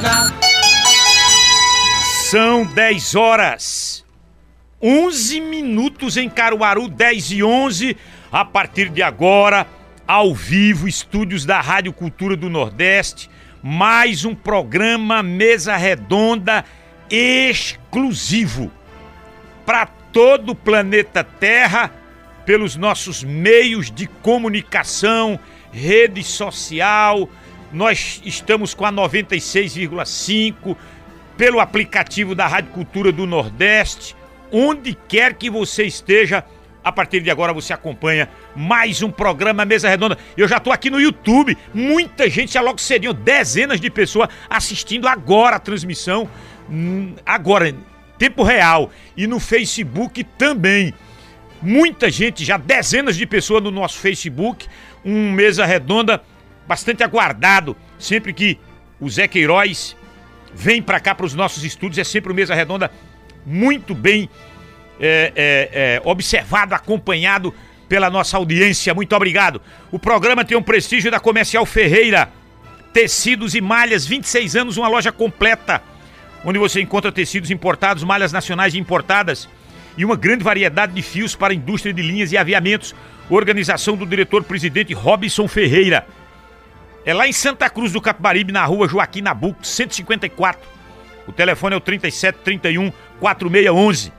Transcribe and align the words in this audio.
Arena. 0.00 0.34
São 2.30 2.64
10 2.64 3.14
horas, 3.14 4.04
11 4.80 5.40
minutos 5.40 6.16
em 6.16 6.28
Caruaru, 6.28 6.88
10 6.88 7.32
e 7.32 7.42
11. 7.42 7.96
A 8.32 8.44
partir 8.44 8.88
de 8.88 9.02
agora, 9.02 9.66
ao 10.06 10.34
vivo, 10.34 10.88
estúdios 10.88 11.44
da 11.44 11.60
Rádio 11.60 11.92
Cultura 11.92 12.36
do 12.36 12.48
Nordeste, 12.48 13.28
mais 13.62 14.24
um 14.24 14.34
programa 14.34 15.22
Mesa 15.22 15.76
Redonda 15.76 16.64
exclusivo 17.10 18.70
para 19.66 19.86
todo 19.86 20.50
o 20.50 20.54
planeta 20.54 21.22
Terra, 21.24 21.92
pelos 22.46 22.76
nossos 22.76 23.22
meios 23.22 23.90
de 23.90 24.06
comunicação, 24.06 25.38
rede 25.72 26.22
social. 26.22 27.28
Nós 27.72 28.20
estamos 28.24 28.74
com 28.74 28.84
a 28.84 28.92
96,5 28.92 30.76
pelo 31.36 31.60
aplicativo 31.60 32.34
da 32.34 32.46
Rádio 32.46 32.72
Cultura 32.72 33.12
do 33.12 33.26
Nordeste, 33.26 34.16
onde 34.50 34.96
quer 35.08 35.34
que 35.34 35.48
você 35.48 35.84
esteja. 35.84 36.44
A 36.82 36.90
partir 36.90 37.20
de 37.20 37.30
agora 37.30 37.52
você 37.52 37.74
acompanha 37.74 38.28
mais 38.56 39.02
um 39.02 39.10
programa 39.10 39.64
Mesa 39.64 39.88
Redonda. 39.88 40.18
Eu 40.36 40.48
já 40.48 40.56
estou 40.56 40.72
aqui 40.72 40.88
no 40.88 40.98
YouTube, 40.98 41.56
muita 41.74 42.28
gente 42.28 42.54
já 42.54 42.60
logo 42.62 42.80
cedinho, 42.80 43.12
dezenas 43.12 43.78
de 43.80 43.90
pessoas 43.90 44.30
assistindo 44.48 45.06
agora 45.06 45.56
a 45.56 45.60
transmissão, 45.60 46.28
hum, 46.70 47.14
agora, 47.24 47.74
tempo 48.18 48.42
real. 48.42 48.90
E 49.16 49.26
no 49.26 49.38
Facebook 49.38 50.24
também. 50.24 50.94
Muita 51.62 52.10
gente, 52.10 52.42
já 52.44 52.56
dezenas 52.56 53.14
de 53.16 53.26
pessoas 53.26 53.62
no 53.62 53.70
nosso 53.70 53.98
Facebook. 53.98 54.66
Um 55.04 55.32
Mesa 55.32 55.66
Redonda 55.66 56.22
bastante 56.70 57.02
aguardado. 57.02 57.76
Sempre 57.98 58.32
que 58.32 58.56
o 59.00 59.10
Zé 59.10 59.26
Queiroz 59.26 59.96
vem 60.54 60.80
para 60.80 61.00
cá 61.00 61.16
para 61.16 61.26
os 61.26 61.34
nossos 61.34 61.64
estúdios, 61.64 61.98
é 61.98 62.04
sempre 62.04 62.30
o 62.30 62.34
Mesa 62.34 62.54
Redonda 62.54 62.92
muito 63.44 63.92
bem 63.92 64.30
é, 65.00 65.32
é, 65.34 65.70
é, 65.72 66.02
observado, 66.04 66.72
acompanhado 66.72 67.52
pela 67.88 68.08
nossa 68.08 68.36
audiência. 68.36 68.94
Muito 68.94 69.16
obrigado. 69.16 69.60
O 69.90 69.98
programa 69.98 70.44
tem 70.44 70.56
um 70.56 70.62
prestígio 70.62 71.10
da 71.10 71.18
Comercial 71.18 71.66
Ferreira. 71.66 72.30
Tecidos 72.92 73.56
e 73.56 73.60
malhas, 73.60 74.06
26 74.06 74.54
anos, 74.54 74.76
uma 74.76 74.88
loja 74.88 75.10
completa, 75.10 75.82
onde 76.44 76.58
você 76.58 76.80
encontra 76.80 77.10
tecidos 77.10 77.50
importados, 77.50 78.04
malhas 78.04 78.32
nacionais 78.32 78.74
e 78.74 78.78
importadas 78.78 79.48
e 79.96 80.04
uma 80.04 80.16
grande 80.16 80.44
variedade 80.44 80.92
de 80.92 81.02
fios 81.02 81.34
para 81.34 81.52
a 81.52 81.56
indústria 81.56 81.92
de 81.92 82.02
linhas 82.02 82.30
e 82.30 82.36
aviamentos. 82.36 82.94
Organização 83.28 83.96
do 83.96 84.06
diretor-presidente 84.06 84.92
Robson 84.92 85.48
Ferreira. 85.48 86.06
É 87.04 87.14
lá 87.14 87.26
em 87.26 87.32
Santa 87.32 87.68
Cruz 87.70 87.92
do 87.92 88.00
Capibaribe, 88.00 88.52
na 88.52 88.64
rua 88.64 88.86
Joaquim 88.86 89.22
Nabuco, 89.22 89.66
154. 89.66 90.60
O 91.26 91.32
telefone 91.32 91.74
é 91.74 91.76
o 91.78 91.80
3731 91.80 92.92
4611. 93.18 94.12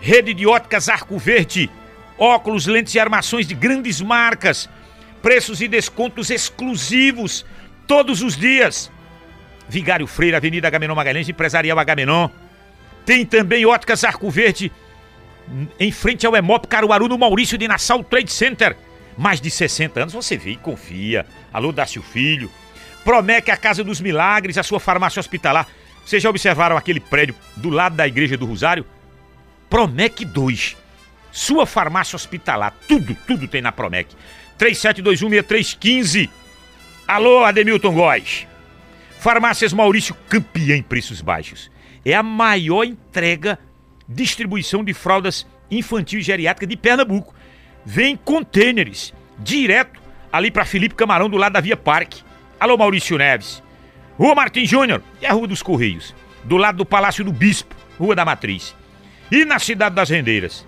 Rede 0.00 0.34
de 0.34 0.46
óticas 0.46 0.88
Arco 0.88 1.18
Verde. 1.18 1.70
Óculos, 2.18 2.66
lentes 2.66 2.94
e 2.94 3.00
armações 3.00 3.46
de 3.46 3.54
grandes 3.54 4.00
marcas. 4.00 4.68
Preços 5.22 5.62
e 5.62 5.68
descontos 5.68 6.30
exclusivos 6.30 7.46
todos 7.86 8.20
os 8.20 8.36
dias. 8.36 8.92
Vigário 9.68 10.06
Freire, 10.06 10.36
Avenida 10.36 10.68
Agamenon 10.68 10.94
Magalhães, 10.94 11.28
Empresarial 11.28 11.78
Agamenon. 11.78 12.28
Tem 13.06 13.24
também 13.24 13.64
óticas 13.64 14.04
Arco 14.04 14.30
Verde 14.30 14.70
em 15.78 15.92
frente 15.92 16.26
ao 16.26 16.36
Emop 16.36 16.66
Caruaru, 16.66 17.08
no 17.08 17.18
Maurício 17.18 17.58
de 17.58 17.68
Nassau 17.68 18.02
Trade 18.02 18.32
Center 18.32 18.76
mais 19.16 19.40
de 19.40 19.50
60 19.50 20.00
anos, 20.00 20.12
você 20.12 20.36
vê 20.36 20.50
e 20.50 20.56
confia. 20.56 21.26
Alô, 21.52 21.72
Dácio 21.72 22.02
Filho. 22.02 22.50
Promec, 23.04 23.50
a 23.50 23.56
Casa 23.56 23.84
dos 23.84 24.00
Milagres, 24.00 24.58
a 24.58 24.62
sua 24.62 24.80
farmácia 24.80 25.20
hospitalar. 25.20 25.68
Vocês 26.04 26.22
já 26.22 26.30
observaram 26.30 26.76
aquele 26.76 27.00
prédio 27.00 27.34
do 27.56 27.70
lado 27.70 27.96
da 27.96 28.06
Igreja 28.06 28.36
do 28.36 28.46
Rosário? 28.46 28.86
Promec 29.68 30.24
2. 30.24 30.76
Sua 31.30 31.66
farmácia 31.66 32.16
hospitalar. 32.16 32.74
Tudo, 32.88 33.16
tudo 33.26 33.48
tem 33.48 33.60
na 33.60 33.72
Promec. 33.72 34.14
37216315. 34.58 36.30
Alô, 37.06 37.44
Ademilton 37.44 37.92
Góes. 37.92 38.46
Farmácias 39.18 39.72
Maurício, 39.72 40.14
campeã 40.28 40.76
em 40.76 40.82
preços 40.82 41.20
baixos. 41.20 41.70
É 42.04 42.14
a 42.14 42.22
maior 42.22 42.84
entrega, 42.84 43.58
distribuição 44.08 44.84
de 44.84 44.92
fraldas 44.92 45.46
infantil 45.70 46.20
e 46.20 46.22
geriátrica 46.22 46.66
de 46.66 46.76
Pernambuco 46.76 47.34
vem 47.84 48.16
contêineres 48.16 49.12
direto 49.38 50.00
ali 50.32 50.50
para 50.50 50.64
Felipe 50.64 50.94
Camarão 50.94 51.28
do 51.28 51.36
lado 51.36 51.52
da 51.52 51.60
Via 51.60 51.76
Parque. 51.76 52.22
Alô 52.58 52.76
Maurício 52.76 53.18
Neves. 53.18 53.62
Rua 54.18 54.34
Martins 54.34 54.68
Júnior 54.68 55.02
e 55.20 55.26
a 55.26 55.32
Rua 55.32 55.48
dos 55.48 55.62
Correios, 55.62 56.14
do 56.44 56.56
lado 56.56 56.78
do 56.78 56.86
Palácio 56.86 57.24
do 57.24 57.32
Bispo, 57.32 57.74
Rua 57.98 58.14
da 58.14 58.24
Matriz. 58.24 58.74
E 59.30 59.44
na 59.44 59.58
Cidade 59.58 59.94
das 59.94 60.08
Rendeiras, 60.08 60.64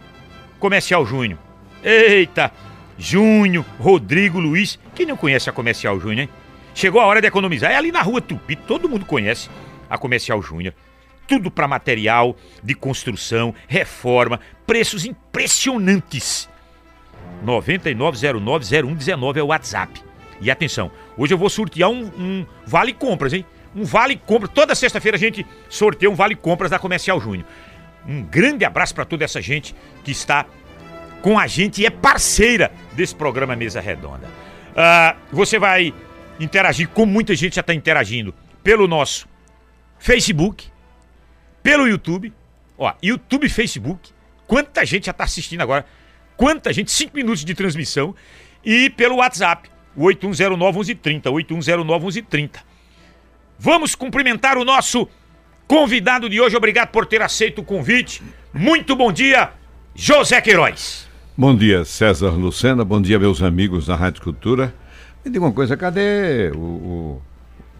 Comercial 0.58 1.06
Júnior. 1.06 1.38
Eita, 1.82 2.52
Júnior, 2.98 3.64
Rodrigo, 3.78 4.40
Luiz, 4.40 4.78
quem 4.94 5.06
não 5.06 5.16
conhece 5.16 5.48
a 5.48 5.52
Comercial 5.52 6.00
Júnior, 6.00 6.22
hein? 6.22 6.28
Chegou 6.74 7.00
a 7.00 7.06
hora 7.06 7.20
de 7.20 7.28
economizar. 7.28 7.70
É 7.70 7.76
ali 7.76 7.92
na 7.92 8.02
Rua 8.02 8.20
Tupi, 8.20 8.56
todo 8.56 8.88
mundo 8.88 9.06
conhece 9.06 9.48
a 9.88 9.96
Comercial 9.96 10.42
Júnior. 10.42 10.74
Tudo 11.28 11.50
para 11.50 11.68
material 11.68 12.36
de 12.62 12.74
construção, 12.74 13.54
reforma, 13.68 14.40
preços 14.66 15.04
impressionantes. 15.04 16.48
99090119 17.44 19.36
é 19.36 19.42
o 19.42 19.46
WhatsApp. 19.46 20.02
E 20.40 20.50
atenção, 20.50 20.90
hoje 21.16 21.32
eu 21.32 21.38
vou 21.38 21.48
sortear 21.48 21.90
um, 21.90 22.04
um 22.18 22.46
vale 22.66 22.92
compras, 22.92 23.32
hein? 23.32 23.44
Um 23.74 23.84
vale 23.84 24.16
compras. 24.16 24.50
Toda 24.54 24.74
sexta-feira 24.74 25.16
a 25.16 25.20
gente 25.20 25.46
sorteia 25.68 26.10
um 26.10 26.14
vale 26.14 26.34
compras 26.34 26.70
da 26.70 26.78
Comercial 26.78 27.20
Júnior. 27.20 27.46
Um 28.06 28.22
grande 28.22 28.64
abraço 28.64 28.94
para 28.94 29.04
toda 29.04 29.24
essa 29.24 29.40
gente 29.40 29.74
que 30.04 30.10
está 30.10 30.46
com 31.22 31.38
a 31.38 31.46
gente 31.46 31.82
e 31.82 31.86
é 31.86 31.90
parceira 31.90 32.70
desse 32.92 33.14
programa 33.14 33.56
Mesa 33.56 33.80
Redonda. 33.80 34.28
Uh, 34.28 35.16
você 35.32 35.58
vai 35.58 35.92
interagir, 36.38 36.88
como 36.88 37.10
muita 37.10 37.34
gente 37.34 37.56
já 37.56 37.60
está 37.60 37.74
interagindo, 37.74 38.34
pelo 38.62 38.86
nosso 38.86 39.26
Facebook, 39.98 40.68
pelo 41.62 41.88
YouTube. 41.88 42.32
Ó, 42.78 42.92
YouTube 43.02 43.46
e 43.46 43.50
Facebook. 43.50 44.10
Quanta 44.46 44.84
gente 44.84 45.06
já 45.06 45.12
está 45.12 45.24
assistindo 45.24 45.62
agora 45.62 45.84
quanta 46.36 46.72
gente, 46.72 46.90
5 46.90 47.16
minutos 47.16 47.44
de 47.44 47.54
transmissão, 47.54 48.14
e 48.64 48.90
pelo 48.90 49.16
WhatsApp, 49.16 49.70
8109-1130, 49.98 51.22
8109-1130. 51.22 52.50
Vamos 53.58 53.94
cumprimentar 53.94 54.58
o 54.58 54.64
nosso 54.64 55.08
convidado 55.66 56.28
de 56.28 56.40
hoje, 56.40 56.56
obrigado 56.56 56.90
por 56.90 57.06
ter 57.06 57.22
aceito 57.22 57.60
o 57.60 57.64
convite. 57.64 58.22
Muito 58.52 58.94
bom 58.94 59.10
dia, 59.10 59.50
José 59.94 60.40
Queiroz. 60.40 61.08
Bom 61.36 61.54
dia, 61.54 61.84
César 61.84 62.30
Lucena, 62.30 62.84
bom 62.84 63.00
dia, 63.00 63.18
meus 63.18 63.42
amigos 63.42 63.86
da 63.86 63.94
Rádio 63.94 64.22
Cultura. 64.22 64.74
Me 65.24 65.30
diga 65.30 65.44
uma 65.44 65.52
coisa, 65.52 65.76
cadê 65.76 66.50
o, 66.54 66.58
o 66.58 67.22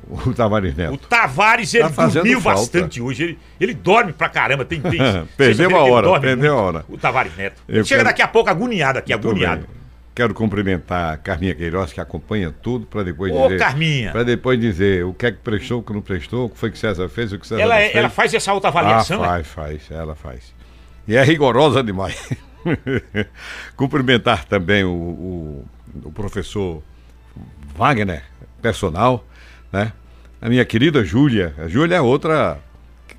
o 0.09 0.33
Tavares 0.33 0.75
Neto. 0.75 0.95
O 0.95 0.97
Tavares, 0.97 1.75
ele 1.75 1.89
tá 1.89 2.07
dormiu 2.07 2.41
falta. 2.41 2.61
bastante 2.61 3.01
hoje. 3.01 3.23
Ele, 3.25 3.39
ele 3.61 3.75
dorme 3.75 4.13
pra 4.13 4.29
caramba. 4.29 4.65
Tem, 4.65 4.81
tem, 4.81 5.01
perdeu 5.37 5.77
a 5.77 5.85
hora, 5.85 6.21
perdeu 6.21 6.59
a 6.59 6.63
hora. 6.63 6.85
O 6.89 6.97
Tavares 6.97 7.37
Neto. 7.37 7.63
Ele 7.69 7.85
chega 7.85 7.99
quero... 7.99 8.05
daqui 8.05 8.23
a 8.23 8.29
pouco 8.29 8.49
agoniado 8.49 8.99
aqui, 8.99 9.13
agoniado. 9.13 9.63
Bem. 9.63 9.77
Quero 10.15 10.33
cumprimentar 10.33 11.13
a 11.13 11.17
Carminha 11.19 11.55
Queiroz, 11.55 11.93
que 11.93 12.01
acompanha 12.01 12.51
tudo, 12.51 12.87
para 12.87 13.03
depois 13.03 13.31
Ô, 13.31 13.49
dizer. 13.49 13.59
Carminha! 13.59 14.13
Para 14.13 14.23
depois 14.23 14.59
dizer 14.59 15.05
o 15.05 15.13
que 15.13 15.27
é 15.27 15.33
que 15.33 15.39
prestou, 15.39 15.81
o 15.81 15.83
que 15.83 15.93
não 15.93 16.01
prestou, 16.01 16.47
o 16.47 16.49
que 16.49 16.57
foi 16.57 16.71
que 16.71 16.79
César 16.79 17.07
fez, 17.11 17.35
o 17.35 17.39
que 17.39 17.47
César 17.47 17.61
ela, 17.61 17.75
não 17.75 17.81
é, 17.81 17.85
fez. 17.85 17.97
Ela 17.97 18.09
faz 18.09 18.33
essa 18.33 18.51
autoavaliação? 18.51 19.23
Ah, 19.23 19.27
faz, 19.27 19.47
faz, 19.47 19.91
ela 19.91 20.15
faz. 20.15 20.55
E 21.07 21.15
é 21.15 21.23
rigorosa 21.23 21.83
demais. 21.83 22.31
Cumprimentar 23.77 24.47
também 24.47 24.85
o, 24.85 24.91
o, 24.91 25.65
o 26.05 26.13
professor 26.13 26.83
Wagner, 27.77 28.23
personal, 28.63 29.23
né? 29.73 29.93
a 30.41 30.49
minha 30.49 30.65
querida 30.65 31.05
Júlia. 31.05 31.55
A 31.59 31.69
Júlia 31.69 31.97
é 31.97 32.01
outra 32.01 32.59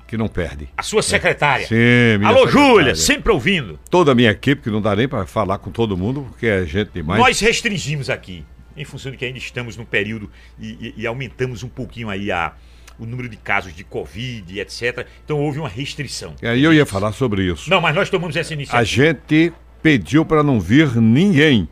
que 0.06 0.16
não 0.16 0.28
perde. 0.28 0.68
A 0.76 0.82
sua 0.82 1.02
secretária. 1.02 1.64
É. 1.64 1.66
Sim, 1.66 2.18
minha 2.18 2.30
Alô, 2.30 2.48
Júlia, 2.48 2.94
sempre 2.94 3.30
ouvindo. 3.30 3.78
Toda 3.90 4.12
a 4.12 4.14
minha 4.14 4.30
equipe, 4.30 4.62
que 4.62 4.70
não 4.70 4.80
dá 4.80 4.96
nem 4.96 5.06
para 5.06 5.26
falar 5.26 5.58
com 5.58 5.70
todo 5.70 5.96
mundo, 5.96 6.26
porque 6.30 6.46
é 6.46 6.64
gente 6.64 6.90
demais. 6.94 7.20
Nós 7.20 7.38
restringimos 7.40 8.08
aqui, 8.08 8.44
em 8.76 8.84
função 8.84 9.12
de 9.12 9.18
que 9.18 9.24
ainda 9.24 9.38
estamos 9.38 9.76
no 9.76 9.84
período 9.84 10.30
e, 10.58 10.94
e, 10.96 11.02
e 11.02 11.06
aumentamos 11.06 11.62
um 11.62 11.68
pouquinho 11.68 12.08
aí 12.08 12.32
a, 12.32 12.52
o 12.98 13.04
número 13.04 13.28
de 13.28 13.36
casos 13.36 13.74
de 13.74 13.84
Covid, 13.84 14.58
etc. 14.58 15.06
Então 15.24 15.38
houve 15.38 15.58
uma 15.58 15.68
restrição. 15.68 16.34
E 16.40 16.46
aí 16.46 16.64
eu 16.64 16.72
ia 16.72 16.86
falar 16.86 17.12
sobre 17.12 17.42
isso. 17.44 17.68
Não, 17.68 17.80
mas 17.80 17.94
nós 17.94 18.08
tomamos 18.08 18.34
essa 18.36 18.54
iniciativa. 18.54 18.80
A 18.80 18.84
gente 18.84 19.52
pediu 19.82 20.24
para 20.24 20.42
não 20.42 20.58
vir 20.58 20.96
ninguém. 20.96 21.68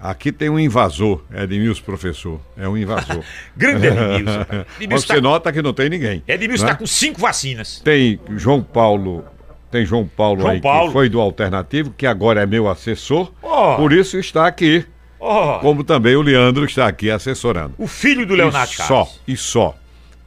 Aqui 0.00 0.30
tem 0.30 0.48
um 0.48 0.58
invasor, 0.58 1.22
é 1.32 1.42
Edmilson, 1.42 1.82
professor. 1.82 2.40
É 2.56 2.68
um 2.68 2.76
invasor. 2.76 3.22
Grande 3.56 3.88
Edmilson. 3.88 4.46
Edmilson 4.80 5.06
Você 5.06 5.14
tá... 5.14 5.20
nota 5.20 5.52
que 5.52 5.60
não 5.60 5.72
tem 5.72 5.88
ninguém. 5.88 6.22
Edmilson 6.26 6.64
está 6.64 6.72
né? 6.74 6.78
com 6.78 6.86
cinco 6.86 7.20
vacinas. 7.20 7.80
Tem 7.80 8.20
João 8.36 8.62
Paulo. 8.62 9.24
Tem 9.70 9.84
João 9.84 10.06
Paulo 10.06 10.42
João 10.42 10.52
aí, 10.52 10.60
Paulo. 10.60 10.86
que 10.86 10.92
foi 10.92 11.08
do 11.08 11.20
Alternativo, 11.20 11.92
que 11.96 12.06
agora 12.06 12.42
é 12.42 12.46
meu 12.46 12.68
assessor. 12.68 13.32
Oh. 13.42 13.76
Por 13.76 13.92
isso 13.92 14.18
está 14.18 14.46
aqui. 14.46 14.86
Oh. 15.18 15.58
Como 15.60 15.82
também 15.82 16.14
o 16.14 16.22
Leandro 16.22 16.64
está 16.64 16.86
aqui 16.86 17.10
assessorando. 17.10 17.74
O 17.76 17.88
filho 17.88 18.24
do 18.24 18.34
Leonardo 18.34 18.72
e 18.72 18.76
Só, 18.76 19.08
e 19.26 19.36
só. 19.36 19.76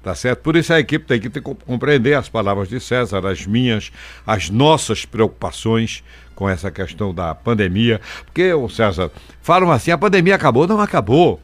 Tá 0.03 0.15
certo? 0.15 0.39
Por 0.39 0.55
isso 0.55 0.73
a 0.73 0.79
equipe 0.79 1.05
tem 1.05 1.19
que 1.19 1.29
compreender 1.39 2.15
as 2.15 2.27
palavras 2.27 2.67
de 2.67 2.79
César, 2.79 3.25
as 3.27 3.45
minhas, 3.45 3.91
as 4.25 4.49
nossas 4.49 5.05
preocupações 5.05 6.03
com 6.41 6.49
essa 6.49 6.71
questão 6.71 7.13
da 7.13 7.35
pandemia. 7.35 8.01
Porque, 8.25 8.51
o 8.51 8.67
César, 8.67 9.11
falam 9.43 9.71
assim: 9.71 9.91
a 9.91 9.97
pandemia 9.97 10.33
acabou. 10.33 10.67
Não 10.67 10.81
acabou. 10.81 11.39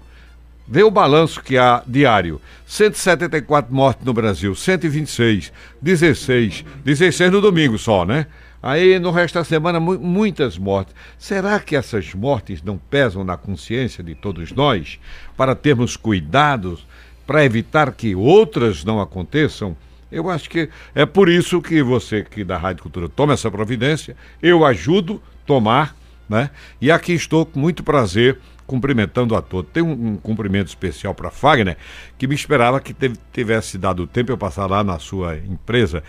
Vê 0.68 0.82
o 0.82 0.90
balanço 0.90 1.40
que 1.44 1.56
há 1.56 1.84
diário: 1.86 2.42
174 2.66 3.72
mortes 3.72 4.04
no 4.04 4.12
Brasil, 4.12 4.56
126, 4.56 5.54
16, 5.80 6.66
16 6.84 7.32
no 7.32 7.40
domingo 7.40 7.78
só, 7.78 8.06
né? 8.06 8.26
Aí 8.62 8.98
no 8.98 9.12
resto 9.12 9.36
da 9.36 9.44
semana, 9.44 9.80
mu 9.80 10.00
muitas 10.00 10.58
mortes. 10.58 10.96
Será 11.20 11.60
que 11.60 11.76
essas 11.76 12.16
mortes 12.16 12.64
não 12.64 12.76
pesam 12.76 13.24
na 13.24 13.38
consciência 13.38 14.04
de 14.04 14.16
todos 14.16 14.52
nós 14.52 15.00
para 15.38 15.54
termos 15.54 15.96
cuidados, 15.96 16.88
para 17.28 17.46
evitar 17.46 17.92
que 17.92 18.16
outras 18.16 18.84
não 18.84 19.00
aconteçam? 19.00 19.78
Eu 20.12 20.30
acho 20.30 20.50
que 20.50 20.70
é 20.96 21.06
por 21.06 21.30
isso 21.30 21.62
que 21.62 21.82
você 21.82 22.24
que 22.24 22.44
da 22.44 22.58
Rádio 22.58 22.84
Cultura 22.84 23.10
toma 23.10 23.34
essa 23.34 23.52
providência, 23.52 24.16
eu 24.42 24.66
ajudo 24.66 25.22
tomar, 25.46 25.96
né? 26.30 26.50
E 26.80 26.92
aqui 26.92 27.14
estou 27.14 27.46
com 27.46 27.60
muito 27.60 27.84
prazer 27.84 28.40
cumprimentando 28.68 29.34
a 29.36 29.42
todos. 29.42 29.72
Tem 29.72 29.82
um, 29.82 30.10
um 30.10 30.18
cumprimento 30.18 30.68
especial 30.68 31.16
para 31.16 31.32
Fagner, 31.32 31.78
que 32.18 32.28
me 32.28 32.36
esperava 32.36 32.82
que 32.82 32.94
teve, 32.94 33.16
tivesse 33.32 33.78
dado 33.78 34.06
tempo 34.06 34.32
eu 34.32 34.38
passar 34.38 34.66
lá 34.68 34.84
na 34.84 35.00
sua 35.00 35.38
empresa 35.38 36.04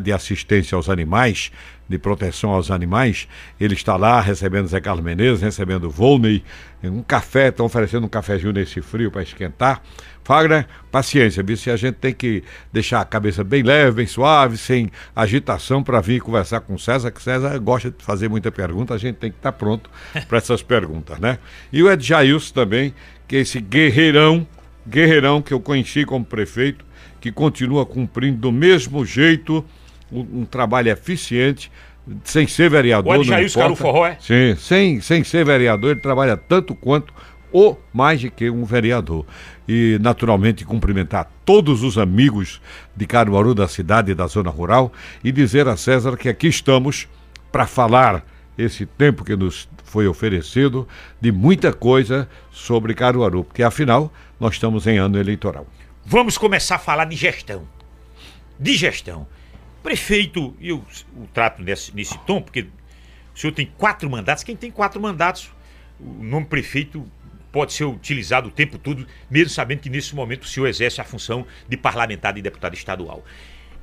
de 0.00 0.12
assistência 0.12 0.76
aos 0.76 0.88
animais, 0.88 1.50
de 1.88 1.98
proteção 1.98 2.50
aos 2.50 2.70
animais. 2.70 3.28
Ele 3.60 3.74
está 3.74 3.96
lá 3.96 4.20
recebendo 4.20 4.68
Zé 4.68 4.80
Carlos 4.80 5.04
Menezes, 5.04 5.42
recebendo 5.42 5.90
Volney, 5.90 6.44
um 6.82 7.02
café, 7.02 7.48
estão 7.48 7.66
oferecendo 7.66 8.06
um 8.06 8.08
cafezinho 8.08 8.52
nesse 8.52 8.80
frio 8.80 9.10
para 9.10 9.22
esquentar. 9.22 9.82
Fagner, 10.28 10.66
paciência, 10.92 11.42
viu? 11.42 11.56
Se 11.56 11.70
a 11.70 11.76
gente 11.76 11.94
tem 11.94 12.12
que 12.12 12.44
deixar 12.70 13.00
a 13.00 13.04
cabeça 13.06 13.42
bem 13.42 13.62
leve, 13.62 13.92
bem 13.92 14.06
suave, 14.06 14.58
sem 14.58 14.90
agitação 15.16 15.82
para 15.82 16.02
vir 16.02 16.20
conversar 16.20 16.60
com 16.60 16.74
o 16.74 16.78
César, 16.78 17.10
que 17.10 17.22
César 17.22 17.56
gosta 17.56 17.90
de 17.90 18.04
fazer 18.04 18.28
muita 18.28 18.52
pergunta, 18.52 18.92
a 18.92 18.98
gente 18.98 19.16
tem 19.16 19.30
que 19.30 19.38
estar 19.38 19.52
tá 19.52 19.58
pronto 19.58 19.88
para 20.28 20.36
essas 20.36 20.62
perguntas, 20.62 21.18
né? 21.18 21.38
E 21.72 21.82
o 21.82 21.90
Ed 21.90 22.06
Jailson 22.06 22.52
também, 22.52 22.92
que 23.26 23.36
é 23.36 23.40
esse 23.40 23.58
guerreirão, 23.58 24.46
guerreirão 24.86 25.40
que 25.40 25.54
eu 25.54 25.60
conheci 25.60 26.04
como 26.04 26.26
prefeito, 26.26 26.84
que 27.22 27.32
continua 27.32 27.86
cumprindo 27.86 28.36
do 28.36 28.52
mesmo 28.52 29.06
jeito 29.06 29.64
um, 30.12 30.40
um 30.40 30.44
trabalho 30.44 30.90
eficiente, 30.90 31.72
sem 32.22 32.46
ser 32.46 32.68
vereador. 32.68 33.16
O 33.16 33.22
Ed 33.22 33.28
Jailson 33.28 33.60
Caro 33.60 33.76
Forró, 33.76 34.06
é? 34.06 34.18
Sim, 34.20 34.54
sem, 34.58 35.00
sem 35.00 35.24
ser 35.24 35.46
vereador, 35.46 35.92
ele 35.92 36.00
trabalha 36.00 36.36
tanto 36.36 36.74
quanto 36.74 37.14
ou 37.50 37.82
mais 37.94 38.20
de 38.20 38.30
que 38.30 38.50
um 38.50 38.62
vereador. 38.66 39.24
E, 39.68 39.98
naturalmente, 40.00 40.64
cumprimentar 40.64 41.30
todos 41.44 41.82
os 41.82 41.98
amigos 41.98 42.60
de 42.96 43.06
Caruaru, 43.06 43.54
da 43.54 43.68
cidade 43.68 44.12
e 44.12 44.14
da 44.14 44.26
zona 44.26 44.50
rural, 44.50 44.90
e 45.22 45.30
dizer 45.30 45.68
a 45.68 45.76
César 45.76 46.16
que 46.16 46.28
aqui 46.28 46.46
estamos 46.46 47.06
para 47.52 47.66
falar 47.66 48.24
esse 48.56 48.86
tempo 48.86 49.24
que 49.24 49.36
nos 49.36 49.68
foi 49.84 50.08
oferecido 50.08 50.88
de 51.20 51.30
muita 51.30 51.72
coisa 51.72 52.28
sobre 52.50 52.94
Caruaru, 52.94 53.44
porque 53.44 53.62
afinal 53.62 54.12
nós 54.40 54.54
estamos 54.54 54.86
em 54.86 54.98
ano 54.98 55.18
eleitoral. 55.18 55.66
Vamos 56.04 56.38
começar 56.38 56.76
a 56.76 56.78
falar 56.78 57.04
de 57.04 57.16
gestão. 57.16 57.68
De 58.58 58.74
gestão. 58.74 59.26
Prefeito, 59.82 60.56
eu 60.60 60.84
o 61.16 61.26
trato 61.32 61.62
nesse, 61.62 61.94
nesse 61.94 62.18
tom, 62.20 62.42
porque 62.42 62.66
o 63.34 63.38
senhor 63.38 63.52
tem 63.52 63.70
quatro 63.78 64.10
mandatos. 64.10 64.42
Quem 64.42 64.56
tem 64.56 64.70
quatro 64.70 65.00
mandatos, 65.00 65.50
o 66.00 66.24
nome 66.24 66.46
prefeito 66.46 67.06
pode 67.50 67.72
ser 67.72 67.84
utilizado 67.84 68.48
o 68.48 68.50
tempo 68.50 68.78
todo, 68.78 69.06
mesmo 69.30 69.50
sabendo 69.50 69.80
que 69.80 69.90
nesse 69.90 70.14
momento 70.14 70.42
o 70.42 70.46
senhor 70.48 70.66
exerce 70.66 71.00
a 71.00 71.04
função 71.04 71.46
de 71.68 71.76
parlamentar 71.76 72.36
e 72.36 72.42
deputado 72.42 72.74
estadual. 72.74 73.24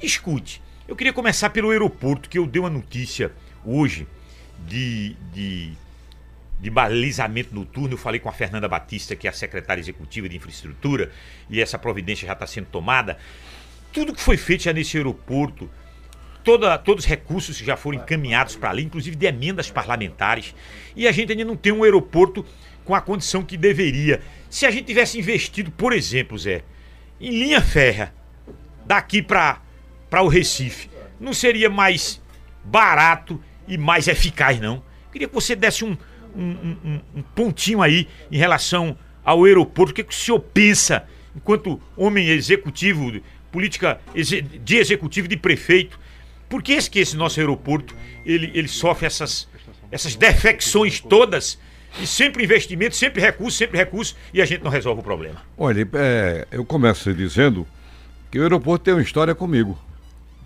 Escute, 0.01 0.61
eu 0.87 0.95
queria 0.95 1.13
começar 1.13 1.49
pelo 1.49 1.71
aeroporto, 1.71 2.29
que 2.29 2.37
eu 2.37 2.45
dei 2.45 2.59
uma 2.59 2.69
notícia 2.69 3.31
hoje 3.65 4.07
de, 4.67 5.15
de, 5.33 5.71
de 6.59 6.69
balizamento 6.69 7.55
noturno. 7.55 7.93
Eu 7.93 7.97
falei 7.97 8.19
com 8.19 8.29
a 8.29 8.33
Fernanda 8.33 8.67
Batista, 8.67 9.15
que 9.15 9.27
é 9.27 9.29
a 9.29 9.33
secretária 9.33 9.81
executiva 9.81 10.29
de 10.29 10.35
infraestrutura, 10.35 11.11
e 11.49 11.59
essa 11.59 11.79
providência 11.79 12.27
já 12.27 12.33
está 12.33 12.45
sendo 12.45 12.67
tomada. 12.67 13.17
Tudo 13.91 14.13
que 14.13 14.21
foi 14.21 14.37
feito 14.37 14.63
já 14.63 14.73
nesse 14.73 14.97
aeroporto, 14.97 15.69
toda, 16.43 16.77
todos 16.77 17.05
os 17.05 17.09
recursos 17.09 17.57
já 17.57 17.75
foram 17.75 17.97
encaminhados 17.97 18.55
para 18.55 18.69
ali, 18.69 18.83
inclusive 18.83 19.15
de 19.15 19.25
emendas 19.25 19.71
parlamentares, 19.71 20.53
e 20.95 21.07
a 21.07 21.11
gente 21.11 21.31
ainda 21.31 21.45
não 21.45 21.55
tem 21.55 21.73
um 21.73 21.83
aeroporto 21.83 22.45
com 22.85 22.95
a 22.95 23.01
condição 23.01 23.43
que 23.43 23.57
deveria. 23.57 24.21
Se 24.49 24.65
a 24.65 24.71
gente 24.71 24.85
tivesse 24.85 25.19
investido, 25.19 25.71
por 25.71 25.91
exemplo, 25.91 26.37
Zé, 26.37 26.63
em 27.19 27.31
linha 27.31 27.59
férrea, 27.59 28.13
daqui 28.85 29.21
para 29.21 29.59
o 30.21 30.27
Recife, 30.27 30.89
não 31.19 31.33
seria 31.33 31.69
mais 31.69 32.21
barato 32.63 33.41
e 33.67 33.77
mais 33.77 34.07
eficaz, 34.07 34.59
não? 34.59 34.83
Queria 35.11 35.27
que 35.27 35.33
você 35.33 35.55
desse 35.55 35.83
um, 35.83 35.97
um, 36.35 36.41
um, 36.41 37.01
um 37.15 37.21
pontinho 37.21 37.81
aí 37.81 38.07
em 38.31 38.37
relação 38.37 38.97
ao 39.23 39.43
aeroporto. 39.43 39.91
O 39.91 39.95
que, 39.95 40.03
que 40.03 40.13
o 40.13 40.15
senhor 40.15 40.39
pensa, 40.39 41.07
enquanto 41.35 41.81
homem 41.97 42.29
executivo, 42.29 43.19
política 43.51 43.99
de 44.63 44.77
executivo, 44.77 45.27
de 45.27 45.37
prefeito? 45.37 45.99
Por 46.47 46.61
que 46.61 46.73
esse, 46.73 46.89
que 46.89 46.99
esse 46.99 47.17
nosso 47.17 47.39
aeroporto 47.39 47.95
ele, 48.25 48.51
ele 48.53 48.67
sofre 48.67 49.07
essas, 49.07 49.47
essas 49.91 50.15
defecções 50.15 50.99
todas 50.99 51.57
e 52.01 52.07
sempre 52.07 52.43
investimento, 52.43 52.95
sempre 52.95 53.21
recurso, 53.21 53.57
sempre 53.57 53.77
recurso, 53.77 54.15
e 54.33 54.41
a 54.41 54.45
gente 54.45 54.63
não 54.63 54.71
resolve 54.71 55.01
o 55.01 55.03
problema. 55.03 55.41
Olha, 55.57 55.87
é, 55.93 56.47
eu 56.51 56.65
começo 56.65 57.13
dizendo 57.13 57.65
que 58.29 58.39
o 58.39 58.43
aeroporto 58.43 58.85
tem 58.85 58.93
uma 58.93 59.03
história 59.03 59.33
comigo. 59.33 59.77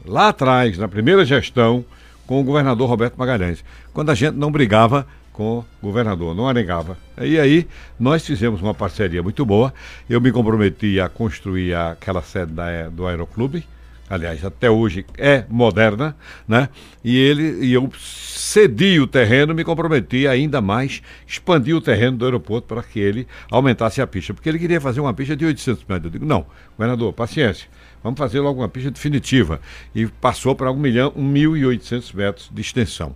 Lá 0.05 0.29
atrás, 0.29 0.77
na 0.77 0.87
primeira 0.87 1.25
gestão, 1.25 1.83
com 2.25 2.39
o 2.39 2.43
governador 2.43 2.87
Roberto 2.87 3.15
Magalhães, 3.17 3.63
quando 3.93 4.11
a 4.11 4.15
gente 4.15 4.35
não 4.35 4.51
brigava 4.51 5.07
com 5.33 5.59
o 5.59 5.65
governador, 5.81 6.35
não 6.35 6.47
anegava. 6.47 6.97
E 7.17 7.39
aí 7.39 7.67
nós 7.99 8.25
fizemos 8.25 8.61
uma 8.61 8.73
parceria 8.73 9.23
muito 9.23 9.45
boa. 9.45 9.73
Eu 10.09 10.19
me 10.19 10.31
comprometi 10.31 10.99
a 10.99 11.07
construir 11.09 11.73
aquela 11.73 12.21
sede 12.21 12.51
da, 12.51 12.89
do 12.89 13.07
Aeroclube, 13.07 13.65
aliás, 14.09 14.43
até 14.43 14.69
hoje 14.69 15.05
é 15.17 15.45
moderna, 15.47 16.15
né? 16.47 16.69
E 17.03 17.15
ele 17.17 17.65
e 17.65 17.73
eu 17.73 17.89
cedi 17.97 18.99
o 18.99 19.05
terreno, 19.05 19.53
me 19.53 19.63
comprometi 19.63 20.27
ainda 20.27 20.59
mais, 20.59 21.01
expandi 21.27 21.73
o 21.73 21.79
terreno 21.79 22.17
do 22.17 22.25
aeroporto 22.25 22.67
para 22.67 22.81
que 22.81 22.99
ele 22.99 23.27
aumentasse 23.51 24.01
a 24.01 24.07
pista, 24.07 24.33
porque 24.33 24.49
ele 24.49 24.57
queria 24.57 24.81
fazer 24.81 24.99
uma 24.99 25.13
pista 25.13 25.35
de 25.35 25.45
800 25.45 25.85
metros. 25.87 26.05
Eu 26.05 26.11
digo, 26.11 26.25
não, 26.25 26.45
governador, 26.75 27.13
paciência, 27.13 27.69
vamos 28.03 28.17
fazer 28.17 28.39
logo 28.39 28.61
uma 28.61 28.69
pista 28.69 28.89
definitiva. 28.89 29.61
E 29.93 30.07
passou 30.07 30.55
para 30.55 30.71
1 30.71 30.75
milhão, 30.75 31.11
1.800 31.11 32.15
metros 32.15 32.49
de 32.51 32.61
extensão. 32.61 33.15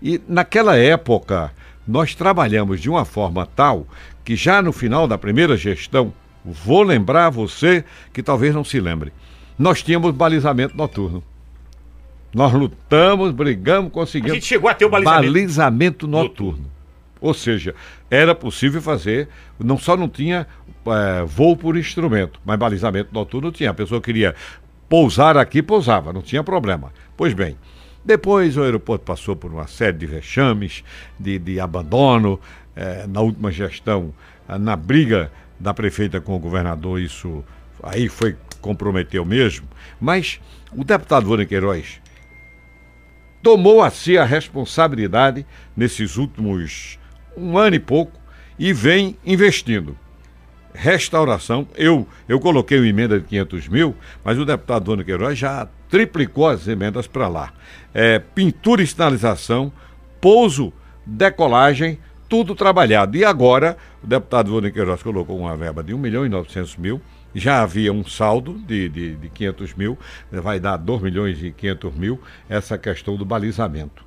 E 0.00 0.20
naquela 0.28 0.76
época, 0.76 1.52
nós 1.86 2.14
trabalhamos 2.14 2.80
de 2.80 2.88
uma 2.88 3.04
forma 3.04 3.46
tal 3.46 3.86
que 4.24 4.36
já 4.36 4.60
no 4.60 4.72
final 4.72 5.08
da 5.08 5.16
primeira 5.16 5.56
gestão, 5.56 6.12
vou 6.44 6.82
lembrar 6.82 7.30
você 7.30 7.84
que 8.12 8.22
talvez 8.22 8.54
não 8.54 8.62
se 8.62 8.78
lembre, 8.78 9.12
nós 9.58 9.82
tínhamos 9.82 10.12
balizamento 10.12 10.76
noturno. 10.76 11.22
Nós 12.32 12.52
lutamos, 12.52 13.32
brigamos, 13.32 13.90
conseguimos. 13.90 14.32
A 14.32 14.34
gente 14.34 14.46
chegou 14.46 14.68
a 14.70 14.74
ter 14.74 14.84
o 14.84 14.90
balizamento, 14.90 15.32
balizamento 15.32 16.06
noturno. 16.06 16.70
Ou 17.20 17.34
seja, 17.34 17.74
era 18.10 18.34
possível 18.34 18.80
fazer, 18.80 19.28
não 19.58 19.76
só 19.76 19.96
não 19.96 20.08
tinha 20.08 20.46
é, 20.86 21.24
voo 21.24 21.56
por 21.56 21.76
instrumento, 21.76 22.38
mas 22.44 22.58
balizamento 22.58 23.10
noturno 23.12 23.50
tinha. 23.50 23.70
A 23.70 23.74
pessoa 23.74 24.00
queria 24.00 24.34
pousar 24.88 25.36
aqui, 25.36 25.62
pousava, 25.62 26.12
não 26.12 26.22
tinha 26.22 26.44
problema. 26.44 26.92
Pois 27.16 27.34
bem, 27.34 27.56
depois 28.04 28.56
o 28.56 28.62
aeroporto 28.62 29.04
passou 29.04 29.34
por 29.34 29.50
uma 29.50 29.66
série 29.66 29.96
de 29.96 30.06
vexames, 30.06 30.84
de, 31.18 31.38
de 31.38 31.58
abandono. 31.58 32.38
É, 32.76 33.08
na 33.08 33.20
última 33.20 33.50
gestão, 33.50 34.14
na 34.60 34.76
briga 34.76 35.32
da 35.58 35.74
prefeita 35.74 36.20
com 36.20 36.36
o 36.36 36.38
governador, 36.38 37.00
isso 37.00 37.44
aí 37.82 38.08
foi 38.08 38.36
comprometeu 38.60 39.24
mesmo, 39.24 39.66
mas 40.00 40.40
o 40.72 40.84
deputado 40.84 41.26
Vânia 41.26 41.46
Queiroz 41.46 42.00
tomou 43.42 43.82
a 43.82 43.90
si 43.90 44.18
a 44.18 44.24
responsabilidade 44.24 45.46
nesses 45.76 46.16
últimos 46.16 46.98
um 47.36 47.56
ano 47.56 47.76
e 47.76 47.80
pouco 47.80 48.18
e 48.58 48.72
vem 48.72 49.16
investindo. 49.24 49.96
Restauração, 50.74 51.66
eu, 51.74 52.06
eu 52.28 52.38
coloquei 52.38 52.78
uma 52.78 52.86
emenda 52.86 53.18
de 53.18 53.26
500 53.26 53.68
mil, 53.68 53.96
mas 54.24 54.38
o 54.38 54.44
deputado 54.44 54.84
Vânia 54.84 55.04
Queiroz 55.04 55.38
já 55.38 55.66
triplicou 55.88 56.48
as 56.48 56.68
emendas 56.68 57.06
para 57.06 57.26
lá. 57.26 57.52
É, 57.94 58.18
pintura 58.18 58.82
e 58.82 58.86
sinalização, 58.86 59.72
pouso, 60.20 60.72
decolagem, 61.06 61.98
tudo 62.28 62.54
trabalhado. 62.54 63.16
E 63.16 63.24
agora, 63.24 63.76
o 64.02 64.06
deputado 64.06 64.52
Vânia 64.52 64.70
Queiroz 64.70 65.02
colocou 65.02 65.38
uma 65.38 65.56
verba 65.56 65.82
de 65.82 65.94
1 65.94 65.98
milhão 65.98 66.26
e 66.26 66.28
900 66.28 66.76
mil 66.76 67.00
já 67.34 67.62
havia 67.62 67.92
um 67.92 68.04
saldo 68.04 68.54
de, 68.54 68.88
de, 68.88 69.16
de 69.16 69.28
500 69.28 69.74
mil, 69.74 69.98
vai 70.30 70.58
dar 70.58 70.76
2 70.76 71.02
milhões 71.02 71.42
e 71.42 71.52
500 71.52 71.94
mil, 71.94 72.20
essa 72.48 72.78
questão 72.78 73.16
do 73.16 73.24
balizamento. 73.24 74.04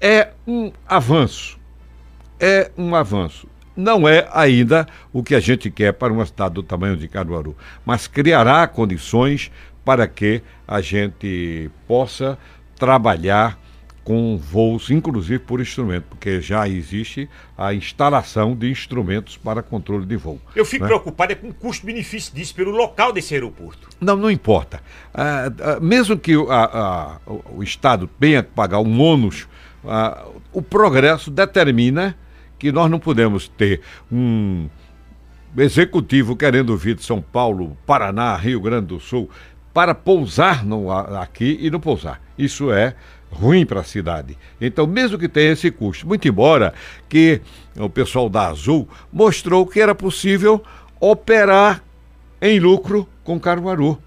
É 0.00 0.32
um 0.46 0.72
avanço, 0.86 1.58
é 2.38 2.70
um 2.76 2.94
avanço. 2.94 3.48
não 3.76 4.08
é 4.08 4.28
ainda 4.32 4.86
o 5.12 5.22
que 5.22 5.34
a 5.34 5.40
gente 5.40 5.70
quer 5.70 5.92
para 5.92 6.12
uma 6.12 6.26
cidade 6.26 6.54
do 6.54 6.62
tamanho 6.62 6.96
de 6.96 7.06
Caruaru, 7.06 7.56
mas 7.86 8.06
criará 8.06 8.66
condições 8.66 9.52
para 9.84 10.06
que 10.06 10.42
a 10.66 10.80
gente 10.80 11.70
possa 11.86 12.36
trabalhar 12.76 13.58
com 14.08 14.38
voos, 14.38 14.90
inclusive 14.90 15.38
por 15.38 15.60
instrumento, 15.60 16.04
porque 16.08 16.40
já 16.40 16.66
existe 16.66 17.28
a 17.58 17.74
instalação 17.74 18.56
de 18.56 18.70
instrumentos 18.70 19.36
para 19.36 19.62
controle 19.62 20.06
de 20.06 20.16
voo. 20.16 20.40
Eu 20.56 20.64
fico 20.64 20.84
né? 20.84 20.88
preocupado 20.88 21.32
é 21.32 21.34
com 21.34 21.50
o 21.50 21.52
custo-benefício 21.52 22.34
disso 22.34 22.54
pelo 22.54 22.70
local 22.70 23.12
desse 23.12 23.34
aeroporto. 23.34 23.86
Não, 24.00 24.16
não 24.16 24.30
importa. 24.30 24.80
Ah, 25.12 25.52
ah, 25.60 25.78
mesmo 25.78 26.18
que 26.18 26.34
o, 26.34 26.48
Estado 27.62 28.08
tenha 28.18 28.42
que 28.42 28.48
pagar 28.48 28.78
um 28.78 28.98
ônus, 28.98 29.46
ah, 29.84 30.24
o 30.54 30.62
progresso 30.62 31.30
determina 31.30 32.16
que 32.58 32.72
nós 32.72 32.90
não 32.90 32.98
podemos 32.98 33.46
ter 33.46 33.82
um 34.10 34.70
executivo 35.54 36.34
querendo 36.34 36.74
vir 36.78 36.94
de 36.94 37.04
São 37.04 37.20
Paulo, 37.20 37.76
Paraná, 37.84 38.34
Rio 38.36 38.58
Grande 38.58 38.86
do 38.86 39.00
Sul, 39.00 39.28
para 39.74 39.94
pousar 39.94 40.64
no, 40.64 40.90
aqui 40.90 41.58
e 41.60 41.70
não 41.70 41.78
pousar. 41.78 42.22
Isso 42.38 42.72
é 42.72 42.94
ruim 43.30 43.66
para 43.66 43.80
a 43.80 43.84
cidade. 43.84 44.36
Então, 44.60 44.86
mesmo 44.86 45.18
que 45.18 45.28
tenha 45.28 45.52
esse 45.52 45.70
custo, 45.70 46.06
muito 46.06 46.26
embora 46.26 46.74
que 47.08 47.40
o 47.76 47.88
pessoal 47.88 48.28
da 48.28 48.48
Azul 48.48 48.88
mostrou 49.12 49.66
que 49.66 49.80
era 49.80 49.94
possível 49.94 50.62
operar 51.00 51.82
em 52.40 52.58
lucro 52.58 53.08
com 53.24 53.38
Caruaru, 53.38 53.98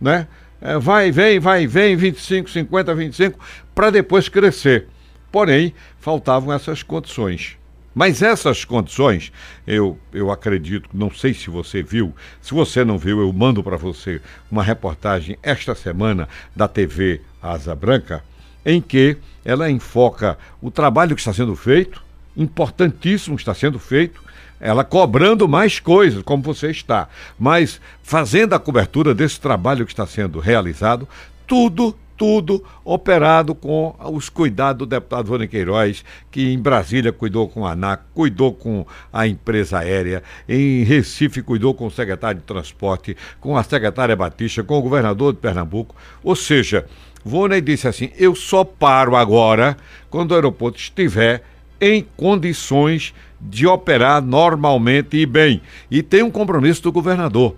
né? 0.00 0.26
É, 0.60 0.78
vai, 0.78 1.10
vem, 1.10 1.38
vai, 1.38 1.66
vem, 1.66 1.94
25, 1.94 2.48
50, 2.48 2.94
25, 2.94 3.38
para 3.74 3.90
depois 3.90 4.28
crescer. 4.28 4.88
Porém, 5.30 5.74
faltavam 5.98 6.52
essas 6.54 6.82
condições. 6.82 7.58
Mas 7.94 8.22
essas 8.22 8.64
condições, 8.64 9.30
eu, 9.66 9.98
eu 10.12 10.30
acredito, 10.30 10.88
não 10.92 11.10
sei 11.10 11.32
se 11.32 11.48
você 11.48 11.82
viu, 11.82 12.14
se 12.40 12.52
você 12.52 12.84
não 12.84 12.98
viu, 12.98 13.20
eu 13.20 13.32
mando 13.32 13.62
para 13.62 13.76
você 13.76 14.20
uma 14.50 14.64
reportagem 14.64 15.38
esta 15.42 15.74
semana 15.74 16.28
da 16.56 16.66
TV 16.66 17.20
Asa 17.40 17.74
Branca, 17.74 18.24
em 18.64 18.80
que 18.80 19.16
ela 19.44 19.70
enfoca 19.70 20.38
o 20.60 20.70
trabalho 20.70 21.14
que 21.14 21.20
está 21.20 21.32
sendo 21.32 21.54
feito, 21.54 22.02
importantíssimo 22.36 23.36
está 23.36 23.54
sendo 23.54 23.78
feito, 23.78 24.22
ela 24.60 24.84
cobrando 24.84 25.46
mais 25.46 25.78
coisas, 25.78 26.22
como 26.22 26.42
você 26.42 26.70
está, 26.70 27.08
mas 27.38 27.80
fazendo 28.02 28.54
a 28.54 28.58
cobertura 28.58 29.14
desse 29.14 29.38
trabalho 29.38 29.84
que 29.84 29.92
está 29.92 30.06
sendo 30.06 30.40
realizado, 30.40 31.08
tudo 31.46 31.94
tudo 32.16 32.64
operado 32.84 33.54
com 33.54 33.94
os 34.12 34.28
cuidados 34.28 34.78
do 34.78 34.86
deputado 34.86 35.26
Vônei 35.26 35.48
Queiroz, 35.48 36.04
que 36.30 36.52
em 36.52 36.58
Brasília 36.58 37.12
cuidou 37.12 37.48
com 37.48 37.66
a 37.66 37.72
ANAC, 37.72 38.04
cuidou 38.14 38.52
com 38.52 38.86
a 39.12 39.26
empresa 39.26 39.78
aérea, 39.78 40.22
em 40.48 40.84
Recife 40.84 41.42
cuidou 41.42 41.74
com 41.74 41.86
o 41.86 41.90
secretário 41.90 42.40
de 42.40 42.46
transporte, 42.46 43.16
com 43.40 43.56
a 43.56 43.62
secretária 43.62 44.14
Batista, 44.14 44.62
com 44.62 44.78
o 44.78 44.82
governador 44.82 45.32
de 45.32 45.40
Pernambuco. 45.40 45.94
Ou 46.22 46.36
seja, 46.36 46.86
Vônei 47.24 47.60
disse 47.60 47.88
assim: 47.88 48.10
eu 48.18 48.34
só 48.34 48.64
paro 48.64 49.16
agora 49.16 49.76
quando 50.10 50.32
o 50.32 50.34
aeroporto 50.34 50.78
estiver 50.78 51.42
em 51.80 52.06
condições 52.16 53.14
de 53.40 53.66
operar 53.66 54.22
normalmente 54.22 55.16
e 55.16 55.26
bem. 55.26 55.62
E 55.90 56.02
tem 56.02 56.22
um 56.22 56.30
compromisso 56.30 56.82
do 56.82 56.92
governador. 56.92 57.56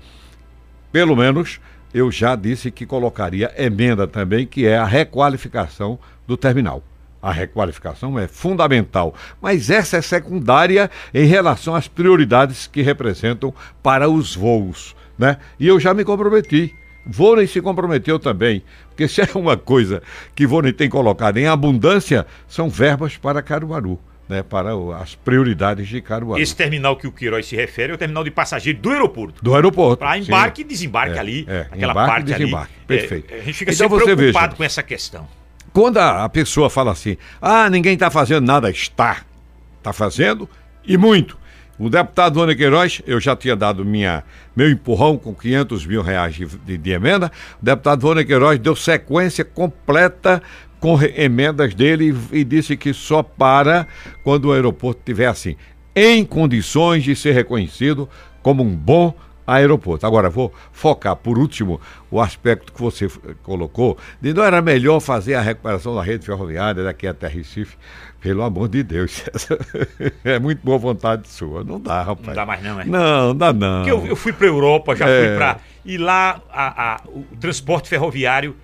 Pelo 0.92 1.16
menos 1.16 1.60
eu 1.92 2.10
já 2.10 2.34
disse 2.34 2.70
que 2.70 2.86
colocaria 2.86 3.52
emenda 3.56 4.06
também, 4.06 4.46
que 4.46 4.66
é 4.66 4.76
a 4.76 4.84
requalificação 4.84 5.98
do 6.26 6.36
terminal. 6.36 6.82
A 7.22 7.32
requalificação 7.32 8.18
é 8.18 8.28
fundamental, 8.28 9.14
mas 9.40 9.70
essa 9.70 9.96
é 9.96 10.02
secundária 10.02 10.90
em 11.12 11.26
relação 11.26 11.74
às 11.74 11.88
prioridades 11.88 12.66
que 12.66 12.82
representam 12.82 13.52
para 13.82 14.08
os 14.08 14.36
voos, 14.36 14.94
né? 15.18 15.38
E 15.58 15.66
eu 15.66 15.80
já 15.80 15.92
me 15.92 16.04
comprometi. 16.04 16.72
Vônei 17.06 17.46
se 17.46 17.60
comprometeu 17.60 18.18
também, 18.18 18.62
porque 18.88 19.06
se 19.06 19.20
é 19.20 19.28
uma 19.34 19.56
coisa 19.56 20.02
que 20.34 20.46
Vônei 20.46 20.72
tem 20.72 20.88
colocado 20.88 21.36
em 21.36 21.46
abundância, 21.46 22.26
são 22.48 22.68
verbas 22.68 23.16
para 23.16 23.40
Caruaru 23.42 23.98
né, 24.28 24.42
para 24.42 24.70
as 25.00 25.14
prioridades 25.14 25.88
de 25.88 26.00
Caruaru. 26.00 26.40
Esse 26.40 26.54
terminal 26.54 26.96
que 26.96 27.06
o 27.06 27.12
Queiroz 27.12 27.46
se 27.46 27.56
refere 27.56 27.92
é 27.92 27.94
o 27.94 27.98
terminal 27.98 28.24
de 28.24 28.30
passageiro 28.30 28.78
do 28.78 28.90
aeroporto. 28.90 29.42
Do 29.42 29.54
aeroporto. 29.54 29.98
Para 29.98 30.18
embarque 30.18 30.62
sim. 30.62 30.66
e 30.66 30.68
desembarque 30.68 31.16
é, 31.16 31.20
ali, 31.20 31.46
é, 31.48 31.66
aquela 31.70 31.94
parte 31.94 32.26
desembarque. 32.26 32.72
ali. 32.76 32.86
Perfeito. 32.86 33.32
É, 33.32 33.38
a 33.38 33.42
gente 33.42 33.54
fica 33.54 33.72
então 33.72 33.88
sempre 33.88 34.16
preocupado 34.16 34.46
veja, 34.46 34.56
com 34.56 34.64
essa 34.64 34.82
questão. 34.82 35.28
Quando 35.72 35.98
a, 35.98 36.24
a 36.24 36.28
pessoa 36.28 36.68
fala 36.70 36.92
assim, 36.92 37.16
ah, 37.40 37.68
ninguém 37.70 37.94
está 37.94 38.10
fazendo 38.10 38.44
nada, 38.44 38.70
está. 38.70 39.22
Está 39.78 39.92
fazendo 39.92 40.48
e 40.84 40.96
muito. 40.96 41.38
O 41.78 41.90
deputado 41.90 42.40
Ana 42.40 42.54
Queiroz, 42.54 43.02
eu 43.06 43.20
já 43.20 43.36
tinha 43.36 43.54
dado 43.54 43.84
minha, 43.84 44.24
meu 44.54 44.70
empurrão 44.70 45.18
com 45.18 45.34
500 45.34 45.86
mil 45.86 46.02
reais 46.02 46.34
de, 46.34 46.78
de, 46.78 46.90
emenda. 46.90 47.30
O 47.60 47.64
deputado 47.64 48.10
Ana 48.10 48.24
Queiroz 48.24 48.58
deu 48.58 48.74
sequência 48.74 49.44
completa 49.44 50.42
com 50.80 50.98
emendas 51.02 51.74
dele 51.74 52.16
e 52.32 52.44
disse 52.44 52.76
que 52.76 52.94
só 52.94 53.22
para 53.22 53.86
quando 54.24 54.46
o 54.46 54.52
aeroporto 54.52 55.00
estiver 55.00 55.26
assim, 55.26 55.56
em 55.94 56.24
condições 56.24 57.04
de 57.04 57.14
ser 57.14 57.32
reconhecido 57.32 58.08
como 58.42 58.62
um 58.62 58.74
bom 58.74 59.14
aeroporto. 59.46 60.06
Agora, 60.06 60.28
vou 60.28 60.52
focar, 60.72 61.14
por 61.14 61.38
último, 61.38 61.80
o 62.10 62.20
aspecto 62.20 62.72
que 62.72 62.80
você 62.80 63.08
colocou, 63.42 63.96
de 64.20 64.34
não 64.34 64.42
era 64.42 64.60
melhor 64.60 64.98
fazer 65.00 65.34
a 65.34 65.40
recuperação 65.40 65.94
da 65.94 66.02
rede 66.02 66.26
ferroviária 66.26 66.82
daqui 66.82 67.06
até 67.06 67.28
Recife. 67.28 67.76
Pelo 68.26 68.42
amor 68.42 68.68
de 68.68 68.82
Deus, 68.82 69.22
é 70.24 70.36
muito 70.40 70.60
boa 70.64 70.76
vontade 70.78 71.28
sua. 71.28 71.62
Não 71.62 71.80
dá, 71.80 72.02
rapaz. 72.02 72.26
Não 72.26 72.34
dá 72.34 72.44
mais 72.44 72.60
não, 72.60 72.80
é? 72.80 72.84
Não, 72.84 73.28
não 73.28 73.36
dá 73.36 73.52
não. 73.52 73.84
Porque 73.84 73.92
eu, 73.92 74.04
eu 74.04 74.16
fui 74.16 74.32
para 74.32 74.48
Europa, 74.48 74.96
já 74.96 75.08
é. 75.08 75.28
fui 75.28 75.36
para... 75.36 75.60
E 75.84 75.96
lá 75.96 76.42
a, 76.50 76.94
a, 76.94 77.00
o 77.06 77.24
transporte 77.38 77.88
ferroviário 77.88 78.56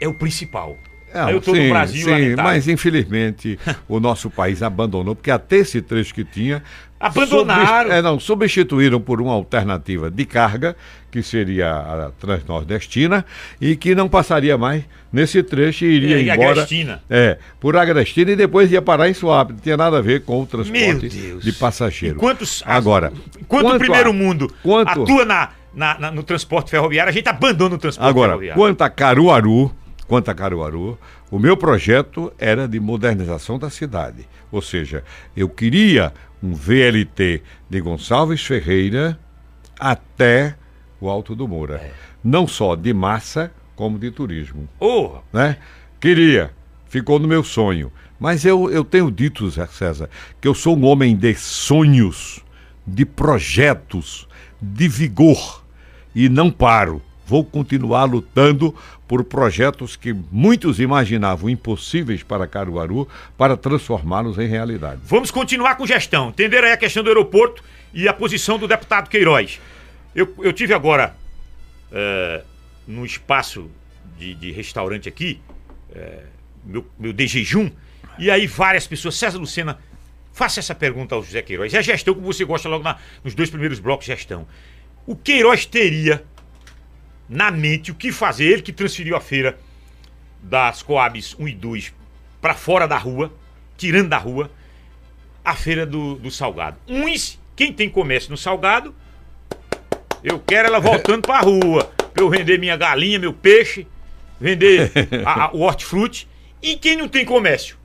é 0.00 0.06
o 0.06 0.14
principal. 0.14 0.78
É, 1.14 1.32
eu 1.32 1.38
estou 1.38 1.54
no 1.54 1.68
Brasil, 1.68 2.04
sim, 2.06 2.34
mas 2.36 2.66
infelizmente 2.68 3.58
o 3.88 4.00
nosso 4.00 4.30
país 4.30 4.62
abandonou, 4.62 5.14
porque 5.14 5.30
até 5.30 5.56
esse 5.56 5.82
trecho 5.82 6.14
que 6.14 6.24
tinha. 6.24 6.62
Abandonaram! 6.98 7.90
é, 7.92 8.00
não, 8.00 8.18
substituíram 8.20 9.00
por 9.00 9.20
uma 9.20 9.32
alternativa 9.32 10.10
de 10.10 10.24
carga, 10.24 10.76
que 11.10 11.22
seria 11.22 11.70
a 11.70 12.10
transnordestina, 12.18 13.24
e 13.60 13.76
que 13.76 13.94
não 13.94 14.08
passaria 14.08 14.56
mais 14.56 14.84
nesse 15.12 15.42
trecho 15.42 15.84
e 15.84 15.88
iria 15.88 16.16
é, 16.16 16.34
embora. 16.34 16.52
Agrestina. 16.52 17.02
É, 17.10 17.38
por 17.60 17.76
Agrestina 17.76 18.30
e 18.30 18.36
depois 18.36 18.70
ia 18.72 18.80
parar 18.80 19.08
em 19.08 19.14
Suape. 19.14 19.52
Não 19.52 19.60
tinha 19.60 19.76
nada 19.76 19.98
a 19.98 20.00
ver 20.00 20.22
com 20.22 20.40
o 20.40 20.46
transporte 20.46 21.08
de 21.08 21.52
passageiro. 21.52 22.16
quantos, 22.16 22.62
Agora, 22.64 23.12
enquanto 23.38 23.74
o 23.74 23.78
primeiro 23.78 24.10
a, 24.10 24.12
mundo 24.12 24.52
quanto, 24.62 25.02
atua 25.02 25.24
na, 25.24 25.50
na, 25.74 25.98
na, 25.98 26.10
no 26.10 26.22
transporte 26.22 26.70
ferroviário, 26.70 27.10
a 27.10 27.12
gente 27.12 27.28
abandona 27.28 27.74
o 27.74 27.78
transporte 27.78 28.08
agora, 28.08 28.28
ferroviário. 28.30 28.54
Agora, 28.54 28.70
quanto 28.72 28.82
a 28.82 28.88
Caruaru 28.88 29.81
quanto 30.06 30.30
a 30.30 30.34
Caruaru, 30.34 30.98
o 31.30 31.38
meu 31.38 31.56
projeto 31.56 32.32
era 32.38 32.68
de 32.68 32.78
modernização 32.78 33.58
da 33.58 33.70
cidade. 33.70 34.28
Ou 34.50 34.60
seja, 34.60 35.04
eu 35.36 35.48
queria 35.48 36.12
um 36.42 36.54
VLT 36.54 37.42
de 37.70 37.80
Gonçalves 37.80 38.44
Ferreira 38.44 39.18
até 39.78 40.56
o 41.00 41.08
Alto 41.08 41.34
do 41.34 41.48
Moura. 41.48 41.76
É. 41.76 41.92
Não 42.22 42.46
só 42.46 42.76
de 42.76 42.92
massa, 42.92 43.52
como 43.74 43.98
de 43.98 44.10
turismo. 44.10 44.68
Oh. 44.78 45.18
Né? 45.32 45.56
Queria, 46.00 46.52
ficou 46.88 47.18
no 47.18 47.26
meu 47.26 47.42
sonho. 47.42 47.92
Mas 48.18 48.44
eu, 48.44 48.70
eu 48.70 48.84
tenho 48.84 49.10
dito, 49.10 49.50
Zé 49.50 49.66
César, 49.66 50.08
que 50.40 50.46
eu 50.46 50.54
sou 50.54 50.76
um 50.76 50.84
homem 50.84 51.16
de 51.16 51.34
sonhos, 51.34 52.44
de 52.86 53.04
projetos, 53.04 54.28
de 54.60 54.86
vigor. 54.86 55.64
E 56.14 56.28
não 56.28 56.50
paro 56.50 57.02
vou 57.26 57.44
continuar 57.44 58.04
lutando 58.04 58.74
por 59.06 59.24
projetos 59.24 59.94
que 59.96 60.12
muitos 60.30 60.80
imaginavam 60.80 61.50
impossíveis 61.50 62.22
para 62.22 62.46
Caruaru, 62.46 63.08
para 63.36 63.56
transformá-los 63.56 64.38
em 64.38 64.46
realidade. 64.46 65.02
Vamos 65.04 65.30
continuar 65.30 65.76
com 65.76 65.86
gestão. 65.86 66.30
Entenderam 66.30 66.66
aí 66.66 66.72
a 66.72 66.76
questão 66.76 67.02
do 67.02 67.08
aeroporto 67.08 67.62
e 67.92 68.08
a 68.08 68.12
posição 68.12 68.58
do 68.58 68.66
deputado 68.66 69.08
Queiroz. 69.08 69.60
Eu, 70.14 70.34
eu 70.38 70.52
tive 70.52 70.74
agora, 70.74 71.14
é, 71.90 72.42
no 72.86 73.04
espaço 73.04 73.70
de, 74.18 74.34
de, 74.34 74.50
restaurante 74.50 75.08
aqui, 75.08 75.40
é, 75.94 76.24
meu, 76.64 76.86
meu 76.98 77.12
de 77.12 77.26
jejum, 77.26 77.70
e 78.18 78.30
aí 78.30 78.46
várias 78.46 78.86
pessoas, 78.86 79.14
César 79.16 79.38
Lucena, 79.38 79.78
faça 80.32 80.60
essa 80.60 80.74
pergunta 80.74 81.14
ao 81.14 81.22
José 81.22 81.42
Queiroz. 81.42 81.72
É 81.74 81.82
gestão 81.82 82.14
que 82.14 82.20
você 82.20 82.44
gosta 82.44 82.68
logo 82.68 82.82
na, 82.82 82.98
nos 83.22 83.34
dois 83.34 83.50
primeiros 83.50 83.78
blocos 83.78 84.06
gestão. 84.06 84.46
O 85.06 85.16
Queiroz 85.16 85.66
teria 85.66 86.24
na 87.32 87.50
mente 87.50 87.90
o 87.90 87.94
que 87.94 88.12
fazer. 88.12 88.44
Ele 88.44 88.62
que 88.62 88.72
transferiu 88.72 89.16
a 89.16 89.20
feira 89.20 89.58
das 90.42 90.82
Coabs 90.82 91.34
1 91.38 91.48
e 91.48 91.54
2 91.54 91.94
para 92.40 92.54
fora 92.54 92.86
da 92.86 92.98
rua, 92.98 93.32
tirando 93.76 94.08
da 94.08 94.18
rua, 94.18 94.50
a 95.44 95.54
feira 95.54 95.86
do, 95.86 96.16
do 96.16 96.30
Salgado. 96.30 96.76
Uns, 96.86 97.40
quem 97.56 97.72
tem 97.72 97.88
comércio 97.88 98.30
no 98.30 98.36
Salgado, 98.36 98.94
eu 100.22 100.38
quero 100.40 100.68
ela 100.68 100.78
voltando 100.78 101.22
para 101.22 101.38
a 101.38 101.40
rua, 101.40 101.84
para 102.12 102.22
eu 102.22 102.28
vender 102.28 102.58
minha 102.58 102.76
galinha, 102.76 103.18
meu 103.18 103.32
peixe, 103.32 103.86
vender 104.38 104.92
a, 105.24 105.44
a, 105.44 105.52
o 105.52 105.60
hortifruti. 105.60 106.28
E 106.60 106.76
quem 106.76 106.96
não 106.96 107.08
tem 107.08 107.24
comércio? 107.24 107.76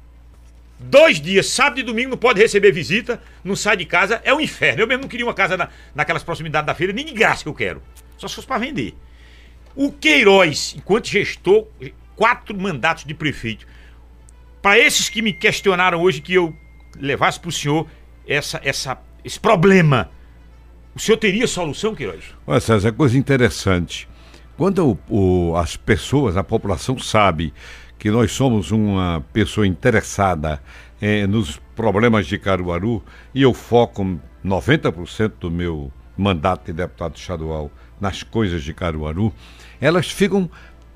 Dois 0.79 1.19
dias, 1.19 1.47
sábado 1.47 1.79
e 1.79 1.83
domingo, 1.83 2.11
não 2.11 2.17
pode 2.17 2.39
receber 2.39 2.71
visita, 2.71 3.21
não 3.43 3.55
sai 3.55 3.77
de 3.77 3.85
casa, 3.85 4.21
é 4.23 4.33
um 4.33 4.39
inferno. 4.39 4.81
Eu 4.81 4.87
mesmo 4.87 5.03
não 5.03 5.09
queria 5.09 5.25
uma 5.25 5.33
casa 5.33 5.57
na, 5.57 5.69
naquelas 5.95 6.23
proximidades 6.23 6.67
da 6.67 6.75
feira, 6.75 6.93
nem 6.93 7.05
de 7.05 7.13
graça 7.13 7.41
que 7.41 7.49
eu 7.49 7.53
quero. 7.53 7.81
Só 8.17 8.27
se 8.27 8.35
fosse 8.35 8.47
para 8.47 8.59
vender. 8.59 8.95
O 9.77 9.91
Queiroz, 9.91 10.73
enquanto 10.75 11.07
gestor, 11.07 11.67
quatro 12.15 12.59
mandatos 12.59 13.05
de 13.05 13.13
prefeito. 13.13 13.67
Para 14.59 14.79
esses 14.79 15.07
que 15.07 15.21
me 15.21 15.31
questionaram 15.31 16.01
hoje 16.01 16.19
que 16.19 16.33
eu 16.33 16.51
levasse 16.99 17.39
para 17.39 17.49
o 17.49 17.51
senhor 17.51 17.87
essa, 18.27 18.59
essa, 18.63 18.97
esse 19.23 19.39
problema, 19.39 20.09
o 20.95 20.99
senhor 20.99 21.17
teria 21.17 21.45
solução, 21.45 21.93
Queiroz? 21.93 22.23
Olha, 22.47 22.59
César, 22.59 22.89
é 22.89 22.91
coisa 22.91 23.15
interessante. 23.15 24.09
Quando 24.57 24.99
o, 25.09 25.51
o, 25.51 25.55
as 25.55 25.77
pessoas, 25.77 26.35
a 26.35 26.43
população 26.43 26.97
sabe 26.97 27.53
que 27.99 28.09
nós 28.09 28.31
somos 28.31 28.71
uma 28.71 29.23
pessoa 29.31 29.67
interessada 29.67 30.59
eh, 30.99 31.27
nos 31.27 31.61
problemas 31.75 32.25
de 32.25 32.39
Caruaru 32.39 33.03
e 33.33 33.43
eu 33.43 33.53
foco 33.53 34.19
90% 34.43 35.33
do 35.39 35.51
meu 35.51 35.93
mandato 36.17 36.65
de 36.65 36.73
deputado 36.73 37.15
estadual 37.15 37.71
nas 38.01 38.23
coisas 38.23 38.63
de 38.63 38.73
Caruaru, 38.73 39.31
elas 39.79 40.09
ficam 40.09 40.49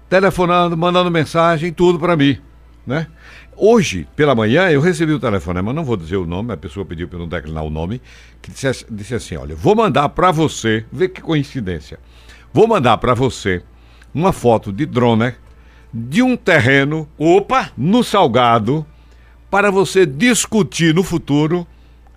telefonando, 0.09 0.77
mandando 0.77 1.09
mensagem, 1.09 1.71
tudo 1.71 1.97
para 1.97 2.15
mim, 2.15 2.37
né? 2.85 3.07
Hoje, 3.55 4.07
pela 4.15 4.33
manhã, 4.33 4.69
eu 4.69 4.81
recebi 4.81 5.13
o 5.13 5.19
telefonema, 5.19 5.71
não 5.71 5.83
vou 5.83 5.95
dizer 5.95 6.17
o 6.17 6.25
nome, 6.25 6.51
a 6.51 6.57
pessoa 6.57 6.85
pediu 6.85 7.07
para 7.07 7.19
não 7.19 7.27
declinar 7.27 7.63
o 7.63 7.69
nome, 7.69 8.01
que 8.41 8.49
disse, 8.51 8.85
disse 8.89 9.13
assim, 9.13 9.35
olha, 9.35 9.55
vou 9.55 9.75
mandar 9.75 10.09
para 10.09 10.31
você, 10.31 10.85
vê 10.91 11.07
que 11.07 11.21
coincidência, 11.21 11.99
vou 12.51 12.67
mandar 12.67 12.97
para 12.97 13.13
você 13.13 13.61
uma 14.13 14.33
foto 14.33 14.71
de 14.73 14.85
drone 14.85 15.33
de 15.93 16.21
um 16.21 16.35
terreno 16.35 17.07
Opa! 17.17 17.71
no 17.77 18.03
Salgado 18.03 18.85
para 19.49 19.69
você 19.69 20.05
discutir 20.05 20.95
no 20.95 21.03
futuro 21.03 21.67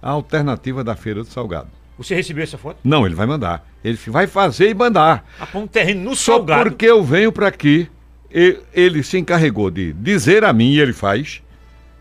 a 0.00 0.10
alternativa 0.10 0.84
da 0.84 0.94
Feira 0.94 1.24
do 1.24 1.28
Salgado. 1.28 1.83
Você 1.96 2.14
recebeu 2.14 2.42
essa 2.42 2.58
foto? 2.58 2.78
Não, 2.82 3.06
ele 3.06 3.14
vai 3.14 3.26
mandar. 3.26 3.66
Ele 3.84 3.98
vai 4.06 4.26
fazer 4.26 4.70
e 4.70 4.74
mandar. 4.74 5.24
Ah, 5.38 5.46
um 5.54 5.66
terreno 5.66 6.02
no 6.02 6.16
Só 6.16 6.36
Salgado. 6.36 6.70
porque 6.70 6.86
eu 6.86 7.02
venho 7.04 7.30
para 7.30 7.48
aqui, 7.48 7.88
ele 8.72 9.02
se 9.02 9.18
encarregou 9.18 9.70
de 9.70 9.92
dizer 9.92 10.44
a 10.44 10.52
mim, 10.52 10.72
e 10.72 10.80
ele 10.80 10.92
faz, 10.92 11.42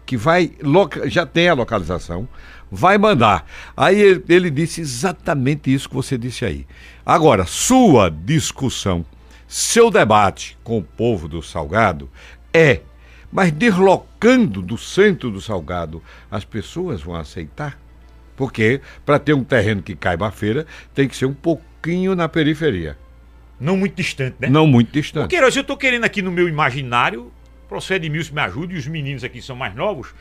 que 0.06 0.18
vai, 0.18 0.52
já 1.06 1.26
tem 1.26 1.48
a 1.48 1.54
localização, 1.54 2.28
vai 2.72 2.98
mandar. 2.98 3.46
Aí 3.78 4.00
ele, 4.00 4.24
ele 4.28 4.50
disse 4.50 4.82
exatamente 4.82 5.72
isso 5.72 5.88
que 5.88 5.96
você 5.96 6.18
disse 6.18 6.44
aí. 6.44 6.66
Agora, 7.06 7.46
sua 7.46 8.10
discussão, 8.10 9.06
seu 9.48 9.92
debate 9.92 10.58
com 10.64 10.80
o 10.80 10.84
povo 10.84 11.28
do 11.28 11.44
Salgado 11.44 12.10
é, 12.54 12.82
mas 13.32 13.52
deslocando 13.52 14.62
do 14.62 14.78
centro 14.78 15.32
do 15.32 15.42
Salgado, 15.42 16.04
as 16.30 16.46
pessoas 16.46 17.02
vão 17.02 17.16
aceitar? 17.16 17.80
Porque 18.36 18.82
para 19.06 19.20
ter 19.20 19.34
um 19.34 19.44
terreno 19.44 19.82
que 19.82 19.96
caiba 19.96 20.28
à 20.28 20.32
feira, 20.32 20.66
tem 20.94 21.08
que 21.08 21.16
ser 21.16 21.26
um 21.26 21.34
pouquinho 21.34 22.16
na 22.16 22.28
periferia, 22.28 22.98
Não 23.60 23.78
muito 23.78 23.96
distante, 23.96 24.36
né? 24.40 24.48
não 24.50 24.66
muito 24.66 24.92
distante. 24.92 25.30
Queiroz, 25.30 25.56
eu 25.56 25.64
tô 25.64 25.78
querendo 25.78 26.04
aqui 26.06 26.22
no 26.22 26.32
meu 26.32 26.50
imaginário, 26.50 27.32
o 27.66 27.68
professor 27.70 27.96
Edmilson 27.96 28.34
me 28.34 28.42
ajude, 28.42 28.76
e 28.76 28.78
os 28.80 28.88
meninos 28.88 29.24
aqui 29.24 29.42
são 29.42 29.56
mais 29.56 29.76
novos. 29.76 30.14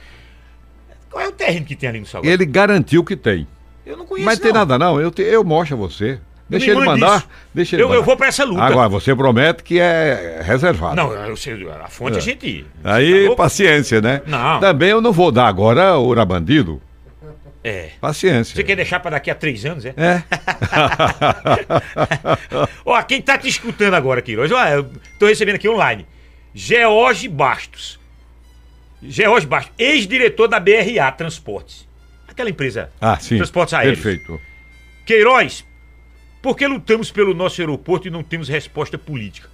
Qual 1.11 1.23
é 1.25 1.29
o 1.29 1.33
terreno 1.33 1.67
que 1.67 1.77
tem 1.77 1.89
ali 1.89 2.01
no 2.01 2.07
Salgado? 2.07 2.33
Ele 2.33 2.45
garantiu 2.47 3.05
que 3.05 3.17
tem. 3.17 3.47
Eu 3.85 3.97
não 3.97 4.07
conheço, 4.07 4.25
Mas 4.27 4.39
tem 4.39 4.53
não. 4.53 4.61
nada 4.61 4.79
não, 4.79 5.01
eu, 5.01 5.11
te- 5.11 5.23
eu 5.23 5.43
mostro 5.45 5.77
a 5.77 5.79
você. 5.79 6.19
Deixa 6.49 6.71
ele 6.71 6.85
mandar, 6.85 7.19
isso. 7.19 7.29
deixa 7.55 7.77
ele 7.77 7.83
Eu, 7.83 7.87
eu 7.89 7.93
mandar. 7.95 8.05
vou 8.05 8.17
pra 8.17 8.27
essa 8.27 8.45
luta. 8.45 8.63
Agora, 8.63 8.89
você 8.89 9.15
promete 9.17 9.63
que 9.63 9.79
é 9.81 10.41
reservado. 10.45 10.97
Não, 10.97 11.11
eu 11.13 11.35
sei, 11.37 11.55
a 11.83 11.89
fonte 11.89 12.19
a 12.19 12.21
gente. 12.21 12.67
Aí, 12.85 13.29
Tá 13.31 13.35
paciência, 13.37 14.01
né? 14.03 14.21
Não. 14.27 14.61
Também 14.61 14.91
eu 14.91 15.01
não 15.01 15.13
vou 15.13 15.33
dar 15.33 15.47
agora 15.47 15.95
ouro 15.97 16.25
bandido. 16.27 16.81
É. 17.65 17.91
Paciência. 18.01 18.57
Você 18.57 18.65
quer 18.65 18.75
deixar 18.75 18.99
pra 19.01 19.13
daqui 19.13 19.31
a 19.31 19.35
três 19.35 19.65
anos, 19.65 19.85
é? 19.85 19.95
É. 19.97 20.23
Ó, 22.85 23.01
quem 23.03 23.23
tá 23.23 23.39
te 23.39 23.49
escutando 23.49 23.95
agora, 23.95 24.21
Queiroz, 24.21 24.51
ó, 24.51 24.67
eu 24.67 24.91
tô 25.19 25.27
recebendo 25.27 25.55
aqui 25.57 25.69
online. 25.69 26.05
George 26.53 27.29
Bastos. 27.29 28.01
George 29.01 29.47
Bastos, 29.47 29.73
ex-diretor 29.79 30.49
da 30.49 30.59
BRA 30.59 31.11
Transportes. 31.13 31.87
Aquela 32.27 32.51
empresa. 32.51 32.91
Ah, 33.01 33.19
sim. 33.21 33.37
Transportes 33.37 33.75
aéreos. 33.75 34.01
Perfeito. 34.01 34.41
Queiroz, 35.07 35.65
por 36.41 36.57
que 36.57 36.67
lutamos 36.67 37.11
pelo 37.11 37.33
nosso 37.35 37.61
aeroporto 37.61 38.09
e 38.09 38.11
não 38.11 38.23
temos 38.25 38.49
resposta 38.49 38.99
política? 38.99 39.49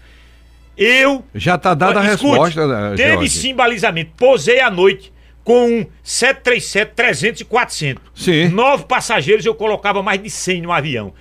Eu. 0.77 1.25
Já 1.35 1.57
está 1.57 1.75
dada 1.75 2.01
a 2.01 2.05
escute, 2.15 2.31
resposta, 2.31 2.67
né, 2.67 2.97
Teve 2.97 3.13
Jorge? 3.15 3.31
sim 3.31 3.55
balizamento. 3.55 4.13
Posei 4.17 4.61
à 4.61 4.71
noite 4.71 5.13
com 5.49 5.67
um 5.67 5.87
737 6.03 6.93
300 6.95 7.41
e 7.41 7.45
400. 7.47 8.03
Sim. 8.15 8.49
Nove 8.49 8.85
passageiros 8.85 9.47
eu 9.47 9.55
colocava 9.55 10.03
mais 10.03 10.23
de 10.23 10.29
100 10.29 10.61
no 10.61 10.71
avião. 10.71 11.15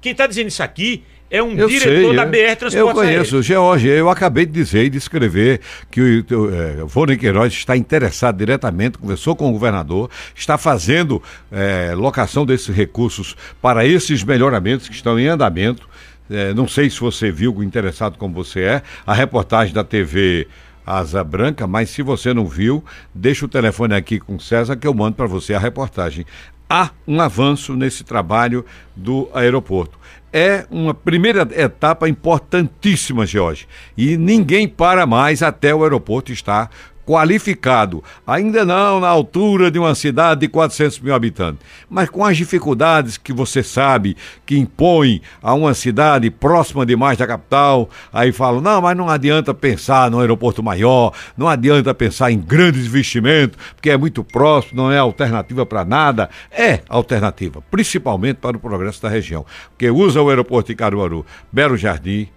Quem 0.00 0.12
está 0.12 0.26
dizendo 0.26 0.48
isso 0.48 0.62
aqui 0.62 1.04
é 1.30 1.42
um 1.42 1.52
Eu 1.54 1.68
diretor 1.68 2.06
sei, 2.08 2.16
da 2.16 2.22
eu- 2.22 2.30
BR 2.30 2.56
Transportes 2.56 2.72
Eu 2.76 2.88
conheço. 2.94 3.42
George, 3.42 3.86
eu 3.88 4.08
acabei 4.08 4.46
de 4.46 4.52
dizer 4.52 4.84
e 4.84 4.88
de 4.88 4.96
escrever 4.96 5.60
que 5.90 6.00
o, 6.30 6.34
o, 6.34 6.54
é, 6.54 6.82
o 6.82 6.86
Vônei 6.86 7.18
Queiroz 7.18 7.52
está 7.52 7.76
interessado 7.76 8.38
diretamente, 8.38 8.96
conversou 8.96 9.36
com 9.36 9.50
o 9.50 9.52
governador, 9.52 10.08
está 10.34 10.56
fazendo 10.56 11.22
é, 11.52 11.92
locação 11.94 12.46
desses 12.46 12.74
recursos 12.74 13.36
para 13.60 13.84
esses 13.84 14.24
melhoramentos 14.24 14.88
que 14.88 14.94
estão 14.94 15.20
em 15.20 15.26
andamento. 15.26 15.86
É, 16.30 16.54
não 16.54 16.66
sei 16.66 16.88
se 16.88 16.98
você 17.00 17.30
viu, 17.30 17.62
interessado 17.62 18.16
como 18.16 18.32
você 18.32 18.60
é, 18.62 18.82
a 19.06 19.12
reportagem 19.12 19.74
da 19.74 19.84
TV 19.84 20.48
Asa 20.86 21.24
Branca, 21.24 21.66
mas 21.66 21.90
se 21.90 22.02
você 22.02 22.34
não 22.34 22.46
viu, 22.46 22.84
deixa 23.14 23.44
o 23.44 23.48
telefone 23.48 23.94
aqui 23.94 24.20
com 24.20 24.38
César 24.38 24.76
que 24.76 24.86
eu 24.86 24.94
mando 24.94 25.16
para 25.16 25.26
você 25.26 25.54
a 25.54 25.58
reportagem. 25.58 26.26
Há 26.68 26.90
um 27.06 27.20
avanço 27.20 27.74
nesse 27.74 28.04
trabalho 28.04 28.64
do 28.96 29.28
aeroporto. 29.34 29.98
É 30.32 30.66
uma 30.70 30.92
primeira 30.92 31.46
etapa 31.52 32.08
importantíssima, 32.08 33.24
Jorge. 33.24 33.68
E 33.96 34.16
ninguém 34.16 34.66
para 34.66 35.06
mais 35.06 35.42
até 35.42 35.74
o 35.74 35.84
aeroporto 35.84 36.32
estar 36.32 36.70
qualificado. 37.06 38.02
Ainda 38.26 38.64
não 38.64 39.00
na 39.00 39.08
altura 39.08 39.70
de 39.70 39.78
uma 39.78 39.94
cidade 39.94 40.42
de 40.42 40.48
400 40.48 41.00
mil 41.00 41.14
habitantes, 41.14 41.60
mas 41.88 42.08
com 42.08 42.24
as 42.24 42.36
dificuldades 42.36 43.16
que 43.16 43.32
você 43.32 43.62
sabe 43.62 44.16
que 44.44 44.58
impõe 44.58 45.20
a 45.42 45.54
uma 45.54 45.74
cidade 45.74 46.30
próxima 46.30 46.84
demais 46.84 47.18
da 47.18 47.26
capital. 47.26 47.88
Aí 48.12 48.32
falam: 48.32 48.60
não, 48.60 48.80
mas 48.80 48.96
não 48.96 49.08
adianta 49.08 49.52
pensar 49.54 50.10
no 50.10 50.20
aeroporto 50.20 50.62
maior, 50.62 51.12
não 51.36 51.48
adianta 51.48 51.94
pensar 51.94 52.30
em 52.30 52.40
grandes 52.40 52.86
investimentos, 52.86 53.58
porque 53.74 53.90
é 53.90 53.96
muito 53.96 54.24
próximo, 54.24 54.82
não 54.82 54.92
é 54.92 54.98
alternativa 54.98 55.66
para 55.66 55.84
nada. 55.84 56.28
É 56.50 56.80
alternativa, 56.88 57.62
principalmente 57.70 58.36
para 58.36 58.56
o 58.56 58.60
progresso 58.60 59.02
da 59.02 59.08
região, 59.08 59.44
porque 59.70 59.90
usa 59.90 60.22
o 60.22 60.28
aeroporto 60.28 60.68
de 60.68 60.74
Caruaru, 60.74 61.24
Belo 61.52 61.76
Jardim. 61.76 62.28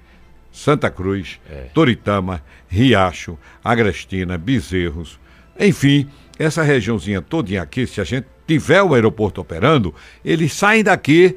Santa 0.57 0.89
Cruz, 0.89 1.39
Toritama, 1.71 2.41
Riacho, 2.67 3.37
Agrestina, 3.63 4.39
Bezerros, 4.39 5.19
enfim, 5.59 6.09
essa 6.39 6.63
regiãozinha 6.63 7.21
todinha 7.21 7.61
aqui, 7.61 7.85
se 7.85 8.01
a 8.01 8.03
gente 8.03 8.25
tiver 8.47 8.81
o 8.81 8.95
aeroporto 8.95 9.39
operando, 9.39 9.93
eles 10.25 10.51
saem 10.53 10.83
daqui, 10.83 11.35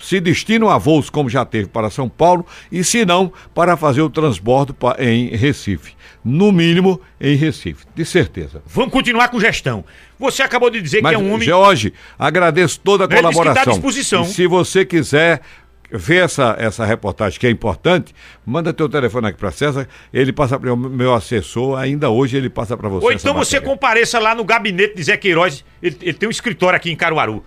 se 0.00 0.18
destinam 0.18 0.68
a 0.68 0.78
voos 0.78 1.08
como 1.08 1.28
já 1.30 1.44
teve 1.44 1.68
para 1.68 1.90
São 1.90 2.08
Paulo 2.08 2.44
e 2.72 2.82
se 2.82 3.04
não, 3.04 3.32
para 3.54 3.76
fazer 3.76 4.02
o 4.02 4.10
transbordo 4.10 4.74
em 4.98 5.28
Recife. 5.28 5.94
No 6.24 6.50
mínimo 6.50 7.00
em 7.20 7.36
Recife, 7.36 7.86
de 7.94 8.04
certeza. 8.04 8.62
Vamos 8.66 8.92
continuar 8.92 9.28
com 9.28 9.38
gestão. 9.38 9.84
Você 10.18 10.42
acabou 10.42 10.70
de 10.70 10.82
dizer 10.82 11.02
Mas, 11.02 11.14
que 11.16 11.22
é 11.22 11.24
um 11.24 11.32
homem. 11.32 11.46
George, 11.46 11.92
agradeço 12.18 12.80
toda 12.80 13.04
a 13.04 13.06
Ele 13.06 13.14
disse 13.14 13.26
que 13.28 13.32
colaboração. 13.32 13.64
tá 13.64 13.70
à 13.70 13.74
disposição. 13.74 14.22
E 14.24 14.26
se 14.26 14.46
você 14.46 14.84
quiser 14.84 15.40
ver 15.90 16.24
essa, 16.24 16.56
essa 16.58 16.84
reportagem 16.84 17.38
que 17.38 17.46
é 17.46 17.50
importante, 17.50 18.14
manda 18.44 18.72
teu 18.72 18.88
telefone 18.88 19.28
aqui 19.28 19.38
para 19.38 19.50
César, 19.50 19.88
ele 20.12 20.32
passa 20.32 20.58
para 20.58 20.72
o 20.72 20.76
meu 20.76 21.14
assessor, 21.14 21.78
ainda 21.78 22.10
hoje 22.10 22.36
ele 22.36 22.48
passa 22.48 22.76
para 22.76 22.88
você. 22.88 23.06
Ou 23.06 23.12
então 23.12 23.34
você 23.34 23.60
compareça 23.60 24.18
lá 24.18 24.34
no 24.34 24.44
gabinete 24.44 24.94
de 24.94 25.02
Zé 25.02 25.16
Queiroz. 25.16 25.64
Ele, 25.82 25.96
ele 26.00 26.14
tem 26.14 26.28
um 26.28 26.30
escritório 26.30 26.76
aqui 26.76 26.90
em 26.90 26.96
Caruaru. 26.96 27.44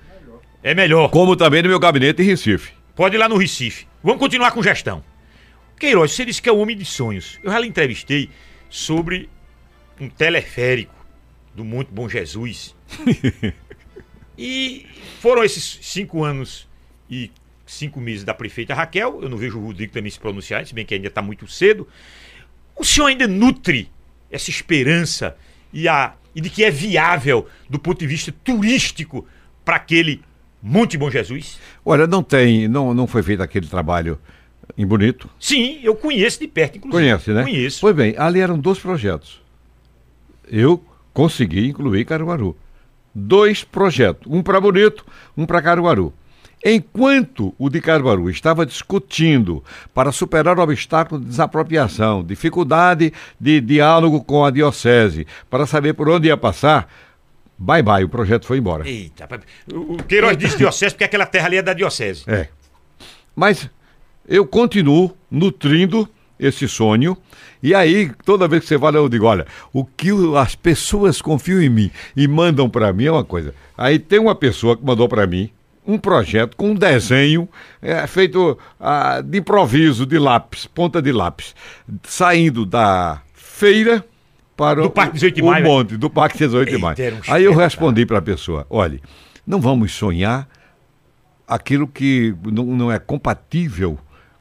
É 0.61 0.73
melhor. 0.73 1.09
Como 1.09 1.35
também 1.35 1.61
no 1.61 1.69
meu 1.69 1.79
gabinete 1.79 2.21
em 2.21 2.25
Recife. 2.25 2.71
Pode 2.95 3.15
ir 3.15 3.19
lá 3.19 3.27
no 3.27 3.37
Recife. 3.37 3.87
Vamos 4.03 4.19
continuar 4.19 4.51
com 4.51 4.61
gestão. 4.61 5.03
Queiroz, 5.79 6.11
você 6.11 6.25
disse 6.25 6.41
que 6.41 6.47
é 6.47 6.51
o 6.51 6.57
homem 6.57 6.77
de 6.77 6.85
sonhos. 6.85 7.39
Eu 7.43 7.51
já 7.51 7.59
lhe 7.59 7.67
entrevistei 7.67 8.29
sobre 8.69 9.29
um 9.99 10.09
teleférico 10.09 10.93
do 11.53 11.63
Monte 11.63 11.89
Bom 11.91 12.07
Jesus. 12.07 12.75
e 14.37 14.85
foram 15.19 15.43
esses 15.43 15.79
cinco 15.81 16.23
anos 16.23 16.67
e 17.09 17.31
cinco 17.73 17.99
meses 17.99 18.23
da 18.23 18.33
prefeita 18.33 18.73
Raquel. 18.73 19.19
Eu 19.21 19.29
não 19.29 19.37
vejo 19.37 19.59
o 19.59 19.65
Rodrigo 19.65 19.91
também 19.91 20.11
se 20.11 20.19
pronunciar, 20.19 20.65
se 20.65 20.73
bem 20.73 20.85
que 20.85 20.93
ainda 20.93 21.07
está 21.07 21.21
muito 21.21 21.47
cedo. 21.47 21.87
O 22.75 22.83
senhor 22.83 23.07
ainda 23.07 23.27
nutre 23.27 23.89
essa 24.31 24.49
esperança 24.49 25.35
e, 25.71 25.87
a, 25.87 26.13
e 26.33 26.41
de 26.41 26.49
que 26.49 26.63
é 26.63 26.71
viável 26.71 27.47
do 27.69 27.77
ponto 27.77 27.99
de 27.99 28.07
vista 28.07 28.33
turístico 28.43 29.27
para 29.63 29.75
aquele 29.75 30.21
Monte 30.61 30.97
Bom 30.97 31.11
Jesus? 31.11 31.59
Olha, 31.85 32.07
não 32.07 32.23
tem, 32.23 32.67
não, 32.67 32.93
não 32.93 33.05
foi 33.05 33.21
feito 33.21 33.43
aquele 33.43 33.67
trabalho 33.67 34.17
em 34.77 34.85
Bonito. 34.85 35.29
Sim, 35.39 35.79
eu 35.83 35.95
conheço 35.95 36.39
de 36.39 36.47
perto, 36.47 36.77
inclusive. 36.77 37.03
Conhece, 37.03 37.31
né? 37.31 37.43
Conheço. 37.43 37.81
Pois 37.81 37.95
bem, 37.95 38.15
ali 38.17 38.39
eram 38.39 38.57
dois 38.57 38.79
projetos. 38.79 39.41
Eu 40.47 40.83
consegui 41.13 41.67
incluir 41.67 42.05
Caruaru. 42.05 42.57
Dois 43.13 43.63
projetos, 43.63 44.25
um 44.31 44.41
para 44.41 44.59
Bonito, 44.59 45.05
um 45.37 45.45
para 45.45 45.61
Caruaru. 45.61 46.13
Enquanto 46.63 47.53
o 47.59 47.69
de 47.69 47.81
Caruaru 47.81 48.29
estava 48.29 48.65
discutindo 48.65 49.61
para 49.93 50.13
superar 50.13 50.57
o 50.57 50.61
obstáculo 50.61 51.19
de 51.19 51.27
desapropriação, 51.27 52.23
dificuldade 52.23 53.11
de 53.37 53.59
diálogo 53.59 54.23
com 54.23 54.45
a 54.45 54.49
diocese, 54.49 55.27
para 55.49 55.65
saber 55.65 55.93
por 55.93 56.07
onde 56.07 56.29
ia 56.29 56.37
passar, 56.37 56.87
bye 57.57 57.83
bye, 57.83 58.05
o 58.05 58.09
projeto 58.09 58.45
foi 58.45 58.59
embora. 58.59 58.87
Eita, 58.87 59.27
o 59.73 59.97
Queiroz 60.03 60.37
disse 60.37 60.57
diocese 60.57 60.95
porque 60.95 61.03
aquela 61.03 61.25
terra 61.25 61.47
ali 61.47 61.57
é 61.57 61.61
da 61.61 61.73
diocese. 61.73 62.23
É. 62.27 62.47
Mas 63.35 63.69
eu 64.25 64.45
continuo 64.47 65.13
nutrindo 65.29 66.07
esse 66.39 66.65
sonho. 66.67 67.17
E 67.61 67.75
aí, 67.75 68.09
toda 68.23 68.47
vez 68.47 68.63
que 68.63 68.69
você 68.69 68.79
fala, 68.79 68.97
eu 68.97 69.09
digo: 69.09 69.25
olha, 69.25 69.45
o 69.73 69.83
que 69.83 70.09
as 70.37 70.55
pessoas 70.55 71.21
confiam 71.21 71.61
em 71.61 71.69
mim 71.69 71.91
e 72.15 72.25
mandam 72.25 72.69
para 72.69 72.93
mim 72.93 73.05
é 73.05 73.11
uma 73.11 73.23
coisa. 73.23 73.53
Aí 73.77 73.99
tem 73.99 74.19
uma 74.19 74.35
pessoa 74.35 74.77
que 74.77 74.85
mandou 74.85 75.09
para 75.09 75.27
mim 75.27 75.51
um 75.85 75.97
projeto 75.97 76.55
com 76.55 76.71
um 76.71 76.75
desenho 76.75 77.47
é, 77.81 78.05
feito 78.07 78.57
ah, 78.79 79.21
de 79.21 79.39
improviso, 79.39 80.05
de 80.05 80.17
lápis, 80.17 80.65
ponta 80.65 81.01
de 81.01 81.11
lápis, 81.11 81.55
saindo 82.03 82.65
da 82.65 83.21
feira 83.33 84.05
para 84.55 84.81
do 84.81 84.89
Parque 84.89 85.13
18 85.13 85.35
de 85.35 85.41
o, 85.41 85.45
Maio, 85.45 85.65
o 85.65 85.67
monte, 85.67 85.97
do 85.97 86.09
Parque 86.09 86.37
18 86.37 86.69
de 86.69 86.77
Maio. 86.77 86.97
Aí 87.27 87.43
eu 87.43 87.53
respondi 87.53 88.05
para 88.05 88.19
a 88.19 88.21
pessoa, 88.21 88.65
olhe, 88.69 89.01
não 89.45 89.59
vamos 89.59 89.93
sonhar 89.93 90.47
aquilo 91.47 91.87
que 91.87 92.35
não, 92.43 92.65
não 92.65 92.91
é 92.91 92.99
compatível. 92.99 93.97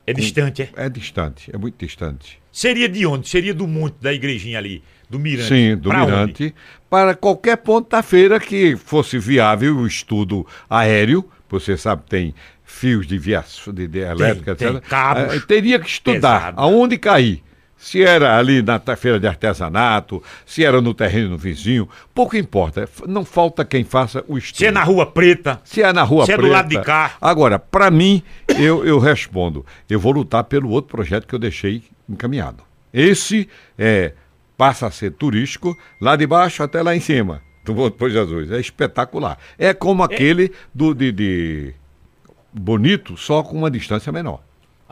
É 0.06 0.12
distante, 0.12 0.62
é? 0.62 0.70
É 0.76 0.88
distante, 0.88 1.50
é 1.52 1.58
muito 1.58 1.78
distante. 1.78 2.40
Seria 2.50 2.88
de 2.88 3.06
onde? 3.06 3.28
Seria 3.28 3.54
do 3.54 3.66
monte 3.66 3.96
da 4.00 4.12
igrejinha 4.12 4.58
ali, 4.58 4.82
do 5.12 5.18
Mirante? 5.18 5.48
Sim, 5.48 5.76
do 5.76 5.90
pra 5.90 6.04
Mirante, 6.06 6.44
onde? 6.44 6.54
para 6.88 7.14
qualquer 7.14 7.56
ponto 7.58 7.90
da 7.90 8.02
feira 8.02 8.40
que 8.40 8.74
fosse 8.76 9.18
viável 9.18 9.76
o 9.76 9.86
estudo 9.86 10.46
aéreo. 10.68 11.24
Você 11.50 11.76
sabe, 11.76 12.02
tem 12.08 12.34
fios 12.64 13.06
de 13.06 13.18
via 13.18 13.44
de, 13.72 13.86
de 13.86 13.98
elétrica, 13.98 14.54
tem 14.54 14.68
etc. 14.76 14.88
cabos 14.88 15.34
Eh, 15.34 15.40
teria 15.46 15.78
que 15.78 15.86
estudar 15.88 16.38
pesados. 16.38 16.58
aonde 16.58 16.96
cair. 16.96 17.42
Se 17.76 18.00
era 18.00 18.38
ali 18.38 18.62
na 18.62 18.78
feira 18.96 19.18
de 19.18 19.26
artesanato, 19.26 20.22
se 20.46 20.64
era 20.64 20.80
no 20.80 20.94
terreno 20.94 21.30
do 21.30 21.36
vizinho, 21.38 21.88
pouco 22.14 22.36
importa. 22.36 22.88
Não 23.08 23.24
falta 23.24 23.64
quem 23.64 23.82
faça 23.84 24.24
o 24.28 24.38
estudo. 24.38 24.58
Se 24.58 24.66
é 24.66 24.70
na 24.70 24.84
Rua 24.84 25.04
Preta, 25.04 25.60
Se 25.64 25.82
é 25.82 25.92
na 25.92 26.04
Rua 26.04 26.24
Se 26.24 26.32
é 26.32 26.36
do 26.36 26.42
Preta. 26.42 26.54
lado 26.56 26.68
de 26.68 26.80
cá. 26.80 27.14
Agora, 27.20 27.58
para 27.58 27.90
mim, 27.90 28.22
eu, 28.56 28.86
eu 28.86 28.98
respondo. 29.00 29.66
Eu 29.90 29.98
vou 29.98 30.12
lutar 30.12 30.44
pelo 30.44 30.70
outro 30.70 30.92
projeto 30.96 31.26
que 31.26 31.34
eu 31.34 31.40
deixei 31.40 31.82
encaminhado. 32.08 32.62
Esse 32.94 33.48
é, 33.76 34.12
passa 34.62 34.86
a 34.86 34.92
ser 34.92 35.10
turístico, 35.10 35.76
lá 36.00 36.14
de 36.14 36.24
baixo 36.24 36.62
até 36.62 36.80
lá 36.82 36.94
em 36.94 37.00
cima, 37.00 37.42
do 37.64 37.74
Monte 37.74 37.94
Pôr 37.94 38.10
Jesus. 38.10 38.52
É 38.52 38.60
espetacular. 38.60 39.36
É 39.58 39.74
como 39.74 40.04
aquele 40.04 40.52
do, 40.72 40.94
de, 40.94 41.10
de 41.10 41.74
Bonito, 42.52 43.16
só 43.16 43.42
com 43.42 43.58
uma 43.58 43.68
distância 43.68 44.12
menor. 44.12 44.40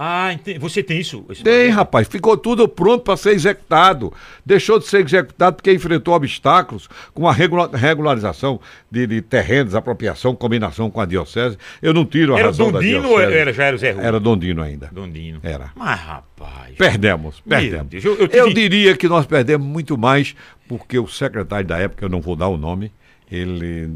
Ah, 0.03 0.31
você 0.59 0.83
tem 0.83 0.99
isso? 0.99 1.19
Tem, 1.25 1.35
projeto? 1.45 1.75
rapaz. 1.75 2.09
Ficou 2.09 2.35
tudo 2.35 2.67
pronto 2.67 3.05
para 3.05 3.19
ser 3.19 3.33
executado. 3.33 4.11
Deixou 4.47 4.79
de 4.79 4.87
ser 4.87 5.05
executado 5.05 5.57
porque 5.57 5.71
enfrentou 5.71 6.15
obstáculos 6.15 6.89
com 7.13 7.29
a 7.29 7.33
regula- 7.35 7.71
regularização 7.75 8.59
de, 8.91 9.07
de 9.07 9.21
terrenos, 9.21 9.75
apropriação, 9.75 10.35
combinação 10.35 10.91
com 10.91 11.03
a 11.03 11.05
diocese. 11.05 11.59
Eu 11.83 11.93
não 11.93 12.07
tiro 12.07 12.35
a 12.35 12.39
Era 12.39 12.47
razão 12.49 12.73
Dondino 12.73 13.03
da 13.03 13.09
ou 13.09 13.17
diocese. 13.19 13.37
era, 13.39 13.53
já 13.53 13.65
era 13.65 13.77
o 13.77 13.79
Zé 13.79 13.91
Rui? 13.91 14.05
Era 14.05 14.19
Dondino 14.19 14.63
ainda. 14.63 14.89
Dondino. 14.91 15.39
Era. 15.43 15.71
Mas, 15.77 16.01
rapaz. 16.01 16.77
Perdemos, 16.79 17.41
perdemos. 17.47 17.89
Deus, 17.89 18.05
eu- 18.07 18.17
eu 18.17 18.29
eu, 18.31 18.55
diria 18.55 18.97
que 18.97 19.07
nós 19.07 19.27
perdemos 19.27 19.67
muito 19.67 19.99
mais 19.99 20.35
porque 20.67 20.99
o 20.99 21.07
secretário 21.07 21.67
da 21.67 21.77
época, 21.79 22.07
eu 22.07 22.09
não 22.09 22.23
vou 22.23 22.35
dar 22.35 22.49
o 22.49 22.57
nome, 22.57 22.91
ele 23.31 23.91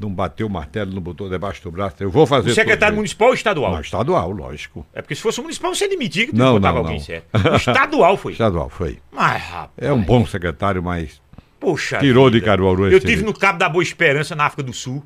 não 0.00 0.10
bateu 0.10 0.46
o 0.46 0.50
martelo, 0.50 0.92
não 0.92 1.00
botou 1.00 1.28
debaixo 1.30 1.62
do 1.62 1.70
braço. 1.70 1.96
Eu 2.00 2.10
vou 2.10 2.26
fazer 2.26 2.50
O 2.50 2.54
secretário 2.54 2.96
municipal 2.96 3.28
ou 3.28 3.34
estadual? 3.34 3.72
Não, 3.72 3.80
estadual, 3.80 4.30
lógico. 4.30 4.84
É 4.92 5.00
porque 5.00 5.14
se 5.14 5.22
fosse 5.22 5.40
municipal 5.40 5.74
você 5.74 5.86
demitia 5.88 6.26
que 6.26 6.32
tu 6.32 6.38
Não, 6.38 6.54
botava 6.54 6.74
não, 6.74 6.80
alguém 6.84 6.98
não. 6.98 7.04
certo. 7.04 7.26
O 7.52 7.56
estadual 7.56 8.16
foi. 8.16 8.32
Estadual, 8.34 8.68
foi. 8.68 8.98
Mas, 9.12 9.42
rapaz. 9.42 9.70
É 9.76 9.92
um 9.92 10.02
bom 10.02 10.26
secretário, 10.26 10.82
mas 10.82 11.22
Poxa. 11.60 11.98
Tirou 11.98 12.28
de 12.28 12.36
vida. 12.40 12.46
Caruaru 12.46 12.90
Eu 12.90 13.00
tive 13.00 13.14
jeito. 13.14 13.24
no 13.26 13.32
Cabo 13.32 13.58
da 13.58 13.68
Boa 13.68 13.82
Esperança, 13.82 14.34
na 14.34 14.44
África 14.46 14.62
do 14.62 14.72
Sul. 14.72 15.02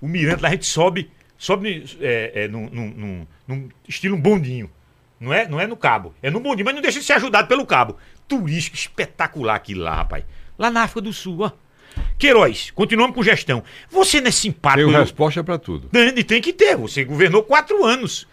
O 0.00 0.06
Mirante 0.06 0.40
lá 0.42 0.48
a 0.48 0.52
gente 0.52 0.66
sobe, 0.66 1.10
sobe 1.38 1.84
é, 2.00 2.44
é, 2.44 2.48
num, 2.48 2.68
num- 2.70 2.90
num- 2.96 3.26
num 3.48 3.68
estilo 3.88 4.16
um 4.16 4.20
bondinho. 4.20 4.70
Não 5.18 5.32
é, 5.32 5.48
não 5.48 5.58
é 5.60 5.66
no 5.66 5.76
cabo, 5.76 6.12
é 6.22 6.30
no 6.30 6.38
bondinho, 6.40 6.64
mas 6.66 6.74
não 6.74 6.82
deixa 6.82 6.98
de 7.00 7.04
ser 7.04 7.12
ajudado 7.14 7.46
pelo 7.48 7.64
cabo. 7.64 7.96
Turístico 8.28 8.76
espetacular 8.76 9.54
aquilo 9.54 9.82
lá, 9.82 9.94
rapaz. 9.96 10.24
Lá 10.58 10.70
na 10.70 10.82
África 10.82 11.00
do 11.00 11.12
Sul, 11.12 11.38
ó. 11.40 11.50
Queiroz, 12.18 12.70
continuamos 12.70 13.14
com 13.14 13.22
gestão. 13.22 13.62
Você 13.90 14.20
não 14.20 14.28
é 14.28 14.30
simpático. 14.30 14.90
eu- 14.90 14.98
resposta 15.00 15.42
para 15.42 15.58
tudo. 15.58 15.88
Tem, 15.88 16.08
e 16.16 16.24
tem 16.24 16.40
que 16.40 16.52
ter. 16.52 16.76
Você 16.76 17.04
governou 17.04 17.42
quatro 17.42 17.84
anos. 17.84 18.26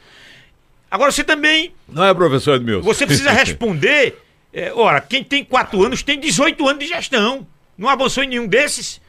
Agora 0.92 1.12
você 1.12 1.24
também. 1.24 1.74
Não 1.88 2.04
é, 2.04 2.14
professor 2.14 2.56
Edmilson? 2.56 2.84
Você 2.86 3.06
precisa 3.06 3.32
responder. 3.34 4.18
é, 4.54 4.72
ora, 4.74 5.00
quem 5.02 5.24
tem 5.24 5.44
quatro 5.44 5.84
anos 5.84 6.02
tem 6.04 6.20
18 6.20 6.68
anos 6.68 6.80
de 6.84 6.88
gestão. 6.88 7.46
Não 7.78 7.88
avançou 7.90 8.24
em 8.24 8.28
nenhum 8.28 8.48
desses. 8.48 9.00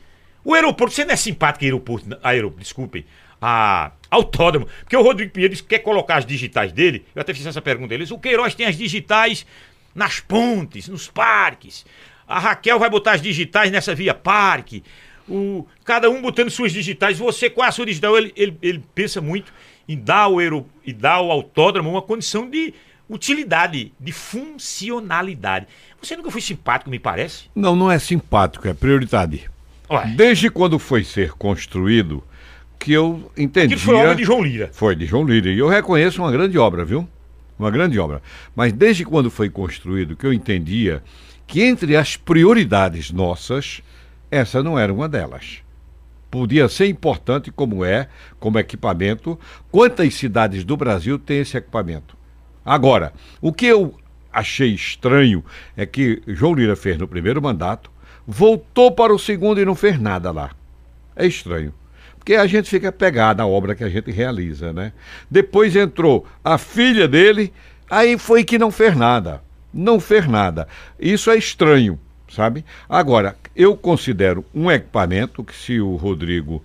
O 0.44 0.54
aeroporto, 0.54 0.94
você 0.94 1.04
não 1.04 1.12
é 1.12 1.16
simpático 1.16 1.64
aeroporto, 1.64 2.06
aeroporto, 2.22 2.62
desculpem. 2.62 3.04
A 3.42 3.92
autódromo. 4.10 4.66
Porque 4.80 4.96
o 4.96 5.02
Rodrigo 5.02 5.32
Pinheiro 5.32 5.56
quer 5.64 5.78
colocar 5.80 6.16
as 6.16 6.26
digitais 6.26 6.72
dele. 6.72 7.04
Eu 7.14 7.22
até 7.22 7.32
fiz 7.34 7.44
essa 7.46 7.60
pergunta 7.62 7.92
a 7.92 7.96
eles. 7.96 8.10
O 8.10 8.18
Queiroz 8.18 8.54
tem 8.54 8.66
as 8.66 8.76
digitais 8.76 9.46
nas 9.94 10.20
pontes, 10.20 10.88
nos 10.88 11.08
parques. 11.08 11.84
A 12.30 12.38
Raquel 12.38 12.78
vai 12.78 12.88
botar 12.88 13.12
as 13.12 13.20
digitais 13.20 13.72
nessa 13.72 13.92
via 13.92 14.14
parque. 14.14 14.84
O, 15.28 15.66
cada 15.84 16.08
um 16.08 16.22
botando 16.22 16.48
suas 16.48 16.72
digitais. 16.72 17.18
Você, 17.18 17.50
qual 17.50 17.64
é 17.64 17.68
a 17.68 17.72
sua 17.72 17.84
digital? 17.84 18.16
Ele, 18.16 18.32
ele, 18.36 18.56
ele 18.62 18.84
pensa 18.94 19.20
muito 19.20 19.52
em 19.88 19.98
dar 19.98 20.22
ao, 20.22 20.38
aero, 20.38 20.64
e 20.86 20.92
dar 20.92 21.14
ao 21.14 21.30
autódromo 21.32 21.90
uma 21.90 22.00
condição 22.00 22.48
de 22.48 22.72
utilidade, 23.08 23.92
de 23.98 24.12
funcionalidade. 24.12 25.66
Você 26.00 26.16
nunca 26.16 26.30
foi 26.30 26.40
simpático, 26.40 26.88
me 26.88 27.00
parece? 27.00 27.46
Não, 27.52 27.74
não 27.74 27.90
é 27.90 27.98
simpático, 27.98 28.68
é 28.68 28.72
prioridade. 28.72 29.50
Ué, 29.90 30.06
Desde 30.16 30.48
quando 30.48 30.78
foi 30.78 31.02
ser 31.02 31.32
construído, 31.32 32.22
que 32.78 32.92
eu 32.92 33.28
entendi. 33.36 33.74
aquilo 33.74 33.80
foi 33.80 33.96
obra 33.96 34.14
de 34.14 34.22
João 34.22 34.40
Lira. 34.40 34.70
Foi 34.72 34.94
de 34.94 35.04
João 35.04 35.24
Lira. 35.24 35.50
E 35.50 35.58
eu 35.58 35.66
reconheço 35.66 36.22
uma 36.22 36.30
grande 36.30 36.56
obra, 36.56 36.84
viu? 36.84 37.08
Uma 37.58 37.72
grande 37.72 37.98
obra. 37.98 38.22
Mas 38.54 38.72
desde 38.72 39.04
quando 39.04 39.30
foi 39.30 39.50
construído, 39.50 40.14
que 40.14 40.24
eu 40.24 40.32
entendia 40.32 41.02
que 41.50 41.64
entre 41.64 41.96
as 41.96 42.16
prioridades 42.16 43.10
nossas, 43.10 43.82
essa 44.30 44.62
não 44.62 44.78
era 44.78 44.94
uma 44.94 45.08
delas. 45.08 45.58
Podia 46.30 46.68
ser 46.68 46.86
importante 46.86 47.50
como 47.50 47.84
é, 47.84 48.08
como 48.38 48.56
equipamento. 48.56 49.36
Quantas 49.68 50.14
cidades 50.14 50.62
do 50.62 50.76
Brasil 50.76 51.18
têm 51.18 51.40
esse 51.40 51.56
equipamento? 51.56 52.16
Agora, 52.64 53.12
o 53.40 53.52
que 53.52 53.66
eu 53.66 53.96
achei 54.32 54.72
estranho 54.72 55.44
é 55.76 55.84
que 55.84 56.22
João 56.24 56.54
Lira 56.54 56.76
fez 56.76 56.96
no 56.96 57.08
primeiro 57.08 57.42
mandato, 57.42 57.90
voltou 58.24 58.92
para 58.92 59.12
o 59.12 59.18
segundo 59.18 59.60
e 59.60 59.64
não 59.64 59.74
fez 59.74 60.00
nada 60.00 60.30
lá. 60.30 60.52
É 61.16 61.26
estranho. 61.26 61.74
Porque 62.16 62.34
a 62.36 62.46
gente 62.46 62.70
fica 62.70 62.92
pegado 62.92 63.38
na 63.38 63.46
obra 63.48 63.74
que 63.74 63.82
a 63.82 63.88
gente 63.88 64.12
realiza, 64.12 64.72
né? 64.72 64.92
Depois 65.28 65.74
entrou 65.74 66.24
a 66.44 66.56
filha 66.56 67.08
dele, 67.08 67.52
aí 67.90 68.16
foi 68.16 68.44
que 68.44 68.56
não 68.56 68.70
fez 68.70 68.96
nada. 68.96 69.42
Não 69.72 70.00
fez 70.00 70.26
nada. 70.26 70.66
Isso 70.98 71.30
é 71.30 71.36
estranho, 71.36 71.98
sabe? 72.28 72.64
Agora, 72.88 73.36
eu 73.54 73.76
considero 73.76 74.44
um 74.54 74.70
equipamento 74.70 75.44
que 75.44 75.54
se 75.54 75.80
o 75.80 75.96
Rodrigo 75.96 76.62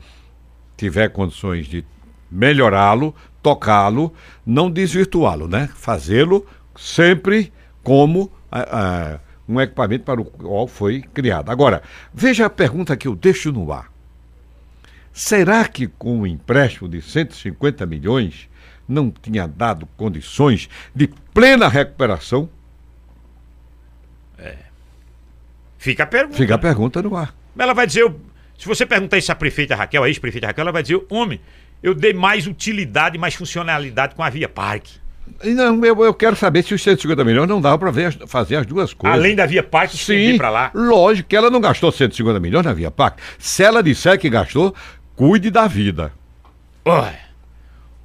tiver 0.77 1.09
condições 1.09 1.67
de 1.67 1.85
melhorá-lo, 2.29 3.15
tocá-lo, 3.41 4.13
não 4.45 4.69
desvirtuá-lo, 4.69 5.47
né? 5.47 5.69
Fazê-lo 5.75 6.45
sempre 6.75 7.53
como 7.83 8.31
um 9.47 9.61
equipamento 9.61 10.03
para 10.03 10.19
o 10.19 10.25
qual 10.25 10.67
foi 10.67 11.01
criado. 11.01 11.49
Agora, 11.51 11.83
veja 12.13 12.47
a 12.47 12.49
pergunta 12.49 12.97
que 12.97 13.07
eu 13.07 13.15
deixo 13.15 13.51
no 13.51 13.71
ar. 13.71 13.91
Será 15.13 15.65
que 15.67 15.87
com 15.87 16.19
um 16.19 16.27
empréstimo 16.27 16.89
de 16.89 17.01
150 17.01 17.85
milhões 17.85 18.49
não 18.87 19.09
tinha 19.09 19.47
dado 19.47 19.87
condições 19.95 20.67
de 20.93 21.07
plena 21.33 21.69
recuperação? 21.69 22.49
Fica 25.85 26.01
a 26.01 26.07
pergunta. 26.07 26.35
Fica 26.35 26.55
a 26.55 26.57
pergunta 26.57 26.99
no 26.99 27.15
ar. 27.15 27.31
Ela 27.55 27.71
vai 27.71 27.85
dizer, 27.85 28.11
se 28.57 28.65
você 28.65 28.87
perguntar 28.87 29.19
isso 29.19 29.31
à 29.31 29.35
prefeita 29.35 29.75
Raquel, 29.75 30.03
a 30.03 30.07
ex-prefeita 30.07 30.47
Raquel, 30.47 30.63
ela 30.63 30.71
vai 30.71 30.81
dizer, 30.81 30.99
homem, 31.11 31.39
eu 31.83 31.93
dei 31.93 32.11
mais 32.11 32.47
utilidade, 32.47 33.19
mais 33.19 33.35
funcionalidade 33.35 34.15
com 34.15 34.23
a 34.23 34.29
Via 34.31 34.49
Parque. 34.49 34.93
Não, 35.43 35.85
eu, 35.85 36.03
eu 36.03 36.13
quero 36.15 36.35
saber 36.35 36.63
se 36.63 36.73
os 36.73 36.81
150 36.81 37.23
milhões 37.23 37.47
não 37.47 37.61
dava 37.61 37.77
para 37.77 37.91
fazer 38.25 38.55
as 38.55 38.65
duas 38.65 38.95
coisas. 38.95 39.19
Além 39.19 39.35
da 39.35 39.45
Via 39.45 39.61
Parque, 39.61 39.95
Sim, 39.95 40.37
pra 40.37 40.49
lá. 40.49 40.71
lógico 40.73 41.29
que 41.29 41.35
ela 41.35 41.51
não 41.51 41.61
gastou 41.61 41.91
150 41.91 42.39
milhões 42.39 42.65
na 42.65 42.73
Via 42.73 42.89
Parque. 42.89 43.21
Se 43.37 43.61
ela 43.63 43.83
disser 43.83 44.17
que 44.19 44.27
gastou, 44.27 44.73
cuide 45.15 45.51
da 45.51 45.67
vida. 45.67 46.11
Olha, 46.83 47.19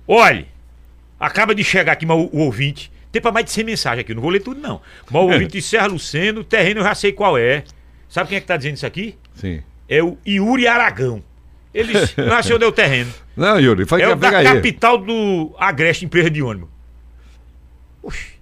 olha, 0.06 0.46
acaba 1.18 1.54
de 1.54 1.64
chegar 1.64 1.92
aqui 1.92 2.04
o, 2.04 2.12
o 2.30 2.40
ouvinte. 2.40 2.92
Tem 3.12 3.20
pra 3.20 3.32
mais 3.32 3.44
de 3.46 3.50
100 3.52 3.64
mensagens 3.64 4.00
aqui, 4.00 4.14
não 4.14 4.22
vou 4.22 4.30
ler 4.30 4.40
tudo 4.40 4.60
não. 4.60 4.80
Mas 5.10 5.14
o 5.22 5.26
ouvinte 5.26 5.52
de 5.52 5.62
Serra 5.62 5.86
Luceno, 5.86 6.40
o 6.40 6.44
terreno 6.44 6.80
eu 6.80 6.84
já 6.84 6.94
sei 6.94 7.12
qual 7.12 7.36
é. 7.36 7.64
Sabe 8.08 8.28
quem 8.28 8.38
é 8.38 8.40
que 8.40 8.46
tá 8.46 8.56
dizendo 8.56 8.74
isso 8.76 8.86
aqui? 8.86 9.16
Sim. 9.34 9.62
É 9.88 10.02
o 10.02 10.16
Yuri 10.26 10.66
Aragão. 10.66 11.22
Ele 11.72 11.92
nasceu 12.16 12.58
deu 12.58 12.72
terreno. 12.72 13.12
Não, 13.36 13.58
Yuri, 13.60 13.84
foi 13.86 14.02
É 14.02 14.06
que 14.06 14.12
o 14.12 14.16
da 14.16 14.42
capital 14.42 14.98
do 14.98 15.54
Agreste, 15.58 16.04
empresa 16.04 16.30
de 16.30 16.42
ônibus. 16.42 16.68
Oxi. 18.02 18.34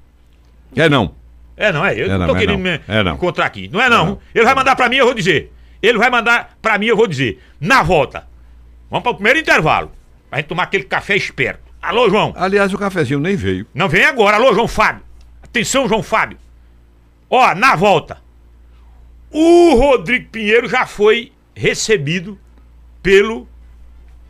É 0.77 0.89
não. 0.89 1.15
É, 1.57 1.73
não 1.73 1.85
é? 1.85 1.95
Eu 1.99 2.07
É 2.07 2.09
não 2.11 2.19
não, 2.21 2.27
tô 2.29 2.37
é 2.37 2.39
querendo 2.39 2.59
não. 2.59 2.63
me 2.63 2.81
É 2.87 3.01
encontrar 3.15 3.47
aqui. 3.47 3.69
Não 3.69 3.81
é 3.81 3.89
não. 3.89 4.07
não. 4.07 4.21
Ele 4.35 4.45
vai 4.45 4.55
mandar 4.55 4.77
pra 4.77 4.89
mim, 4.89 4.97
eu 4.97 5.07
vou 5.07 5.15
dizer. 5.15 5.53
Ele 5.83 5.99
vai 5.99 6.11
mandar 6.11 6.57
pra 6.63 6.79
mim, 6.79 6.87
eu 6.87 6.97
vou 6.97 7.07
dizer. 7.07 7.43
Na 7.61 7.83
volta. 7.83 8.27
Vamos 8.91 9.03
para 9.03 9.13
o 9.13 9.15
primeiro 9.15 9.39
intervalo. 9.39 9.91
Pra 10.31 10.39
gente 10.39 10.49
tomar 10.49 10.65
aquele 10.65 10.85
café 10.85 11.17
esperto. 11.17 11.68
Alô, 11.81 12.09
João. 12.11 12.33
Aliás, 12.37 12.73
o 12.73 12.79
cafezinho 12.79 13.21
nem 13.21 13.37
veio. 13.37 13.67
Não 13.73 13.89
vem 13.89 14.05
agora. 14.05 14.37
Alô, 14.37 14.53
João 14.53 14.69
Fábio. 14.69 15.03
Atenção, 15.43 15.89
João 15.89 16.03
Fábio. 16.03 16.39
Ó, 17.31 17.55
na 17.55 17.77
volta. 17.77 18.19
O 19.31 19.75
Rodrigo 19.75 20.31
Pinheiro 20.31 20.69
já 20.69 20.87
foi 20.87 21.33
recebido 21.55 22.39
pelo 23.03 23.47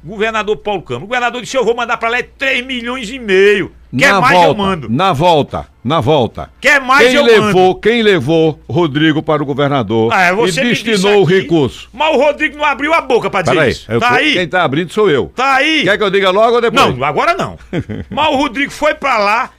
governador 0.03 0.57
Paulo 0.57 0.83
Câmara. 0.83 1.05
O 1.05 1.09
governador 1.09 1.41
disse: 1.43 1.57
Eu 1.57 1.65
vou 1.65 1.75
mandar 1.75 1.97
pra 1.97 2.09
lá 2.09 2.19
3 2.23 2.65
milhões 2.65 3.09
e 3.11 3.19
meio. 3.19 3.73
Quer 3.96 4.12
na 4.12 4.20
mais, 4.20 4.35
volta, 4.35 4.48
eu 4.48 4.55
mando. 4.55 4.88
Na 4.90 5.12
volta, 5.12 5.66
na 5.83 6.01
volta. 6.01 6.51
Quer 6.61 6.81
mais, 6.81 7.07
quem 7.07 7.16
eu 7.16 7.24
levou, 7.24 7.68
mando. 7.68 7.81
quem 7.81 8.03
levou 8.03 8.61
Rodrigo 8.68 9.22
para 9.22 9.42
o 9.42 9.46
governador 9.46 10.12
Ah, 10.12 10.24
é, 10.29 10.33
e 10.46 10.53
destinou 10.53 11.22
o 11.22 11.24
recurso? 11.24 11.88
Mas 11.92 12.14
o 12.14 12.18
Rodrigo 12.18 12.59
não 12.59 12.64
abriu 12.64 12.92
a 12.92 13.01
boca 13.01 13.31
pra 13.31 13.40
dizer 13.40 13.55
Peraí, 13.55 13.70
isso. 13.70 13.98
Tá 13.98 14.12
aí. 14.12 14.33
quem 14.35 14.48
tá 14.48 14.62
abrindo 14.62 14.92
sou 14.92 15.09
eu. 15.09 15.33
Tá 15.35 15.55
aí. 15.55 15.85
Quer 15.85 15.96
que 15.96 16.05
eu 16.05 16.11
diga 16.11 16.31
logo 16.31 16.57
ou 16.57 16.61
depois? 16.61 16.96
Não, 16.96 17.03
agora 17.05 17.35
não. 17.35 17.59
Mas 18.11 18.29
o 18.29 18.37
Rodrigo 18.37 18.70
foi 18.72 18.94
pra 18.94 19.16
lá, 19.16 19.51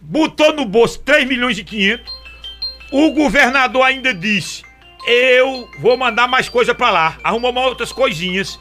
botou 0.00 0.52
no 0.54 0.64
bolso 0.64 1.00
3 1.00 1.26
milhões 1.26 1.58
e 1.58 1.64
500. 1.64 2.12
O 2.92 3.10
governador 3.10 3.82
ainda 3.82 4.14
disse: 4.14 4.62
Eu 5.08 5.68
vou 5.80 5.96
mandar 5.96 6.28
mais 6.28 6.48
coisa 6.48 6.72
pra 6.72 6.90
lá. 6.90 7.16
Arrumou 7.24 7.52
mais 7.52 7.66
outras 7.66 7.90
coisinhas. 7.90 8.60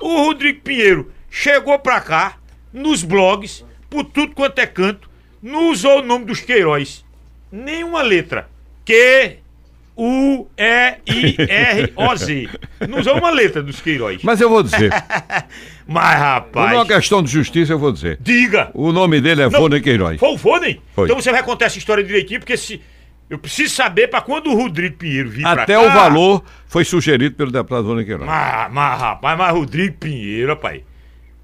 O 0.00 0.18
Rodrigo 0.26 0.60
Pinheiro 0.60 1.10
chegou 1.28 1.76
pra 1.80 2.00
cá, 2.00 2.36
nos 2.72 3.02
blogs, 3.02 3.64
por 3.90 4.04
tudo 4.04 4.34
quanto 4.34 4.58
é 4.58 4.66
canto, 4.66 5.08
não 5.42 5.70
usou 5.70 6.00
o 6.00 6.04
nome 6.04 6.24
dos 6.26 6.40
Queiroz. 6.40 7.04
Nenhuma 7.50 8.02
letra. 8.02 8.48
Q. 8.84 9.38
U, 9.98 10.46
E, 10.58 10.94
I, 11.06 11.36
R, 11.48 11.92
O, 11.96 12.14
Z. 12.16 12.48
Não 12.86 12.98
usou 12.98 13.16
uma 13.16 13.30
letra 13.30 13.62
dos 13.62 13.80
Queiroz. 13.80 14.22
Mas 14.22 14.40
eu 14.42 14.50
vou 14.50 14.62
dizer. 14.62 14.92
Mas, 15.88 16.16
Por 16.16 16.20
rapaz. 16.22 16.72
uma 16.74 16.84
questão 16.84 17.22
de 17.22 17.30
justiça, 17.30 17.72
eu 17.72 17.78
vou 17.78 17.90
dizer. 17.92 18.18
Diga! 18.20 18.70
O 18.74 18.92
nome 18.92 19.20
dele 19.22 19.40
é. 19.42 19.48
Vônei 19.48 19.80
Queiroz. 19.80 20.18
Foi 20.20 20.34
o? 20.34 20.36
Foi. 20.36 20.60
Então 20.98 21.16
você 21.16 21.30
vai 21.32 21.42
contar 21.42 21.66
essa 21.66 21.78
história 21.78 22.04
direitinho, 22.04 22.40
porque 22.40 22.56
se. 22.56 22.80
Eu 23.28 23.38
preciso 23.38 23.74
saber 23.74 24.08
pra 24.08 24.20
quando 24.20 24.50
o 24.50 24.54
Rodrigo 24.54 24.96
Pinheiro 24.98 25.30
vir 25.30 25.42
pra 25.42 25.62
Até 25.62 25.74
cá. 25.74 25.80
o 25.80 25.90
valor 25.90 26.44
foi 26.68 26.84
sugerido 26.84 27.34
pelo 27.34 27.50
deputado 27.50 27.84
Vônei 27.84 28.04
Queiroz. 28.04 28.26
Mas, 28.26 28.72
mas, 28.72 29.00
rapaz, 29.00 29.38
mas 29.38 29.52
Rodrigo 29.52 29.96
Pinheiro, 29.98 30.50
rapaz. 30.50 30.82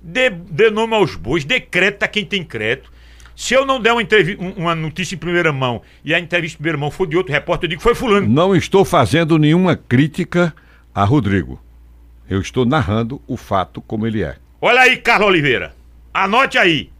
Dê, 0.03 0.31
dê 0.31 0.71
nome 0.71 0.95
aos 0.95 1.15
bois, 1.15 1.45
decreta 1.45 2.09
quem 2.09 2.25
tem 2.25 2.43
crédito. 2.43 2.91
Se 3.37 3.55
eu 3.55 3.65
não 3.65 3.81
der 3.81 3.93
uma, 3.93 4.03
um- 4.39 4.51
uma 4.63 4.75
notícia 4.75 5.15
em 5.15 5.19
primeira 5.19 5.53
mão 5.53 5.81
e 6.05 6.13
a 6.15 6.19
entrevista 6.19 6.57
em 6.57 6.59
primeira 6.59 6.77
mão 6.79 6.91
for 6.91 7.07
de 7.07 7.17
outro 7.17 7.33
repórter, 7.33 7.67
eu 7.67 7.71
digo 7.71 7.81
que 7.81 7.85
foi 7.85 7.95
fulano. 7.95 8.29
Não 8.29 8.55
estou 8.55 8.85
fazendo 8.85 9.39
nenhuma 9.39 9.75
crítica 9.77 10.55
a 10.95 11.05
Rodrigo. 11.05 11.61
Eu 12.29 12.41
estou 12.41 12.65
narrando 12.65 13.21
o 13.27 13.37
fato 13.37 13.81
como 13.81 14.07
ele 14.07 14.23
é. 14.23 14.37
Olha 14.61 14.81
aí, 14.83 14.97
Carlos 14.97 15.29
Oliveira. 15.29 15.75
Anote 16.13 16.59
aí. 16.59 16.91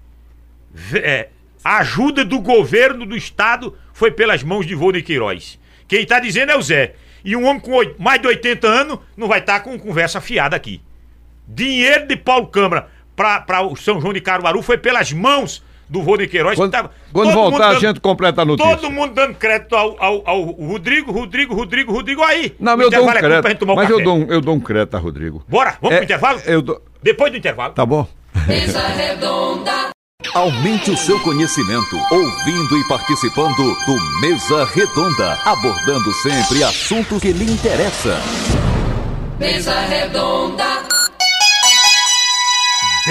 É, 0.95 1.29
a 1.65 1.79
ajuda 1.79 2.25
do 2.25 2.41
governo 2.41 3.05
do 3.05 3.17
estado 3.17 3.77
foi 3.93 4.11
pelas 4.11 4.43
mãos 4.43 4.67
de 4.67 4.75
Vônei 4.75 5.03
Queiroz. 5.03 5.59
Quem 5.87 6.05
tá 6.07 6.19
dizendo 6.19 6.51
é 6.53 6.57
o 6.57 6.63
Zé. 6.63 6.95
E 7.25 7.37
um 7.37 7.45
homem 7.47 7.61
com 7.61 7.73
mais 7.99 8.21
de 8.21 8.27
80 8.27 8.67
anos 8.67 8.99
não 9.17 9.29
vai 9.29 9.39
estar 9.41 9.61
com 9.61 9.79
conversa 9.79 10.21
fiada 10.21 10.57
aqui. 10.57 10.81
Dinheiro 11.47 12.07
de 12.07 12.17
Paulo 12.17 12.47
Câmara 12.47 12.89
para 13.17 13.63
o 13.63 13.77
São 13.77 14.01
João 14.01 14.13
de 14.13 14.21
Caruaru 14.21 14.63
foi 14.63 14.79
pelas 14.79 15.13
mãos 15.13 15.63
do 15.89 16.03
Vônei 16.03 16.27
Queiroz. 16.27 16.57
Quando, 16.57 16.71
que 16.71 16.77
tava- 16.77 16.91
quando 17.13 17.33
voltar, 17.33 17.67
a 17.67 17.69
dando- 17.73 17.81
gente 17.81 18.01
completa 18.01 18.43
a 18.43 18.45
notícia. 18.47 18.77
Todo 18.77 18.91
mundo 18.91 19.13
dando 19.13 19.35
crédito 19.35 19.77
ao, 19.77 20.03
ao, 20.03 20.23
ao 20.27 20.43
Rodrigo, 20.45 21.13
Rodrigo, 21.13 21.55
Rodrigo, 21.55 21.93
Rodrigo. 21.93 22.23
Aí. 22.23 22.55
Não, 22.59 22.81
eu 22.81 22.89
dou 22.91 23.05
um 23.05 23.11
é 23.11 23.19
crédito. 23.19 23.59
tomar 23.59 23.73
um 23.75 23.77
Mas 23.77 23.91
eu 23.91 24.03
dou, 24.03 24.17
um, 24.17 24.23
eu 24.31 24.41
dou 24.41 24.55
um 24.55 24.61
crédito 24.61 24.97
a 24.97 24.99
Rodrigo. 24.99 25.45
Bora, 25.47 25.77
vamos 25.83 25.93
É, 25.95 25.97
pro 25.99 26.05
intervalo? 26.05 26.41
Eu 26.47 26.63
dou... 26.63 26.83
Depois 27.03 27.31
do 27.31 27.37
intervalo. 27.37 27.75
Tá 27.75 27.85
bom. 27.85 28.07
Mesa 28.47 28.87
redonda. 28.89 29.91
Aumente 30.35 30.91
o 30.91 30.97
seu 30.97 31.19
conhecimento 31.21 31.97
ouvindo 32.11 32.79
e 32.79 32.89
participando 32.89 33.57
do 33.57 34.21
Mesa 34.21 34.65
Redonda, 34.67 35.33
abordando 35.45 36.11
sempre 36.15 36.63
assuntos 36.63 37.21
que 37.21 37.33
lhe 37.33 37.51
interessam. 37.53 38.17
Mesa 39.39 39.79
redonda. 39.81 40.65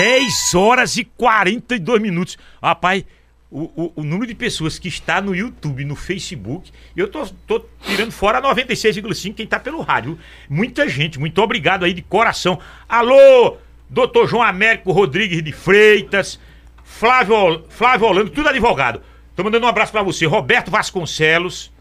10 0.01 0.55
horas 0.55 0.97
e 0.97 1.03
42 1.03 2.01
minutos. 2.01 2.35
Rapaz, 2.59 3.05
o, 3.51 3.65
o, 3.75 3.93
o 3.97 4.03
número 4.03 4.25
de 4.25 4.33
pessoas 4.33 4.79
que 4.79 4.87
está 4.87 5.21
no 5.21 5.35
YouTube, 5.35 5.85
no 5.85 5.95
Facebook, 5.95 6.71
eu 6.97 7.07
tô, 7.07 7.27
tô 7.45 7.63
tirando 7.83 8.11
fora 8.11 8.41
96,5 8.41 9.35
quem 9.35 9.45
tá 9.45 9.59
pelo 9.59 9.79
rádio. 9.81 10.17
Muita 10.49 10.89
gente, 10.89 11.19
muito 11.19 11.39
obrigado 11.39 11.85
aí 11.85 11.93
de 11.93 12.01
coração. 12.01 12.59
Alô, 12.89 13.57
doutor 13.87 14.27
João 14.27 14.41
Américo 14.41 14.91
Rodrigues 14.91 15.43
de 15.43 15.51
Freitas, 15.51 16.39
Flávio, 16.83 17.63
Flávio 17.69 18.07
Holando, 18.07 18.31
tudo 18.31 18.49
advogado. 18.49 19.03
Tô 19.35 19.43
mandando 19.43 19.67
um 19.67 19.69
abraço 19.69 19.91
pra 19.91 20.01
você. 20.01 20.25
Roberto 20.25 20.71
Vasconcelos, 20.71 21.71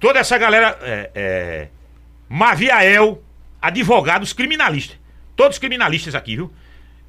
toda 0.00 0.18
essa 0.18 0.36
galera, 0.36 0.76
é, 0.82 1.10
é, 1.14 1.68
Maviael, 2.28 3.22
advogados 3.60 4.32
criminalistas. 4.32 4.98
Todos 5.36 5.60
criminalistas 5.60 6.16
aqui, 6.16 6.34
viu? 6.34 6.52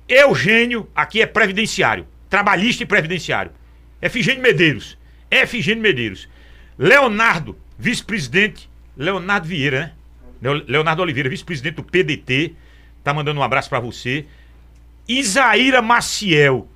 Eugênio, 0.08 0.90
aqui 0.96 1.22
é 1.22 1.26
previdenciário. 1.26 2.06
Trabalhista 2.30 2.84
e 2.84 2.86
previdenciário. 2.86 3.52
Efigênio 4.02 4.42
Medeiros. 4.42 4.98
Efigênio 5.30 5.82
Medeiros. 5.82 6.28
Leonardo, 6.78 7.58
vice-presidente. 7.78 8.70
Leonardo 8.98 9.48
Vieira, 9.48 9.80
né? 9.82 9.94
Leo- 10.42 10.64
Leonardo 10.68 11.02
Oliveira, 11.02 11.30
vice-presidente 11.30 11.76
do 11.76 11.84
PDT. 11.84 12.54
Tá 13.04 13.14
mandando 13.14 13.40
um 13.40 13.44
abraço 13.44 13.70
pra 13.70 13.80
você. 13.80 14.26
Isaíra 15.08 15.82
Maciel. 15.82 16.68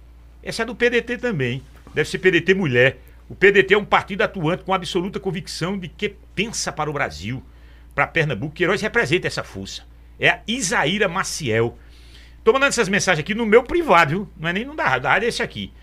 Essa 0.43 0.63
é 0.63 0.65
do 0.65 0.75
PDT 0.75 1.17
também. 1.17 1.61
Deve 1.93 2.09
ser 2.09 2.19
PDT 2.19 2.53
mulher. 2.53 2.97
O 3.29 3.35
PDT 3.35 3.73
é 3.73 3.77
um 3.77 3.85
partido 3.85 4.21
atuante 4.21 4.63
com 4.63 4.73
absoluta 4.73 5.19
convicção 5.19 5.77
de 5.77 5.89
que 5.89 6.15
pensa 6.33 6.71
para 6.71 6.89
o 6.89 6.93
Brasil, 6.93 7.43
para 7.93 8.07
Pernambuco. 8.07 8.55
Queiroz 8.55 8.81
representa 8.81 9.27
essa 9.27 9.43
força. 9.43 9.83
É 10.19 10.29
a 10.29 10.39
Isaíra 10.47 11.07
Maciel. 11.09 11.77
Tô 12.47 12.53
mandando 12.53 12.69
essas 12.69 12.87
mensagens 12.87 13.19
aqui 13.19 13.35
no 13.35 13.45
meu 13.45 13.61
privado, 13.61 14.09
viu? 14.09 14.29
Não 14.39 14.47
é 14.47 14.53
nem 14.53 14.63
no 14.63 14.73
da 14.73 14.85
rádio, 14.85 15.01
da 15.01 15.09
rádio 15.09 15.25
é 15.25 15.27
esse 15.27 15.43
aqui. 15.43 15.73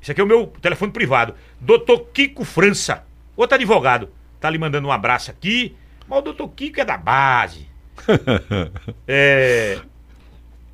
Esse 0.00 0.12
aqui 0.12 0.20
é 0.20 0.24
o 0.24 0.26
meu 0.28 0.46
telefone 0.46 0.92
privado. 0.92 1.34
Doutor 1.60 1.98
Kiko 2.14 2.44
França, 2.44 3.04
outro 3.36 3.56
advogado, 3.56 4.08
tá 4.38 4.48
lhe 4.48 4.56
mandando 4.56 4.86
um 4.86 4.92
abraço 4.92 5.32
aqui. 5.32 5.74
Mas 6.06 6.20
o 6.20 6.22
doutor 6.22 6.48
Kiko 6.50 6.80
é 6.80 6.84
da 6.84 6.96
base. 6.96 7.66
é, 9.08 9.80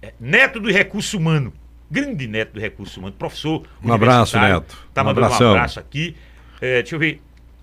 é, 0.03 0.13
Neto 0.21 0.61
do 0.61 0.71
Recurso 0.71 1.17
Humano. 1.17 1.51
Grande 1.91 2.27
neto 2.27 2.53
do 2.53 2.61
recurso 2.61 3.01
humano, 3.01 3.17
professor. 3.19 3.67
Um 3.83 3.91
abraço. 3.91 4.39
Neto. 4.39 4.77
Tá 4.93 5.01
Um 5.01 5.07
mandando 5.07 5.25
abração. 5.25 5.47
um 5.47 5.51
abraço 5.53 5.81
aqui. 5.81 6.15
É, 6.61 6.83
deixa 6.83 6.95
eu 6.95 6.99
ver. 7.01 7.23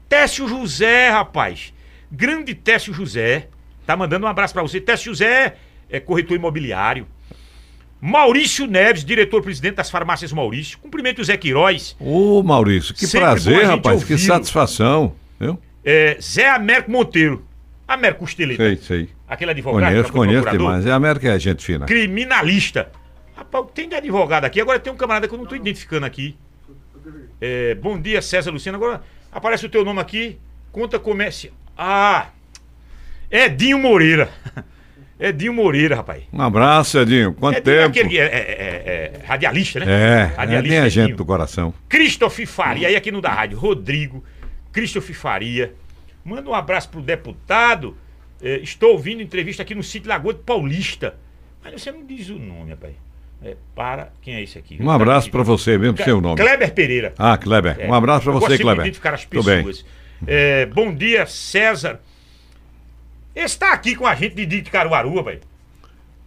Técio 0.09 0.47
José, 0.47 1.11
rapaz. 1.11 1.71
Grande 2.11 2.55
Técio 2.55 2.91
José. 2.91 3.47
Tá 3.85 3.95
mandando 3.95 4.25
um 4.25 4.29
abraço 4.29 4.55
pra 4.55 4.63
você. 4.63 4.81
Técio 4.81 5.11
José 5.13 5.57
é 5.87 5.99
corretor 5.99 6.35
imobiliário. 6.35 7.05
Maurício 8.01 8.67
Neves, 8.67 9.03
diretor-presidente 9.03 9.75
das 9.75 9.89
farmácias 9.89 10.31
Maurício. 10.31 10.77
Cumprimento 10.79 11.19
o 11.21 11.23
Zé 11.23 11.37
Queiroz. 11.37 11.95
Ô, 11.99 12.43
Maurício, 12.43 12.93
que 12.93 13.07
Sempre 13.07 13.27
prazer, 13.27 13.65
rapaz. 13.65 14.03
Que 14.03 14.17
satisfação. 14.17 15.13
Viu? 15.39 15.59
É, 15.83 16.17
Zé 16.21 16.49
Américo 16.49 16.91
Monteiro. 16.91 17.45
Américo 17.87 18.21
Costeleta. 18.21 18.63
Sei, 18.63 18.77
sei. 18.77 19.09
Aquele 19.27 19.51
advogado. 19.51 19.91
Conheço, 19.91 20.11
conheço 20.11 20.49
demais. 20.49 20.85
É 20.85 20.91
a 20.91 20.95
América 20.95 21.29
é 21.29 21.39
gente 21.39 21.63
fina. 21.63 21.85
criminalista. 21.85 22.91
Rapaz, 23.35 23.65
tem 23.73 23.87
de 23.87 23.95
advogado 23.95 24.45
aqui. 24.45 24.59
Agora 24.61 24.79
tem 24.79 24.91
um 24.91 24.95
camarada 24.95 25.27
que 25.27 25.33
eu 25.33 25.37
não 25.37 25.45
tô 25.45 25.55
identificando 25.55 26.05
aqui. 26.05 26.35
É, 27.39 27.75
bom 27.75 27.99
dia, 27.99 28.21
César 28.21 28.51
Luciano. 28.51 28.77
Agora 28.77 29.01
aparece 29.31 29.65
o 29.65 29.69
teu 29.69 29.83
nome 29.83 29.99
aqui. 29.99 30.39
Conta 30.71 30.97
comércio. 30.97 31.51
Ah! 31.77 32.27
Edinho 33.29 33.77
Moreira. 33.77 34.29
Edinho 35.19 35.53
Moreira, 35.53 35.95
rapaz. 35.95 36.23
Um 36.31 36.41
abraço, 36.41 36.99
Edinho. 36.99 37.33
Quanto 37.33 37.57
Edinho 37.57 37.73
é 37.75 37.77
tempo? 37.79 37.89
aquele 37.89 38.09
que 38.09 38.19
é, 38.19 38.23
é- 38.25 38.27
é- 38.27 39.21
é 39.23 39.25
radialista, 39.25 39.79
né? 39.79 39.85
É, 39.87 40.33
é 40.33 40.35
radialista. 40.35 40.69
bem 40.75 40.79
a 40.85 40.89
gente 40.89 41.13
do 41.13 41.25
coração. 41.25 41.73
Christopher 41.87 42.45
Faria, 42.47 42.87
aí 42.89 42.95
aqui 42.95 43.11
no 43.11 43.21
da 43.21 43.29
rádio, 43.31 43.57
Rodrigo, 43.57 44.23
Christopher 44.73 45.15
Faria. 45.15 45.73
Manda 46.23 46.49
um 46.49 46.53
abraço 46.53 46.89
pro 46.89 47.01
deputado. 47.01 47.95
É, 48.41 48.57
estou 48.57 48.91
ouvindo 48.91 49.21
entrevista 49.21 49.61
aqui 49.63 49.73
no 49.73 49.83
sítio 49.83 50.09
Lagoa 50.09 50.33
de 50.33 50.39
Paulista. 50.41 51.15
Mas 51.63 51.81
você 51.81 51.91
não 51.91 52.05
diz 52.05 52.29
o 52.29 52.37
nome, 52.37 52.71
rapaz. 52.71 52.93
É, 53.43 53.55
para. 53.73 54.11
Quem 54.21 54.35
é 54.35 54.43
esse 54.43 54.57
aqui? 54.57 54.77
Um 54.81 54.89
abraço 54.89 55.29
pra 55.31 55.43
você, 55.43 55.77
mesmo 55.77 55.97
seu 56.03 56.19
nome. 56.19 56.35
Kleber 56.41 56.73
Pereira. 56.73 57.13
Ah, 57.17 57.37
Kleber. 57.37 57.75
É, 57.79 57.87
Um 57.87 57.93
abraço 57.93 58.29
gosto 58.31 58.47
você, 58.47 58.57
Kleber. 58.57 58.91
Tudo 59.29 59.43
bem. 59.43 59.57
pessoas. 59.57 59.85
É, 60.27 60.65
bom 60.65 60.93
dia, 60.93 61.25
César. 61.25 62.01
Esse 63.35 63.59
tá 63.59 63.73
aqui 63.73 63.95
com 63.95 64.07
a 64.07 64.15
gente, 64.15 64.35
Didi 64.35 64.61
de 64.61 64.71
Caruaru, 64.71 65.21
velho. 65.23 65.41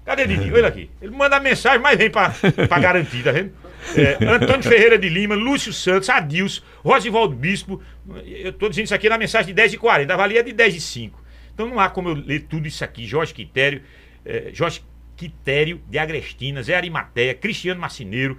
Cadê 0.04 0.26
Didi? 0.26 0.52
Olha 0.52 0.68
aqui. 0.68 0.90
Ele 1.00 1.14
manda 1.14 1.40
mensagem, 1.40 1.80
mas 1.80 1.98
vem 1.98 2.10
pra, 2.10 2.34
pra 2.68 2.78
garantir, 2.78 3.22
tá 3.22 3.32
vendo? 3.32 3.52
É, 3.96 4.24
Antônio 4.24 4.62
Ferreira 4.62 4.98
de 4.98 5.08
Lima, 5.08 5.34
Lúcio 5.34 5.72
Santos, 5.72 6.08
Adilson, 6.08 6.62
Rosivaldo 6.82 7.34
Bispo. 7.34 7.82
Eu 8.26 8.52
tô 8.52 8.68
dizendo 8.68 8.86
isso 8.86 8.94
aqui 8.94 9.08
na 9.08 9.16
mensagem 9.16 9.54
de 9.54 9.62
10h40, 9.62 10.10
avalia 10.10 10.42
de 10.42 10.52
10 10.52 10.74
h 10.74 10.80
05 10.80 11.22
Então 11.54 11.68
não 11.68 11.78
há 11.78 11.88
como 11.88 12.08
eu 12.08 12.14
ler 12.14 12.46
tudo 12.48 12.66
isso 12.66 12.84
aqui. 12.84 13.06
Jorge 13.06 13.32
Quitério, 13.32 13.82
é, 14.24 14.50
Jorge 14.52 14.82
Quitério 15.16 15.80
de 15.88 15.98
Agrestina, 15.98 16.62
Zé 16.62 16.74
Arimateia, 16.74 17.34
Cristiano 17.34 17.80
Marcineiro, 17.80 18.38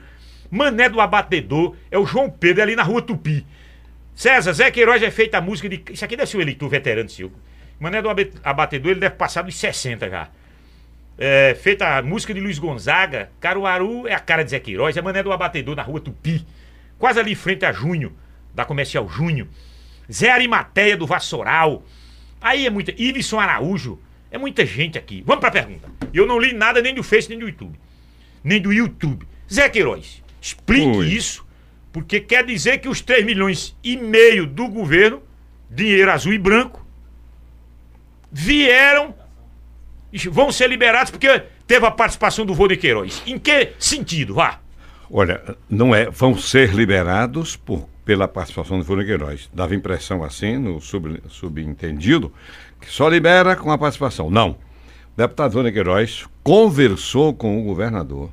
Mané 0.50 0.90
do 0.90 1.00
Abatedor, 1.00 1.76
é 1.92 1.98
o 1.98 2.06
João 2.06 2.30
Pedro 2.30 2.62
é 2.62 2.64
ali 2.64 2.76
na 2.76 2.84
rua 2.84 3.02
Tupi. 3.02 3.46
César, 4.16 4.54
Zé 4.54 4.72
Queiroz 4.72 5.02
é 5.04 5.12
feita 5.12 5.38
a 5.38 5.42
música 5.42 5.70
de. 5.70 5.84
Isso 5.92 6.04
aqui 6.04 6.18
deve 6.18 6.30
ser 6.30 6.38
o 6.38 6.42
eleitor 6.42 6.68
veterano 6.68 7.10
seu. 7.10 7.32
Mané 7.80 8.02
do 8.02 8.10
Abatedor, 8.44 8.92
ele 8.92 9.00
deve 9.00 9.16
passar 9.16 9.42
dos 9.42 9.56
60 9.56 10.10
já. 10.10 10.30
É, 11.18 11.56
feita 11.62 11.98
a 11.98 12.02
música 12.02 12.34
de 12.34 12.40
Luiz 12.40 12.60
Gonzaga, 12.60 13.30
Caruaru 13.40 14.08
é 14.08 14.14
a 14.14 14.20
cara 14.20 14.44
de 14.44 14.52
Zé 14.52 14.60
Queiroz, 14.60 14.96
é 14.96 15.02
Mané 15.02 15.22
do 15.22 15.32
Abatedor 15.32 15.76
na 15.76 15.84
rua 15.84 16.00
Tupi. 16.00 16.46
Quase 16.98 17.20
ali 17.20 17.32
em 17.32 17.36
frente 17.36 17.66
a 17.66 17.72
Junho, 17.72 18.14
da 18.54 18.66
Comercial 18.66 19.08
Junho. 19.08 19.48
Zé 20.12 20.32
Arimateia 20.32 20.98
do 20.98 21.06
Vassoural. 21.08 21.84
Aí 22.42 22.66
é 22.66 22.70
muita. 22.70 22.94
Iveson 22.98 23.40
Araújo. 23.40 24.00
É 24.32 24.38
muita 24.38 24.66
gente 24.66 24.98
aqui. 24.98 25.24
Vamos 25.26 25.42
pra 25.42 25.52
pergunta. 25.52 25.90
Eu 26.14 26.26
não 26.26 26.40
li 26.40 26.54
nada 26.54 26.82
nem 26.82 26.94
do 26.94 27.04
Face 27.04 27.30
nem 27.30 27.40
do 27.40 27.48
YouTube. 27.48 27.80
Nem 28.44 28.62
do 28.62 28.72
YouTube. 28.72 29.26
Zé 29.52 29.68
Queiroz, 29.68 30.24
explique 30.40 31.16
isso, 31.16 31.46
porque 31.92 32.20
quer 32.20 32.46
dizer 32.46 32.78
que 32.78 32.88
os 32.88 33.02
3 33.02 33.26
milhões 33.26 33.76
e 33.84 33.98
meio 33.98 34.46
do 34.46 34.68
governo, 34.68 35.24
dinheiro 35.70 36.12
azul 36.12 36.34
e 36.34 36.38
branco, 36.38 36.79
vieram, 38.32 39.14
vão 40.32 40.52
ser 40.52 40.68
liberados 40.70 41.12
porque 41.12 41.44
teve 41.68 41.86
a 41.86 41.92
participação 41.92 42.46
do 42.46 42.54
Vô 42.54 42.68
de 42.68 42.78
Queiroz. 42.78 43.24
Em 43.26 43.38
que 43.38 43.74
sentido? 43.80 44.36
Vá. 44.36 44.60
Olha, 45.12 45.58
não 45.70 45.94
é, 45.94 46.10
vão 46.10 46.38
ser 46.38 46.74
liberados 46.74 47.56
por, 47.56 47.88
pela 48.06 48.28
participação 48.28 48.78
do 48.78 48.84
Vô 48.84 48.96
de 48.96 49.06
Queiroz. 49.06 49.50
Dava 49.54 49.76
impressão 49.76 50.24
assim, 50.24 50.58
no 50.58 50.80
sub, 50.80 51.22
subentendido, 51.28 52.32
que 52.80 52.92
só 52.92 53.08
libera 53.10 53.56
com 53.56 53.72
a 53.72 53.78
participação. 53.78 54.30
Não. 54.30 54.52
O 54.52 54.58
deputado 55.18 55.54
Vô 55.54 55.64
de 55.64 55.72
Queiroz 55.72 56.26
conversou 56.44 57.34
com 57.34 57.60
o 57.60 57.64
governador 57.64 58.32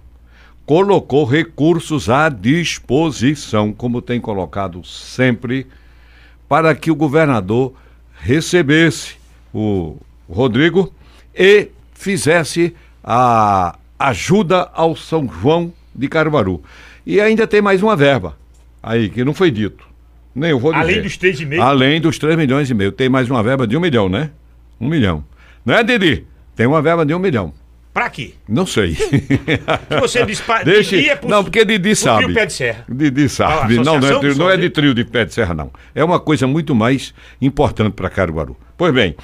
colocou 0.66 1.24
recursos 1.24 2.10
à 2.10 2.28
disposição, 2.28 3.72
como 3.72 4.02
tem 4.02 4.20
colocado 4.20 4.84
sempre, 4.84 5.68
para 6.48 6.74
que 6.74 6.90
o 6.90 6.96
governador 6.96 7.72
recebesse 8.18 9.14
o 9.56 9.96
Rodrigo 10.28 10.92
e 11.34 11.68
fizesse 11.94 12.74
a 13.02 13.78
ajuda 13.98 14.68
ao 14.74 14.94
São 14.94 15.26
João 15.40 15.72
de 15.94 16.08
Caruaru. 16.08 16.62
E 17.06 17.20
ainda 17.20 17.46
tem 17.46 17.62
mais 17.62 17.82
uma 17.82 17.96
verba 17.96 18.36
aí, 18.82 19.08
que 19.08 19.24
não 19.24 19.32
foi 19.32 19.50
dito. 19.50 19.86
Nem 20.34 20.50
eu 20.50 20.58
vou 20.58 20.72
dizer. 20.72 20.84
Além 20.84 21.02
dos 21.02 21.16
três 21.16 21.40
e 21.40 21.46
meio? 21.46 21.62
Além 21.62 22.00
dos 22.00 22.18
3 22.18 22.36
milhões 22.36 22.68
e 22.68 22.74
meio. 22.74 22.92
Tem 22.92 23.08
mais 23.08 23.30
uma 23.30 23.42
verba 23.42 23.66
de 23.66 23.74
um 23.74 23.80
milhão, 23.80 24.08
né? 24.08 24.30
Um 24.78 24.88
milhão. 24.88 25.24
Não 25.64 25.74
é, 25.74 25.82
Didi? 25.82 26.26
Tem 26.54 26.66
uma 26.66 26.82
verba 26.82 27.06
de 27.06 27.14
um 27.14 27.18
milhão. 27.18 27.54
Pra 27.94 28.10
quê? 28.10 28.34
Não 28.46 28.66
sei. 28.66 28.92
Se 29.88 30.00
você 30.00 30.26
diz 30.26 30.38
pra, 30.42 30.60
é 30.68 31.16
pro, 31.16 31.30
não, 31.30 31.42
porque 31.42 31.64
Didi 31.64 31.96
sabe. 31.96 32.24
Trio 32.24 32.34
pé 32.34 32.44
de 32.44 32.52
serra. 32.52 32.84
Didi 32.86 33.26
sabe. 33.30 33.76
não, 33.76 33.98
não, 33.98 34.08
é, 34.08 34.18
trio, 34.18 34.34
não 34.36 34.50
é 34.50 34.56
de 34.58 34.68
trio 34.68 34.92
de 34.92 35.02
pé 35.02 35.24
de 35.24 35.32
serra, 35.32 35.54
não. 35.54 35.70
É 35.94 36.04
uma 36.04 36.20
coisa 36.20 36.46
muito 36.46 36.74
mais 36.74 37.14
importante 37.40 37.94
para 37.94 38.10
Caruaru. 38.10 38.54
Pois 38.76 38.92
bem, 38.92 39.16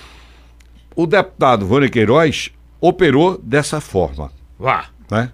o 0.94 1.06
deputado 1.06 1.66
Vônia 1.66 1.88
Queiroz 1.88 2.50
operou 2.80 3.38
dessa 3.38 3.80
forma. 3.80 4.30
Vá. 4.58 4.86
Né? 5.10 5.30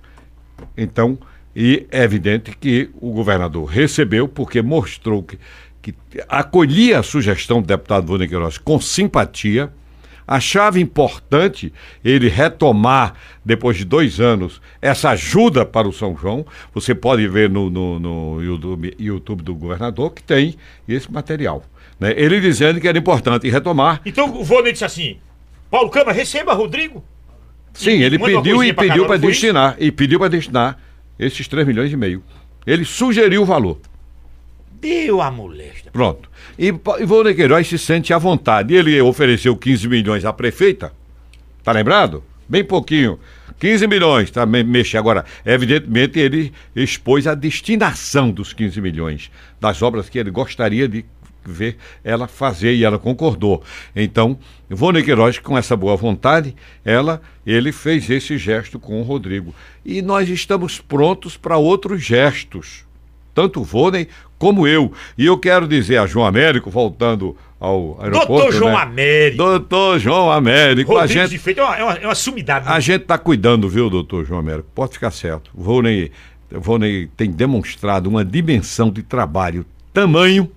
Então, 0.76 1.18
e 1.54 1.86
é 1.90 2.02
evidente 2.02 2.56
que 2.56 2.90
o 3.00 3.12
governador 3.12 3.64
recebeu, 3.64 4.28
porque 4.28 4.62
mostrou 4.62 5.22
que, 5.22 5.38
que 5.82 5.94
acolhia 6.28 6.98
a 6.98 7.02
sugestão 7.02 7.60
do 7.60 7.66
deputado 7.66 8.06
Vônia 8.06 8.28
Queiroz 8.28 8.58
com 8.58 8.80
simpatia 8.80 9.72
achava 10.28 10.78
importante 10.78 11.72
ele 12.04 12.28
retomar, 12.28 13.14
depois 13.42 13.78
de 13.78 13.84
dois 13.86 14.20
anos, 14.20 14.60
essa 14.82 15.10
ajuda 15.10 15.64
para 15.64 15.88
o 15.88 15.92
São 15.92 16.14
João. 16.14 16.44
Você 16.74 16.94
pode 16.94 17.26
ver 17.26 17.48
no, 17.48 17.70
no, 17.70 17.98
no 17.98 18.42
YouTube, 18.42 18.94
YouTube, 18.98 19.42
do 19.42 19.54
governador 19.54 20.12
que 20.12 20.22
tem 20.22 20.54
esse 20.86 21.10
material. 21.10 21.64
Né? 21.98 22.12
Ele 22.14 22.40
dizendo 22.40 22.78
que 22.78 22.86
era 22.86 22.98
importante 22.98 23.48
retomar. 23.48 24.02
Então 24.04 24.38
o 24.38 24.44
Vônei 24.44 24.72
disse 24.72 24.84
assim: 24.84 25.16
Paulo 25.70 25.90
Câmara, 25.90 26.12
receba 26.12 26.52
Rodrigo. 26.52 27.04
Sim, 27.74 27.98
e 27.98 28.02
ele 28.02 28.18
pediu 28.18 28.64
e 28.64 28.72
pediu 28.72 29.06
para 29.06 29.18
destinar. 29.18 29.76
E 29.78 29.92
pediu 29.92 30.18
para 30.18 30.28
destinar 30.28 30.78
esses 31.18 31.46
3 31.46 31.66
milhões 31.66 31.92
e 31.92 31.96
meio. 31.96 32.22
Ele 32.66 32.84
sugeriu 32.84 33.42
o 33.42 33.44
valor. 33.44 33.78
Deu 34.80 35.20
a 35.20 35.30
molesta. 35.30 35.90
Pronto. 35.90 36.30
E 36.58 36.68
Ivone 37.00 37.34
Queiroz 37.34 37.66
se 37.66 37.78
sente 37.78 38.12
à 38.12 38.18
vontade. 38.18 38.74
Ele 38.74 39.00
ofereceu 39.00 39.56
15 39.56 39.88
milhões 39.88 40.24
à 40.24 40.32
prefeita. 40.32 40.92
Tá 41.62 41.72
lembrado? 41.72 42.22
Bem 42.48 42.64
pouquinho. 42.64 43.18
15 43.58 43.86
milhões, 43.88 44.30
tá? 44.30 44.46
Mexe 44.46 44.96
agora. 44.96 45.24
Evidentemente, 45.44 46.18
ele 46.18 46.52
expôs 46.74 47.26
a 47.26 47.34
destinação 47.34 48.30
dos 48.30 48.52
15 48.52 48.80
milhões 48.80 49.30
das 49.60 49.82
obras 49.82 50.08
que 50.08 50.18
ele 50.18 50.30
gostaria 50.30 50.88
de 50.88 51.04
ver 51.50 51.76
ela 52.04 52.28
fazer 52.28 52.74
e 52.74 52.84
ela 52.84 52.98
concordou. 52.98 53.62
Então, 53.94 54.38
Ivone 54.70 55.02
Queiroz, 55.02 55.38
com 55.38 55.56
essa 55.56 55.76
boa 55.76 55.96
vontade, 55.96 56.54
ela, 56.84 57.20
ele 57.46 57.72
fez 57.72 58.08
esse 58.10 58.36
gesto 58.38 58.78
com 58.78 59.00
o 59.00 59.04
Rodrigo. 59.04 59.54
E 59.84 60.02
nós 60.02 60.28
estamos 60.28 60.80
prontos 60.80 61.36
para 61.36 61.56
outros 61.56 62.02
gestos 62.02 62.86
tanto 63.38 63.60
o 63.60 63.64
Vônei 63.64 64.08
como 64.36 64.66
eu. 64.66 64.92
E 65.16 65.24
eu 65.24 65.38
quero 65.38 65.68
dizer 65.68 65.98
a 65.98 66.06
João 66.06 66.26
Américo, 66.26 66.70
voltando 66.70 67.36
ao 67.60 67.96
aeroporto. 68.00 68.26
Doutor 68.26 68.52
João 68.52 68.72
né? 68.72 68.82
Américo. 68.82 69.36
Doutor 69.36 69.98
João 70.00 70.32
Américo. 70.32 70.92
Rodrigo 70.92 71.20
a 71.20 71.22
gente, 71.22 71.30
de 71.30 71.38
feito 71.38 71.60
é 71.60 71.64
uma, 71.64 71.76
é 71.76 71.84
uma, 71.84 71.92
é 71.94 72.06
uma 72.06 72.14
sumidade. 72.16 72.66
Né? 72.66 72.72
A 72.72 72.80
gente 72.80 73.02
está 73.02 73.16
cuidando, 73.16 73.68
viu, 73.68 73.88
doutor 73.88 74.24
João 74.24 74.40
Américo? 74.40 74.68
Pode 74.74 74.94
ficar 74.94 75.12
certo. 75.12 75.52
O 75.54 75.62
Vônei 75.62 77.08
tem 77.16 77.30
demonstrado 77.30 78.10
uma 78.10 78.24
dimensão 78.24 78.90
de 78.90 79.04
trabalho, 79.04 79.64
tamanho, 79.92 80.50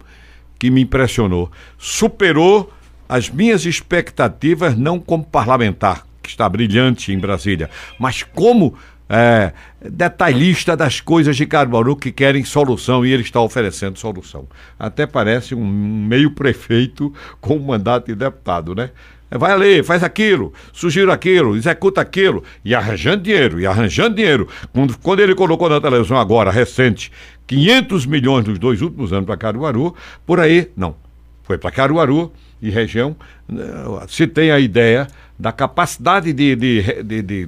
que 0.62 0.70
me 0.70 0.82
impressionou. 0.82 1.52
Superou 1.76 2.72
as 3.10 3.32
minhas 3.32 3.66
expectativas, 3.66 4.78
não 4.78 5.00
como 5.00 5.26
parlamentar, 5.26 6.06
que 6.22 6.30
está 6.30 6.48
brilhante 6.48 7.12
em 7.12 7.18
Brasília, 7.18 7.68
mas 7.98 8.22
como 8.22 8.76
é, 9.10 9.54
detalhista 9.82 10.78
das 10.78 11.02
coisas 11.02 11.36
de 11.36 11.48
Caruaru 11.48 11.96
que 11.96 12.12
querem 12.12 12.46
solução 12.46 13.04
e 13.04 13.12
ele 13.12 13.24
está 13.24 13.42
oferecendo 13.42 13.98
solução. 13.98 14.48
Até 14.78 15.08
parece 15.08 15.56
um 15.56 15.66
meio 15.66 16.30
prefeito 16.30 17.12
com 17.42 17.58
mandato 17.58 18.06
de 18.06 18.16
deputado, 18.16 18.76
né? 18.76 18.92
É, 19.32 19.38
vai 19.38 19.54
ali, 19.54 19.82
faz 19.82 20.04
aquilo, 20.04 20.54
sugiro 20.74 21.10
aquilo, 21.10 21.56
executa 21.56 22.02
aquilo, 22.02 22.44
e 22.66 22.76
arranjando 22.76 23.24
dinheiro, 23.24 23.62
e 23.62 23.66
arranjando 23.66 24.18
dinheiro. 24.18 24.48
Quando, 24.74 24.98
quando 24.98 25.22
ele 25.22 25.34
colocou 25.34 25.70
na 25.70 25.80
televisão 25.80 26.18
agora, 26.18 26.52
recente, 26.52 27.10
500 27.48 28.06
milhões 28.06 28.46
nos 28.46 28.60
dois 28.60 28.82
últimos 28.82 29.14
anos 29.14 29.26
para 29.26 29.38
Caruaru, 29.38 29.96
por 30.26 30.42
aí, 30.42 30.70
não. 30.76 30.96
Foi 31.44 31.58
para 31.58 31.72
Caruaru 31.72 32.32
e 32.62 32.70
região, 32.70 33.16
né, 33.48 33.64
se 34.10 34.28
tem 34.28 34.52
a 34.52 34.60
ideia 34.60 35.08
da 35.40 35.52
capacidade 35.52 36.32
de, 36.34 36.56
de, 36.56 37.04
de, 37.04 37.22
de 37.22 37.48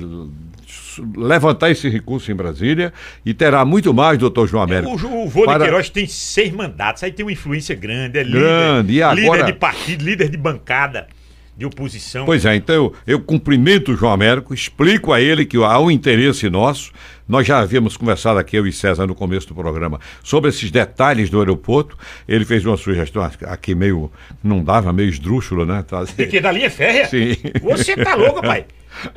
levantar 1.16 1.70
esse 1.70 1.88
recurso 1.90 2.32
em 2.32 2.36
Brasília 2.36 2.92
e 3.26 3.34
terá 3.34 3.64
muito 3.64 3.94
mais, 3.94 4.18
doutor 4.18 4.48
João 4.48 4.64
Américo. 4.64 4.90
O, 4.90 5.26
o 5.26 5.30
Vô 5.30 5.46
para... 5.46 5.60
de 5.60 5.66
Queiroz 5.66 5.90
tem 5.90 6.08
seis 6.08 6.52
mandatos, 6.52 7.04
aí 7.04 7.12
tem 7.12 7.26
uma 7.26 7.32
influência 7.32 7.76
grande, 7.76 8.18
é 8.18 8.24
grande, 8.24 8.94
líder, 8.94 8.94
e 8.94 9.04
agora... 9.04 9.42
líder 9.42 9.46
de 9.46 9.60
partido, 9.60 10.06
líder 10.06 10.30
de 10.30 10.38
bancada 10.38 11.08
de 11.56 11.66
oposição. 11.66 12.26
Pois 12.26 12.46
é, 12.46 12.56
então 12.56 12.76
eu, 12.76 12.94
eu 13.06 13.20
cumprimento 13.20 13.92
o 13.92 13.96
João 13.96 14.12
Américo, 14.12 14.54
explico 14.54 15.14
a 15.14 15.22
ele 15.22 15.46
que 15.46 15.58
há 15.58 15.80
um 15.80 15.92
interesse 15.92 16.50
nosso. 16.50 16.92
Nós 17.28 17.48
já 17.48 17.60
havíamos 17.60 17.96
conversado 17.96 18.38
aqui, 18.38 18.58
eu 18.58 18.68
e 18.68 18.74
César, 18.74 19.08
no 19.08 19.16
começo 19.16 19.48
do 19.48 19.56
programa, 19.56 20.00
sobre 20.22 20.50
esses 20.50 20.70
detalhes 20.70 21.30
do 21.30 21.40
aeroporto. 21.40 21.98
Ele 22.28 22.44
fez 22.44 22.66
uma 22.66 22.76
sugestão 22.76 23.24
aqui 23.24 23.74
meio. 23.74 24.12
não 24.44 24.64
dava, 24.64 24.92
meio 24.92 25.10
esdrúxula, 25.10 25.66
né? 25.66 25.86
De 26.18 26.28
que? 26.28 26.42
Da 26.42 26.52
linha 26.52 26.70
férrea? 26.70 27.08
Sim. 27.08 27.38
Você 27.62 27.96
tá 27.96 28.16
louco, 28.16 28.42
pai? 28.42 28.66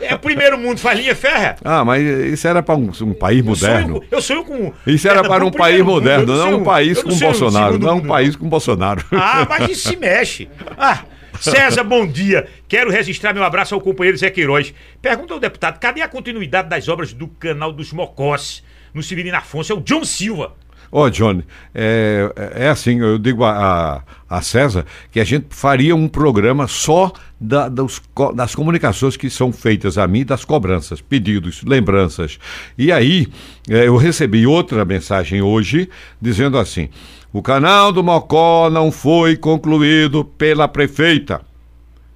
É 0.00 0.14
o 0.14 0.18
primeiro 0.18 0.56
mundo 0.56 0.78
faz 0.78 0.98
linha 0.98 1.14
férrea. 1.14 1.56
Ah, 1.64 1.84
mas 1.84 2.02
isso 2.02 2.46
era 2.48 2.62
para 2.62 2.76
um, 2.76 2.90
um, 3.02 3.12
país 3.12 3.44
moderno. 3.44 4.02
Eu 4.10 4.22
sonho, 4.22 4.44
com, 4.44 4.56
eu 4.56 4.56
sonho 4.56 4.72
com. 4.84 4.90
Isso 4.90 5.08
era 5.08 5.22
para 5.22 5.44
um 5.44 5.50
país 5.50 5.84
moderno, 5.84 6.26
não, 6.26 6.50
não 6.52 6.60
um 6.60 6.64
país 6.64 7.02
com 7.02 7.14
Bolsonaro. 7.14 7.78
Não 7.78 7.98
um 7.98 8.06
país 8.06 8.36
com 8.36 8.48
Bolsonaro. 8.48 9.04
Ah, 9.12 9.46
mas 9.48 9.70
isso 9.70 9.88
se 9.88 9.96
mexe. 9.96 10.48
Ah, 10.78 11.04
César, 11.40 11.84
bom 11.84 12.06
dia. 12.06 12.46
Quero 12.68 12.90
registrar 12.90 13.32
meu 13.32 13.44
abraço 13.44 13.74
ao 13.74 13.80
companheiro 13.80 14.16
Zé 14.18 14.30
Queiroz. 14.30 14.72
Pergunta 15.00 15.34
ao 15.34 15.40
deputado: 15.40 15.78
cadê 15.78 16.02
a 16.02 16.08
continuidade 16.08 16.68
das 16.68 16.88
obras 16.88 17.12
do 17.12 17.26
canal 17.28 17.72
dos 17.72 17.92
Mocós, 17.92 18.62
no 18.94 19.02
Severino 19.02 19.36
Afonso? 19.36 19.72
É 19.72 19.76
o 19.76 19.80
John 19.80 20.04
Silva. 20.04 20.54
Ó, 20.92 21.08
Johnny, 21.08 21.44
é, 21.74 22.32
é 22.54 22.68
assim, 22.68 23.00
eu 23.00 23.18
digo 23.18 23.42
a, 23.42 24.02
a, 24.28 24.36
a 24.38 24.40
César 24.40 24.86
que 25.10 25.18
a 25.18 25.24
gente 25.24 25.46
faria 25.50 25.96
um 25.96 26.06
programa 26.06 26.68
só 26.68 27.12
da- 27.40 27.68
dos 27.68 28.00
das 28.36 28.54
comunicações 28.54 29.16
que 29.16 29.28
são 29.28 29.52
feitas 29.52 29.98
a 29.98 30.06
mim, 30.06 30.24
das 30.24 30.44
cobranças, 30.44 31.00
pedidos, 31.00 31.64
lembranças. 31.64 32.38
E 32.78 32.92
aí, 32.92 33.26
é, 33.68 33.88
eu 33.88 33.96
recebi 33.96 34.46
outra 34.46 34.84
mensagem 34.84 35.42
hoje 35.42 35.90
dizendo 36.22 36.56
assim: 36.56 36.88
o 37.32 37.42
canal 37.42 37.92
do 37.92 38.02
Mocó 38.02 38.70
não 38.70 38.90
foi 38.90 39.36
concluído 39.36 40.24
pela 40.24 40.66
prefeita. 40.68 41.42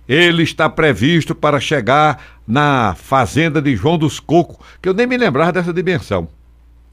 Ele 0.08 0.42
está 0.42 0.68
previsto 0.68 1.34
para 1.34 1.60
chegar 1.60 2.40
na 2.46 2.94
fazenda 2.96 3.60
de 3.62 3.76
João 3.76 3.96
dos 3.96 4.18
Cocos, 4.18 4.56
que 4.82 4.88
eu 4.88 4.94
nem 4.94 5.06
me 5.06 5.16
lembrava 5.16 5.52
dessa 5.52 5.72
dimensão. 5.72 6.28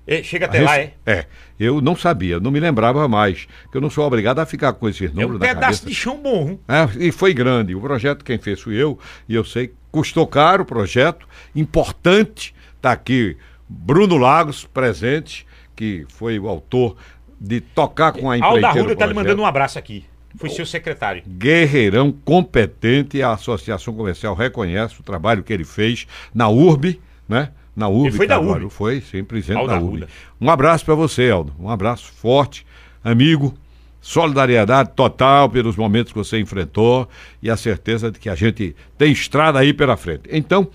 É, 0.05 0.23
chega 0.23 0.45
até 0.45 0.61
lá, 0.61 0.77
é? 0.77 0.93
É, 1.05 1.25
eu 1.59 1.81
não 1.81 1.93
sabia, 1.95 2.39
não 2.39 2.49
me 2.51 2.59
lembrava 2.61 3.07
mais, 3.09 3.45
que 3.69 3.75
eu 3.77 3.81
não 3.81 3.89
sou 3.89 4.05
obrigado 4.05 4.39
a 4.39 4.45
ficar 4.45 4.71
com 4.73 4.87
esses 4.87 5.09
É 5.09 5.13
números 5.13 5.35
um 5.35 5.39
na 5.39 5.47
pedaço 5.47 5.81
cabeça. 5.81 5.85
de 5.85 5.93
chão 5.95 6.17
bom. 6.21 6.49
hein? 6.51 6.59
É, 6.67 7.07
e 7.07 7.11
foi 7.11 7.33
grande. 7.33 7.75
O 7.75 7.81
projeto 7.81 8.23
quem 8.23 8.37
fez 8.37 8.61
fui 8.61 8.75
eu, 8.75 8.97
e 9.27 9.35
eu 9.35 9.43
sei, 9.43 9.73
custou 9.91 10.25
caro 10.25 10.63
o 10.63 10.65
projeto, 10.65 11.27
importante. 11.53 12.53
Está 12.77 12.91
aqui 12.91 13.35
Bruno 13.67 14.15
Lagos 14.17 14.63
presente, 14.65 15.45
que 15.75 16.05
foi 16.09 16.39
o 16.39 16.47
autor 16.47 16.95
de 17.39 17.61
tocar 17.61 18.11
com 18.11 18.29
a 18.29 18.33
Alda 18.33 18.47
empreiteira. 18.47 18.67
Arruda 18.67 18.93
o 18.93 18.95
tá 18.95 19.05
lhe 19.05 19.13
mandando 19.13 19.41
um 19.41 19.45
abraço 19.45 19.77
aqui. 19.77 20.05
Foi 20.35 20.49
seu 20.49 20.65
secretário. 20.65 21.23
guerreirão 21.27 22.11
competente, 22.11 23.21
a 23.23 23.31
Associação 23.31 23.93
Comercial 23.93 24.35
reconhece 24.35 24.99
o 24.99 25.03
trabalho 25.03 25.43
que 25.43 25.51
ele 25.51 25.63
fez 25.63 26.05
na 26.33 26.47
URB, 26.47 26.99
né? 27.27 27.49
Na 27.75 27.87
URB. 27.87 28.07
Ele 28.07 28.17
foi 28.17 28.27
da. 28.27 28.39
URB. 28.39 28.69
Foi, 28.69 29.01
sim, 29.01 29.23
presidente 29.23 29.59
Aldo 29.59 29.71
da 29.71 29.79
URB. 29.79 29.87
Arruda. 29.87 30.07
Um 30.39 30.49
abraço 30.49 30.85
para 30.85 30.95
você, 30.95 31.29
Aldo. 31.29 31.53
Um 31.59 31.69
abraço 31.69 32.11
forte, 32.11 32.65
amigo. 33.03 33.53
Solidariedade 33.99 34.91
total 34.95 35.49
pelos 35.49 35.75
momentos 35.75 36.13
que 36.13 36.17
você 36.17 36.39
enfrentou 36.39 37.09
e 37.41 37.49
a 37.49 37.57
certeza 37.57 38.11
de 38.11 38.19
que 38.19 38.29
a 38.29 38.35
gente 38.35 38.75
tem 38.97 39.11
estrada 39.11 39.59
aí 39.59 39.73
pela 39.73 39.97
frente. 39.97 40.29
Então, 40.31 40.69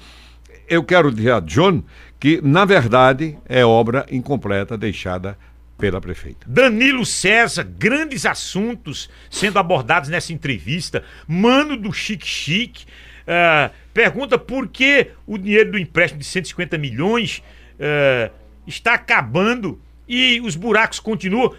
eu 0.69 0.83
quero 0.83 1.11
dizer 1.11 1.33
a 1.33 1.41
John 1.41 1.83
que, 2.19 2.41
na 2.43 2.65
verdade, 2.65 3.39
é 3.49 3.65
obra 3.65 4.05
incompleta 4.11 4.77
deixada 4.77 5.39
pela 5.79 6.01
prefeita. 6.01 6.47
Danilo 6.47 7.05
César, 7.05 7.65
grandes 7.65 8.25
assuntos 8.25 9.11
sendo 9.31 9.59
abordados 9.59 10.09
nessa 10.09 10.33
entrevista. 10.33 11.03
Mano 11.27 11.77
do 11.77 11.93
Chique 11.93 12.27
Chique. 12.27 12.87
ah, 13.27 13.71
pergunta 13.93 14.39
por 14.39 14.69
que 14.69 15.11
o 15.27 15.37
dinheiro 15.37 15.73
do 15.73 15.79
empréstimo 15.79 16.21
de 16.21 16.27
150 16.27 16.79
milhões 16.79 17.43
ah, 17.81 18.31
está 18.67 18.95
acabando 18.95 19.81
e 20.09 20.41
os 20.41 20.57
buracos 20.57 21.01
continuam. 21.01 21.55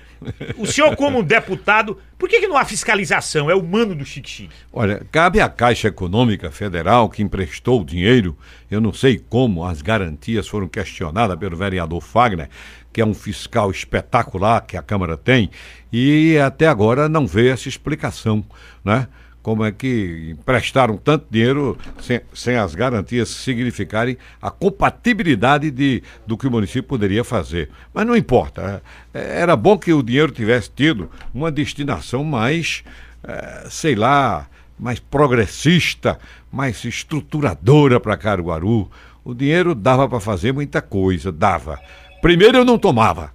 O 0.57 0.65
senhor, 0.65 0.95
como 0.95 1.19
um 1.19 1.23
deputado, 1.23 1.97
por 2.17 2.29
que, 2.29 2.39
que 2.39 2.47
não 2.47 2.55
há 2.55 2.63
fiscalização? 2.63 3.49
É 3.49 3.55
o 3.55 3.63
mano 3.63 3.95
do 3.95 4.05
Chique 4.05 4.29
Chique. 4.29 4.55
Olha, 4.71 5.05
cabe 5.11 5.41
à 5.41 5.49
Caixa 5.49 5.87
Econômica 5.87 6.51
Federal, 6.51 7.09
que 7.09 7.23
emprestou 7.23 7.81
o 7.81 7.85
dinheiro, 7.85 8.37
eu 8.69 8.79
não 8.79 8.93
sei 8.93 9.17
como 9.17 9.65
as 9.65 9.81
garantias 9.81 10.47
foram 10.47 10.67
questionadas 10.67 11.37
pelo 11.37 11.57
vereador 11.57 12.01
Fagner, 12.01 12.49
que 12.93 13.01
é 13.01 13.05
um 13.05 13.13
fiscal 13.13 13.71
espetacular 13.71 14.61
que 14.61 14.77
a 14.77 14.83
Câmara 14.83 15.17
tem, 15.17 15.49
e 15.91 16.37
até 16.37 16.67
agora 16.67 17.09
não 17.09 17.25
veio 17.25 17.51
essa 17.51 17.67
explicação, 17.67 18.45
né? 18.85 19.07
Como 19.41 19.65
é 19.65 19.73
que 19.73 20.29
emprestaram 20.31 20.95
tanto 20.95 21.25
dinheiro 21.29 21.77
sem, 22.01 22.21
sem 22.33 22.55
as 22.55 22.73
garantias 22.73 23.27
significarem 23.27 24.17
a 24.41 24.49
compatibilidade 24.49 25.69
de, 25.69 26.01
do 26.25 26.37
que 26.37 26.47
o 26.47 26.51
município 26.51 26.83
poderia 26.83 27.25
fazer. 27.25 27.69
Mas 27.93 28.07
não 28.07 28.15
importa. 28.15 28.81
é, 29.13 29.41
Era 29.41 29.57
bom 29.57 29.77
que 29.77 29.91
o 29.91 30.01
dinheiro 30.01 30.31
tivesse 30.31 30.71
tido 30.73 31.11
uma 31.33 31.51
destinação 31.51 32.23
mais, 32.23 32.85
eh, 33.21 33.67
sei 33.69 33.95
lá, 33.95 34.47
mais 34.79 34.99
progressista, 34.99 36.17
mais 36.49 36.85
estruturadora 36.85 37.99
para 37.99 38.15
Caruaru. 38.15 38.89
O 39.25 39.33
dinheiro 39.33 39.75
dava 39.75 40.07
para 40.07 40.21
fazer 40.21 40.53
muita 40.53 40.81
coisa, 40.81 41.33
dava. 41.33 41.81
Primeiro 42.23 42.57
eu 42.59 42.65
não 42.65 42.77
tomava. 42.79 43.31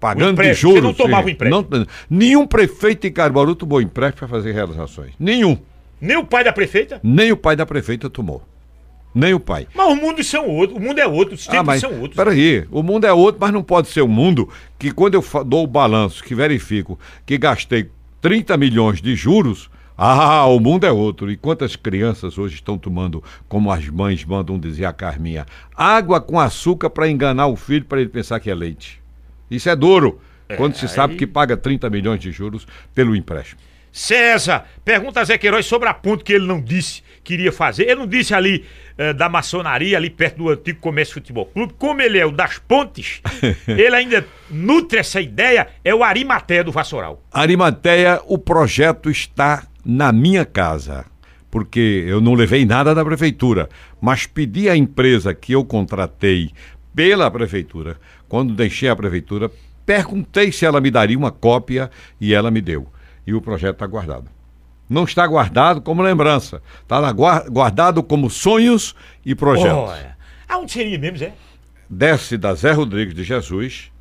Pagando 0.00 0.42
de 0.42 0.52
juros. 0.54 0.76
você 0.80 0.80
não 0.82 0.92
tomava 0.94 1.26
sim. 1.28 1.32
empréstimo? 1.32 1.66
Não- 1.70 1.86
nenhum 2.08 2.46
prefeito 2.46 3.06
em 3.06 3.12
Caruaru 3.12 3.54
tomou 3.54 3.80
empréstimo 3.80 4.18
para 4.18 4.28
fazer 4.28 4.52
realizações. 4.52 5.12
Nenhum. 5.18 5.56
Nem 6.00 6.16
o 6.16 6.24
pai 6.24 6.42
da 6.42 6.52
prefeita? 6.52 6.98
Nem 7.02 7.30
o 7.30 7.36
pai 7.36 7.54
da 7.54 7.64
prefeita 7.64 8.10
tomou. 8.10 8.42
Nem 9.14 9.32
o 9.34 9.38
pai. 9.40 9.66
Mas 9.74 9.86
o 9.88 9.94
mundo 9.96 10.24
são 10.24 10.48
outro, 10.48 10.76
o 10.76 10.80
mundo 10.80 10.98
é 10.98 11.06
outro, 11.06 11.34
os 11.34 11.44
tempos 11.44 11.58
Ah, 11.60 11.62
mas 11.62 11.80
são 11.80 11.92
outros. 12.00 12.16
peraí, 12.16 12.64
o 12.70 12.82
mundo 12.82 13.06
é 13.06 13.12
outro, 13.12 13.40
mas 13.40 13.52
não 13.52 13.62
pode 13.62 13.88
ser 13.88 14.00
o 14.00 14.08
mundo 14.08 14.48
que 14.78 14.90
quando 14.90 15.14
eu 15.14 15.44
dou 15.44 15.64
o 15.64 15.66
balanço, 15.66 16.22
que 16.24 16.34
verifico 16.34 16.98
que 17.26 17.36
gastei 17.38 17.90
30 18.20 18.56
milhões 18.56 19.00
de 19.02 19.14
juros, 19.14 19.68
ah, 20.02 20.46
o 20.46 20.58
mundo 20.58 20.86
é 20.86 20.90
outro. 20.92 21.30
E 21.30 21.36
quantas 21.36 21.76
crianças 21.76 22.38
hoje 22.38 22.54
estão 22.54 22.78
tomando, 22.78 23.22
como 23.48 23.70
as 23.70 23.86
mães 23.88 24.24
mandam 24.24 24.58
dizer 24.58 24.86
a 24.86 24.92
Carminha, 24.92 25.44
água 25.76 26.20
com 26.20 26.40
açúcar 26.40 26.88
para 26.88 27.08
enganar 27.08 27.48
o 27.48 27.56
filho 27.56 27.84
para 27.84 28.00
ele 28.00 28.08
pensar 28.08 28.40
que 28.40 28.50
é 28.50 28.54
leite. 28.54 29.00
Isso 29.50 29.68
é 29.68 29.76
duro, 29.76 30.20
quando 30.56 30.74
se 30.76 30.88
sabe 30.88 31.12
aí- 31.14 31.18
que 31.18 31.26
paga 31.26 31.56
30 31.56 31.90
milhões 31.90 32.18
de 32.20 32.32
juros 32.32 32.66
pelo 32.94 33.14
empréstimo. 33.14 33.60
César, 33.92 34.66
pergunta 34.84 35.20
a 35.20 35.24
Zé 35.24 35.36
Queiroz 35.36 35.66
sobre 35.66 35.88
a 35.88 35.92
ponte 35.94 36.22
que 36.22 36.32
ele 36.32 36.46
não 36.46 36.60
disse 36.60 37.02
que 37.24 37.34
iria 37.34 37.50
fazer. 37.52 37.82
Ele 37.84 37.96
não 37.96 38.06
disse 38.06 38.32
ali 38.32 38.64
eh, 38.96 39.12
da 39.12 39.28
maçonaria, 39.28 39.96
ali 39.96 40.08
perto 40.08 40.36
do 40.38 40.48
antigo 40.48 40.78
Comércio 40.80 41.14
Futebol 41.14 41.46
Clube. 41.46 41.74
Como 41.76 42.00
ele 42.00 42.16
é 42.18 42.24
o 42.24 42.30
das 42.30 42.56
pontes, 42.58 43.20
ele 43.66 43.94
ainda 43.96 44.24
nutre 44.48 44.98
essa 44.98 45.20
ideia, 45.20 45.68
é 45.84 45.92
o 45.94 46.04
Arimateia 46.04 46.62
do 46.62 46.70
Vassoural. 46.70 47.20
Arimateia, 47.32 48.20
o 48.26 48.38
projeto 48.38 49.10
está 49.10 49.64
na 49.84 50.12
minha 50.12 50.44
casa, 50.44 51.06
porque 51.50 52.04
eu 52.06 52.20
não 52.20 52.34
levei 52.34 52.64
nada 52.64 52.94
da 52.94 53.04
prefeitura, 53.04 53.68
mas 54.00 54.26
pedi 54.26 54.68
à 54.68 54.76
empresa 54.76 55.34
que 55.34 55.52
eu 55.52 55.64
contratei 55.64 56.50
pela 56.94 57.30
prefeitura, 57.30 57.98
quando 58.28 58.54
deixei 58.54 58.88
a 58.88 58.96
prefeitura, 58.96 59.50
perguntei 59.86 60.52
se 60.52 60.64
ela 60.64 60.80
me 60.80 60.90
daria 60.90 61.16
uma 61.16 61.30
cópia 61.30 61.90
e 62.20 62.34
ela 62.34 62.50
me 62.50 62.60
deu. 62.60 62.86
E 63.26 63.34
o 63.34 63.40
projeto 63.40 63.74
está 63.74 63.86
guardado. 63.86 64.28
Não 64.88 65.04
está 65.04 65.24
guardado 65.24 65.80
como 65.80 66.02
lembrança, 66.02 66.60
está 66.82 67.12
guardado 67.48 68.02
como 68.02 68.28
sonhos 68.28 68.94
e 69.24 69.36
projetos. 69.36 69.90
Olha, 69.90 70.16
aonde 70.48 70.72
seria 70.72 70.98
mesmo, 70.98 71.18
Zé? 71.18 71.32
Desce 71.88 72.36
da 72.36 72.54
Zé 72.54 72.72
Rodrigues 72.72 73.14
de 73.14 73.22
Jesus, 73.22 73.92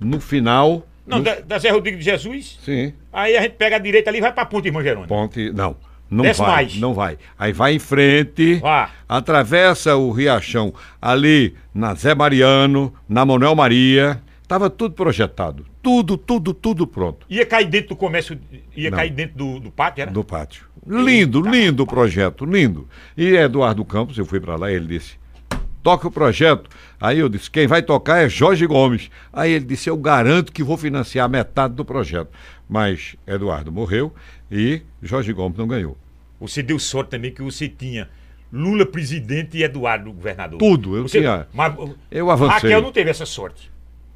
no 0.00 0.20
final. 0.20 0.87
Não, 1.08 1.18
no- 1.18 1.24
da, 1.24 1.40
da 1.40 1.58
Zé 1.58 1.70
Rodrigues 1.70 1.98
de 2.04 2.04
Jesus. 2.10 2.58
Sim. 2.64 2.92
Aí 3.12 3.36
a 3.36 3.42
gente 3.42 3.52
pega 3.56 3.76
a 3.76 3.78
direita 3.78 4.10
ali 4.10 4.18
e 4.18 4.20
vai 4.20 4.32
pra 4.32 4.44
ponte, 4.44 4.66
irmão 4.66 4.82
Jerônimo. 4.82 5.08
Ponte, 5.08 5.50
não. 5.52 5.76
Não 6.10 6.22
Desce 6.24 6.40
vai, 6.40 6.50
mais. 6.50 6.78
não 6.78 6.94
vai. 6.94 7.18
Aí 7.38 7.52
vai 7.52 7.74
em 7.74 7.78
frente, 7.78 8.54
Vá. 8.60 8.90
atravessa 9.06 9.94
o 9.96 10.10
Riachão 10.10 10.72
ali 11.02 11.54
na 11.74 11.94
Zé 11.94 12.14
Mariano, 12.14 12.94
na 13.08 13.26
Manuel 13.26 13.54
Maria. 13.54 14.22
Tava 14.46 14.70
tudo 14.70 14.94
projetado. 14.94 15.66
Tudo, 15.82 16.16
tudo, 16.16 16.54
tudo 16.54 16.86
pronto. 16.86 17.26
Ia 17.28 17.44
cair 17.44 17.66
dentro 17.68 17.90
do 17.90 17.96
comércio, 17.96 18.38
ia 18.74 18.90
Não. 18.90 18.96
cair 18.96 19.10
dentro 19.10 19.36
do, 19.36 19.60
do 19.60 19.70
pátio, 19.70 20.00
era? 20.02 20.10
Do 20.10 20.24
pátio. 20.24 20.64
Lindo, 20.86 21.42
lindo 21.42 21.82
o 21.82 21.86
projeto, 21.86 22.46
lindo. 22.46 22.88
E 23.14 23.34
Eduardo 23.36 23.84
Campos, 23.84 24.16
eu 24.16 24.24
fui 24.24 24.40
para 24.40 24.56
lá, 24.56 24.72
ele 24.72 24.86
disse: 24.86 25.16
toca 25.82 26.08
o 26.08 26.10
projeto. 26.10 26.70
Aí 27.00 27.18
eu 27.18 27.28
disse: 27.28 27.50
quem 27.50 27.66
vai 27.66 27.82
tocar 27.82 28.18
é 28.18 28.28
Jorge 28.28 28.66
Gomes. 28.66 29.10
Aí 29.32 29.52
ele 29.52 29.64
disse: 29.64 29.88
eu 29.88 29.96
garanto 29.96 30.52
que 30.52 30.62
vou 30.62 30.76
financiar 30.76 31.28
metade 31.28 31.74
do 31.74 31.84
projeto. 31.84 32.28
Mas 32.68 33.16
Eduardo 33.26 33.70
morreu 33.72 34.12
e 34.50 34.82
Jorge 35.02 35.32
Gomes 35.32 35.56
não 35.56 35.66
ganhou. 35.66 35.96
Você 36.40 36.62
deu 36.62 36.78
sorte 36.78 37.10
também 37.10 37.32
que 37.32 37.42
você 37.42 37.68
tinha 37.68 38.08
Lula 38.52 38.86
presidente 38.86 39.56
e 39.58 39.62
Eduardo 39.62 40.12
governador. 40.12 40.58
Tudo, 40.58 40.96
eu 40.96 41.02
Você- 41.08 41.20
tinha- 41.20 41.46
Mas, 41.52 41.74
eu 42.10 42.30
avancei. 42.30 42.54
Raquel 42.70 42.82
não 42.82 42.92
teve 42.92 43.10
essa 43.10 43.26
sorte. 43.26 43.70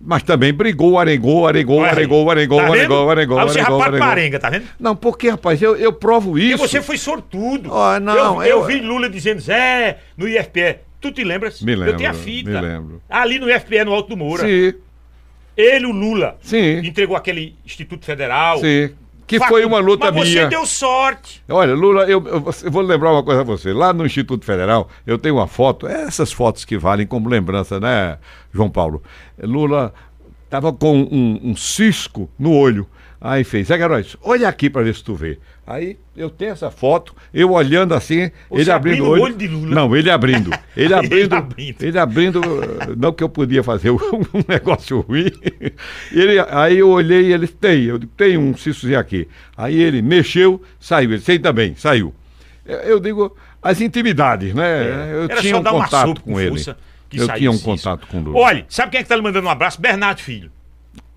Mas 0.04 0.22
também 0.24 0.52
brigou, 0.52 0.98
arengou, 0.98 1.46
arengou, 1.46 1.78
Olha 1.78 1.90
aí. 1.92 1.96
arengou, 1.98 2.28
arengou, 2.28 2.58
Tá 2.58 2.64
arengou, 2.72 3.10
arengou, 3.10 3.38
Aí 3.38 3.44
você 3.48 3.60
arengou, 3.60 3.78
rapaz 3.78 3.94
arengou. 3.94 4.08
parenga, 4.08 4.38
tá 4.40 4.50
vendo? 4.50 4.64
Não, 4.80 4.96
porque, 4.96 5.28
rapaz, 5.30 5.62
eu, 5.62 5.76
eu 5.76 5.92
provo 5.92 6.36
isso. 6.36 6.58
você 6.58 6.82
foi 6.82 6.98
sortudo. 6.98 7.70
Ó, 7.70 8.00
não, 8.00 8.42
eu, 8.42 8.50
eu 8.50 8.58
eu- 8.60 8.66
vi 8.66 8.80
Lula 8.80 9.08
dizendo, 9.08 9.40
Zé, 9.40 9.98
no 10.16 10.28
IFPE. 10.28 10.78
Tu 11.02 11.12
te 11.12 11.24
lembras? 11.24 11.60
Me 11.60 11.72
Eu 11.72 11.96
tenho 11.96 12.08
a 12.08 12.12
lembro, 12.12 12.18
fita. 12.24 12.50
me 12.50 12.60
lembro. 12.60 13.02
Ali 13.10 13.38
no 13.38 13.50
IFPE, 13.50 13.84
no 13.84 13.92
Alto 13.92 14.08
do 14.10 14.16
Moura. 14.16 14.44
Sim, 14.46 14.72
Ele, 15.56 15.84
o 15.86 15.90
Lula, 15.92 16.38
sim, 16.40 16.78
entregou 16.78 17.14
aquele 17.16 17.54
Instituto 17.66 18.04
Federal. 18.06 18.58
sim. 18.58 18.90
Que 19.26 19.38
Facu- 19.38 19.52
foi 19.52 19.64
uma 19.64 19.78
luta 19.78 20.10
Mas 20.12 20.28
você 20.28 20.34
minha. 20.34 20.48
deu 20.48 20.66
sorte. 20.66 21.42
Olha, 21.48 21.74
Lula, 21.74 22.02
eu, 22.04 22.22
eu- 22.26 22.70
vou 22.70 22.82
lembrar 22.82 23.12
uma 23.12 23.22
coisa 23.22 23.40
a 23.40 23.44
você. 23.44 23.72
Lá 23.72 23.90
no 23.92 24.04
Instituto 24.04 24.44
Federal, 24.44 24.90
eu 25.06 25.16
tenho 25.16 25.36
uma 25.36 25.46
foto, 25.46 25.86
essas 25.86 26.30
fotos 26.32 26.64
que 26.66 26.76
valem 26.76 27.06
como 27.06 27.28
lembrança, 27.30 27.80
né, 27.80 28.18
João 28.52 28.68
Paulo? 28.68 29.02
Lula 29.40 29.94
estava 30.44 30.70
com 30.72 30.98
um, 31.00 31.40
um 31.44 31.56
cisco 31.56 32.28
no 32.38 32.52
olho. 32.54 32.86
Aí 33.24 33.44
fez, 33.44 33.68
Zé 33.68 33.76
Queiroz, 33.78 34.16
olha 34.20 34.48
aqui 34.48 34.68
pra 34.68 34.82
ver 34.82 34.92
se 34.96 35.04
tu 35.04 35.14
vê. 35.14 35.38
Aí 35.64 35.96
eu 36.16 36.28
tenho 36.28 36.50
essa 36.50 36.72
foto, 36.72 37.14
eu 37.32 37.52
olhando 37.52 37.94
assim, 37.94 38.32
ele 38.50 38.68
abrindo 38.68 38.72
abrindo 38.72 39.04
o 39.04 39.08
olho. 39.10 39.22
olho 39.22 39.36
de 39.36 39.46
Lula. 39.46 39.72
Não, 39.72 39.94
ele 39.96 40.10
abrindo. 40.10 40.50
Ele 40.76 40.92
Ele 41.08 41.32
abrindo. 41.32 41.76
ele 41.84 41.98
abrindo. 42.00 42.40
Não 42.98 43.12
que 43.12 43.22
eu 43.22 43.28
podia 43.28 43.62
fazer 43.62 43.90
um 43.94 44.00
negócio 44.48 45.00
ruim. 45.02 45.30
Ele, 46.10 46.40
aí 46.50 46.78
eu 46.78 46.88
olhei 46.88 47.28
e 47.28 47.32
ele 47.32 47.46
tem, 47.46 47.84
eu 47.84 47.96
digo, 47.96 48.10
tem 48.16 48.36
um 48.36 48.56
cistozinho 48.56 48.98
aqui. 48.98 49.28
Aí 49.56 49.80
ele 49.80 50.02
mexeu, 50.02 50.60
saiu. 50.80 51.12
Ele 51.12 51.20
sei 51.20 51.38
também, 51.38 51.76
saiu. 51.76 52.12
Eu, 52.66 52.78
eu 52.80 53.00
digo, 53.00 53.36
as 53.62 53.80
intimidades, 53.80 54.52
né? 54.52 55.12
Eu 55.12 55.22
É. 55.22 55.24
Era 55.30 55.40
tinha 55.40 55.54
só 55.54 55.60
um 55.60 55.80
contato 55.80 56.20
com 56.22 56.32
com 56.32 56.40
ele. 56.40 56.60
Eu 57.12 57.28
tinha 57.34 57.50
um 57.50 57.54
cisto. 57.54 57.64
contato 57.66 58.06
com 58.08 58.18
o 58.18 58.22
Lula. 58.24 58.38
Olha, 58.40 58.64
sabe 58.68 58.90
quem 58.90 58.98
é 58.98 59.02
que 59.04 59.08
tá 59.08 59.14
lhe 59.14 59.22
mandando 59.22 59.46
um 59.46 59.50
abraço? 59.50 59.80
Bernardo 59.80 60.20
Filho. 60.20 60.50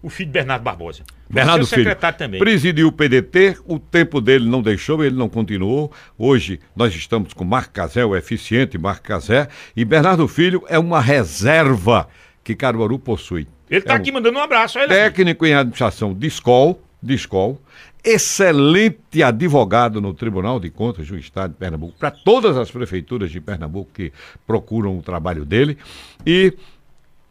O 0.03 0.09
filho 0.09 0.27
de 0.27 0.33
Bernardo 0.33 0.61
Barbosa. 0.61 1.01
Bernardo 1.29 1.65
Seu 1.65 1.77
Filho, 1.77 1.89
secretário 1.89 2.17
também. 2.17 2.39
presidiu 2.39 2.87
o 2.87 2.91
PDT, 2.91 3.57
o 3.65 3.79
tempo 3.79 4.21
dele 4.21 4.47
não 4.47 4.61
deixou, 4.61 5.03
ele 5.03 5.15
não 5.15 5.27
continuou. 5.27 5.91
Hoje 6.17 6.59
nós 6.75 6.93
estamos 6.93 7.33
com 7.33 7.43
Marco 7.43 7.73
Casé, 7.73 8.05
o 8.05 8.15
eficiente 8.15 8.77
Marco 8.77 9.03
Casé, 9.03 9.47
e 9.75 9.83
Bernardo 9.83 10.27
Filho 10.27 10.63
é 10.67 10.77
uma 10.77 11.01
reserva 11.01 12.07
que 12.43 12.55
Caruaru 12.55 12.99
possui. 12.99 13.47
Ele 13.69 13.81
tá 13.81 13.93
é 13.93 13.95
aqui 13.97 14.11
mandando 14.11 14.37
um 14.37 14.41
abraço. 14.41 14.77
Olha 14.77 14.85
aqui. 14.85 14.95
técnico 14.95 15.45
em 15.45 15.55
administração 15.55 16.13
de 16.13 16.27
escola, 16.27 16.77
de 17.01 17.15
escola, 17.15 17.57
excelente 18.03 19.23
advogado 19.23 19.99
no 19.99 20.13
Tribunal 20.13 20.59
de 20.59 20.69
Contas 20.69 21.07
do 21.07 21.17
Estado 21.17 21.51
de 21.51 21.57
Pernambuco, 21.57 21.97
para 21.97 22.11
todas 22.11 22.55
as 22.55 22.69
prefeituras 22.69 23.31
de 23.31 23.41
Pernambuco 23.41 23.89
que 23.91 24.13
procuram 24.45 24.97
o 24.97 25.01
trabalho 25.01 25.43
dele, 25.43 25.77
e 26.23 26.53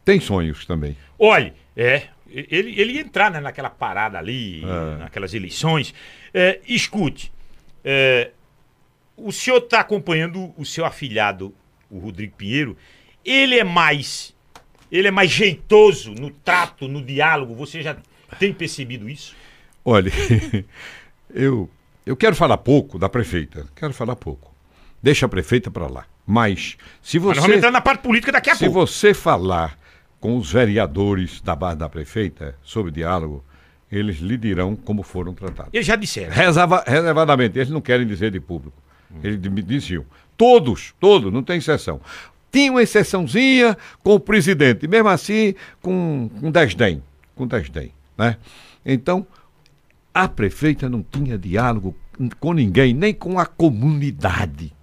tem 0.03 0.19
sonhos 0.19 0.65
também. 0.65 0.97
Olha, 1.17 1.53
é. 1.77 2.03
Ele, 2.49 2.79
ele 2.79 2.93
ia 2.93 3.01
entrar 3.01 3.31
né, 3.31 3.39
naquela 3.39 3.69
parada 3.69 4.17
ali, 4.17 4.61
É. 4.63 4.97
naquelas 4.97 5.33
eleições. 5.33 5.93
É, 6.33 6.59
escute, 6.67 7.31
é, 7.83 8.31
o 9.15 9.31
senhor 9.31 9.57
está 9.57 9.79
acompanhando 9.79 10.53
o 10.57 10.65
seu 10.65 10.83
afilhado, 10.85 11.53
o 11.89 11.97
Rodrigo 11.99 12.35
Pinheiro. 12.35 12.75
Ele 13.23 13.57
é 13.57 13.63
mais. 13.63 14.35
Ele 14.91 15.07
é 15.07 15.11
mais 15.11 15.31
jeitoso 15.31 16.13
no 16.13 16.29
trato, 16.29 16.87
no 16.87 17.01
diálogo. 17.01 17.55
Você 17.55 17.81
já 17.81 17.95
tem 18.37 18.53
percebido 18.53 19.09
isso? 19.09 19.35
Olha, 19.83 20.11
eu, 21.33 21.69
eu 22.05 22.15
quero 22.15 22.35
falar 22.35 22.57
pouco 22.57 22.99
da 22.99 23.07
prefeita, 23.09 23.65
quero 23.75 23.93
falar 23.93 24.15
pouco. 24.15 24.53
Deixa 25.01 25.25
a 25.25 25.29
prefeita 25.29 25.69
para 25.71 25.87
lá. 25.87 26.05
Mas 26.25 26.77
se 27.01 27.19
Mas 27.19 27.27
nós 27.27 27.37
vamos 27.37 27.51
você, 27.51 27.57
entrar 27.57 27.71
na 27.71 27.81
parte 27.81 28.01
política 28.01 28.31
daqui 28.31 28.49
a 28.49 28.55
se 28.55 28.65
pouco. 28.65 28.85
você 28.85 29.13
falar 29.13 29.77
com 30.25 30.37
os 30.37 30.51
vereadores 30.51 31.39
da 31.39 31.55
base 31.55 31.77
da 31.77 31.87
prefeita 31.87 32.55
sobre 32.63 32.91
diálogo, 32.91 33.43
eles 33.91 34.17
lhe 34.17 34.35
dirão 34.35 34.75
como 34.75 35.03
foram 35.03 35.35
tratados. 35.35 35.69
Eles 35.71 35.85
já 35.85 35.95
disseram. 35.95 36.33
Reserva- 36.33 36.83
reservadamente, 36.87 37.59
eles 37.59 37.69
não 37.69 37.79
querem 37.79 38.07
dizer 38.07 38.31
de 38.31 38.39
público. 38.39 38.75
Eles 39.23 39.39
me 39.39 39.61
diziam. 39.61 40.03
Todos, 40.35 40.95
todos, 40.99 41.31
não 41.31 41.43
tem 41.43 41.59
exceção. 41.59 42.01
Tinha 42.51 42.71
uma 42.71 42.81
exceçãozinha 42.81 43.77
com 44.01 44.15
o 44.15 44.19
presidente, 44.19 44.87
mesmo 44.87 45.09
assim, 45.09 45.53
com, 45.79 46.27
com 46.41 46.49
desdém. 46.49 47.03
Com 47.35 47.45
desdém, 47.45 47.91
né? 48.17 48.37
Então, 48.83 49.27
a 50.11 50.27
prefeita 50.27 50.89
não 50.89 51.03
tinha 51.03 51.37
diálogo 51.37 51.95
com 52.39 52.51
ninguém, 52.51 52.95
nem 52.95 53.13
com 53.13 53.37
a 53.37 53.45
comunidade. 53.45 54.73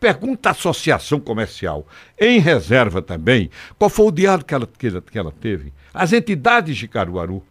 Pergunta 0.00 0.50
à 0.50 0.52
associação 0.52 1.18
comercial, 1.18 1.86
em 2.18 2.38
reserva 2.38 3.02
também, 3.02 3.50
qual 3.78 3.90
foi 3.90 4.06
o 4.06 4.12
diálogo 4.12 4.44
que 4.46 4.54
ela, 4.54 5.02
que 5.02 5.18
ela, 5.18 5.32
teve? 5.32 5.72
As 5.92 6.12
entidades 6.12 6.76
de 6.76 6.86
Caruaru 6.86 7.42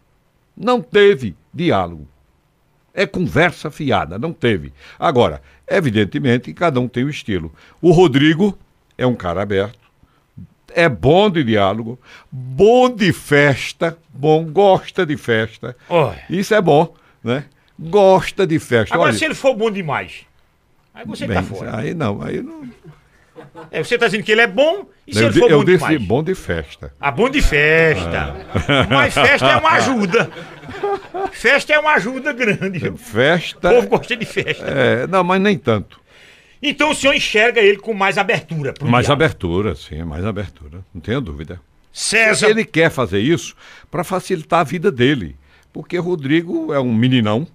não 0.55 0.81
teve 0.81 1.35
diálogo. 1.53 2.07
É 2.93 3.05
conversa 3.05 3.69
fiada, 3.69 4.17
não 4.17 4.31
teve. 4.31 4.73
Agora, 4.97 5.41
evidentemente, 5.67 6.53
cada 6.53 6.79
um 6.79 6.87
tem 6.87 7.03
o 7.03 7.09
estilo. 7.09 7.53
O 7.81 7.91
Rodrigo 7.91 8.57
é 8.97 9.05
um 9.05 9.13
cara 9.13 9.41
aberto, 9.41 9.87
é 10.73 10.87
bom 10.89 11.29
de 11.29 11.43
diálogo, 11.43 11.99
bom 12.31 12.89
de 12.89 13.11
festa, 13.13 13.97
bom, 14.09 14.45
gosta 14.45 15.05
de 15.05 15.17
festa. 15.17 15.75
Olha. 15.89 16.23
Isso 16.29 16.53
é 16.53 16.61
bom, 16.61 16.93
né? 17.23 17.45
Gosta 17.79 18.47
de 18.47 18.57
festa. 18.57 18.95
Agora, 18.95 19.09
Olha, 19.09 19.17
se 19.17 19.25
ele 19.25 19.35
for 19.35 19.55
bom 19.55 19.69
demais, 19.69 20.25
aí 20.99 21.05
você 21.05 21.27
bem, 21.27 21.37
tá 21.37 21.43
fora. 21.43 21.77
aí 21.77 21.93
não, 21.93 22.21
aí 22.21 22.41
não. 22.41 22.67
É, 23.71 23.83
você 23.83 23.97
tá 23.97 24.05
dizendo 24.07 24.23
que 24.23 24.31
ele 24.31 24.41
é 24.41 24.47
bom 24.47 24.87
e 25.05 25.13
se 25.13 25.21
eu 25.21 25.27
ele 25.29 25.39
for 25.39 25.49
eu 25.51 25.59
bom 25.59 25.65
disse 25.65 25.85
demais? 25.87 26.01
bom 26.07 26.23
de 26.23 26.35
festa. 26.35 26.93
Ah, 26.99 27.11
bom 27.11 27.29
de 27.29 27.41
festa. 27.41 28.35
Mas 28.89 29.13
festa 29.13 29.45
é 29.47 29.55
uma 29.57 29.69
ajuda. 29.77 30.29
Festa 31.31 31.73
é 31.73 31.79
uma 31.79 31.93
ajuda 31.93 32.33
grande. 32.33 32.79
viu? 32.79 32.93
O 32.93 32.97
Festa. 32.97 33.69
povo 33.69 33.87
gosta 33.87 34.15
de 34.15 34.25
festa. 34.25 34.65
É, 34.65 35.07
não, 35.07 35.23
mas 35.23 35.41
nem 35.41 35.57
tanto. 35.57 35.99
Então 36.61 36.89
o 36.91 36.95
senhor 36.95 37.13
enxerga 37.13 37.61
ele 37.61 37.77
com 37.77 37.93
mais 37.93 38.17
abertura. 38.17 38.73
Mais 38.81 39.05
diálogo. 39.05 39.11
abertura, 39.23 39.75
sim, 39.75 40.03
mais 40.03 40.25
abertura. 40.25 40.83
Não 40.93 40.99
tenha 40.99 41.21
dúvida. 41.21 41.61
César. 41.93 42.49
Ele 42.49 42.65
quer 42.65 42.89
fazer 42.89 43.19
isso 43.19 43.55
para 43.89 44.03
facilitar 44.03 44.61
a 44.61 44.63
vida 44.63 44.91
dele. 44.91 45.35
Porque 45.71 45.97
Rodrigo 45.97 46.73
é 46.73 46.79
um 46.79 46.93
meninão 46.93 47.47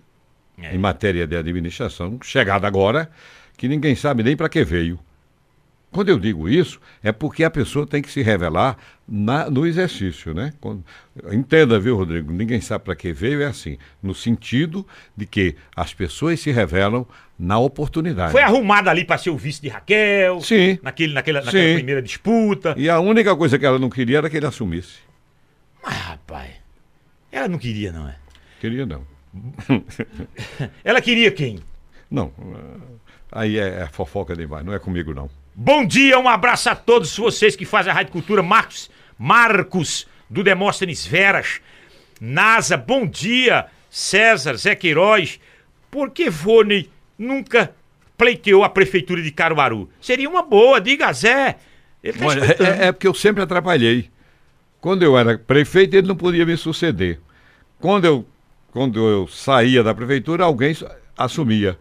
É. 0.60 0.74
em 0.74 0.78
matéria 0.78 1.26
de 1.26 1.36
administração, 1.36 2.18
chegado 2.22 2.64
agora, 2.66 3.10
que 3.56 3.66
ninguém 3.68 3.94
sabe 3.94 4.22
nem 4.22 4.36
para 4.36 4.48
que 4.48 4.62
veio. 4.64 4.98
Quando 5.90 6.08
eu 6.08 6.18
digo 6.18 6.48
isso, 6.48 6.80
é 7.02 7.12
porque 7.12 7.44
a 7.44 7.50
pessoa 7.50 7.86
tem 7.86 8.00
que 8.00 8.10
se 8.10 8.22
revelar 8.22 8.78
na- 9.06 9.50
no 9.50 9.66
exercício, 9.66 10.32
né? 10.32 10.52
Quando- 10.58 10.82
entenda, 11.32 11.78
viu, 11.78 11.96
Rodrigo? 11.96 12.32
Ninguém 12.32 12.62
sabe 12.62 12.84
para 12.84 12.96
que 12.96 13.12
veio, 13.12 13.42
é 13.42 13.46
assim, 13.46 13.76
no 14.02 14.14
sentido 14.14 14.86
de 15.14 15.26
que 15.26 15.54
as 15.76 15.92
pessoas 15.92 16.40
se 16.40 16.50
revelam 16.50 17.06
na 17.38 17.58
oportunidade. 17.58 18.32
Foi 18.32 18.40
arrumado 18.42 18.88
ali 18.88 19.04
para 19.04 19.18
ser 19.18 19.28
o 19.30 19.36
vice 19.36 19.60
de 19.60 19.68
Raquel. 19.68 20.40
Sim. 20.40 20.78
Naquele, 20.82 21.12
naquela, 21.12 21.42
naquela 21.42 21.62
Sim. 21.62 21.74
primeira 21.74 22.00
disputa. 22.00 22.74
E 22.78 22.88
a 22.88 22.98
única 22.98 23.36
coisa 23.36 23.58
que 23.58 23.66
ela 23.66 23.78
não 23.78 23.90
queria 23.90 24.18
era 24.18 24.30
que 24.30 24.36
ele 24.38 24.46
assumisse. 24.46 25.00
Mas, 25.84 25.94
rapaz, 25.96 26.52
ela 27.30 27.48
não 27.48 27.58
queria, 27.58 27.92
não 27.92 28.08
é? 28.08 28.16
Queria 28.60 28.86
não. 28.86 29.11
Ela 30.84 31.00
queria 31.00 31.30
quem? 31.30 31.58
Não, 32.10 32.32
eh, 32.38 32.80
aí 33.30 33.58
é, 33.58 33.82
é 33.82 33.86
fofoca 33.86 34.36
demais, 34.36 34.64
não 34.64 34.72
é 34.72 34.78
comigo 34.78 35.14
não. 35.14 35.30
Bom 35.54 35.84
dia, 35.84 36.18
um 36.18 36.28
abraço 36.28 36.70
a 36.70 36.74
todos 36.74 37.16
vocês 37.16 37.56
que 37.56 37.64
fazem 37.64 37.90
a 37.90 37.94
Rádio 37.94 38.12
Cultura. 38.12 38.42
Marcos, 38.42 38.90
Marcos, 39.18 40.06
do 40.28 40.42
Demóstenes 40.42 41.06
Veras. 41.06 41.60
NASA, 42.20 42.76
bom 42.76 43.06
dia. 43.06 43.66
César, 43.90 44.56
Zé 44.56 44.74
Queiroz. 44.74 45.38
Por 45.90 46.10
que 46.10 46.30
Vônei 46.30 46.88
nunca 47.18 47.74
pleiteou 48.16 48.64
a 48.64 48.68
prefeitura 48.70 49.20
de 49.20 49.30
Caruaru? 49.30 49.90
Seria 50.00 50.28
uma 50.28 50.42
boa, 50.42 50.80
diga 50.80 51.12
Zé. 51.12 51.56
Ele 52.02 52.18
tá 52.18 52.26
Olha, 52.26 52.44
é, 52.58 52.86
é 52.88 52.92
porque 52.92 53.06
eu 53.06 53.14
sempre 53.14 53.42
atrapalhei. 53.42 54.10
Quando 54.80 55.02
eu 55.02 55.16
era 55.16 55.38
prefeito, 55.38 55.94
ele 55.94 56.08
não 56.08 56.16
podia 56.16 56.46
me 56.46 56.56
suceder. 56.56 57.20
Quando 57.78 58.06
eu, 58.06 58.26
quando 58.72 59.06
eu 59.08 59.28
saía 59.28 59.82
da 59.84 59.94
prefeitura, 59.94 60.44
alguém 60.44 60.74
su- 60.74 60.86
assumia. 61.16 61.78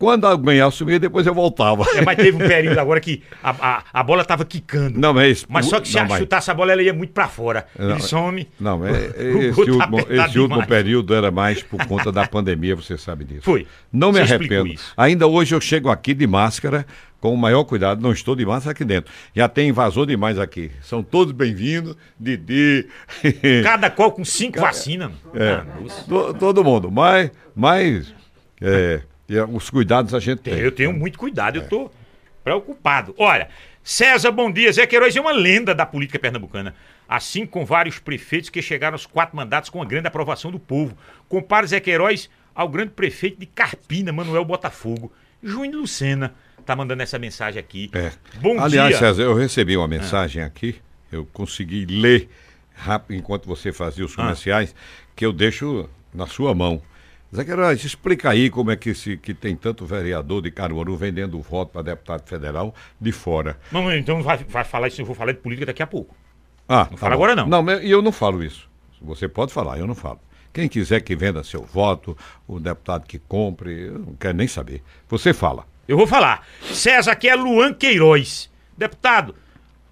Quando 0.00 0.26
alguém 0.26 0.62
assumia, 0.62 0.98
depois 0.98 1.26
eu 1.26 1.34
voltava. 1.34 1.84
É, 1.94 2.00
mas 2.00 2.16
teve 2.16 2.32
um 2.32 2.38
período 2.48 2.78
agora 2.78 2.98
que 3.00 3.22
a, 3.42 3.50
a, 3.50 3.84
a 3.92 4.02
bola 4.02 4.24
tava 4.24 4.46
quicando. 4.46 4.98
Não, 4.98 5.12
mas, 5.12 5.44
Mas 5.46 5.66
só 5.66 5.78
que 5.78 5.88
se 5.88 5.94
não, 5.96 6.04
a 6.04 6.08
mas- 6.08 6.18
chutasse 6.20 6.50
a 6.50 6.54
bola, 6.54 6.72
ela 6.72 6.82
ia 6.82 6.94
muito 6.94 7.12
pra 7.12 7.28
fora. 7.28 7.66
Não, 7.78 7.90
Ele 7.90 8.00
some. 8.00 8.48
Não, 8.58 8.86
é, 8.86 8.90
é, 8.90 9.22
O 9.36 9.42
esse, 9.42 9.54
tá 9.54 9.60
último, 9.60 9.98
esse 10.08 10.38
último 10.38 10.66
período 10.66 11.14
era 11.14 11.30
mais 11.30 11.62
por 11.62 11.84
conta 11.86 12.10
da 12.10 12.26
pandemia, 12.26 12.74
você 12.74 12.96
sabe 12.96 13.24
disso. 13.26 13.42
Foi. 13.42 13.66
Não 13.92 14.10
me 14.10 14.20
arrependo. 14.20 14.68
isso. 14.68 14.90
Ainda 14.96 15.26
hoje 15.26 15.54
eu 15.54 15.60
chego 15.60 15.90
aqui 15.90 16.14
de 16.14 16.26
máscara, 16.26 16.86
com 17.20 17.34
o 17.34 17.36
maior 17.36 17.64
cuidado. 17.64 18.00
Não 18.00 18.10
estou 18.12 18.34
de 18.34 18.46
máscara 18.46 18.72
aqui 18.72 18.86
dentro. 18.86 19.12
Já 19.36 19.50
tem 19.50 19.68
invasor 19.68 20.06
demais 20.06 20.38
aqui. 20.38 20.70
São 20.80 21.02
todos 21.02 21.34
bem-vindos. 21.34 21.94
Didi. 22.18 22.86
Cada 23.62 23.90
qual 23.90 24.12
com 24.12 24.24
cinco 24.24 24.58
vacinas. 24.60 25.10
É, 25.34 25.60
Ah, 25.60 26.32
todo 26.38 26.64
mundo. 26.64 26.90
Mas, 26.90 27.30
mas 27.54 28.14
é, 28.62 29.02
e 29.30 29.40
os 29.40 29.70
cuidados 29.70 30.12
a 30.12 30.18
gente 30.18 30.40
tem. 30.40 30.54
Eu 30.54 30.72
tenho 30.72 30.92
muito 30.92 31.16
cuidado, 31.16 31.56
eu 31.56 31.68
tô 31.68 31.88
preocupado. 32.42 33.14
Olha, 33.16 33.48
César, 33.84 34.32
bom 34.32 34.50
dia. 34.50 34.72
Zé 34.72 34.86
Queiroz 34.86 35.14
é 35.14 35.20
uma 35.20 35.30
lenda 35.30 35.72
da 35.72 35.86
política 35.86 36.18
pernambucana. 36.18 36.74
Assim 37.08 37.46
com 37.46 37.64
vários 37.64 38.00
prefeitos 38.00 38.50
que 38.50 38.60
chegaram 38.60 38.94
aos 38.96 39.06
quatro 39.06 39.36
mandatos 39.36 39.70
com 39.70 39.80
a 39.80 39.84
grande 39.84 40.08
aprovação 40.08 40.50
do 40.50 40.58
povo. 40.58 40.96
Compare 41.28 41.68
Zé 41.68 41.78
Queiroz 41.78 42.28
ao 42.54 42.68
grande 42.68 42.90
prefeito 42.90 43.38
de 43.38 43.46
Carpina, 43.46 44.12
Manuel 44.12 44.44
Botafogo. 44.44 45.12
Júnior 45.42 45.80
Lucena 45.82 46.34
tá 46.66 46.74
mandando 46.74 47.02
essa 47.02 47.18
mensagem 47.18 47.60
aqui. 47.60 47.88
É. 47.94 48.12
Bom 48.40 48.58
Aliás, 48.60 48.90
dia. 48.90 48.98
César, 48.98 49.22
eu 49.22 49.34
recebi 49.34 49.76
uma 49.76 49.88
mensagem 49.88 50.42
aqui, 50.42 50.76
eu 51.10 51.24
consegui 51.32 51.86
ler 51.86 52.28
rápido 52.74 53.16
enquanto 53.16 53.46
você 53.46 53.72
fazia 53.72 54.04
Ah. 54.04 54.06
os 54.06 54.14
comerciais, 54.16 54.74
que 55.14 55.24
eu 55.24 55.32
deixo 55.32 55.88
na 56.12 56.26
sua 56.26 56.52
mão. 56.54 56.82
Zé 57.34 57.44
Queiroz, 57.44 57.84
explica 57.84 58.30
aí 58.30 58.50
como 58.50 58.72
é 58.72 58.76
que, 58.76 58.92
se, 58.92 59.16
que 59.16 59.32
tem 59.32 59.54
tanto 59.54 59.86
vereador 59.86 60.42
de 60.42 60.50
Caruaru 60.50 60.96
vendendo 60.96 61.40
voto 61.40 61.70
para 61.72 61.82
deputado 61.82 62.26
federal 62.26 62.74
de 63.00 63.12
fora. 63.12 63.56
Não, 63.70 63.94
então 63.94 64.20
vai, 64.20 64.38
vai 64.38 64.64
falar 64.64 64.88
isso, 64.88 65.00
eu 65.00 65.06
vou 65.06 65.14
falar 65.14 65.32
de 65.32 65.38
política 65.38 65.66
daqui 65.66 65.82
a 65.82 65.86
pouco. 65.86 66.14
Ah, 66.68 66.88
não 66.90 66.96
fala 66.96 67.14
agora, 67.14 67.36
não. 67.36 67.46
Não, 67.46 67.62
mas 67.62 67.84
eu 67.84 68.02
não 68.02 68.10
falo 68.10 68.42
isso. 68.42 68.68
Você 69.00 69.28
pode 69.28 69.52
falar, 69.52 69.78
eu 69.78 69.86
não 69.86 69.94
falo. 69.94 70.20
Quem 70.52 70.68
quiser 70.68 71.00
que 71.00 71.14
venda 71.14 71.44
seu 71.44 71.62
voto, 71.62 72.16
o 72.48 72.58
deputado 72.58 73.06
que 73.06 73.18
compre, 73.18 73.86
eu 73.86 73.98
não 74.00 74.14
quero 74.14 74.36
nem 74.36 74.48
saber. 74.48 74.82
Você 75.08 75.32
fala. 75.32 75.64
Eu 75.86 75.96
vou 75.96 76.08
falar. 76.08 76.44
César, 76.62 77.12
aqui 77.12 77.28
é 77.28 77.34
Luan 77.36 77.72
Queiroz. 77.72 78.50
Deputado, 78.76 79.36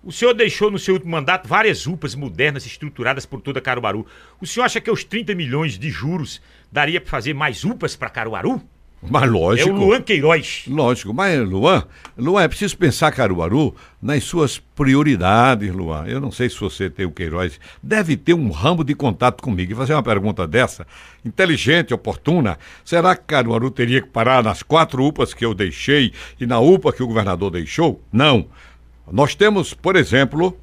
o 0.08 0.12
senhor 0.12 0.32
deixou 0.32 0.70
no 0.70 0.78
seu 0.78 0.94
último 0.94 1.12
mandato 1.12 1.46
várias 1.46 1.86
UPAs 1.86 2.14
modernas 2.14 2.64
estruturadas 2.64 3.26
por 3.26 3.42
toda 3.42 3.60
Caruaru. 3.60 4.06
O 4.40 4.46
senhor 4.46 4.64
acha 4.64 4.80
que 4.80 4.90
os 4.90 5.04
30 5.04 5.34
milhões 5.34 5.78
de 5.78 5.90
juros 5.90 6.40
daria 6.72 6.98
para 6.98 7.10
fazer 7.10 7.34
mais 7.34 7.62
UPAs 7.62 7.94
para 7.94 8.08
Caruaru? 8.08 8.58
Mas 9.02 9.30
lógico. 9.30 9.68
É 9.68 9.72
o 9.72 9.76
Luan 9.76 10.00
Queiroz. 10.00 10.64
Lógico, 10.66 11.12
mas 11.12 11.38
Luan, 11.46 11.84
Luan, 12.16 12.42
é 12.42 12.48
preciso 12.48 12.78
pensar 12.78 13.12
Caruaru 13.12 13.74
nas 14.00 14.24
suas 14.24 14.58
prioridades, 14.58 15.70
Luan. 15.74 16.06
Eu 16.06 16.22
não 16.22 16.32
sei 16.32 16.48
se 16.48 16.58
você 16.58 16.88
tem 16.88 17.04
o 17.04 17.12
Queiroz, 17.12 17.60
deve 17.82 18.16
ter 18.16 18.32
um 18.32 18.50
ramo 18.50 18.82
de 18.82 18.94
contato 18.94 19.42
comigo. 19.42 19.72
E 19.72 19.74
fazer 19.74 19.92
uma 19.92 20.02
pergunta 20.02 20.46
dessa, 20.46 20.86
inteligente, 21.22 21.92
oportuna, 21.92 22.58
será 22.82 23.14
que 23.14 23.24
Caruaru 23.24 23.70
teria 23.70 24.00
que 24.00 24.08
parar 24.08 24.42
nas 24.42 24.62
quatro 24.62 25.04
UPAs 25.04 25.34
que 25.34 25.44
eu 25.44 25.52
deixei 25.52 26.14
e 26.40 26.46
na 26.46 26.58
UPA 26.58 26.94
que 26.94 27.02
o 27.02 27.06
governador 27.06 27.50
deixou? 27.50 28.02
Não. 28.10 28.48
Nós 29.12 29.34
temos, 29.34 29.74
por 29.74 29.96
exemplo, 29.96 30.58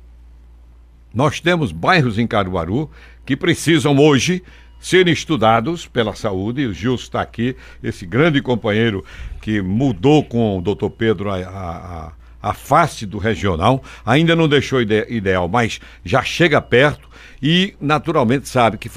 nós 1.14 1.40
temos 1.40 1.72
bairros 1.72 2.20
em 2.20 2.28
Caruaru 2.28 2.90
que 3.26 3.36
precisam 3.36 3.98
hoje 3.98 4.44
serem 4.80 5.14
estudados 5.14 5.88
pela 5.88 6.14
saúde. 6.14 6.66
O 6.66 6.74
Gilson 6.74 7.04
está 7.04 7.22
aqui, 7.22 7.56
esse 7.82 8.06
grande 8.06 8.42
companheiro 8.42 9.04
que 9.42 9.62
mudou 9.62 10.24
com 10.24 10.58
o 10.58 10.62
doutor 10.62 10.90
Pedro 10.92 11.32
a, 11.32 11.38
a, 11.38 12.12
a 12.50 12.54
face 12.54 13.06
do 13.06 13.18
regional. 13.18 13.84
Ainda 14.06 14.36
não 14.36 14.48
deixou 14.48 14.82
ide 14.82 15.08
ideal, 15.10 15.48
mas 15.48 15.80
já 16.04 16.22
chega 16.22 16.62
perto 16.62 17.10
e, 17.42 17.76
naturalmente, 17.80 18.48
sabe 18.48 18.78
que 18.78 18.90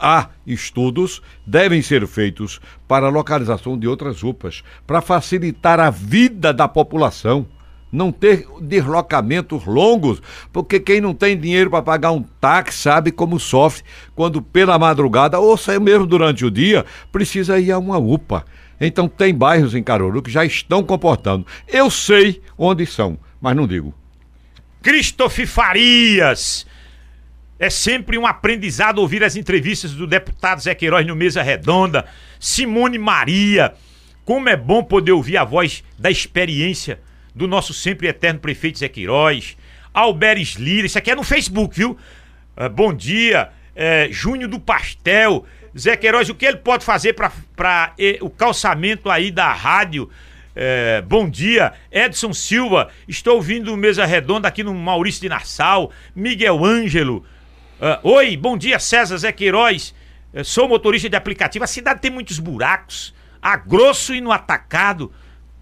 há 0.00 0.28
estudos, 0.46 1.22
devem 1.46 1.82
ser 1.82 2.06
feitos 2.06 2.60
para 2.86 3.06
a 3.06 3.10
localização 3.10 3.78
de 3.78 3.86
outras 3.86 4.22
UPAs, 4.22 4.62
para 4.86 5.00
facilitar 5.00 5.80
a 5.80 5.90
vida 5.90 6.52
da 6.52 6.68
população 6.68 7.46
não 7.92 8.12
ter 8.12 8.46
deslocamentos 8.60 9.64
longos, 9.64 10.22
porque 10.52 10.78
quem 10.78 11.00
não 11.00 11.14
tem 11.14 11.38
dinheiro 11.38 11.70
para 11.70 11.82
pagar 11.82 12.12
um 12.12 12.22
táxi 12.40 12.78
sabe 12.78 13.10
como 13.10 13.40
sofre 13.40 13.82
quando 14.14 14.40
pela 14.40 14.78
madrugada 14.78 15.38
ou 15.38 15.56
sai 15.56 15.78
mesmo 15.78 16.06
durante 16.06 16.44
o 16.44 16.50
dia 16.50 16.84
precisa 17.10 17.58
ir 17.58 17.72
a 17.72 17.78
uma 17.78 17.98
UPA. 17.98 18.44
Então 18.80 19.08
tem 19.08 19.34
bairros 19.34 19.74
em 19.74 19.82
Caruaru 19.82 20.22
que 20.22 20.30
já 20.30 20.44
estão 20.44 20.82
comportando. 20.82 21.46
Eu 21.68 21.90
sei 21.90 22.40
onde 22.56 22.86
são, 22.86 23.18
mas 23.40 23.54
não 23.54 23.66
digo. 23.66 23.94
Christopher 24.82 25.46
Farias. 25.46 26.66
É 27.58 27.68
sempre 27.68 28.16
um 28.16 28.26
aprendizado 28.26 29.00
ouvir 29.00 29.22
as 29.22 29.36
entrevistas 29.36 29.92
do 29.92 30.06
deputado 30.06 30.62
Zé 30.62 30.74
Queiroz 30.74 31.06
no 31.06 31.14
Mesa 31.14 31.42
Redonda. 31.42 32.06
Simone 32.38 32.96
Maria. 32.96 33.74
Como 34.24 34.48
é 34.48 34.56
bom 34.56 34.82
poder 34.82 35.12
ouvir 35.12 35.36
a 35.36 35.44
voz 35.44 35.84
da 35.98 36.10
experiência 36.10 37.00
do 37.40 37.48
nosso 37.48 37.72
sempre 37.72 38.06
eterno 38.06 38.38
prefeito 38.38 38.78
Zé 38.78 38.88
Queiroz, 38.88 39.56
Alberes 39.94 40.56
Lira, 40.56 40.86
isso 40.86 40.98
aqui 40.98 41.10
é 41.10 41.14
no 41.14 41.22
Facebook, 41.22 41.74
viu? 41.74 41.96
Uh, 42.54 42.68
bom 42.68 42.92
dia, 42.92 43.48
é, 43.74 44.08
Júnior 44.10 44.50
do 44.50 44.60
Pastel, 44.60 45.46
Zé 45.76 45.96
Queiroz, 45.96 46.28
o 46.28 46.34
que 46.34 46.44
ele 46.44 46.58
pode 46.58 46.84
fazer 46.84 47.14
para 47.14 47.94
o 48.20 48.28
calçamento 48.28 49.08
aí 49.08 49.30
da 49.30 49.50
rádio? 49.54 50.10
É, 50.54 51.00
bom 51.00 51.30
dia, 51.30 51.72
Edson 51.90 52.34
Silva, 52.34 52.90
estou 53.08 53.36
ouvindo 53.36 53.74
Mesa 53.74 54.04
Redonda 54.04 54.46
aqui 54.46 54.62
no 54.62 54.74
Maurício 54.74 55.22
de 55.22 55.30
Nassau, 55.30 55.90
Miguel 56.14 56.62
Ângelo. 56.62 57.24
Uh, 57.80 58.08
Oi, 58.16 58.36
bom 58.36 58.58
dia, 58.58 58.78
César 58.78 59.16
Zé 59.16 59.32
Queiroz. 59.32 59.94
Eu 60.34 60.44
sou 60.44 60.68
motorista 60.68 61.08
de 61.08 61.16
aplicativo. 61.16 61.64
A 61.64 61.66
cidade 61.66 62.02
tem 62.02 62.10
muitos 62.10 62.38
buracos, 62.38 63.14
a 63.40 63.56
grosso 63.56 64.14
e 64.14 64.20
no 64.20 64.30
atacado. 64.30 65.10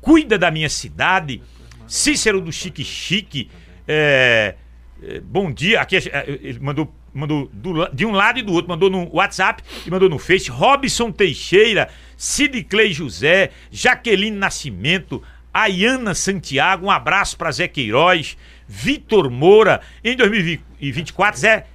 Cuida 0.01 0.37
da 0.37 0.51
minha 0.51 0.68
cidade. 0.68 1.41
Cícero 1.89 2.41
do 2.41 2.53
Chique 2.53 2.84
Chique. 2.84 3.51
É, 3.86 4.55
é, 5.03 5.20
bom 5.20 5.51
dia. 5.51 5.80
Aqui 5.80 5.97
é, 5.97 6.39
ele 6.43 6.59
mandou, 6.61 6.95
mandou 7.12 7.51
do, 7.53 7.89
de 7.89 8.05
um 8.05 8.12
lado 8.12 8.39
e 8.39 8.43
do 8.43 8.53
outro. 8.53 8.68
Mandou 8.68 8.91
no 8.91 9.09
WhatsApp 9.12 9.62
e 9.86 9.91
mandou 9.91 10.09
no 10.09 10.18
Face. 10.18 10.51
Robson 10.51 11.11
Teixeira, 11.11 11.89
Sid 12.16 12.62
Clay 12.64 12.93
José, 12.93 13.51
Jaqueline 13.70 14.36
Nascimento, 14.36 15.22
Ayana 15.53 16.14
Santiago. 16.14 16.86
Um 16.86 16.91
abraço 16.91 17.36
para 17.36 17.51
Zé 17.51 17.66
Queiroz. 17.66 18.36
Vitor 18.68 19.30
Moura. 19.30 19.80
Em 20.05 20.14
2024, 20.14 21.41
Zé, 21.41 21.66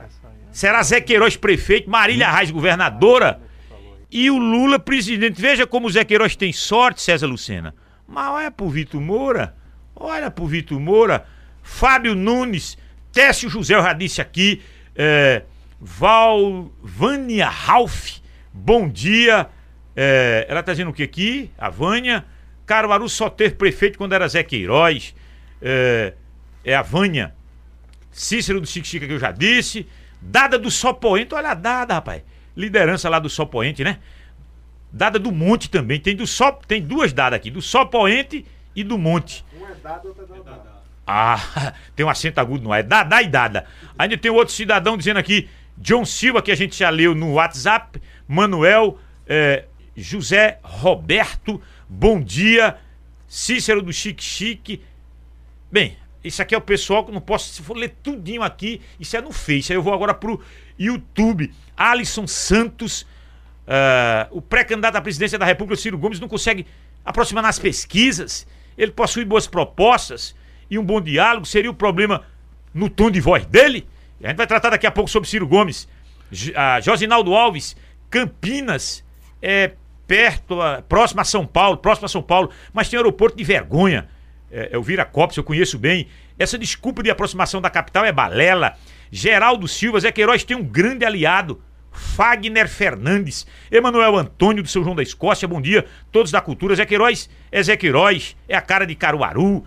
será 0.52 0.84
Zé 0.84 1.02
Queiroz 1.02 1.36
prefeito, 1.36 1.90
Marília 1.90 2.32
Reis 2.32 2.52
governadora. 2.52 3.42
E 4.12 4.30
o 4.30 4.38
Lula 4.38 4.78
presidente. 4.78 5.42
Veja 5.42 5.66
como 5.66 5.88
o 5.88 5.90
Zé 5.90 6.06
Queiroz 6.06 6.36
tem 6.36 6.54
sorte, 6.54 7.02
César 7.02 7.26
Lucena. 7.26 7.74
Mas 8.08 8.30
olha 8.30 8.52
pro 8.52 8.70
Vitor 8.70 9.02
Moura. 9.02 9.56
Olha 10.06 10.30
pro 10.30 10.46
Vitor 10.46 10.78
Moura, 10.82 11.26
Fábio 11.62 12.14
Nunes, 12.14 12.78
Técio 13.14 13.50
José, 13.50 13.74
eu 13.74 13.82
já 13.82 13.94
disse 13.94 14.20
aqui, 14.20 14.62
é, 14.94 15.44
Valvânia 15.80 17.48
Ralph, 17.48 18.18
bom 18.52 18.90
dia. 18.90 19.48
É, 19.96 20.46
ela 20.50 20.62
tá 20.62 20.74
dizendo 20.74 20.90
o 20.90 20.94
que 20.94 21.04
aqui? 21.04 21.50
A 21.58 21.70
Vânia. 21.70 22.26
Caruaru 22.66 23.08
só 23.08 23.30
teve 23.30 23.56
prefeito 23.56 23.98
quando 23.98 24.12
era 24.12 24.28
Zé 24.28 24.44
Queiroz. 24.44 25.16
É, 25.62 26.12
é 26.66 26.76
a 26.76 26.82
Vânia. 26.82 27.34
Cícero 28.12 28.60
do 28.60 28.68
Chique 28.68 28.86
Chica 28.86 29.08
que 29.08 29.14
eu 29.14 29.20
já 29.20 29.32
disse. 29.32 29.88
Dada 30.22 30.60
do 30.60 30.70
Sopoente, 30.70 31.34
olha 31.34 31.52
a 31.52 31.54
Dada, 31.54 31.94
rapaz. 31.94 32.24
Liderança 32.58 33.08
lá 33.08 33.20
do 33.20 33.30
Sopoente, 33.30 33.86
né? 33.86 34.00
Dada 34.92 35.18
do 35.18 35.32
Monte 35.32 35.70
também. 35.70 35.98
Tem, 35.98 36.14
do 36.14 36.28
Sop, 36.28 36.66
tem 36.66 36.82
duas 36.82 37.14
dadas 37.14 37.38
aqui, 37.38 37.50
do 37.50 37.62
Sopoente 37.62 38.46
e 38.76 38.84
do 38.84 38.98
Monte. 38.98 39.46
É 39.84 40.44
dada. 40.44 40.84
Ah, 41.06 41.74
tem 41.96 42.06
um 42.06 42.10
acento 42.10 42.40
agudo, 42.40 42.64
não 42.64 42.74
é? 42.74 42.82
Dada 42.82 43.22
e 43.22 43.28
dada. 43.28 43.66
Ainda 43.98 44.18
tem 44.18 44.32
outro 44.32 44.54
cidadão 44.54 44.98
dizendo 44.98 45.18
aqui, 45.18 45.50
John 45.78 46.06
Silva, 46.06 46.42
que 46.42 46.52
a 46.52 46.56
gente 46.56 46.78
já 46.78 46.90
leu 46.90 47.14
no 47.14 47.34
WhatsApp, 47.34 48.02
Manuel, 48.28 48.98
é, 49.28 49.66
José 49.96 50.60
Roberto, 50.64 51.62
bom 51.90 52.22
dia, 52.22 52.78
Cícero 53.28 53.82
do 53.82 53.92
Chique 53.92 54.24
Chique. 54.24 54.82
Bem, 55.70 55.98
isso 56.24 56.42
aqui 56.42 56.56
é 56.56 56.58
o 56.58 56.62
pessoal 56.62 57.06
que 57.06 57.12
não 57.12 57.20
posso, 57.20 57.54
se 57.54 57.62
for 57.62 57.76
ler 57.76 57.96
tudinho 58.02 58.42
aqui, 58.42 58.80
isso 59.00 59.18
é 59.18 59.22
no 59.22 59.34
Face. 59.34 59.74
Aí 59.74 59.78
eu 59.78 59.84
vou 59.84 59.94
agora 59.94 60.14
pro 60.14 60.42
YouTube. 60.80 61.52
Alisson 61.76 62.28
Santos, 62.28 63.02
uh, 63.02 64.30
o 64.32 64.42
pré-candidato 64.42 64.96
à 64.96 65.02
presidência 65.02 65.38
da 65.38 65.46
República, 65.46 65.82
Ciro 65.82 65.98
Gomes, 65.98 66.20
não 66.20 66.30
consegue 66.30 66.66
aproximar 67.04 67.44
nas 67.44 67.60
pesquisas 67.60 68.48
ele 68.78 68.92
possui 68.92 69.26
boas 69.26 69.48
propostas 69.48 70.36
e 70.70 70.78
um 70.78 70.84
bom 70.84 71.00
diálogo. 71.00 71.46
Seria 71.46 71.70
o 71.70 71.74
problema 71.74 72.24
no 72.74 72.90
tom 72.90 73.10
de 73.12 73.20
voz 73.20 73.46
dele? 73.46 73.88
A 74.24 74.30
gente 74.30 74.38
vai 74.38 74.48
tratar 74.48 74.70
daqui 74.70 74.88
a 74.88 74.92
pouco 74.92 75.10
sobre 75.10 75.30
Ciro 75.30 75.48
Gomes. 75.48 75.88
A 76.56 76.80
Josinaldo 76.80 77.34
Alves, 77.34 77.76
Campinas, 78.10 79.04
é 79.42 79.74
perto, 80.08 80.58
próximo 80.88 81.22
a 81.22 81.24
São 81.24 81.46
Paulo, 81.46 81.78
próximo 81.78 82.06
a 82.06 82.10
São 82.10 82.22
Paulo, 82.22 82.50
mas 82.72 82.90
tem 82.90 82.98
um 82.98 83.02
aeroporto 83.02 83.38
de 83.38 83.44
vergonha. 83.44 84.08
É, 84.52 84.70
é 84.72 84.78
o 84.78 84.84
Viracopos, 84.84 85.38
eu 85.38 85.44
conheço 85.44 85.78
bem. 85.78 86.08
Essa 86.40 86.58
desculpa 86.58 87.04
de 87.04 87.10
aproximação 87.10 87.62
da 87.62 87.70
capital 87.70 88.06
é 88.06 88.12
balela. 88.12 88.78
Geraldo 89.12 89.68
Silva, 89.68 90.00
Zé 90.00 90.12
Queiroz 90.12 90.44
tem 90.44 90.58
um 90.58 90.64
grande 90.64 91.06
aliado 91.06 91.62
Fagner 91.94 92.68
Fernandes, 92.68 93.48
Emanuel 93.72 94.18
Antônio 94.18 94.62
do 94.62 94.70
São 94.70 94.84
João 94.84 94.96
da 94.96 95.04
Escócia, 95.04 95.48
bom 95.48 95.62
dia, 95.62 95.86
todos 96.12 96.32
da 96.32 96.42
cultura. 96.42 96.76
Zé 96.76 96.86
Queiroz 96.86 97.30
é 97.52 97.64
Zé 97.64 97.78
Queiroz, 97.78 98.36
é 98.48 98.56
a 98.56 98.62
cara 98.62 98.86
de 98.86 98.96
Caruaru, 98.96 99.66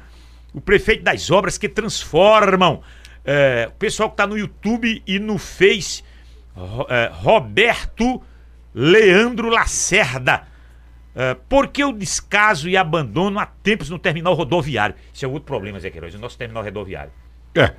o 0.53 0.61
prefeito 0.61 1.03
das 1.03 1.31
obras 1.31 1.57
que 1.57 1.69
transformam. 1.69 2.83
É, 3.25 3.69
o 3.69 3.73
pessoal 3.79 4.09
que 4.09 4.15
está 4.15 4.27
no 4.27 4.39
YouTube 4.39 5.03
e 5.07 5.19
no 5.19 5.39
Face, 5.39 6.03
é, 6.89 7.11
Roberto 7.13 8.23
Leandro 8.75 9.49
Lacerda. 9.49 10.47
É, 11.15 11.35
por 11.49 11.69
que 11.69 11.83
o 11.83 11.93
descaso 11.93 12.69
e 12.69 12.77
abandono 12.77 13.39
há 13.39 13.47
tempos 13.47 13.89
no 13.89 13.99
terminal 13.99 14.35
rodoviário? 14.35 14.95
Isso 15.13 15.25
é 15.25 15.29
outro 15.29 15.47
problema, 15.47 15.81
Zé 15.81 15.91
Queiroz, 15.91 16.15
o 16.15 16.19
nosso 16.19 16.37
terminal 16.37 16.63
rodoviário. 16.63 17.11
É. 17.61 17.75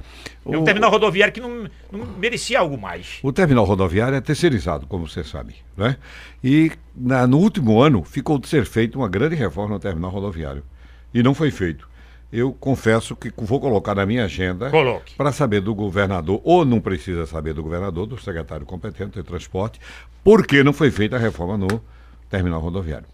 É 0.54 0.58
um 0.58 0.64
terminal 0.64 0.90
rodoviário 0.90 1.34
que 1.34 1.42
não, 1.42 1.70
não, 1.92 2.06
merecia 2.18 2.60
algo 2.60 2.78
mais. 2.78 3.20
O 3.22 3.34
terminal 3.34 3.66
rodoviário 3.66 4.16
é 4.16 4.22
terceirizado, 4.22 4.88
como 4.88 5.08
você 5.08 5.24
sabe. 5.24 5.56
Né? 5.76 5.98
E 6.44 6.72
na, 6.96 7.28
no 7.28 7.38
último 7.38 7.82
ano 7.82 8.04
ficou 8.04 8.40
de 8.40 8.48
ser 8.48 8.66
feita 8.66 8.98
uma 8.98 9.10
grande 9.10 9.36
reforma 9.36 9.74
no 9.74 9.80
terminal 9.80 10.10
rodoviário. 10.10 10.64
E 11.14 11.22
não 11.22 11.34
foi 11.34 11.52
feito. 11.52 11.90
Eu 12.32 12.52
confesso 12.54 13.16
que 13.16 13.32
vou 13.38 13.60
colocar 13.60 13.96
na 13.96 14.06
minha 14.06 14.26
agenda 14.26 14.70
para 15.16 15.32
saber 15.32 15.62
do 15.62 15.74
governador, 15.74 16.42
ou 16.44 16.66
não 16.66 16.80
precisa 16.80 17.26
saber 17.26 17.54
do 17.54 17.64
governador, 17.64 18.06
do 18.06 18.20
secretário 18.20 18.66
competente 18.66 19.16
de 19.16 19.24
transporte, 19.24 19.80
por 20.24 20.46
que 20.46 20.62
não 20.64 20.74
foi 20.74 20.92
feita 20.92 21.16
a 21.16 21.20
reforma 21.20 21.58
no 21.58 21.82
terminal 22.30 22.60
rodoviário. 22.60 23.08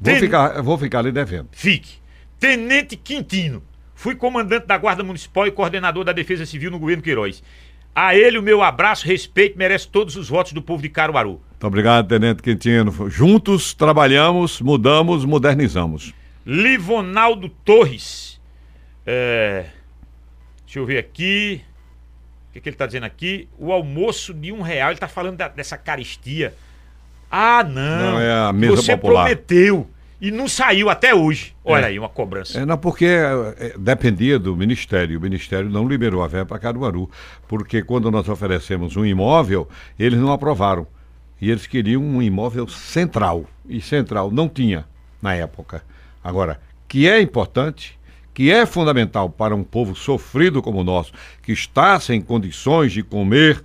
Vou, 0.00 0.14
Ten... 0.14 0.20
ficar, 0.20 0.62
vou 0.62 0.78
ficar 0.78 1.00
ali 1.00 1.10
devendo. 1.10 1.48
Fique. 1.50 1.98
Tenente 2.38 2.96
Quintino 2.96 3.60
Fui 3.98 4.14
comandante 4.14 4.64
da 4.64 4.78
Guarda 4.78 5.02
Municipal 5.02 5.44
e 5.48 5.50
coordenador 5.50 6.04
da 6.04 6.12
Defesa 6.12 6.46
Civil 6.46 6.70
no 6.70 6.78
governo 6.78 7.02
Queiroz. 7.02 7.42
A 7.92 8.14
ele 8.14 8.38
o 8.38 8.42
meu 8.42 8.62
abraço, 8.62 9.04
respeito, 9.04 9.58
merece 9.58 9.88
todos 9.88 10.14
os 10.14 10.28
votos 10.28 10.52
do 10.52 10.62
povo 10.62 10.80
de 10.80 10.88
Caruaru. 10.88 11.40
Muito 11.50 11.66
obrigado, 11.66 12.06
Tenente 12.06 12.40
Quintino. 12.40 13.10
Juntos 13.10 13.74
trabalhamos, 13.74 14.60
mudamos, 14.60 15.24
modernizamos. 15.24 16.14
Livonaldo 16.46 17.48
Torres. 17.48 18.40
É, 19.04 19.66
deixa 20.64 20.78
eu 20.78 20.86
ver 20.86 20.98
aqui. 20.98 21.60
O 22.50 22.52
que, 22.52 22.60
que 22.60 22.68
ele 22.68 22.74
está 22.76 22.86
dizendo 22.86 23.04
aqui? 23.04 23.48
O 23.58 23.72
almoço 23.72 24.32
de 24.32 24.52
um 24.52 24.62
real. 24.62 24.90
Ele 24.90 24.94
está 24.94 25.08
falando 25.08 25.38
da- 25.38 25.48
dessa 25.48 25.76
caristia. 25.76 26.54
Ah, 27.28 27.64
não. 27.64 28.12
Não, 28.12 28.20
é 28.20 28.32
a 28.48 28.52
mesa 28.52 28.76
Você 28.76 28.92
popular. 28.96 29.22
prometeu 29.24 29.90
e 30.20 30.30
não 30.30 30.48
saiu 30.48 30.90
até 30.90 31.14
hoje. 31.14 31.54
Olha 31.64 31.86
É. 31.86 31.88
aí, 31.88 31.98
uma 31.98 32.08
cobrança. 32.08 32.58
É, 32.58 32.66
não, 32.66 32.76
porque 32.76 33.06
é, 33.06 33.74
dependia 33.78 34.38
do 34.38 34.56
Ministério. 34.56 35.18
O 35.18 35.22
Ministério 35.22 35.70
não 35.70 35.86
liberou 35.86 36.22
a 36.22 36.28
verba 36.28 36.46
para 36.46 36.58
Caruaru. 36.58 37.08
Porque 37.46 37.82
quando 37.82 38.10
nós 38.10 38.28
oferecemos 38.28 38.96
um 38.96 39.04
imóvel, 39.06 39.68
eles 39.98 40.18
não 40.18 40.32
aprovaram. 40.32 40.86
E 41.40 41.50
eles 41.50 41.66
queriam 41.66 42.02
um 42.02 42.20
imóvel 42.20 42.66
central. 42.66 43.44
E 43.68 43.80
central 43.80 44.30
não 44.30 44.48
tinha 44.48 44.86
na 45.22 45.34
época. 45.34 45.84
Agora, 46.22 46.60
que 46.88 47.08
é 47.08 47.20
importante, 47.20 47.98
que 48.34 48.50
é 48.50 48.66
fundamental 48.66 49.30
para 49.30 49.54
um 49.54 49.62
povo 49.62 49.94
sofrido 49.94 50.60
como 50.60 50.80
o 50.80 50.84
nosso, 50.84 51.12
que 51.42 51.52
está 51.52 51.98
sem 52.00 52.20
condições 52.20 52.92
de 52.92 53.02
comer, 53.02 53.62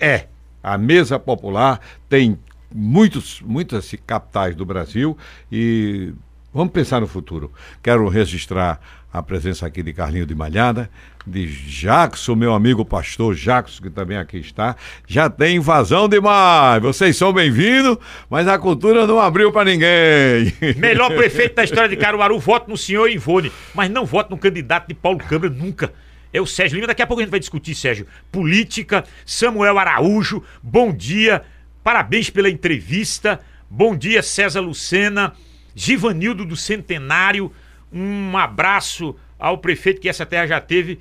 é. 0.00 0.26
A 0.62 0.78
mesa 0.78 1.18
popular 1.18 1.80
tem 2.08 2.38
muitos, 2.74 3.40
muitas 3.40 3.94
capitais 4.06 4.54
do 4.54 4.64
Brasil 4.64 5.16
e 5.50 6.12
vamos 6.52 6.72
pensar 6.72 7.00
no 7.00 7.06
futuro. 7.06 7.52
Quero 7.82 8.08
registrar 8.08 8.80
a 9.12 9.22
presença 9.22 9.66
aqui 9.66 9.82
de 9.82 9.92
Carlinho 9.92 10.24
de 10.24 10.34
Malhada, 10.34 10.88
de 11.26 11.46
Jackson, 11.46 12.34
meu 12.34 12.54
amigo 12.54 12.84
pastor 12.84 13.34
Jackson, 13.34 13.82
que 13.82 13.90
também 13.90 14.16
aqui 14.16 14.38
está. 14.38 14.74
Já 15.06 15.28
tem 15.28 15.56
invasão 15.56 16.08
demais. 16.08 16.82
Vocês 16.82 17.16
são 17.16 17.32
bem-vindos, 17.32 17.98
mas 18.30 18.48
a 18.48 18.58
cultura 18.58 19.06
não 19.06 19.20
abriu 19.20 19.52
para 19.52 19.70
ninguém. 19.70 20.52
Melhor 20.78 21.14
prefeito 21.14 21.56
da 21.56 21.64
história 21.64 21.88
de 21.88 21.96
Caruaru, 21.96 22.38
voto 22.38 22.70
no 22.70 22.76
senhor 22.76 23.10
Ivone. 23.10 23.52
Mas 23.74 23.90
não 23.90 24.06
voto 24.06 24.30
no 24.30 24.38
candidato 24.38 24.88
de 24.88 24.94
Paulo 24.94 25.18
Câmara 25.18 25.50
nunca. 25.50 25.92
É 26.32 26.40
o 26.40 26.46
Sérgio 26.46 26.76
Lima. 26.76 26.86
Daqui 26.86 27.02
a 27.02 27.06
pouco 27.06 27.20
a 27.20 27.24
gente 27.24 27.30
vai 27.30 27.40
discutir, 27.40 27.74
Sérgio. 27.74 28.06
Política, 28.30 29.04
Samuel 29.26 29.78
Araújo, 29.78 30.42
bom 30.62 30.90
dia. 30.90 31.42
Parabéns 31.82 32.30
pela 32.30 32.48
entrevista. 32.48 33.40
Bom 33.68 33.96
dia, 33.96 34.22
César 34.22 34.60
Lucena. 34.60 35.34
Givanildo 35.74 36.44
do 36.44 36.56
Centenário. 36.56 37.52
Um 37.92 38.36
abraço 38.36 39.16
ao 39.38 39.58
prefeito 39.58 40.00
que 40.00 40.08
essa 40.08 40.24
terra 40.24 40.46
já 40.46 40.60
teve, 40.60 41.00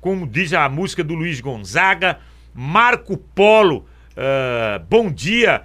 como 0.00 0.26
diz 0.26 0.52
a 0.54 0.68
música 0.68 1.04
do 1.04 1.14
Luiz 1.14 1.40
Gonzaga. 1.40 2.18
Marco 2.54 3.16
Polo, 3.16 3.86
ah, 4.16 4.82
bom 4.88 5.10
dia. 5.10 5.64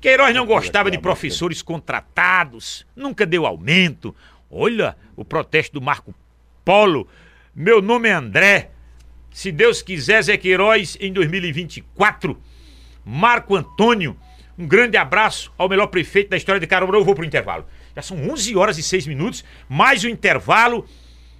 Queiroz 0.00 0.34
não 0.34 0.46
gostava 0.46 0.90
de 0.90 0.98
professores 0.98 1.62
contratados, 1.62 2.84
nunca 2.96 3.24
deu 3.24 3.46
aumento. 3.46 4.14
Olha 4.50 4.96
o 5.14 5.24
protesto 5.24 5.78
do 5.78 5.84
Marco 5.84 6.12
Polo. 6.64 7.06
Meu 7.54 7.80
nome 7.80 8.08
é 8.08 8.12
André. 8.12 8.70
Se 9.30 9.52
Deus 9.52 9.80
quiser, 9.80 10.22
Zé 10.22 10.36
Queiroz 10.36 10.98
em 11.00 11.12
2024. 11.12 12.36
Marco 13.04 13.56
Antônio, 13.56 14.16
um 14.58 14.66
grande 14.66 14.96
abraço 14.96 15.52
ao 15.58 15.68
melhor 15.68 15.86
prefeito 15.88 16.30
da 16.30 16.36
história 16.36 16.60
de 16.60 16.66
Caruaru. 16.66 16.98
Eu 16.98 17.04
vou 17.04 17.14
pro 17.14 17.24
intervalo. 17.24 17.66
Já 17.94 18.02
são 18.02 18.30
11 18.30 18.56
horas 18.56 18.78
e 18.78 18.82
6 18.82 19.06
minutos, 19.06 19.44
mais 19.68 20.04
o 20.04 20.08
intervalo. 20.08 20.86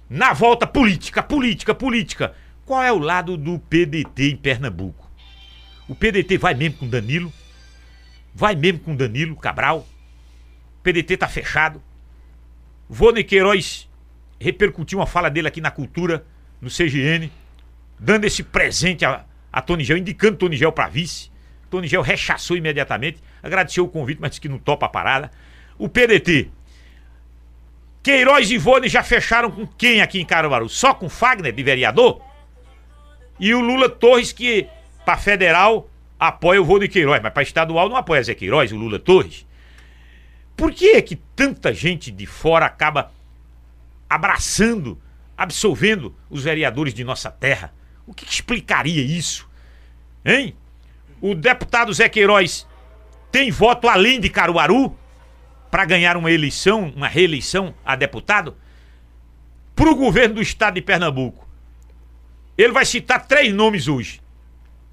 Na 0.09 0.33
volta, 0.33 0.67
política, 0.67 1.23
política, 1.23 1.73
política. 1.73 2.35
Qual 2.65 2.83
é 2.83 2.91
o 2.91 2.99
lado 2.99 3.37
do 3.37 3.59
PDT 3.59 4.31
em 4.31 4.35
Pernambuco? 4.35 5.09
O 5.87 5.95
PDT 5.95 6.37
vai 6.37 6.53
mesmo 6.53 6.77
com 6.77 6.87
Danilo? 6.87 7.31
Vai 8.33 8.55
mesmo 8.55 8.79
com 8.79 8.95
Danilo 8.95 9.35
Cabral? 9.35 9.87
O 10.79 10.83
PDT 10.83 11.17
tá 11.17 11.27
fechado. 11.27 11.81
Vônei 12.89 13.23
Queiroz 13.23 13.89
repercutiu 14.39 14.99
uma 14.99 15.07
fala 15.07 15.29
dele 15.29 15.47
aqui 15.47 15.61
na 15.61 15.71
cultura, 15.71 16.25
no 16.61 16.69
CGN, 16.69 17.31
dando 17.99 18.25
esse 18.25 18.43
presente 18.43 19.05
a, 19.05 19.25
a 19.51 19.61
Tony 19.61 19.83
Gel, 19.83 19.97
indicando 19.97 20.37
Tony 20.37 20.57
Gel 20.57 20.71
para 20.71 20.89
vice. 20.89 21.32
Tony 21.73 21.87
Gel 21.87 22.03
rechaçou 22.03 22.55
imediatamente, 22.55 23.17
agradeceu 23.41 23.83
o 23.83 23.89
convite, 23.89 24.21
mas 24.21 24.29
disse 24.29 24.41
que 24.41 24.47
não 24.47 24.59
topa 24.59 24.85
a 24.85 24.89
parada. 24.89 25.31
O 25.75 25.89
PDT. 25.89 26.51
Queiroz 28.03 28.51
e 28.51 28.59
Vônei 28.59 28.87
já 28.87 29.01
fecharam 29.01 29.49
com 29.49 29.65
quem 29.65 29.99
aqui 29.99 30.21
em 30.21 30.25
Caruaru? 30.25 30.69
Só 30.69 30.93
com 30.93 31.09
Fagner, 31.09 31.51
de 31.51 31.63
vereador? 31.63 32.21
E 33.39 33.55
o 33.55 33.59
Lula 33.59 33.89
Torres, 33.89 34.31
que 34.31 34.67
para 35.03 35.17
federal 35.17 35.89
apoia 36.19 36.61
o 36.61 36.65
Vônei 36.65 36.87
Queiroz, 36.87 37.19
mas 37.23 37.33
para 37.33 37.41
estadual 37.41 37.89
não 37.89 37.95
apoia 37.95 38.21
Zé 38.21 38.35
Queiroz, 38.35 38.71
o 38.71 38.77
Lula 38.77 38.99
Torres. 38.99 39.43
Por 40.55 40.71
que 40.71 40.89
é 40.89 41.01
que 41.01 41.15
tanta 41.35 41.73
gente 41.73 42.11
de 42.11 42.27
fora 42.27 42.67
acaba 42.67 43.11
abraçando, 44.07 45.01
absolvendo 45.35 46.15
os 46.29 46.43
vereadores 46.43 46.93
de 46.93 47.03
nossa 47.03 47.31
terra? 47.31 47.73
O 48.05 48.13
que, 48.13 48.27
que 48.27 48.31
explicaria 48.31 49.01
isso? 49.01 49.49
Hein? 50.23 50.55
O 51.23 51.33
deputado 51.33 51.93
Zé 51.93 52.09
Queiroz 52.09 52.67
tem 53.31 53.49
voto 53.49 53.87
além 53.87 54.19
de 54.19 54.29
Caruaru 54.29 54.93
para 55.71 55.85
ganhar 55.85 56.17
uma 56.17 56.29
eleição, 56.29 56.91
uma 56.93 57.07
reeleição 57.07 57.73
a 57.85 57.95
deputado? 57.95 58.57
Para 59.73 59.89
o 59.89 59.95
governo 59.95 60.35
do 60.35 60.41
estado 60.41 60.73
de 60.73 60.81
Pernambuco. 60.81 61.47
Ele 62.57 62.73
vai 62.73 62.83
citar 62.83 63.25
três 63.25 63.53
nomes 63.53 63.87
hoje. 63.87 64.19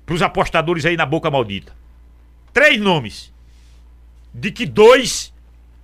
Para 0.06 0.14
os 0.14 0.22
apostadores 0.22 0.86
aí 0.86 0.96
na 0.96 1.04
boca 1.04 1.28
maldita. 1.28 1.74
Três 2.52 2.80
nomes. 2.80 3.34
De 4.32 4.52
que 4.52 4.66
dois, 4.66 5.34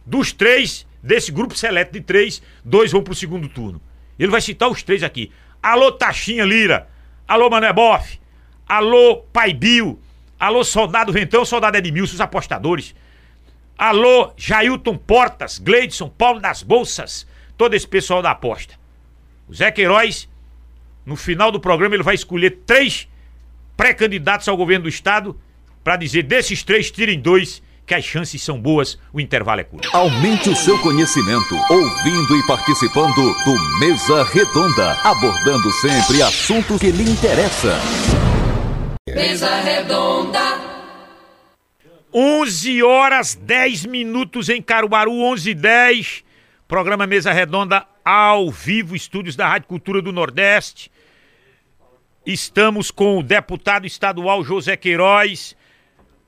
dos 0.07 0.33
três, 0.33 0.87
desse 1.03 1.33
grupo 1.33 1.57
seleto 1.59 1.93
de 1.93 2.01
três, 2.01 2.41
dois 2.65 2.93
vão 2.93 3.03
pro 3.03 3.17
segundo 3.17 3.49
turno. 3.49 3.83
Ele 4.17 4.31
vai 4.31 4.41
citar 4.41 4.71
os 4.71 4.81
três 4.81 5.03
aqui. 5.03 5.33
Alô, 5.61 5.91
Taxinha 5.91 6.45
Lira. 6.45 6.89
Alô, 7.27 7.51
Mané 7.51 7.73
Boff. 7.73 8.21
Alô, 8.69 9.25
Pai 9.33 9.53
Bill. 9.53 10.01
Alô, 10.39 10.63
Soldado 10.63 11.13
Ventão, 11.13 11.45
Soldado 11.45 11.77
Edmilson, 11.79 12.15
os 12.15 12.21
apostadores. 12.21 12.95
Alô, 13.77 14.33
Jailton 14.37 14.97
Portas, 14.97 15.59
Gleidson, 15.59 16.09
Paulo 16.09 16.41
das 16.41 16.63
Bolsas, 16.63 17.27
todo 17.57 17.75
esse 17.75 17.87
pessoal 17.87 18.23
da 18.23 18.31
aposta. 18.31 18.75
O 19.49 19.55
Zé 19.55 19.71
Queiroz, 19.71 20.29
no 21.05 21.17
final 21.17 21.51
do 21.51 21.61
programa, 21.61 21.95
ele 21.95 22.03
vai 22.03 22.15
escolher 22.15 22.63
três 22.67 23.09
pré-candidatos 23.77 24.49
ao 24.49 24.57
governo 24.57 24.85
do 24.85 24.89
estado 24.89 25.39
para 25.85 25.97
dizer 25.97 26.25
desses 26.25 26.63
três, 26.63 26.91
tirem 26.91 27.21
dois, 27.21 27.63
que 27.87 27.95
as 27.95 28.05
chances 28.05 28.43
são 28.43 28.61
boas, 28.61 28.99
o 29.13 29.21
intervalo 29.21 29.61
é 29.61 29.65
curto. 29.65 29.89
Aumente 29.93 30.51
o 30.51 30.57
seu 30.57 30.77
conhecimento 30.81 31.55
ouvindo 31.71 32.37
e 32.37 32.47
participando 32.47 33.15
do 33.15 33.79
Mesa 33.79 34.25
Redonda, 34.25 34.99
abordando 35.05 35.71
sempre 35.73 36.21
assuntos 36.23 36.81
que 36.81 36.91
lhe 36.91 37.09
interessam. 37.09 38.36
Mesa 39.09 39.61
redonda, 39.61 40.41
11 42.13 42.83
horas 42.83 43.37
10 43.37 43.87
minutos 43.87 44.49
em 44.49 44.61
Caruaru, 44.61 45.13
11 45.13 45.51
e 45.51 45.55
10. 45.55 46.25
Programa 46.67 47.07
Mesa 47.07 47.33
Redonda 47.33 47.87
ao 48.05 48.51
vivo, 48.51 48.97
estúdios 48.97 49.37
da 49.37 49.47
Rádio 49.47 49.69
Cultura 49.69 50.03
do 50.03 50.11
Nordeste. 50.11 50.91
Estamos 52.27 52.91
com 52.91 53.19
o 53.19 53.23
deputado 53.23 53.87
estadual 53.87 54.43
José 54.43 54.77
Queiroz, 54.77 55.57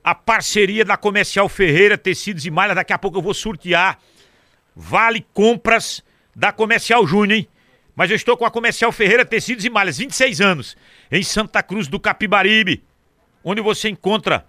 a 0.04 0.14
parceria 0.14 0.84
da 0.84 0.96
Comercial 0.96 1.48
Ferreira 1.48 1.98
Tecidos 1.98 2.46
e 2.46 2.50
Malhas. 2.50 2.76
Daqui 2.76 2.92
a 2.92 2.98
pouco 2.98 3.18
eu 3.18 3.22
vou 3.22 3.34
sortear 3.34 3.98
vale 4.76 5.26
compras 5.34 6.00
da 6.32 6.52
Comercial 6.52 7.04
Júnior, 7.04 7.40
hein? 7.40 7.48
Mas 7.98 8.10
eu 8.10 8.14
estou 8.14 8.36
com 8.36 8.44
a 8.44 8.50
Comercial 8.50 8.92
Ferreira 8.92 9.24
Tecidos 9.24 9.64
e 9.64 9.68
Malhas, 9.68 9.98
26 9.98 10.40
anos, 10.40 10.76
em 11.10 11.20
Santa 11.20 11.60
Cruz 11.64 11.88
do 11.88 11.98
Capibaribe, 11.98 12.84
onde 13.42 13.60
você 13.60 13.88
encontra 13.88 14.46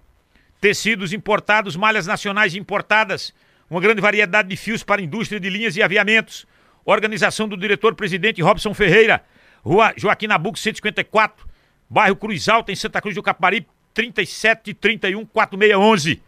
tecidos 0.60 1.12
importados, 1.12 1.74
malhas 1.74 2.06
nacionais 2.06 2.54
importadas, 2.54 3.34
uma 3.68 3.80
grande 3.80 4.00
variedade 4.00 4.48
de 4.48 4.56
fios 4.56 4.84
para 4.84 5.02
indústria 5.02 5.40
de 5.40 5.50
linhas 5.50 5.74
e 5.74 5.82
aviamentos. 5.82 6.46
Organização 6.84 7.48
do 7.48 7.56
diretor-presidente 7.56 8.40
Robson 8.40 8.72
Ferreira, 8.72 9.24
Rua 9.64 9.94
Joaquim 9.96 10.28
Nabuco 10.28 10.56
154, 10.56 11.44
bairro 11.88 12.14
Cruz 12.14 12.48
Alta, 12.48 12.70
em 12.70 12.76
Santa 12.76 13.00
Cruz 13.00 13.16
do 13.16 13.22
Capibaribe, 13.22 13.66
37 13.92 14.74
31 14.74 15.26
4611. 15.26 16.22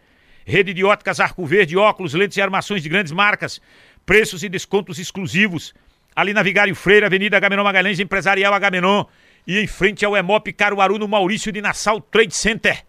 Rede 0.45 0.75
de 0.75 0.83
óticas 0.83 1.21
Arco 1.21 1.47
Verde, 1.47 1.77
óculos, 1.77 2.15
lentes 2.15 2.37
e 2.37 2.43
armações 2.43 2.83
de 2.83 2.89
grandes 2.89 3.13
marcas, 3.13 3.63
preços 4.05 4.43
e 4.43 4.49
descontos 4.49 4.99
exclusivos. 4.99 5.73
Ali 6.15 6.33
na 6.33 6.43
Vigário 6.43 6.75
Freire, 6.75 7.07
Avenida 7.07 7.37
Agamenon 7.37 7.65
Magalhães, 7.65 8.01
Empresarial 8.01 8.53
Agamenon. 8.53 9.05
E 9.47 9.59
em 9.59 9.67
frente 9.67 10.05
ao 10.05 10.17
Emop 10.17 10.53
Caruaru, 10.53 10.99
no 10.99 11.09
Maurício 11.09 11.51
de 11.51 11.61
Nassau 11.61 12.01
Trade 12.01 12.35
Center. 12.35 12.85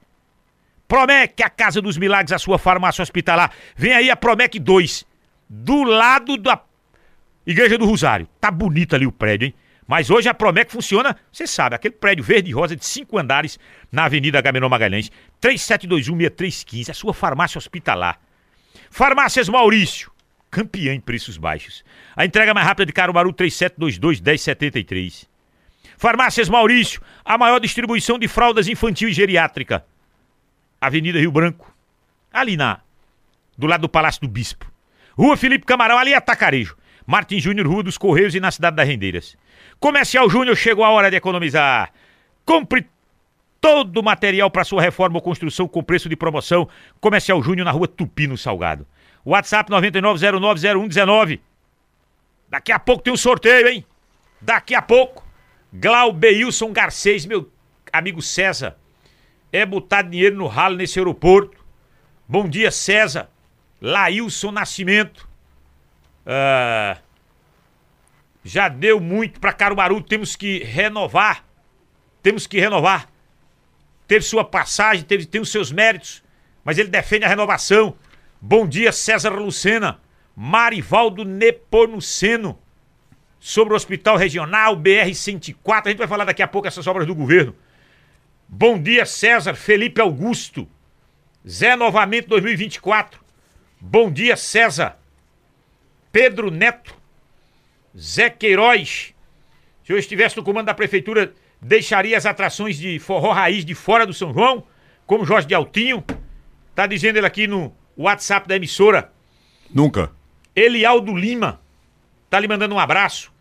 Promec, 0.87 1.41
a 1.41 1.49
Casa 1.49 1.81
dos 1.81 1.97
Milagres, 1.97 2.31
a 2.31 2.37
sua 2.37 2.59
farmácia 2.59 3.01
hospitalar. 3.01 3.51
Vem 3.75 3.93
aí 3.93 4.11
a 4.11 4.15
Promec 4.15 4.59
2, 4.59 5.05
do 5.49 5.83
lado 5.83 6.37
da 6.37 6.61
Igreja 7.45 7.77
do 7.77 7.85
Rosário. 7.85 8.27
Tá 8.39 8.51
bonito 8.51 8.95
ali 8.95 9.07
o 9.07 9.11
prédio, 9.11 9.47
hein? 9.47 9.55
Mas 9.87 10.09
hoje 10.09 10.29
a 10.29 10.33
Promec 10.33 10.71
funciona, 10.71 11.15
você 11.31 11.45
sabe, 11.45 11.75
aquele 11.75 11.93
prédio 11.93 12.23
verde 12.23 12.49
e 12.49 12.53
rosa 12.53 12.75
de 12.75 12.85
cinco 12.85 13.17
andares 13.17 13.59
na 13.91 14.05
Avenida 14.05 14.39
Agamenon 14.39 14.69
Magalhães, 14.69 15.11
3721-6315, 15.41 16.89
a 16.89 16.93
sua 16.93 17.13
farmácia 17.13 17.57
hospitalar. 17.57 18.19
Farmácias 18.89 19.49
Maurício, 19.49 20.11
campeã 20.53 20.93
em 20.93 20.99
preços 20.99 21.35
baixos. 21.35 21.83
A 22.15 22.23
entrega 22.23 22.53
mais 22.53 22.67
rápida 22.67 22.85
de 22.85 22.93
Caruaru 22.93 23.33
3722-1073. 23.33 25.27
Farmácias 25.97 26.47
Maurício, 26.47 27.01
a 27.25 27.39
maior 27.39 27.59
distribuição 27.59 28.19
de 28.19 28.27
fraldas 28.27 28.67
infantil 28.67 29.09
e 29.09 29.13
geriátrica. 29.13 29.83
Avenida 30.79 31.19
Rio 31.19 31.31
Branco, 31.31 31.73
ali 32.31 32.55
na 32.55 32.81
do 33.57 33.65
lado 33.65 33.81
do 33.81 33.89
Palácio 33.89 34.21
do 34.21 34.27
Bispo. 34.27 34.71
Rua 35.17 35.35
Felipe 35.35 35.65
Camarão, 35.65 35.97
ali 35.97 36.13
é 36.13 36.17
Atacarejo. 36.17 36.77
Martin 37.05 37.39
Júnior, 37.39 37.67
Rua 37.67 37.83
dos 37.83 37.97
Correios 37.97 38.35
e 38.35 38.39
na 38.39 38.51
Cidade 38.51 38.75
das 38.75 38.87
Rendeiras. 38.87 39.35
Comercial 39.79 40.29
Júnior, 40.29 40.55
chegou 40.55 40.85
a 40.85 40.89
hora 40.89 41.09
de 41.09 41.17
economizar. 41.17 41.91
Compre 42.45 42.87
todo 43.59 43.97
o 43.97 44.03
material 44.03 44.51
para 44.51 44.63
sua 44.63 44.81
reforma 44.81 45.17
ou 45.17 45.21
construção 45.21 45.67
com 45.67 45.83
preço 45.83 46.09
de 46.09 46.15
promoção. 46.15 46.67
Comercial 46.99 47.41
Júnior 47.41 47.65
na 47.65 47.71
Rua 47.71 47.87
Tupi, 47.87 48.27
no 48.27 48.37
Salgado. 48.37 48.85
WhatsApp 49.25 49.71
99090119. 49.71 51.39
Daqui 52.49 52.71
a 52.71 52.79
pouco 52.79 53.03
tem 53.03 53.13
um 53.13 53.17
sorteio, 53.17 53.67
hein? 53.67 53.85
Daqui 54.41 54.75
a 54.75 54.81
pouco. 54.81 55.23
Glaubeilson 55.71 56.71
Garcês, 56.71 57.25
meu 57.25 57.51
amigo 57.91 58.21
César. 58.21 58.77
É 59.51 59.65
botar 59.65 60.03
dinheiro 60.03 60.35
no 60.35 60.47
ralo 60.47 60.75
nesse 60.75 60.99
aeroporto. 60.99 61.57
Bom 62.27 62.47
dia, 62.47 62.69
César. 62.69 63.29
Laílson 63.81 64.51
Nascimento. 64.51 65.27
Ah, 66.25 66.97
já 68.43 68.67
deu 68.67 68.99
muito 68.99 69.39
para 69.39 69.53
Caruaru, 69.53 70.01
temos 70.01 70.35
que 70.35 70.63
renovar. 70.63 71.45
Temos 72.21 72.45
que 72.45 72.59
renovar. 72.59 73.09
Teve 74.07 74.25
sua 74.25 74.43
passagem, 74.43 75.03
teve, 75.03 75.25
tem 75.25 75.41
os 75.41 75.49
seus 75.49 75.71
méritos, 75.71 76.23
mas 76.63 76.77
ele 76.77 76.89
defende 76.89 77.25
a 77.25 77.27
renovação. 77.27 77.95
Bom 78.45 78.67
dia, 78.67 78.91
César 78.91 79.29
Lucena. 79.29 80.01
Marivaldo 80.35 81.23
Neponuceno. 81.23 82.59
Sobre 83.39 83.73
o 83.73 83.77
Hospital 83.77 84.17
Regional 84.17 84.75
BR-104. 84.75 85.55
A 85.85 85.89
gente 85.89 85.97
vai 85.99 86.09
falar 86.09 86.25
daqui 86.25 86.43
a 86.43 86.47
pouco 86.47 86.67
essas 86.67 86.85
obras 86.85 87.07
do 87.07 87.15
governo. 87.15 87.55
Bom 88.45 88.77
dia, 88.77 89.05
César. 89.05 89.53
Felipe 89.53 90.01
Augusto. 90.01 90.67
Zé 91.47 91.77
Novamente 91.77 92.27
2024. 92.27 93.23
Bom 93.79 94.11
dia, 94.11 94.35
César. 94.35 94.99
Pedro 96.11 96.51
Neto. 96.51 96.93
Zé 97.97 98.29
Queiroz. 98.29 99.13
Se 99.85 99.93
eu 99.93 99.97
estivesse 99.97 100.35
no 100.35 100.43
comando 100.43 100.65
da 100.65 100.73
prefeitura, 100.73 101.33
deixaria 101.61 102.17
as 102.17 102.25
atrações 102.25 102.77
de 102.77 102.99
forró 102.99 103.31
raiz 103.31 103.63
de 103.63 103.73
fora 103.73 104.05
do 104.05 104.13
São 104.13 104.33
João, 104.33 104.67
como 105.07 105.25
Jorge 105.25 105.47
de 105.47 105.55
Altinho. 105.55 106.03
Tá 106.75 106.85
dizendo 106.85 107.15
ele 107.15 107.27
aqui 107.27 107.47
no 107.47 107.73
WhatsApp 107.97 108.47
da 108.47 108.55
emissora. 108.55 109.11
Nunca. 109.73 110.11
Elialdo 110.55 111.15
Lima. 111.15 111.59
Tá 112.29 112.39
lhe 112.39 112.47
mandando 112.47 112.75
um 112.75 112.79
abraço. 112.79 113.31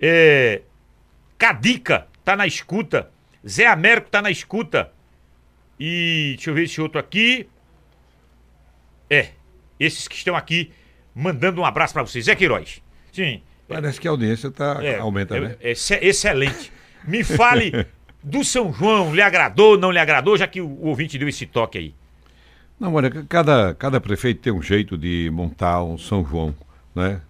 É... 0.00 0.62
Cadica 1.36 2.06
tá 2.24 2.36
na 2.36 2.46
escuta. 2.46 3.10
Zé 3.46 3.66
Américo 3.66 4.10
tá 4.10 4.20
na 4.22 4.30
escuta. 4.30 4.92
E 5.78 6.34
deixa 6.36 6.50
eu 6.50 6.54
ver 6.54 6.64
esse 6.64 6.80
outro 6.80 6.98
aqui. 6.98 7.48
É, 9.08 9.28
esses 9.78 10.06
que 10.08 10.16
estão 10.16 10.36
aqui 10.36 10.72
mandando 11.14 11.60
um 11.60 11.64
abraço 11.64 11.94
para 11.94 12.02
vocês. 12.02 12.24
Zé 12.26 12.34
Queiroz. 12.34 12.82
Sim. 13.12 13.42
Parece 13.66 14.00
que 14.00 14.08
a 14.08 14.10
audiência 14.10 14.50
tá, 14.50 14.78
É, 14.82 14.98
aumenta, 14.98 15.36
é, 15.36 15.40
né? 15.40 15.56
é 15.60 15.70
exce- 15.72 15.98
excelente. 16.02 16.72
Me 17.04 17.22
fale 17.22 17.86
do 18.22 18.42
São 18.44 18.72
João, 18.72 19.14
lhe 19.14 19.22
agradou, 19.22 19.76
não 19.78 19.90
lhe 19.90 19.98
agradou, 19.98 20.36
já 20.36 20.46
que 20.46 20.60
o, 20.60 20.66
o 20.66 20.86
ouvinte 20.86 21.18
deu 21.18 21.28
esse 21.28 21.46
toque 21.46 21.78
aí. 21.78 21.94
Não, 22.78 22.94
olha, 22.94 23.10
cada, 23.28 23.74
cada 23.74 24.00
prefeito 24.00 24.40
tem 24.40 24.52
um 24.52 24.62
jeito 24.62 24.96
de 24.96 25.28
montar 25.32 25.82
um 25.82 25.98
São 25.98 26.24
João, 26.24 26.54
né? 26.94 27.20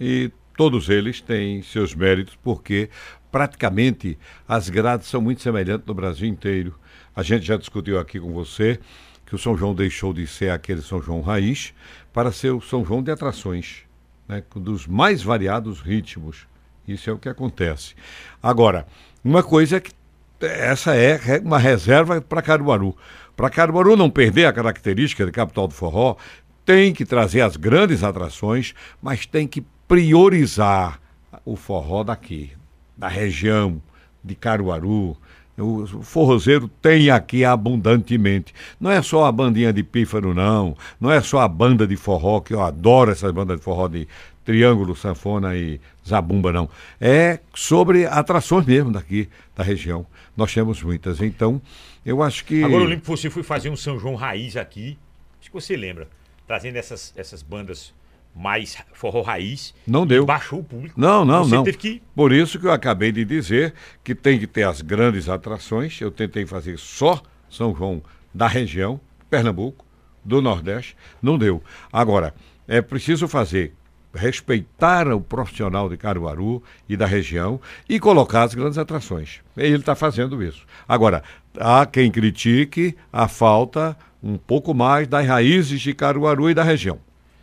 E 0.00 0.30
todos 0.56 0.88
eles 0.88 1.20
têm 1.20 1.62
seus 1.62 1.94
méritos, 1.94 2.38
porque 2.42 2.88
praticamente 3.30 4.18
as 4.48 4.70
grades 4.70 5.08
são 5.08 5.20
muito 5.20 5.42
semelhantes 5.42 5.86
no 5.86 5.92
Brasil 5.92 6.26
inteiro. 6.26 6.74
A 7.14 7.22
gente 7.22 7.44
já 7.44 7.56
discutiu 7.56 7.98
aqui 7.98 8.18
com 8.18 8.32
você 8.32 8.80
que 9.26 9.34
o 9.34 9.38
São 9.38 9.56
João 9.56 9.74
deixou 9.74 10.12
de 10.14 10.26
ser 10.26 10.50
aquele 10.50 10.80
São 10.80 11.02
João 11.02 11.20
raiz 11.20 11.74
para 12.12 12.32
ser 12.32 12.52
o 12.52 12.60
São 12.60 12.84
João 12.84 13.02
de 13.02 13.10
atrações, 13.10 13.82
né? 14.26 14.42
dos 14.56 14.86
mais 14.86 15.22
variados 15.22 15.80
ritmos. 15.80 16.46
Isso 16.88 17.10
é 17.10 17.12
o 17.12 17.18
que 17.18 17.28
acontece. 17.28 17.94
Agora, 18.42 18.86
uma 19.22 19.42
coisa 19.42 19.76
é 19.76 19.80
que 19.80 19.92
essa 20.40 20.94
é 20.94 21.40
uma 21.42 21.58
reserva 21.58 22.20
para 22.20 22.42
Caruaru. 22.42 22.96
Para 23.36 23.50
Caruaru 23.50 23.96
não 23.96 24.08
perder 24.08 24.46
a 24.46 24.52
característica 24.52 25.26
de 25.26 25.32
capital 25.32 25.66
do 25.66 25.74
forró, 25.74 26.16
tem 26.64 26.92
que 26.92 27.04
trazer 27.04 27.40
as 27.40 27.56
grandes 27.56 28.02
atrações, 28.02 28.74
mas 29.02 29.26
tem 29.26 29.46
que 29.46 29.64
priorizar 29.86 31.00
o 31.44 31.56
forró 31.56 32.02
daqui, 32.02 32.52
da 32.96 33.08
região 33.08 33.82
de 34.22 34.34
Caruaru. 34.34 35.16
O 35.56 35.86
forrozeiro 36.02 36.68
tem 36.82 37.10
aqui 37.10 37.44
abundantemente. 37.44 38.52
Não 38.80 38.90
é 38.90 39.00
só 39.02 39.24
a 39.24 39.30
bandinha 39.30 39.72
de 39.72 39.84
pífaro, 39.84 40.34
não. 40.34 40.76
Não 41.00 41.12
é 41.12 41.20
só 41.20 41.40
a 41.40 41.48
banda 41.48 41.86
de 41.86 41.96
forró, 41.96 42.40
que 42.40 42.52
eu 42.52 42.60
adoro 42.60 43.12
essas 43.12 43.30
bandas 43.30 43.58
de 43.58 43.62
forró 43.62 43.86
de 43.86 44.08
triângulo, 44.44 44.94
sanfona 44.94 45.56
e 45.56 45.80
zabumba, 46.06 46.52
não. 46.52 46.68
É 47.00 47.40
sobre 47.54 48.06
atrações 48.06 48.66
mesmo 48.66 48.92
daqui, 48.92 49.28
da 49.56 49.64
região. 49.64 50.06
Nós 50.36 50.52
temos 50.52 50.82
muitas. 50.82 51.20
Então, 51.20 51.60
eu 52.04 52.22
acho 52.22 52.44
que. 52.44 52.62
Agora 52.62 52.82
eu 52.82 52.88
lembro 52.88 53.02
que 53.02 53.10
você 53.10 53.30
foi 53.30 53.42
fazer 53.42 53.70
um 53.70 53.76
São 53.76 53.98
João 53.98 54.14
raiz 54.14 54.56
aqui. 54.56 54.98
Acho 55.40 55.50
que 55.50 55.54
você 55.54 55.76
lembra. 55.76 56.08
Trazendo 56.46 56.76
essas, 56.76 57.12
essas 57.16 57.42
bandas 57.42 57.94
mais 58.34 58.76
forró 58.92 59.22
raiz. 59.22 59.74
Não 59.86 60.06
deu. 60.06 60.26
Baixou 60.26 60.60
o 60.60 60.64
público. 60.64 61.00
Não, 61.00 61.24
não, 61.24 61.44
você 61.44 61.54
não. 61.54 61.64
teve 61.64 61.78
que. 61.78 62.02
Por 62.14 62.32
isso 62.32 62.58
que 62.58 62.66
eu 62.66 62.72
acabei 62.72 63.12
de 63.12 63.24
dizer 63.24 63.72
que 64.02 64.14
tem 64.14 64.38
que 64.38 64.46
ter 64.46 64.64
as 64.64 64.82
grandes 64.82 65.28
atrações. 65.28 65.98
Eu 66.00 66.10
tentei 66.10 66.44
fazer 66.44 66.78
só 66.78 67.22
São 67.48 67.74
João 67.74 68.02
da 68.32 68.46
região, 68.46 69.00
Pernambuco, 69.30 69.86
do 70.24 70.42
Nordeste. 70.42 70.96
Não 71.22 71.38
deu. 71.38 71.62
Agora, 71.92 72.34
é 72.66 72.82
preciso 72.82 73.28
fazer 73.28 73.74
respeitar 74.14 75.08
o 75.08 75.20
profissional 75.20 75.88
de 75.88 75.96
Caruaru 75.96 76.62
e 76.88 76.96
da 76.96 77.06
região 77.06 77.60
e 77.88 77.98
colocar 77.98 78.44
as 78.44 78.54
grandes 78.54 78.78
atrações. 78.78 79.40
Ele 79.56 79.76
está 79.76 79.94
fazendo 79.94 80.42
isso. 80.42 80.64
Agora, 80.88 81.22
há 81.58 81.84
quem 81.84 82.10
critique 82.10 82.96
a 83.12 83.28
falta 83.28 83.96
um 84.22 84.38
pouco 84.38 84.72
mais 84.72 85.06
das 85.06 85.26
raízes 85.26 85.80
de 85.80 85.92
Caruaru 85.92 86.48
e 86.48 86.54
da 86.54 86.62
região. 86.62 86.98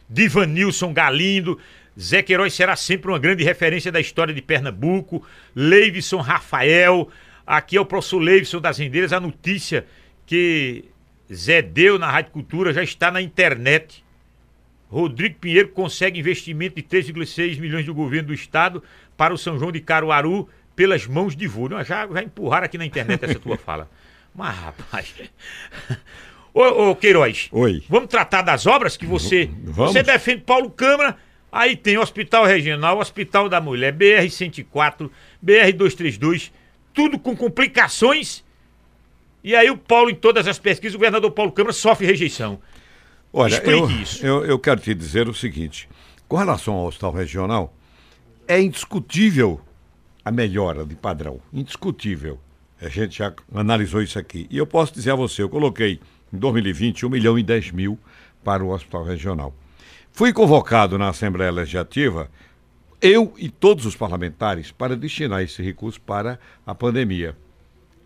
Divanilson 0.10 0.94
Galindo. 0.94 1.60
Zé 2.00 2.24
Queiroz 2.24 2.54
será 2.54 2.76
sempre 2.76 3.12
uma 3.12 3.20
grande 3.20 3.44
referência 3.44 3.92
da 3.92 4.00
história 4.00 4.34
de 4.34 4.42
Pernambuco. 4.42 5.24
Leivson 5.56 6.18
Rafael. 6.18 7.10
Aqui 7.46 7.78
é 7.78 7.82
o 7.82 7.86
professor 7.86 8.20
Leivson 8.20 8.60
das 8.60 8.78
Rendeiras. 8.78 9.14
A 9.14 9.20
notícia 9.20 9.86
que 10.26 10.86
Zé 11.32 11.62
deu 11.62 12.00
na 12.00 12.10
Rádio 12.10 12.32
Cultura 12.32 12.74
já 12.74 12.82
está 12.82 13.12
na 13.12 13.22
internet. 13.22 14.04
Rodrigo 14.92 15.40
Pinheiro 15.40 15.70
consegue 15.70 16.20
investimento 16.20 16.76
de 16.76 16.84
3,6 16.84 17.58
milhões 17.62 17.86
do 17.86 17.94
governo 17.94 18.28
do 18.28 18.34
estado 18.34 18.84
para 19.16 19.34
o 19.34 19.38
São 19.38 19.58
João 19.58 19.72
de 19.72 19.80
Caruaru 19.80 20.50
pelas 20.76 21.08
mãos 21.08 21.34
de 21.34 21.48
vô. 21.48 21.70
Não, 21.70 21.82
já, 21.82 22.06
já 22.06 22.22
empurraram 22.22 22.66
aqui 22.66 22.78
na 22.78 22.86
internet 22.86 23.24
essa 23.24 23.40
tua 23.40 23.56
fala. 23.56 23.90
Mas, 24.36 24.54
rapaz. 24.54 25.16
Ô, 26.54 26.90
ô 26.90 26.96
Queiroz. 26.98 27.48
Oi. 27.54 27.82
Vamos 27.88 28.10
tratar 28.10 28.42
das 28.42 28.66
obras 28.66 28.98
que 28.98 29.06
você. 29.06 29.50
Vamos. 29.64 29.94
Você 29.94 30.04
defende 30.04 30.42
Paulo 30.42 30.70
Câmara. 30.70 31.16
Aí 31.50 31.78
tem 31.78 31.98
Hospital 31.98 32.46
Regional, 32.46 33.00
Hospital 33.00 33.48
da 33.48 33.62
Mulher, 33.62 33.94
BR-104, 33.94 35.10
BR-232, 35.46 36.52
tudo 36.94 37.18
com 37.18 37.36
complicações. 37.36 38.44
E 39.42 39.56
aí 39.56 39.70
o 39.70 39.78
Paulo, 39.78 40.10
em 40.10 40.16
todas 40.16 40.48
as 40.48 40.60
pesquisas, 40.60 40.96
o 40.96 40.98
governador 40.98 41.32
Paulo 41.32 41.52
Câmara 41.52 41.74
sofre 41.74 42.06
rejeição. 42.06 42.60
Olha, 43.34 43.62
eu. 43.64 43.90
Eu, 44.22 44.46
eu 44.46 44.60
quero 44.60 44.82
te 44.82 44.94
dizer 44.94 45.30
o 45.30 45.34
seguinte: 45.34 45.88
com 46.28 46.36
relação 46.36 46.74
ao 46.74 46.88
hospital 46.88 47.12
regional, 47.14 47.74
é 48.48 48.62
indiscutível 48.62 49.62
a 50.24 50.32
melhora 50.32 50.86
de 50.86 50.96
padrão. 50.96 51.40
Indiscutível. 51.54 52.40
A 52.82 52.90
gente 52.90 53.20
já 53.20 53.34
analisou 53.54 54.02
isso 54.02 54.18
aqui. 54.18 54.48
E 54.50 54.58
eu 54.58 54.68
posso 54.68 54.94
dizer 54.94 55.12
a 55.12 55.16
você: 55.16 55.42
eu 55.42 55.50
coloquei 55.50 56.00
em 56.34 56.38
2020 56.38 57.06
1 57.06 57.10
milhão 57.10 57.40
e 57.40 57.44
10 57.44 57.72
mil 57.72 57.98
para 58.44 58.64
o 58.64 58.72
hospital 58.72 59.04
regional. 59.04 59.54
Fui 60.12 60.34
convocado 60.34 60.98
na 60.98 61.10
Assembleia 61.10 61.52
Legislativa, 61.52 62.30
eu 63.02 63.34
e 63.38 63.50
todos 63.50 63.86
os 63.86 63.96
parlamentares, 63.96 64.72
para 64.72 64.98
destinar 64.98 65.42
esse 65.42 65.62
recurso 65.64 66.02
para 66.02 66.38
a 66.66 66.76
pandemia. 66.76 67.36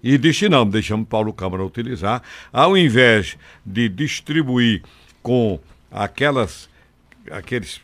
E 0.03 0.19
destinamos, 0.19 0.71
deixamos 0.71 1.07
Paulo 1.07 1.33
Câmara 1.33 1.65
utilizar, 1.65 2.21
ao 2.53 2.77
invés 2.77 3.37
de 3.65 3.89
distribuir 3.89 4.83
com 5.25 5.59
aquelas 5.89 6.69
aqueles 7.31 7.81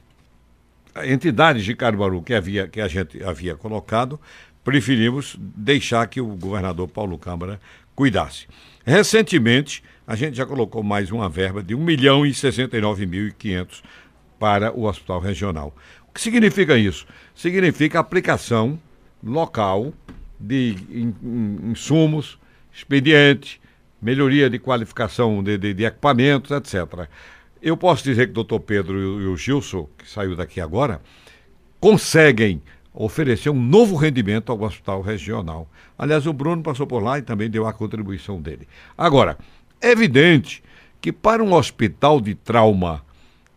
entidades 1.04 1.66
de 1.66 1.76
Caruaru 1.76 2.22
que 2.22 2.36
havia 2.36 2.68
que 2.68 2.80
a 2.80 2.88
gente 2.88 3.24
havia 3.24 3.56
colocado, 3.56 4.22
preferimos 4.64 5.36
deixar 5.40 6.06
que 6.06 6.22
o 6.22 6.28
governador 6.36 6.88
Paulo 6.88 7.18
Câmara 7.18 7.60
cuidasse. 7.96 8.46
Recentemente, 8.86 9.84
a 10.06 10.16
gente 10.16 10.38
já 10.38 10.46
colocou 10.46 10.84
mais 10.84 11.10
uma 11.10 11.28
verba 11.28 11.64
de 11.64 11.74
1 11.74 11.84
milhão 11.84 12.24
e 12.28 12.32
69 12.32 13.08
mil 13.08 13.30
e 13.30 13.32
500 13.32 13.82
para 14.38 14.72
o 14.72 14.84
hospital 14.84 15.20
regional. 15.20 15.76
O 16.10 16.14
que 16.14 16.22
significa 16.22 16.78
isso? 16.78 17.08
Significa 17.34 18.00
aplicação 18.00 18.80
local 19.24 19.92
de 20.40 20.76
insumos, 21.64 22.38
expediente, 22.72 23.60
melhoria 24.02 24.50
de 24.50 24.58
qualificação 24.58 25.44
de, 25.44 25.58
de, 25.58 25.74
de, 25.74 25.86
equipamentos, 25.86 26.52
etc. 26.52 27.08
Eu 27.62 27.78
posso 27.78 28.04
dizer 28.04 28.26
que 28.28 28.32
o 28.32 28.36
doutor 28.36 28.62
Pedro 28.62 28.98
e 29.22 29.28
o 29.28 29.38
Gilson, 29.38 29.88
que 29.98 30.10
saiu 30.10 30.36
daqui 30.36 30.60
agora, 30.60 31.02
conseguem 31.80 32.62
oferecer 32.94 33.50
um 33.50 33.62
novo 33.62 33.96
rendimento 33.96 34.52
ao 34.52 34.62
hospital 34.62 35.02
regional. 35.02 35.70
Aliás, 35.98 36.26
o 36.26 36.34
Bruno 36.34 36.62
passou 36.62 36.86
por 36.86 37.02
lá 37.02 37.20
e 37.20 37.22
também 37.22 37.50
deu 37.50 37.68
a 37.68 37.74
contribuição 37.74 38.42
dele. 38.42 38.68
Agora, 38.98 39.38
é 39.80 39.92
evidente 39.92 40.64
que 41.00 41.12
para 41.12 41.44
um 41.44 41.54
hospital 41.54 42.20
de 42.20 42.36
trauma 42.36 43.04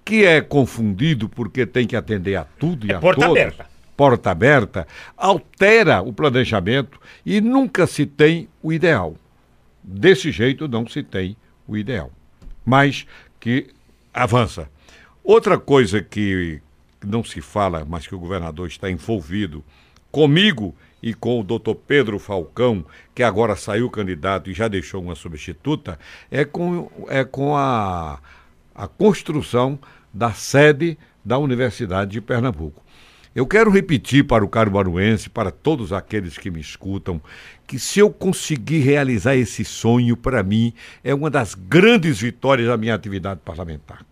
que 0.05 0.25
é 0.25 0.41
confundido 0.41 1.29
porque 1.29 1.67
tem 1.67 1.87
que 1.87 1.97
atender 1.97 2.37
a 2.37 2.45
tudo 2.45 2.87
e 2.87 2.93
é 2.93 2.95
a 2.95 3.01
porta 3.01 3.21
todos, 3.21 3.41
aberta. 3.41 3.67
porta 3.97 4.31
aberta, 4.31 4.87
altera 5.17 6.03
o 6.03 6.13
planejamento 6.13 7.01
e 7.25 7.41
nunca 7.41 7.87
se 7.87 8.05
tem 8.05 8.49
o 8.63 8.73
ideal. 8.73 9.17
Desse 9.85 10.33
jeito 10.33 10.67
não 10.67 10.89
se 10.89 11.03
tem 11.03 11.37
o 11.69 11.77
ideal. 11.77 12.11
Mas 12.65 13.07
que 13.39 13.69
avança. 14.13 14.71
Outra 15.23 15.59
coisa 15.59 16.03
que 16.03 16.63
não 17.05 17.23
se 17.23 17.43
fala, 17.43 17.85
mas 17.85 18.07
que 18.07 18.15
o 18.15 18.19
governador 18.19 18.67
está 18.67 18.91
envolvido 18.91 19.63
comigo 20.11 20.75
e 21.03 21.13
com 21.13 21.39
o 21.39 21.45
doutor 21.45 21.75
Pedro 21.75 22.19
Falcão, 22.19 22.83
que 23.15 23.23
agora 23.23 23.55
saiu 23.57 23.91
candidato 23.91 24.51
e 24.51 24.55
já 24.55 24.69
deixou 24.69 25.03
uma 25.03 25.15
substituta, 25.15 25.99
é 26.31 26.47
com, 26.47 26.91
é 27.09 27.23
com 27.23 27.55
a, 27.55 28.19
a 28.75 28.89
construção 28.89 29.79
da 30.13 30.33
sede 30.33 30.97
da 31.23 31.37
Universidade 31.39 32.13
de 32.13 32.21
Pernambuco. 32.23 32.83
Eu 33.35 33.47
quero 33.47 33.71
repetir 33.71 34.25
para 34.25 34.45
o 34.45 34.49
caruaruense, 34.49 35.29
para 35.29 35.51
todos 35.51 35.93
aqueles 35.93 36.39
que 36.39 36.51
me 36.51 36.61
escutam, 36.61 37.21
que 37.67 37.79
se 37.79 38.01
eu 38.01 38.11
conseguir 38.11 38.81
realizar 38.81 39.35
esse 39.35 39.65
sonho, 39.65 40.17
para 40.17 40.43
mim, 40.43 40.73
é 41.03 41.15
uma 41.15 41.31
das 41.31 41.55
grandes 41.55 42.21
vitórias 42.21 42.69
da 42.69 42.77
minha 42.77 42.95
atividade 42.95 43.41
parlamentar. 43.45 44.05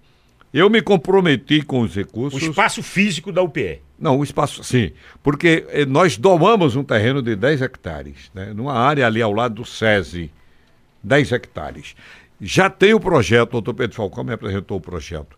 Eu 0.52 0.68
me 0.68 0.82
comprometi 0.82 1.62
com 1.62 1.80
os 1.80 1.94
recursos. 1.94 2.42
O 2.42 2.50
espaço 2.50 2.82
físico 2.82 3.32
da 3.32 3.42
UPE. 3.42 3.80
Não, 3.98 4.18
o 4.18 4.24
espaço, 4.24 4.62
sim. 4.62 4.92
Porque 5.22 5.64
eh, 5.70 5.86
nós 5.86 6.18
domamos 6.18 6.76
um 6.76 6.84
terreno 6.84 7.22
de 7.22 7.34
10 7.34 7.62
hectares, 7.62 8.30
né, 8.34 8.52
numa 8.52 8.74
área 8.74 9.06
ali 9.06 9.22
ao 9.22 9.32
lado 9.32 9.54
do 9.56 9.64
SESI. 9.64 10.30
10 11.02 11.32
hectares. 11.32 11.94
Já 12.40 12.68
tem 12.68 12.92
o 12.92 13.00
projeto, 13.00 13.50
o 13.50 13.52
doutor 13.52 13.74
Pedro 13.74 13.96
Falcão 13.96 14.24
me 14.24 14.32
apresentou 14.32 14.76
o 14.76 14.80
projeto. 14.80 15.36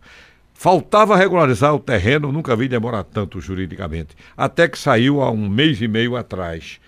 Faltava 0.53 1.15
regularizar 1.15 1.73
o 1.73 1.79
terreno, 1.79 2.31
nunca 2.31 2.55
vi 2.55 2.67
demorar 2.67 3.03
tanto 3.03 3.39
juridicamente. 3.39 4.15
Até 4.35 4.67
que 4.67 4.77
saiu 4.77 5.21
há 5.21 5.29
um 5.29 5.49
mês 5.49 5.81
e 5.81 5.87
meio 5.87 6.15
atrás, 6.15 6.79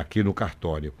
aqui 0.00 0.22
no 0.22 0.34
cartório. 0.34 0.92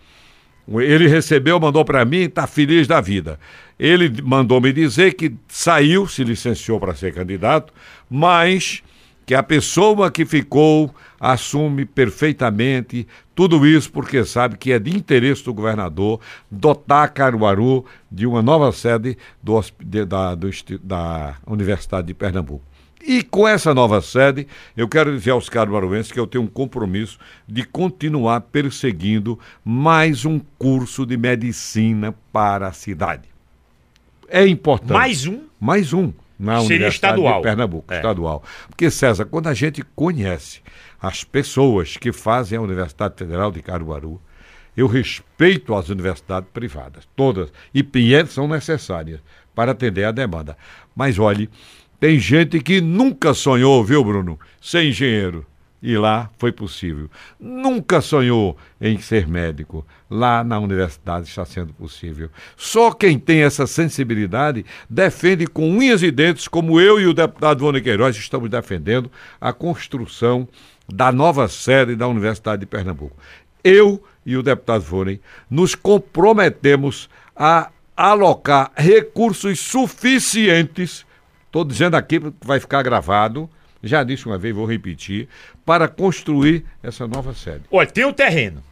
Ele 0.68 1.06
recebeu, 1.06 1.60
mandou 1.60 1.84
para 1.84 2.04
mim, 2.04 2.22
está 2.22 2.46
feliz 2.46 2.88
da 2.88 3.00
vida. 3.00 3.38
Ele 3.78 4.20
mandou 4.22 4.60
me 4.60 4.72
dizer 4.72 5.14
que 5.14 5.34
saiu, 5.46 6.08
se 6.08 6.24
licenciou 6.24 6.80
para 6.80 6.94
ser 6.94 7.14
candidato, 7.14 7.72
mas 8.10 8.82
que 9.24 9.34
a 9.34 9.42
pessoa 9.42 10.10
que 10.10 10.24
ficou 10.24 10.94
assume 11.20 11.84
perfeitamente 11.84 13.06
tudo 13.34 13.66
isso 13.66 13.90
porque 13.90 14.24
sabe 14.24 14.56
que 14.56 14.72
é 14.72 14.78
de 14.78 14.96
interesse 14.96 15.44
do 15.44 15.52
governador 15.52 16.20
dotar 16.50 17.12
Caruaru 17.12 17.84
de 18.10 18.26
uma 18.26 18.40
nova 18.40 18.70
sede 18.72 19.18
do, 19.42 19.60
da, 20.06 20.34
do, 20.34 20.48
da 20.82 21.36
Universidade 21.46 22.06
de 22.06 22.14
Pernambuco. 22.14 22.75
E 23.04 23.22
com 23.22 23.46
essa 23.46 23.72
nova 23.72 24.00
sede, 24.00 24.46
eu 24.76 24.88
quero 24.88 25.12
dizer 25.16 25.30
aos 25.30 25.48
caruaruenses 25.48 26.10
que 26.10 26.18
eu 26.18 26.26
tenho 26.26 26.44
um 26.44 26.48
compromisso 26.48 27.18
de 27.46 27.62
continuar 27.64 28.40
perseguindo 28.40 29.38
mais 29.64 30.24
um 30.24 30.40
curso 30.58 31.06
de 31.06 31.16
medicina 31.16 32.14
para 32.32 32.68
a 32.68 32.72
cidade. 32.72 33.28
É 34.28 34.46
importante. 34.46 34.92
Mais 34.92 35.26
um? 35.26 35.42
Mais 35.60 35.92
um. 35.92 36.12
Na 36.38 36.60
Seria 36.60 36.76
Universidade 36.76 37.14
estadual. 37.14 37.40
de 37.40 37.42
Pernambuco, 37.48 37.92
É. 37.94 37.96
estadual. 37.96 38.42
Porque, 38.68 38.90
César, 38.90 39.24
quando 39.24 39.46
a 39.46 39.54
gente 39.54 39.82
conhece 39.94 40.60
as 41.00 41.24
pessoas 41.24 41.96
que 41.96 42.12
fazem 42.12 42.58
a 42.58 42.60
Universidade 42.60 43.14
Federal 43.16 43.50
de 43.50 43.62
Caruaru, 43.62 44.20
eu 44.76 44.86
respeito 44.86 45.74
as 45.74 45.88
universidades 45.88 46.50
privadas, 46.52 47.08
todas, 47.16 47.50
e, 47.74 47.82
elas 48.14 48.32
são 48.32 48.46
necessárias 48.46 49.20
para 49.54 49.72
atender 49.72 50.04
a 50.04 50.12
demanda. 50.12 50.58
Mas 50.94 51.18
olhe, 51.18 51.48
tem 51.98 52.18
gente 52.18 52.60
que 52.60 52.80
nunca 52.80 53.32
sonhou, 53.32 53.82
viu, 53.84 54.04
Bruno, 54.04 54.38
ser 54.60 54.84
engenheiro. 54.84 55.46
E 55.82 55.96
lá 55.96 56.30
foi 56.38 56.50
possível. 56.50 57.08
Nunca 57.38 58.00
sonhou 58.00 58.56
em 58.80 58.98
ser 58.98 59.26
médico. 59.28 59.86
Lá 60.10 60.42
na 60.42 60.58
universidade 60.58 61.28
está 61.28 61.44
sendo 61.44 61.72
possível. 61.74 62.30
Só 62.56 62.90
quem 62.90 63.18
tem 63.18 63.42
essa 63.42 63.66
sensibilidade 63.66 64.64
defende 64.88 65.46
com 65.46 65.70
unhas 65.70 66.02
e 66.02 66.10
dentes, 66.10 66.48
como 66.48 66.80
eu 66.80 66.98
e 66.98 67.06
o 67.06 67.14
deputado 67.14 67.60
Vone 67.60 67.80
Queiroz 67.80 68.16
estamos 68.16 68.50
defendendo, 68.50 69.10
a 69.40 69.52
construção 69.52 70.48
da 70.92 71.12
nova 71.12 71.46
sede 71.46 71.94
da 71.94 72.08
Universidade 72.08 72.60
de 72.60 72.66
Pernambuco. 72.66 73.16
Eu 73.62 74.02
e 74.24 74.36
o 74.36 74.42
deputado 74.42 74.82
Vone 74.82 75.20
nos 75.48 75.74
comprometemos 75.74 77.08
a 77.36 77.70
alocar 77.96 78.72
recursos 78.74 79.60
suficientes 79.60 81.06
Estou 81.46 81.64
dizendo 81.64 81.94
aqui 81.96 82.20
que 82.20 82.32
vai 82.42 82.60
ficar 82.60 82.82
gravado, 82.82 83.48
já 83.82 84.02
disse 84.02 84.26
uma 84.26 84.36
vez, 84.38 84.54
vou 84.54 84.66
repetir, 84.66 85.28
para 85.64 85.88
construir 85.88 86.64
essa 86.82 87.06
nova 87.06 87.34
sede. 87.34 87.62
Olha, 87.70 87.86
tem 87.88 88.04
o 88.04 88.12
terreno, 88.12 88.62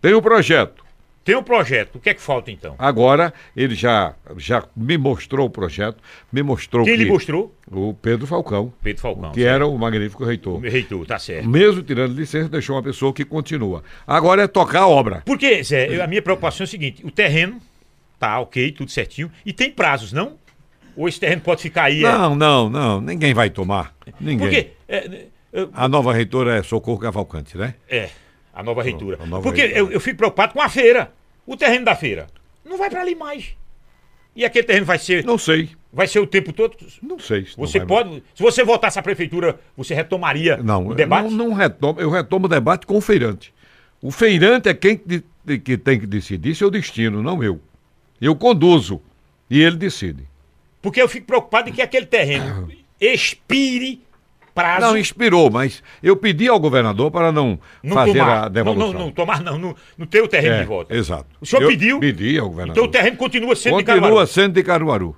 Tem 0.00 0.12
o 0.14 0.20
projeto. 0.22 0.82
tem 1.24 1.34
o 1.34 1.42
projeto. 1.42 1.96
O 1.96 2.00
que 2.00 2.10
é 2.10 2.14
que 2.14 2.20
falta 2.20 2.50
então? 2.50 2.74
Agora, 2.78 3.32
ele 3.56 3.74
já, 3.74 4.14
já 4.36 4.62
me 4.76 4.98
mostrou 4.98 5.46
o 5.46 5.50
projeto, 5.50 5.96
me 6.32 6.42
mostrou 6.42 6.84
Quem 6.84 6.96
que 6.96 7.04
lhe 7.04 7.10
mostrou? 7.10 7.54
o 7.70 7.94
Pedro 7.94 8.26
Falcão, 8.26 8.72
Pedro 8.82 9.00
Falcão. 9.02 9.32
que 9.32 9.42
era 9.44 9.66
o 9.66 9.78
magnífico 9.78 10.24
reitor. 10.24 10.60
Reitor, 10.60 11.06
tá 11.06 11.18
certo. 11.18 11.48
Mesmo 11.48 11.82
tirando 11.82 12.12
licença, 12.14 12.48
deixou 12.48 12.76
uma 12.76 12.82
pessoa 12.82 13.12
que 13.12 13.24
continua. 13.24 13.82
Agora 14.06 14.42
é 14.42 14.46
tocar 14.46 14.80
a 14.82 14.88
obra. 14.88 15.22
Porque, 15.24 15.62
Zé, 15.62 16.02
a 16.02 16.06
minha 16.06 16.20
preocupação 16.22 16.64
é 16.64 16.66
o 16.66 16.70
seguinte: 16.70 17.04
o 17.06 17.10
terreno 17.10 17.58
tá 18.18 18.38
ok, 18.40 18.72
tudo 18.72 18.90
certinho, 18.90 19.30
e 19.46 19.52
tem 19.52 19.70
prazos, 19.70 20.12
não? 20.12 20.38
Ou 20.96 21.08
esse 21.08 21.18
terreno 21.18 21.40
pode 21.42 21.62
ficar 21.62 21.84
aí? 21.84 22.04
é- 22.04 22.12
Não, 22.12 22.34
não, 22.36 22.70
não, 22.70 23.00
ninguém 23.00 23.34
vai 23.34 23.50
tomar. 23.50 23.94
Ninguém. 24.20 24.38
Porque. 24.38 24.70
É, 24.88 25.26
é, 25.52 25.68
A 25.72 25.88
nova 25.88 26.12
reitora 26.12 26.56
é 26.56 26.62
Socorro 26.62 26.98
Cavalcante, 26.98 27.56
né? 27.56 27.74
é, 27.88 28.10
a 28.52 28.62
nova 28.62 28.82
reitura. 28.82 29.18
a 29.22 29.26
nova 29.26 29.42
Porque 29.42 29.62
reitora. 29.62 29.80
eu, 29.80 29.90
eu 29.92 30.00
fico 30.00 30.16
preocupado 30.18 30.52
com 30.52 30.60
a 30.62 30.68
feira. 30.68 31.12
O 31.46 31.56
terreno 31.56 31.84
da 31.84 31.94
feira. 31.94 32.26
Não 32.64 32.78
vai 32.78 32.88
pra 32.88 33.00
ali 33.02 33.14
mais. 33.14 33.50
E 34.36 34.44
aquele 34.44 34.66
terreno 34.66 34.86
vai 34.86 34.98
ser, 34.98 35.24
Não 35.24 35.38
sei, 35.38 35.70
vai 35.92 36.08
ser 36.08 36.18
o 36.18 36.26
tempo 36.26 36.52
todo. 36.52 36.74
não 37.02 37.18
sei. 37.20 37.44
se 37.46 37.56
não 37.58 37.66
Você 37.66 37.78
vai- 37.78 37.86
pode. 37.86 38.22
Se 38.34 38.42
você 38.42 38.64
voltasse 38.64 38.98
à 38.98 39.02
prefeitura, 39.02 39.60
você 39.76 39.94
retomaria 39.94 40.56
Não, 40.56 40.88
o 40.88 40.94
debate? 40.94 41.28
Não, 41.30 41.48
não 41.48 41.52
retomo, 41.54 42.00
eu 42.00 42.10
retomo 42.10 42.46
o 42.46 42.48
debate 42.48 42.86
com 42.86 42.96
o 42.96 43.00
feirante. 43.00 43.52
O 44.02 44.10
feirante 44.10 44.68
é 44.68 44.74
quem 44.74 44.96
que, 44.96 45.22
que 45.58 45.76
tem 45.78 46.00
que 46.00 46.06
decidir 46.06 46.54
seu 46.56 46.70
destino, 46.70 47.22
não 47.22 47.42
eu. 47.44 47.60
Eu 48.20 48.34
conduzo 48.34 49.00
e 49.48 49.60
ele 49.62 49.76
decide. 49.76 50.24
Porque 50.84 51.00
eu 51.00 51.08
fico 51.08 51.26
preocupado 51.26 51.70
em 51.70 51.72
que 51.72 51.80
aquele 51.80 52.04
terreno 52.04 52.68
expire 53.00 54.02
prazo. 54.54 54.86
Não, 54.86 54.98
inspirou, 54.98 55.50
mas 55.50 55.82
eu 56.02 56.14
pedi 56.14 56.46
ao 56.46 56.60
governador 56.60 57.10
para 57.10 57.32
não, 57.32 57.58
não 57.82 57.94
fazer 57.94 58.18
tomar. 58.18 58.36
a 58.36 58.42
Não, 58.42 58.50
devolução. 58.50 58.92
não, 58.92 59.00
não, 59.00 59.10
tomar 59.10 59.42
não, 59.42 59.58
não, 59.58 59.76
não 59.96 60.06
ter 60.06 60.22
o 60.22 60.28
terreno 60.28 60.56
É, 60.56 60.60
de 60.60 60.66
volta. 60.66 60.94
Exato. 60.94 61.26
O 61.40 61.46
senhor 61.46 61.62
Eu 61.62 61.68
pediu? 61.68 61.98
Pedi 62.00 62.38
ao 62.38 62.48
governador. 62.50 62.76
Então 62.76 62.84
o 62.84 62.92
terreno 62.92 63.16
continua 63.16 63.56
sendo 63.56 63.78
de 63.78 63.84
Continua 63.84 64.00
Caruaru. 64.08 64.26
sendo 64.26 64.52
de 64.52 64.62
Caruaru. 64.62 65.16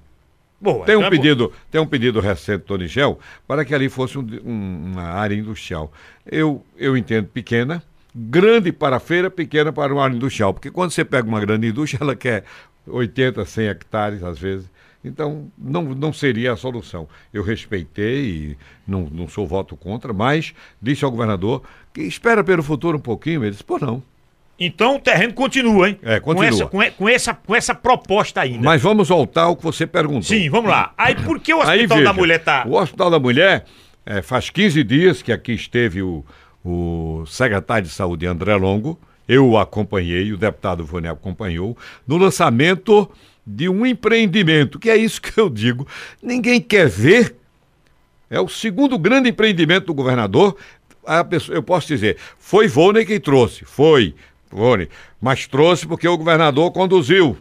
Boa, 0.61 0.87
Tem 0.87 0.95
um 0.97 1.01
então 1.01 1.09
é 1.09 1.11
pedido, 1.11 1.53
tem 1.71 1.81
um 1.81 1.87
pedido 1.87 2.21
recente 2.21 2.64
do 2.64 2.79
Nigel 2.79 3.19
para 3.47 3.62
que 3.64 3.75
ali 3.75 3.89
fosse 3.91 4.17
um- 4.19 4.27
um- 4.45 4.93
uma 4.93 5.03
área 5.03 5.35
industrial. 5.35 5.93
Eu, 6.25 6.64
eu 6.79 6.97
entendo 6.97 7.27
pequena, 7.27 7.83
grande 8.14 8.71
para 8.73 8.97
a 8.97 9.01
feira, 9.01 9.29
pequena 9.31 9.71
para 9.73 9.93
uma 9.93 10.03
área 10.05 10.14
industrial. 10.14 10.55
Porque 10.55 10.71
quando 10.71 10.93
você 10.93 11.05
pega 11.05 11.29
uma 11.29 11.41
grande 11.41 11.67
indústria, 11.67 11.99
ela 12.03 12.17
quer 12.17 12.45
80, 12.87 13.45
100 13.45 13.67
hectares 13.69 14.23
às 14.23 14.39
vezes. 14.39 14.71
Então, 15.07 15.51
não, 15.57 15.83
não 15.83 16.13
seria 16.13 16.53
a 16.53 16.57
solução. 16.57 17.09
Eu 17.33 17.43
respeitei 17.43 18.25
e 18.25 18.57
não, 18.87 19.09
não 19.11 19.29
sou 19.29 19.47
voto 19.47 19.77
contra, 19.77 20.13
mas 20.13 20.55
disse 20.81 21.05
ao 21.05 21.11
governador 21.11 21.63
que 21.93 22.03
espera 22.03 22.43
pelo 22.43 22.63
futuro 22.63 22.99
um 22.99 23.01
pouquinho. 23.01 23.43
Ele 23.43 23.53
disse, 23.53 23.65
pô, 23.65 23.79
não. 23.79 24.03
Então 24.59 24.97
o 24.97 24.99
terreno 24.99 25.35
continua, 25.35 25.89
hein? 25.89 25.99
É, 26.03 26.19
Com 26.19 26.35
continua. 26.35 26.49
essa, 26.49 26.67
com, 26.67 26.91
com 26.93 27.09
essa, 27.09 27.35
com 27.35 27.55
essa 27.55 27.75
proposta 27.75 28.41
ainda. 28.41 28.63
Mas 28.65 28.81
vamos 28.81 29.09
voltar 29.09 29.43
ao 29.43 29.57
que 29.57 29.63
você 29.63 29.87
perguntou. 29.87 30.23
Sim, 30.23 30.49
vamos 30.49 30.71
lá. 30.71 30.95
Aí 30.97 31.15
por 31.15 31.39
que 31.39 31.53
o 31.53 31.61
Aí, 31.61 31.81
Hospital 31.81 31.99
da 31.99 32.03
veja, 32.05 32.13
Mulher 32.15 32.39
tá. 32.39 32.65
O 32.67 32.75
Hospital 32.75 33.11
da 33.11 33.19
Mulher, 33.19 33.65
eh, 34.07 34.23
faz 34.23 34.49
15 34.49 34.83
dias 34.83 35.21
que 35.21 35.31
aqui 35.31 35.53
esteve 35.53 36.01
o, 36.01 36.25
o 36.65 37.25
secretário 37.27 37.87
de 37.87 37.93
Saúde 37.93 38.27
André 38.27 38.57
Longo, 38.57 38.99
eu 39.29 39.47
o 39.47 39.59
acompanhei, 39.59 40.33
o 40.33 40.37
deputado 40.39 40.85
Vone 40.85 41.09
acompanhou, 41.09 41.77
no 42.07 42.17
lançamento 42.17 43.11
de 43.47 43.68
um 43.68 43.86
empreendimento, 43.86 44.78
que 44.78 44.90
é 44.90 44.97
isso 44.97 45.22
que 45.22 45.38
eu 45.38 45.49
digo. 45.49 45.86
Ninguém 46.20 46.61
quer 46.61 46.88
ver. 46.88 47.36
É 48.28 48.40
o 48.40 48.49
segundo 48.49 48.99
grande 48.99 49.28
empreendimento 49.28 49.86
do 49.86 49.94
governador. 49.94 50.57
Pessoa, 51.30 51.57
eu 51.57 51.62
posso 51.62 51.86
dizer, 51.86 52.16
foi 52.38 52.66
Vone 52.66 53.07
quem 53.07 53.20
trouxe, 53.20 53.64
foi 53.64 54.16
Vone, 54.51 54.88
mas 55.20 55.47
trouxe 55.47 55.86
porque 55.86 56.09
o 56.09 56.18
governador 56.18 56.72
conduziu. 56.72 57.38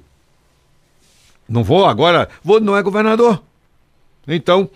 Não 1.49 1.63
vou 1.63 1.85
agora, 1.85 2.29
vou 2.43 2.59
não 2.59 2.77
é 2.77 2.83
governador. 2.83 3.41
Então, 4.27 4.69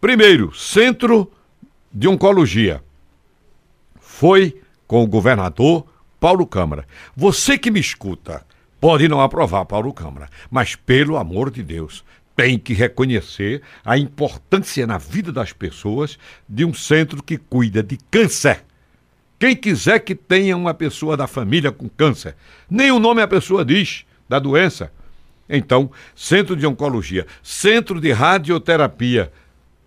primeiro, 0.00 0.54
Centro 0.54 1.30
de 1.92 2.08
Oncologia. 2.08 2.82
Foi 4.00 4.58
com 4.86 5.02
o 5.02 5.06
governador 5.06 5.86
Paulo 6.18 6.46
Câmara. 6.46 6.86
Você 7.14 7.58
que 7.58 7.70
me 7.70 7.80
escuta, 7.80 8.46
pode 8.82 9.06
não 9.06 9.20
aprovar 9.20 9.64
Paulo 9.64 9.92
Câmara, 9.92 10.28
mas 10.50 10.74
pelo 10.74 11.16
amor 11.16 11.52
de 11.52 11.62
Deus, 11.62 12.04
tem 12.34 12.58
que 12.58 12.74
reconhecer 12.74 13.62
a 13.84 13.96
importância 13.96 14.84
na 14.88 14.98
vida 14.98 15.30
das 15.30 15.52
pessoas 15.52 16.18
de 16.48 16.64
um 16.64 16.74
centro 16.74 17.22
que 17.22 17.38
cuida 17.38 17.80
de 17.80 17.96
câncer. 18.10 18.64
Quem 19.38 19.54
quiser 19.54 20.00
que 20.00 20.16
tenha 20.16 20.56
uma 20.56 20.74
pessoa 20.74 21.16
da 21.16 21.28
família 21.28 21.70
com 21.70 21.88
câncer, 21.88 22.34
nem 22.68 22.90
o 22.90 22.98
nome 22.98 23.22
a 23.22 23.28
pessoa 23.28 23.64
diz 23.64 24.04
da 24.28 24.40
doença, 24.40 24.90
então, 25.48 25.88
centro 26.16 26.56
de 26.56 26.66
oncologia, 26.66 27.24
centro 27.40 28.00
de 28.00 28.10
radioterapia, 28.10 29.32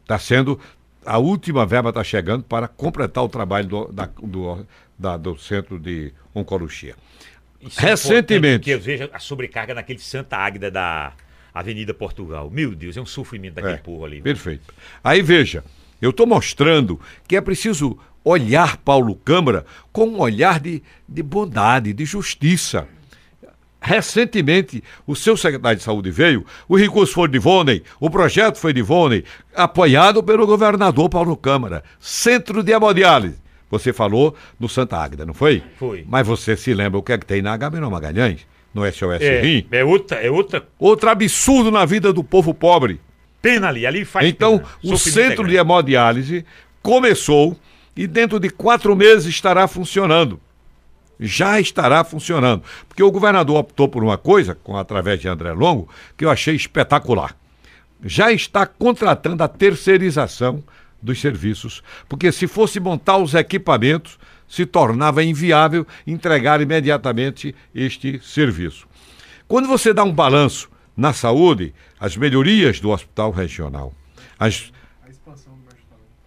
está 0.03 0.17
sendo. 0.17 0.57
A 1.05 1.17
última 1.17 1.65
verba 1.65 1.89
está 1.89 2.03
chegando 2.03 2.43
para 2.45 2.67
completar 2.69 3.25
o 3.25 3.29
trabalho 3.29 3.67
do, 3.67 3.91
da, 3.91 4.09
do, 4.23 4.65
da, 4.97 5.17
do 5.17 5.37
centro 5.37 5.77
de 5.77 6.13
oncologia. 6.33 6.95
Isso 7.61 7.79
é 7.79 7.89
Recentemente. 7.89 8.63
Que 8.65 8.71
eu 8.71 8.79
vejo 8.79 9.09
a 9.11 9.19
sobrecarga 9.19 9.73
naquele 9.73 9.99
Santa 9.99 10.37
Águida 10.37 10.69
da 10.69 11.13
Avenida 11.53 11.93
Portugal. 11.93 12.49
Meu 12.51 12.75
Deus, 12.75 12.97
é 12.97 13.01
um 13.01 13.05
sofrimento 13.05 13.55
daquele 13.55 13.75
É, 13.75 13.77
povo 13.77 14.05
ali. 14.05 14.21
Perfeito. 14.21 14.73
Aí 15.03 15.21
veja, 15.21 15.63
eu 16.01 16.09
estou 16.09 16.27
mostrando 16.27 16.99
que 17.27 17.35
é 17.35 17.41
preciso 17.41 17.97
olhar 18.23 18.77
Paulo 18.77 19.15
Câmara 19.15 19.65
com 19.91 20.07
um 20.07 20.19
olhar 20.19 20.59
de, 20.59 20.83
de 21.07 21.23
bondade, 21.23 21.93
de 21.93 22.05
justiça. 22.05 22.87
Recentemente, 23.79 24.83
o 25.05 25.15
seu 25.15 25.37
secretário 25.37 25.77
de 25.77 25.83
saúde 25.83 26.09
veio, 26.09 26.43
o 26.67 26.75
recurso 26.75 27.13
foi 27.13 27.27
de 27.27 27.37
Ivone, 27.37 27.83
o 27.99 28.09
projeto 28.09 28.57
foi 28.57 28.73
de 28.73 28.79
Ivone, 28.79 29.23
apoiado 29.55 30.23
pelo 30.23 30.47
governador 30.47 31.07
Paulo 31.07 31.37
Câmara. 31.37 31.83
Centro 31.99 32.63
de 32.63 32.71
hemodiálise. 32.71 33.37
Você 33.69 33.91
falou 33.91 34.35
no 34.59 34.69
Santa 34.69 34.97
Águida, 34.97 35.25
não 35.25 35.33
foi? 35.33 35.63
Foi. 35.77 36.05
Mas 36.07 36.25
você 36.25 36.55
se 36.55 36.73
lembra 36.73 36.99
o 36.99 37.03
que 37.03 37.11
é 37.11 37.17
que 37.17 37.25
tem 37.25 37.41
na 37.41 37.53
Agamenon 37.53 37.89
Magalhães? 37.89 38.45
No 38.73 38.85
SOS 38.91 39.21
É, 39.21 39.41
Rim? 39.41 39.65
é 39.71 39.83
outra, 39.83 40.17
é 40.17 40.29
outra 40.29 40.67
Outro 40.77 41.09
absurdo 41.09 41.71
na 41.71 41.85
vida 41.85 42.11
do 42.11 42.23
povo 42.23 42.53
pobre. 42.53 42.99
pena 43.41 43.69
ali. 43.69 43.85
Ali 43.85 44.03
faz 44.05 44.27
Então, 44.27 44.57
pena. 44.59 44.69
o 44.83 44.97
Sofrimento 44.97 45.29
centro 45.29 45.45
é 45.45 45.49
de 45.49 45.55
hemodiálise 45.55 46.45
começou 46.81 47.57
e 47.95 48.05
dentro 48.05 48.39
de 48.39 48.49
quatro 48.49 48.95
meses 48.95 49.25
estará 49.27 49.67
funcionando. 49.67 50.39
Já 51.19 51.59
estará 51.59 52.03
funcionando. 52.03 52.63
Porque 52.87 53.01
o 53.01 53.09
governador 53.11 53.57
optou 53.57 53.87
por 53.87 54.03
uma 54.03 54.17
coisa, 54.17 54.53
com 54.53 54.75
através 54.77 55.19
de 55.21 55.27
André 55.29 55.53
Longo, 55.53 55.87
que 56.17 56.25
eu 56.25 56.29
achei 56.29 56.55
espetacular. 56.55 57.35
Já 58.03 58.31
está 58.31 58.65
contratando 58.65 59.41
a 59.41 59.47
terceirização 59.47 60.61
dos 61.05 61.21
serviços, 61.21 61.81
porque 62.09 62.31
se 62.31 62.47
fosse 62.47 62.79
montar 62.79 63.17
os 63.17 63.33
equipamentos, 63.33 64.19
se 64.47 64.65
tornava 64.65 65.23
inviável 65.23 65.85
entregar 66.05 66.61
imediatamente 66.61 67.55
este 67.73 68.19
serviço. 68.23 68.87
Quando 69.47 69.67
você 69.67 69.93
dá 69.93 70.03
um 70.03 70.11
balanço 70.11 70.69
na 70.97 71.13
saúde, 71.13 71.73
as 71.99 72.17
melhorias 72.17 72.79
do 72.79 72.89
hospital 72.89 73.31
regional, 73.31 73.93
as, 74.39 74.71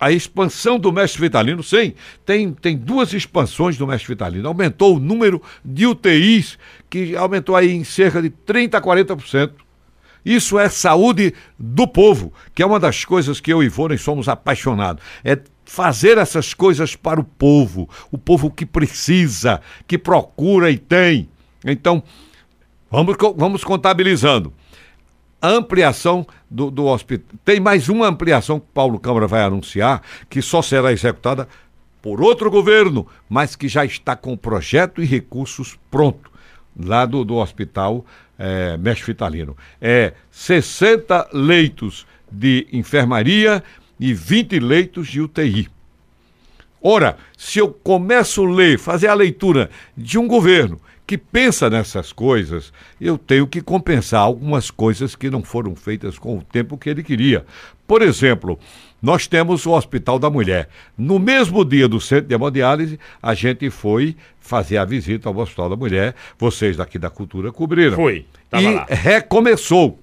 a 0.01 0.12
expansão 0.12 0.79
do 0.79 0.93
mestre 0.93 1.20
Vitalino, 1.20 1.62
sim, 1.62 1.95
tem, 2.24 2.53
tem 2.53 2.76
duas 2.76 3.12
expansões 3.12 3.76
do 3.76 3.87
mestre 3.87 4.09
Vitalino. 4.09 4.47
Aumentou 4.47 4.97
o 4.97 5.01
número 5.01 5.43
de 5.64 5.87
UTIs, 5.87 6.59
que 6.89 7.16
aumentou 7.16 7.57
aí 7.57 7.72
em 7.72 7.83
cerca 7.83 8.22
de 8.22 8.31
30% 8.31 8.74
a 8.74 8.81
40%. 8.81 9.51
Isso 10.29 10.59
é 10.59 10.68
saúde 10.68 11.33
do 11.59 11.89
povo, 11.89 12.35
que 12.55 12.62
é 12.62 12.66
uma 12.66 12.79
das 12.79 13.03
coisas 13.03 13.41
que 13.41 13.51
eu 13.51 13.62
e 13.62 13.66
Ivone 13.66 13.97
somos 13.97 14.29
apaixonados. 14.29 15.03
É 15.24 15.39
fazer 15.64 16.18
essas 16.18 16.53
coisas 16.53 16.95
para 16.95 17.18
o 17.18 17.24
povo, 17.24 17.89
o 18.12 18.18
povo 18.18 18.51
que 18.51 18.66
precisa, 18.66 19.62
que 19.87 19.97
procura 19.97 20.70
e 20.70 20.76
tem. 20.76 21.31
Então, 21.64 22.03
vamos, 22.91 23.16
vamos 23.39 23.64
contabilizando 23.64 24.53
a 25.41 25.49
ampliação 25.49 26.26
do, 26.51 26.70
do 26.70 26.85
hospital. 26.85 27.39
Tem 27.43 27.59
mais 27.59 27.89
uma 27.89 28.07
ampliação 28.07 28.61
que 28.61 28.66
Paulo 28.74 28.99
Câmara 28.99 29.26
vai 29.26 29.41
anunciar, 29.41 30.03
que 30.29 30.43
só 30.43 30.61
será 30.61 30.93
executada 30.93 31.49
por 32.03 32.20
outro 32.20 32.51
governo, 32.51 33.07
mas 33.31 33.57
que 33.57 33.66
já 33.66 33.83
está 33.83 34.14
com 34.14 34.37
projeto 34.37 35.03
e 35.03 35.07
recursos 35.07 35.79
pronto, 35.91 36.31
lá 36.79 37.07
do, 37.07 37.24
do 37.24 37.37
hospital 37.37 38.05
é, 38.39 38.76
Mestre 38.76 39.07
Vitalino. 39.07 39.57
É 39.80 40.12
60 40.30 41.30
leitos 41.32 42.07
de 42.30 42.66
enfermaria 42.72 43.62
e 43.99 44.14
20 44.14 44.59
leitos 44.61 45.09
de 45.09 45.20
UTI. 45.20 45.68
Ora, 46.80 47.16
se 47.36 47.59
eu 47.59 47.70
começo 47.70 48.45
a 48.45 48.51
ler, 48.51 48.78
fazer 48.78 49.09
a 49.09 49.14
leitura 49.14 49.68
de 49.97 50.18
um 50.18 50.28
governo 50.28 50.80
que 51.05 51.18
pensa 51.18 51.70
nessas 51.70 52.12
coisas, 52.12 52.72
eu 53.01 53.16
tenho 53.16 53.47
que 53.47 53.62
compensar 53.62 54.20
algumas 54.20 54.70
coisas 54.70 55.16
que 55.16 55.30
não 55.30 55.43
foram 55.43 55.74
feitas 55.74 56.18
com 56.18 56.36
o 56.36 56.43
tempo 56.43 56.76
que 56.76 56.89
ele 56.89 57.03
queria. 57.03 57.45
Por 57.86 58.03
exemplo, 58.03 58.59
nós 59.01 59.26
temos 59.26 59.64
o 59.66 59.70
Hospital 59.72 60.18
da 60.18 60.28
Mulher. 60.28 60.68
No 60.96 61.18
mesmo 61.18 61.64
dia 61.64 61.86
do 61.88 62.01
centro 62.01 62.26
de 62.26 62.34
hemodiálise, 62.34 62.99
a 63.22 63.34
gente 63.34 63.70
foi 63.70 64.16
fazer 64.40 64.76
a 64.78 64.84
visita 64.84 65.28
ao 65.28 65.36
Hospital 65.36 65.70
da 65.70 65.76
Mulher. 65.76 66.14
Vocês 66.38 66.76
daqui 66.76 66.99
da 66.99 67.11
Cultura 67.11 67.53
cobriram. 67.53 67.96
Foi, 67.96 68.26
tava 68.51 68.62
e 68.62 68.74
lá. 68.74 68.86
recomeçou. 68.88 69.99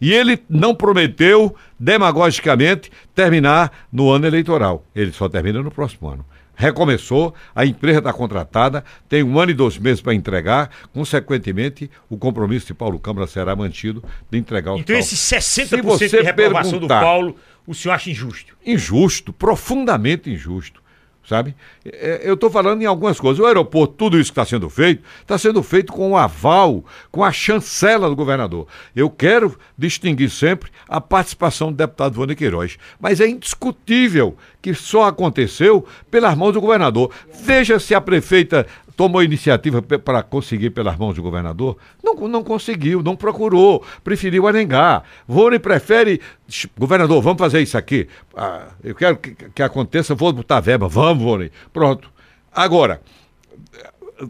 E 0.00 0.12
ele 0.12 0.40
não 0.48 0.74
prometeu, 0.74 1.56
demagogicamente, 1.78 2.90
terminar 3.14 3.86
no 3.92 4.10
ano 4.10 4.26
eleitoral. 4.26 4.84
Ele 4.94 5.12
só 5.12 5.28
termina 5.28 5.60
no 5.62 5.70
próximo 5.70 6.08
ano. 6.08 6.24
Recomeçou, 6.54 7.32
a 7.54 7.64
empresa 7.64 7.98
está 7.98 8.12
contratada, 8.12 8.84
tem 9.08 9.22
um 9.22 9.38
ano 9.38 9.52
e 9.52 9.54
dois 9.54 9.78
meses 9.78 10.00
para 10.00 10.12
entregar, 10.12 10.70
consequentemente, 10.92 11.88
o 12.10 12.16
compromisso 12.16 12.66
de 12.66 12.74
Paulo 12.74 12.98
Câmara 12.98 13.28
será 13.28 13.54
mantido 13.54 14.02
de 14.28 14.38
entregar 14.38 14.72
o 14.72 14.78
Então, 14.78 14.98
hospital. 14.98 14.98
esse 14.98 15.16
Se 15.16 15.62
60% 15.62 15.82
você 15.82 16.08
de 16.08 16.20
reprovação 16.20 16.80
do 16.80 16.88
Paulo, 16.88 17.36
o 17.68 17.74
senhor 17.74 17.94
acha 17.94 18.10
injusto? 18.10 18.56
injusto, 18.64 19.32
profundamente 19.32 20.30
injusto, 20.30 20.82
sabe? 21.22 21.54
É, 21.84 22.22
Eu 22.24 22.34
estou 22.34 22.50
falando 22.50 22.80
em 22.82 22.86
algumas 22.86 23.20
coisas. 23.20 23.38
O 23.38 23.46
aeroporto, 23.46 23.94
tudo 23.94 24.18
isso 24.18 24.32
que 24.32 24.40
está 24.40 24.44
sendo 24.44 24.68
feito, 24.70 25.04
está 25.20 25.36
sendo 25.36 25.62
feito 25.62 25.92
com 25.92 26.12
o 26.12 26.16
aval, 26.16 26.84
com 27.10 27.22
a 27.22 27.30
chancela 27.30 28.08
do 28.08 28.16
governador. 28.16 28.66
Eu 28.96 29.10
quero 29.10 29.58
distinguir 29.76 30.30
sempre 30.30 30.70
a 30.88 31.00
participação 31.00 31.70
do 31.70 31.76
deputado 31.76 32.14
Vânia 32.14 32.34
Queiroz, 32.34 32.78
mas 32.98 33.20
é 33.20 33.28
indiscutível 33.28 34.36
que 34.62 34.72
só 34.74 35.04
aconteceu 35.04 35.86
pelas 36.10 36.34
mãos 36.36 36.52
do 36.52 36.60
governador. 36.60 37.12
Veja 37.42 37.78
se 37.78 37.94
a 37.94 38.00
prefeita 38.00 38.66
tomou 38.98 39.22
iniciativa 39.22 39.80
para 39.80 40.24
conseguir 40.24 40.70
pelas 40.70 40.96
mãos 40.96 41.14
do 41.14 41.22
governador? 41.22 41.76
Não, 42.02 42.16
não 42.26 42.42
conseguiu, 42.42 43.00
não 43.00 43.14
procurou, 43.14 43.84
preferiu 44.02 44.48
arengar. 44.48 45.04
Vônei 45.24 45.60
prefere, 45.60 46.20
"Sh, 46.48 46.66
governador, 46.76 47.22
vamos 47.22 47.38
fazer 47.38 47.60
isso 47.60 47.78
aqui. 47.78 48.08
Ah, 48.36 48.70
eu 48.82 48.96
quero 48.96 49.16
que, 49.16 49.36
que 49.54 49.62
aconteça, 49.62 50.16
vou 50.16 50.32
botar 50.32 50.58
verba, 50.58 50.88
vamos, 50.88 51.22
Vônei. 51.22 51.52
Pronto. 51.72 52.10
Agora, 52.52 53.00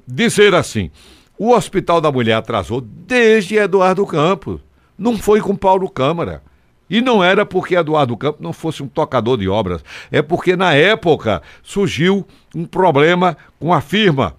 dizer 0.06 0.54
assim, 0.54 0.90
o 1.38 1.52
Hospital 1.52 1.98
da 2.02 2.12
Mulher 2.12 2.34
atrasou 2.34 2.82
desde 2.82 3.56
Eduardo 3.56 4.06
Campos. 4.06 4.60
Não 4.98 5.16
foi 5.16 5.40
com 5.40 5.56
Paulo 5.56 5.88
Câmara. 5.88 6.42
E 6.90 7.00
não 7.00 7.24
era 7.24 7.46
porque 7.46 7.74
Eduardo 7.74 8.14
Campos 8.18 8.42
não 8.42 8.52
fosse 8.52 8.82
um 8.82 8.88
tocador 8.88 9.38
de 9.38 9.48
obras. 9.48 9.82
É 10.12 10.20
porque 10.20 10.56
na 10.56 10.74
época 10.74 11.40
surgiu 11.62 12.26
um 12.54 12.66
problema 12.66 13.34
com 13.58 13.72
a 13.72 13.80
firma. 13.80 14.36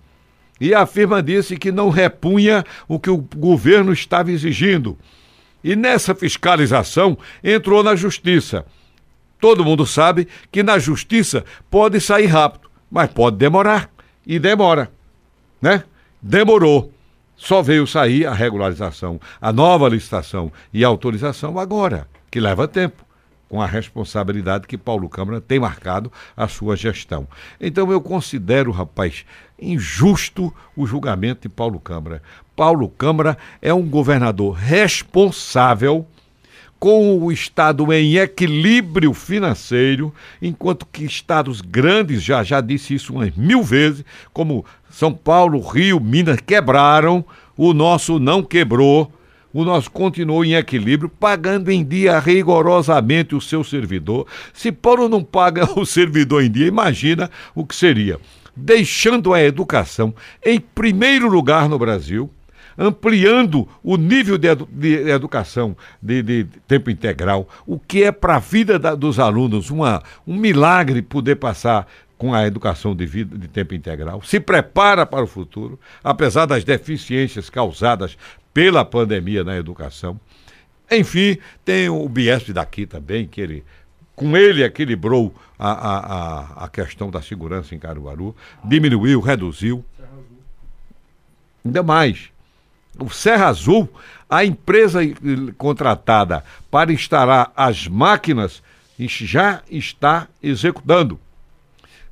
E 0.60 0.74
a 0.74 0.86
firma 0.86 1.24
disse 1.24 1.58
que 1.58 1.72
não 1.72 1.90
repunha 1.90 2.66
o 2.88 3.00
que 3.00 3.10
o 3.10 3.18
governo 3.18 3.94
estava 3.94 4.32
exigindo. 4.32 4.98
E 5.64 5.76
nessa 5.76 6.14
fiscalização 6.14 7.18
entrou 7.44 7.84
na 7.84 7.96
justiça. 7.96 8.66
Todo 9.40 9.64
mundo 9.64 9.86
sabe 9.86 10.28
que 10.52 10.62
na 10.62 10.78
justiça 10.78 11.46
pode 11.70 12.02
sair 12.02 12.26
rápido, 12.26 12.70
mas 12.92 13.10
pode 13.10 13.38
demorar. 13.38 13.90
E 14.28 14.38
demora. 14.38 14.92
Né? 15.62 15.84
Demorou. 16.22 16.94
Só 17.36 17.62
veio 17.62 17.88
sair 17.88 18.26
a 18.26 18.34
regularização, 18.34 19.20
a 19.40 19.54
nova 19.54 19.88
licitação 19.88 20.52
e 20.74 20.84
autorização 20.84 21.58
agora, 21.58 22.06
que 22.30 22.40
leva 22.40 22.68
tempo. 22.68 23.09
Com 23.50 23.62
a 23.62 23.66
responsabilidade 23.66 24.68
que 24.68 24.78
Paulo 24.78 25.10
Câmara 25.10 25.42
tem 25.42 25.60
marcado 25.60 26.12
a 26.38 26.48
sua 26.48 26.76
gestão. 26.78 27.28
Então 27.60 27.92
eu 27.92 28.00
considero, 28.00 28.72
rapaz, 28.72 29.26
injusto 29.60 30.54
o 30.78 30.86
julgamento 30.86 31.50
de 31.50 31.50
Paulo 31.50 31.80
Câmara. 31.80 32.22
Paulo 32.56 32.88
Câmara 32.88 33.38
é 33.62 33.74
um 33.74 33.82
governador 33.82 34.54
responsável 34.54 36.06
com 36.80 37.20
o 37.20 37.32
Estado 37.32 37.92
em 37.92 38.16
equilíbrio 38.16 39.14
financeiro, 39.14 40.14
enquanto 40.42 40.86
que 40.86 41.04
estados 41.04 41.60
grandes, 41.60 42.24
já, 42.24 42.42
já 42.42 42.62
disse 42.62 42.94
isso 42.94 43.14
umas 43.14 43.36
mil 43.36 43.62
vezes, 43.62 44.06
como 44.32 44.66
São 44.90 45.14
Paulo, 45.14 45.60
Rio, 45.60 46.00
Minas, 46.00 46.40
quebraram, 46.40 47.26
o 47.58 47.74
nosso 47.74 48.18
não 48.18 48.42
quebrou, 48.42 49.12
o 49.54 49.64
nosso 49.64 49.90
continuou 49.90 50.46
em 50.46 50.54
equilíbrio, 50.54 51.10
pagando 51.10 51.72
em 51.72 51.84
dia 51.84 52.20
rigorosamente 52.20 53.36
o 53.36 53.42
seu 53.42 53.64
servidor. 53.64 54.28
Se 54.54 54.72
Paulo 54.72 55.10
não 55.10 55.24
paga 55.24 55.68
o 55.80 55.86
servidor 55.86 56.44
em 56.44 56.52
dia, 56.52 56.68
imagina 56.68 57.30
o 57.56 57.66
que 57.66 57.76
seria. 57.76 58.20
Deixando 58.56 59.34
a 59.34 59.42
educação 59.42 60.14
em 60.46 60.60
primeiro 60.60 61.28
lugar 61.30 61.70
no 61.70 61.80
Brasil, 61.80 62.30
ampliando 62.78 63.68
o 63.84 63.98
nível 63.98 64.38
de, 64.38 64.48
edu 64.48 64.68
de 64.72 65.10
educação 65.10 65.76
de, 66.02 66.22
de, 66.22 66.44
tempo 66.68 66.90
integral, 66.90 67.48
o 67.66 67.78
que 67.78 68.04
é 68.04 68.12
para 68.12 68.38
a 68.38 68.40
vida 68.40 68.80
da, 68.80 68.96
dos 68.96 69.20
alunos 69.20 69.70
uma, 69.70 70.02
um 70.26 70.36
milagre 70.36 71.02
poder 71.02 71.36
passar 71.36 71.88
com 72.20 72.34
a 72.34 72.46
educação 72.46 72.94
de 72.94 73.06
vida 73.06 73.38
de 73.38 73.48
tempo 73.48 73.74
integral, 73.74 74.22
se 74.22 74.42
prepara 74.42 75.06
para 75.06 75.24
o 75.24 75.28
futuro, 75.28 75.80
apesar 76.04 76.46
das 76.46 76.66
deficiências 76.66 77.50
causadas 77.50 78.18
pela 78.54 78.84
pandemia 78.84 79.44
na 79.44 79.58
educação. 79.58 80.20
Enfim, 80.92 81.38
tem 81.64 81.90
o 81.90 82.08
Biesp 82.10 82.52
daqui 82.52 82.86
também, 82.86 83.28
que 83.28 83.40
ele 83.40 83.64
com 84.16 84.36
ele 84.36 84.64
equilibrou 84.64 85.34
a, 85.58 85.72
a, 85.72 85.98
a, 86.00 86.66
a 86.66 86.68
questão 86.68 87.10
da 87.10 87.22
segurança 87.22 87.74
em 87.74 87.80
Caruaru, 87.80 88.36
diminuiu, 88.66 89.22
reduziu. 89.22 89.86
Ainda 91.64 91.82
mais, 91.82 92.30
o 93.00 93.10
Serra 93.10 93.48
Azul, 93.48 93.88
a 94.30 94.44
empresa 94.44 95.00
contratada 95.58 96.44
para 96.70 96.92
instalar 96.92 97.54
as 97.56 97.88
máquinas 97.88 98.62
já 99.00 99.62
está 99.70 100.28
executando. 100.44 101.18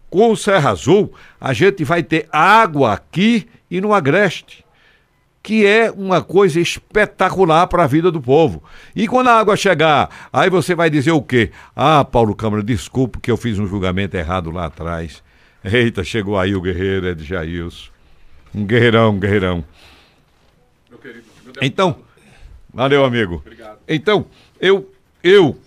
Com 0.10 0.32
o 0.32 0.38
Serra 0.38 0.70
Azul, 0.70 1.14
a 1.42 1.52
gente 1.52 1.84
vai 1.84 2.04
ter 2.04 2.30
água 2.32 2.94
aqui 2.94 3.50
e 3.70 3.82
no 3.82 3.94
Agreste, 3.94 4.64
que 5.48 5.66
é 5.66 5.90
uma 5.90 6.22
coisa 6.22 6.60
espetacular 6.60 7.68
para 7.68 7.86
a 7.86 7.88
vida 7.88 8.12
do 8.12 8.20
povo. 8.20 8.62
E 8.94 9.08
quando 9.08 9.30
a 9.30 9.40
água 9.40 9.56
chegar, 9.56 10.28
aí 10.34 10.50
você 10.50 10.76
vai 10.76 10.90
dizer 10.90 11.12
o 11.12 11.22
quê? 11.22 11.52
Ah, 11.74 12.04
Paulo 12.04 12.36
Câmara, 12.36 12.62
desculpe 12.62 13.22
que 13.22 13.32
eu 13.32 13.38
fiz 13.38 13.58
um 13.58 13.66
julgamento 13.66 14.18
errado 14.18 14.52
lá 14.52 14.66
atrás. 14.66 15.24
Eita, 15.64 16.04
chegou 16.04 16.38
aí 16.38 16.54
o 16.54 16.60
guerreiro 16.60 17.08
Ed 17.08 17.24
Jailson. 17.24 17.90
Um 18.54 18.66
guerreirão, 18.66 19.12
um 19.12 19.20
guerreirão. 19.20 19.64
Então, 21.62 21.96
valeu, 22.74 23.06
amigo. 23.06 23.36
Obrigado. 23.36 23.78
Então, 23.88 24.26
eu, 24.60 24.92
eu 25.24 25.58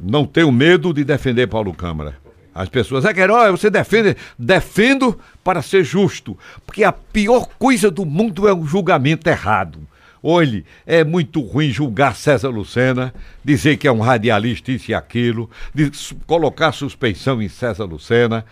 não 0.00 0.24
tenho 0.26 0.52
medo 0.52 0.94
de 0.94 1.02
defender 1.02 1.48
Paulo 1.48 1.74
Câmara. 1.74 2.23
As 2.54 2.68
pessoas, 2.68 3.04
é 3.04 3.12
que 3.12 3.20
herói, 3.20 3.50
você 3.50 3.68
defende, 3.68 4.16
defendo 4.38 5.18
para 5.42 5.60
ser 5.60 5.82
justo, 5.82 6.38
porque 6.64 6.84
a 6.84 6.92
pior 6.92 7.48
coisa 7.58 7.90
do 7.90 8.06
mundo 8.06 8.46
é 8.46 8.54
um 8.54 8.66
julgamento 8.66 9.28
errado. 9.28 9.80
Olhe, 10.22 10.64
é 10.86 11.04
muito 11.04 11.40
ruim 11.40 11.70
julgar 11.70 12.16
César 12.16 12.48
Lucena, 12.48 13.12
dizer 13.44 13.76
que 13.76 13.86
é 13.86 13.92
um 13.92 14.00
radialista 14.00 14.72
isso 14.72 14.90
e 14.90 14.94
aquilo, 14.94 15.50
de 15.74 15.90
colocar 16.26 16.72
suspeição 16.72 17.42
em 17.42 17.48
César 17.48 17.84
Lucena. 17.84 18.44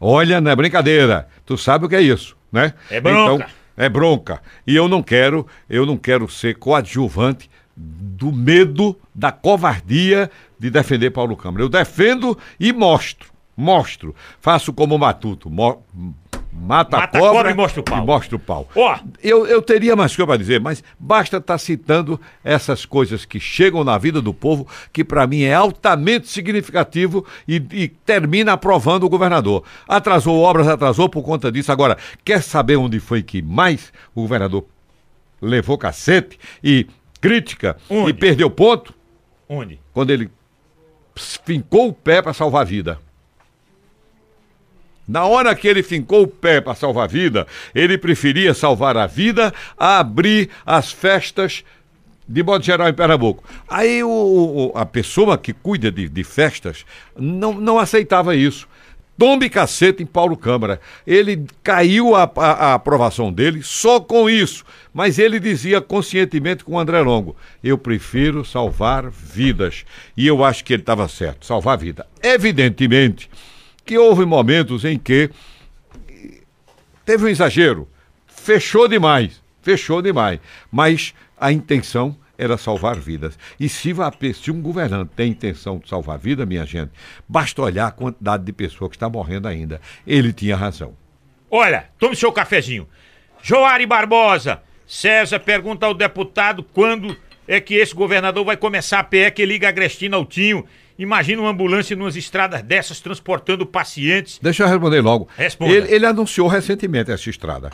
Olha, 0.00 0.40
não 0.40 0.50
é 0.50 0.56
brincadeira. 0.56 1.28
Tu 1.44 1.58
sabe 1.58 1.84
o 1.84 1.88
que 1.88 1.96
é 1.96 2.00
isso, 2.00 2.34
né? 2.50 2.72
É 2.88 2.98
bronca. 3.00 3.34
Então, 3.34 3.46
é 3.76 3.88
bronca. 3.88 4.42
E 4.66 4.74
eu 4.74 4.88
não 4.88 5.02
quero, 5.02 5.46
eu 5.68 5.84
não 5.84 5.98
quero 5.98 6.28
ser 6.30 6.56
coadjuvante 6.56 7.50
do 7.76 8.32
medo, 8.32 8.98
da 9.14 9.30
covardia 9.30 10.30
de 10.58 10.70
defender 10.70 11.10
Paulo 11.10 11.36
Câmara. 11.36 11.62
Eu 11.62 11.68
defendo 11.68 12.38
e 12.58 12.72
mostro, 12.72 13.28
mostro. 13.58 14.14
Faço 14.40 14.72
como 14.72 14.94
o 14.94 14.98
Matuto, 14.98 15.50
mo 15.50 15.82
mata, 16.52 16.96
mata 16.96 16.98
a 16.98 17.08
cobra, 17.08 17.30
cobra, 17.30 17.50
e 17.50 17.54
mostra 17.54 17.80
o 17.80 17.84
pau. 17.84 18.06
Mostra 18.06 18.36
o 18.36 18.38
pau. 18.38 18.68
Oh. 18.74 18.94
Eu, 19.20 19.46
eu 19.46 19.60
teria 19.60 19.96
mais 19.96 20.14
coisa 20.14 20.26
para 20.28 20.36
dizer, 20.36 20.60
mas 20.60 20.82
basta 20.98 21.38
estar 21.38 21.54
tá 21.54 21.58
citando 21.58 22.20
essas 22.44 22.86
coisas 22.86 23.24
que 23.24 23.40
chegam 23.40 23.82
na 23.82 23.98
vida 23.98 24.22
do 24.22 24.32
povo, 24.32 24.66
que 24.92 25.02
para 25.02 25.26
mim 25.26 25.42
é 25.42 25.54
altamente 25.54 26.28
significativo 26.28 27.26
e, 27.46 27.56
e, 27.72 27.88
termina 27.88 28.52
aprovando 28.52 29.04
o 29.04 29.08
governador. 29.08 29.64
Atrasou 29.88 30.38
obras, 30.38 30.68
atrasou 30.68 31.08
por 31.08 31.24
conta 31.24 31.50
disso. 31.50 31.72
Agora, 31.72 31.98
quer 32.24 32.42
saber 32.42 32.76
onde 32.76 33.00
foi 33.00 33.24
que 33.24 33.42
mais 33.42 33.92
o 34.14 34.22
governador 34.22 34.64
levou 35.42 35.76
cacete 35.76 36.38
e 36.62 36.86
crítica 37.20 37.76
onde? 37.90 38.10
e 38.10 38.14
perdeu 38.14 38.50
ponto? 38.50 38.94
Onde? 39.48 39.80
Quando 39.92 40.10
ele 40.10 40.30
fincou 41.16 41.88
o 41.88 41.92
pé 41.92 42.22
para 42.22 42.32
salvar 42.32 42.62
a 42.62 42.64
vida. 42.64 43.00
Na 45.08 45.24
hora 45.24 45.54
que 45.54 45.66
ele 45.66 45.82
fincou 45.82 46.24
o 46.24 46.28
pé 46.28 46.60
para 46.60 46.74
salvar 46.74 47.04
a 47.04 47.06
vida, 47.06 47.46
ele 47.74 47.96
preferia 47.96 48.52
salvar 48.52 48.94
a 48.98 49.06
vida 49.06 49.54
a 49.78 49.98
abrir 50.00 50.50
as 50.66 50.92
festas 50.92 51.64
de 52.28 52.42
modo 52.42 52.62
geral 52.62 52.88
em 52.88 52.92
Pernambuco. 52.92 53.42
Aí 53.66 54.04
o, 54.04 54.08
o, 54.08 54.72
a 54.74 54.84
pessoa 54.84 55.38
que 55.38 55.54
cuida 55.54 55.90
de, 55.90 56.10
de 56.10 56.22
festas 56.22 56.84
não, 57.16 57.54
não 57.54 57.78
aceitava 57.78 58.36
isso. 58.36 58.68
Tombe 59.16 59.48
cacete 59.48 60.02
em 60.02 60.06
Paulo 60.06 60.36
Câmara. 60.36 60.78
Ele 61.06 61.44
caiu 61.62 62.14
a, 62.14 62.30
a, 62.36 62.50
a, 62.50 62.74
aprovação 62.74 63.32
dele 63.32 63.62
só 63.64 63.98
com 63.98 64.28
isso. 64.28 64.64
Mas 64.92 65.18
ele 65.18 65.40
dizia 65.40 65.80
conscientemente 65.80 66.62
com 66.62 66.74
o 66.74 66.78
André 66.78 67.00
Longo: 67.00 67.34
eu 67.64 67.76
prefiro 67.76 68.44
salvar 68.44 69.10
vidas. 69.10 69.84
E 70.16 70.26
eu 70.26 70.44
acho 70.44 70.62
que 70.64 70.72
ele 70.72 70.82
estava 70.82 71.08
certo, 71.08 71.46
salvar 71.46 71.78
vida. 71.78 72.06
Evidentemente 72.22 73.28
que 73.88 73.96
houve 73.96 74.26
momentos 74.26 74.84
em 74.84 74.98
que 74.98 75.30
teve 77.06 77.24
um 77.24 77.28
exagero, 77.28 77.88
fechou 78.26 78.86
demais, 78.86 79.42
fechou 79.62 80.02
demais, 80.02 80.40
mas 80.70 81.14
a 81.40 81.50
intenção 81.50 82.14
era 82.36 82.58
salvar 82.58 82.96
vidas. 82.96 83.38
E 83.58 83.66
se, 83.66 83.94
se 84.34 84.50
um 84.50 84.60
governante 84.60 85.12
tem 85.16 85.30
intenção 85.30 85.78
de 85.78 85.88
salvar 85.88 86.18
vida, 86.18 86.44
minha 86.44 86.66
gente, 86.66 86.92
basta 87.26 87.62
olhar 87.62 87.86
a 87.86 87.90
quantidade 87.90 88.44
de 88.44 88.52
pessoas 88.52 88.90
que 88.90 88.96
está 88.96 89.08
morrendo 89.08 89.48
ainda. 89.48 89.80
Ele 90.06 90.34
tinha 90.34 90.54
razão. 90.54 90.94
Olha, 91.50 91.88
tome 91.98 92.14
seu 92.14 92.30
cafezinho. 92.30 92.86
Joari 93.42 93.86
Barbosa, 93.86 94.62
César 94.86 95.40
pergunta 95.40 95.86
ao 95.86 95.94
deputado 95.94 96.62
quando 96.62 97.16
é 97.46 97.58
que 97.58 97.74
esse 97.74 97.94
governador 97.94 98.44
vai 98.44 98.58
começar 98.58 98.98
a 98.98 99.04
PE 99.04 99.30
que 99.30 99.46
liga 99.46 99.66
Agrestina 99.66 100.18
ao 100.18 100.26
Tinho 100.26 100.66
Imagina 100.98 101.40
uma 101.42 101.50
ambulância 101.50 101.94
nas 101.94 102.16
estradas 102.16 102.60
dessas 102.62 103.00
transportando 103.00 103.64
pacientes. 103.64 104.40
Deixa 104.42 104.64
eu 104.64 104.68
responder 104.68 105.00
logo. 105.00 105.28
Responda. 105.36 105.72
Ele, 105.72 105.94
ele 105.94 106.04
anunciou 106.04 106.48
recentemente 106.48 107.12
essa 107.12 107.30
estrada. 107.30 107.70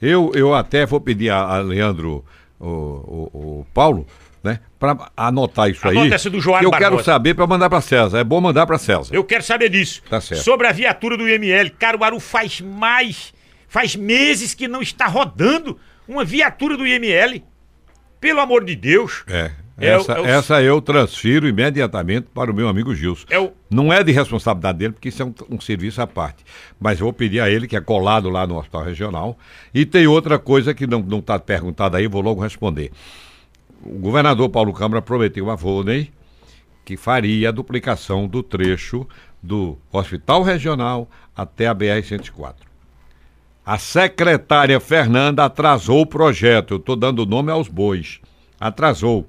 Eu, 0.00 0.32
eu 0.34 0.54
até 0.54 0.84
vou 0.84 1.00
pedir 1.00 1.30
a, 1.30 1.38
a 1.38 1.58
Leandro, 1.60 2.24
o, 2.60 2.66
o, 2.66 3.30
o, 3.60 3.66
Paulo, 3.72 4.06
né, 4.42 4.58
para 4.78 5.10
anotar 5.16 5.70
isso 5.70 5.86
Anota 5.86 6.04
aí. 6.04 6.12
Essa 6.12 6.28
do 6.28 6.40
João 6.40 6.58
que 6.58 6.66
eu 6.66 6.70
Barbosa. 6.70 6.90
quero 6.90 7.04
saber 7.04 7.34
para 7.34 7.46
mandar 7.46 7.70
para 7.70 7.80
César. 7.80 8.18
É 8.18 8.24
bom 8.24 8.40
mandar 8.40 8.66
para 8.66 8.76
César. 8.78 9.14
Eu 9.14 9.24
quero 9.24 9.42
saber 9.42 9.70
disso. 9.70 10.02
Tá 10.10 10.20
certo. 10.20 10.42
Sobre 10.42 10.66
a 10.66 10.72
viatura 10.72 11.16
do 11.16 11.26
IML, 11.26 11.70
Caruaru 11.78 12.20
faz 12.20 12.60
mais, 12.60 13.32
faz 13.66 13.96
meses 13.96 14.54
que 14.54 14.68
não 14.68 14.82
está 14.82 15.06
rodando 15.06 15.78
uma 16.06 16.24
viatura 16.24 16.76
do 16.76 16.86
IML. 16.86 17.42
Pelo 18.20 18.40
amor 18.40 18.64
de 18.64 18.76
Deus. 18.76 19.24
É. 19.26 19.52
É 19.78 19.88
essa, 19.88 20.12
o, 20.12 20.16
é 20.16 20.20
o... 20.20 20.26
essa 20.26 20.62
eu 20.62 20.80
transfiro 20.80 21.48
imediatamente 21.48 22.28
para 22.34 22.50
o 22.50 22.54
meu 22.54 22.68
amigo 22.68 22.94
Gilson. 22.94 23.26
É 23.30 23.38
o... 23.38 23.52
Não 23.70 23.92
é 23.92 24.04
de 24.04 24.12
responsabilidade 24.12 24.78
dele, 24.78 24.92
porque 24.92 25.08
isso 25.08 25.22
é 25.22 25.24
um, 25.24 25.34
um, 25.50 25.60
serviço 25.60 26.00
à 26.02 26.06
parte. 26.06 26.44
Mas 26.78 27.00
eu 27.00 27.06
vou 27.06 27.12
pedir 27.12 27.40
a 27.40 27.50
ele, 27.50 27.66
que 27.66 27.76
é 27.76 27.80
colado 27.80 28.28
lá 28.28 28.46
no 28.46 28.58
Hospital 28.58 28.84
Regional. 28.84 29.38
E 29.72 29.86
tem 29.86 30.06
outra 30.06 30.38
coisa 30.38 30.74
que 30.74 30.86
não 30.86 31.18
está 31.18 31.38
perguntada 31.38 31.98
aí, 31.98 32.06
vou 32.06 32.22
logo 32.22 32.40
responder. 32.40 32.90
O 33.82 33.98
governador 33.98 34.48
Paulo 34.50 34.72
Câmara 34.72 35.02
prometeu 35.02 35.50
a 35.50 35.56
Volney 35.56 36.12
que 36.84 36.96
faria 36.96 37.48
a 37.48 37.52
duplicação 37.52 38.26
do 38.26 38.42
trecho 38.42 39.06
do 39.42 39.78
Hospital 39.92 40.42
Regional 40.42 41.08
até 41.34 41.66
a 41.66 41.74
BR-104. 41.74 42.54
A 43.64 43.78
secretária 43.78 44.80
Fernanda 44.80 45.44
atrasou 45.44 46.00
o 46.00 46.06
projeto. 46.06 46.74
Eu 46.74 46.78
estou 46.78 46.96
dando 46.96 47.24
nome 47.24 47.50
aos 47.50 47.68
bois. 47.68 48.20
Atrasou 48.58 49.28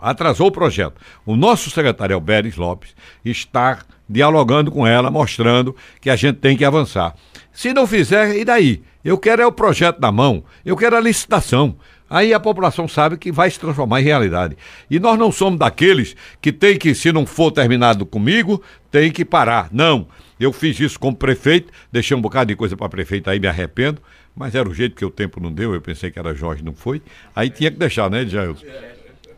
atrasou 0.00 0.48
o 0.48 0.52
projeto. 0.52 1.00
O 1.26 1.36
nosso 1.36 1.70
secretário 1.70 2.14
Alberes 2.14 2.56
Lopes 2.56 2.94
está 3.24 3.80
dialogando 4.08 4.70
com 4.70 4.86
ela, 4.86 5.10
mostrando 5.10 5.76
que 6.00 6.10
a 6.10 6.16
gente 6.16 6.38
tem 6.38 6.56
que 6.56 6.64
avançar. 6.64 7.14
Se 7.52 7.72
não 7.72 7.86
fizer, 7.86 8.36
e 8.36 8.44
daí? 8.44 8.82
Eu 9.04 9.16
quero 9.16 9.40
é 9.40 9.46
o 9.46 9.52
projeto 9.52 10.00
na 10.00 10.12
mão, 10.12 10.44
eu 10.64 10.76
quero 10.76 10.96
a 10.96 11.00
licitação. 11.00 11.76
Aí 12.08 12.34
a 12.34 12.40
população 12.40 12.88
sabe 12.88 13.16
que 13.16 13.30
vai 13.30 13.48
se 13.48 13.58
transformar 13.58 14.00
em 14.00 14.04
realidade. 14.04 14.56
E 14.90 14.98
nós 14.98 15.16
não 15.16 15.30
somos 15.30 15.60
daqueles 15.60 16.16
que 16.42 16.50
tem 16.50 16.76
que, 16.76 16.92
se 16.92 17.12
não 17.12 17.24
for 17.24 17.52
terminado 17.52 18.04
comigo, 18.04 18.60
tem 18.90 19.12
que 19.12 19.24
parar. 19.24 19.68
Não. 19.70 20.08
Eu 20.38 20.52
fiz 20.52 20.80
isso 20.80 20.98
como 20.98 21.16
prefeito, 21.16 21.72
deixei 21.92 22.16
um 22.16 22.20
bocado 22.20 22.48
de 22.48 22.56
coisa 22.56 22.76
para 22.76 22.88
prefeito 22.88 23.30
aí, 23.30 23.38
me 23.38 23.46
arrependo, 23.46 24.02
mas 24.34 24.54
era 24.54 24.68
o 24.68 24.74
jeito 24.74 24.96
que 24.96 25.04
o 25.04 25.10
tempo 25.10 25.38
não 25.38 25.52
deu, 25.52 25.72
eu 25.72 25.80
pensei 25.80 26.10
que 26.10 26.18
era 26.18 26.34
Jorge, 26.34 26.64
não 26.64 26.74
foi. 26.74 27.00
Aí 27.36 27.48
tinha 27.48 27.70
que 27.70 27.76
deixar, 27.76 28.10
né, 28.10 28.26
Jailson? 28.26 28.64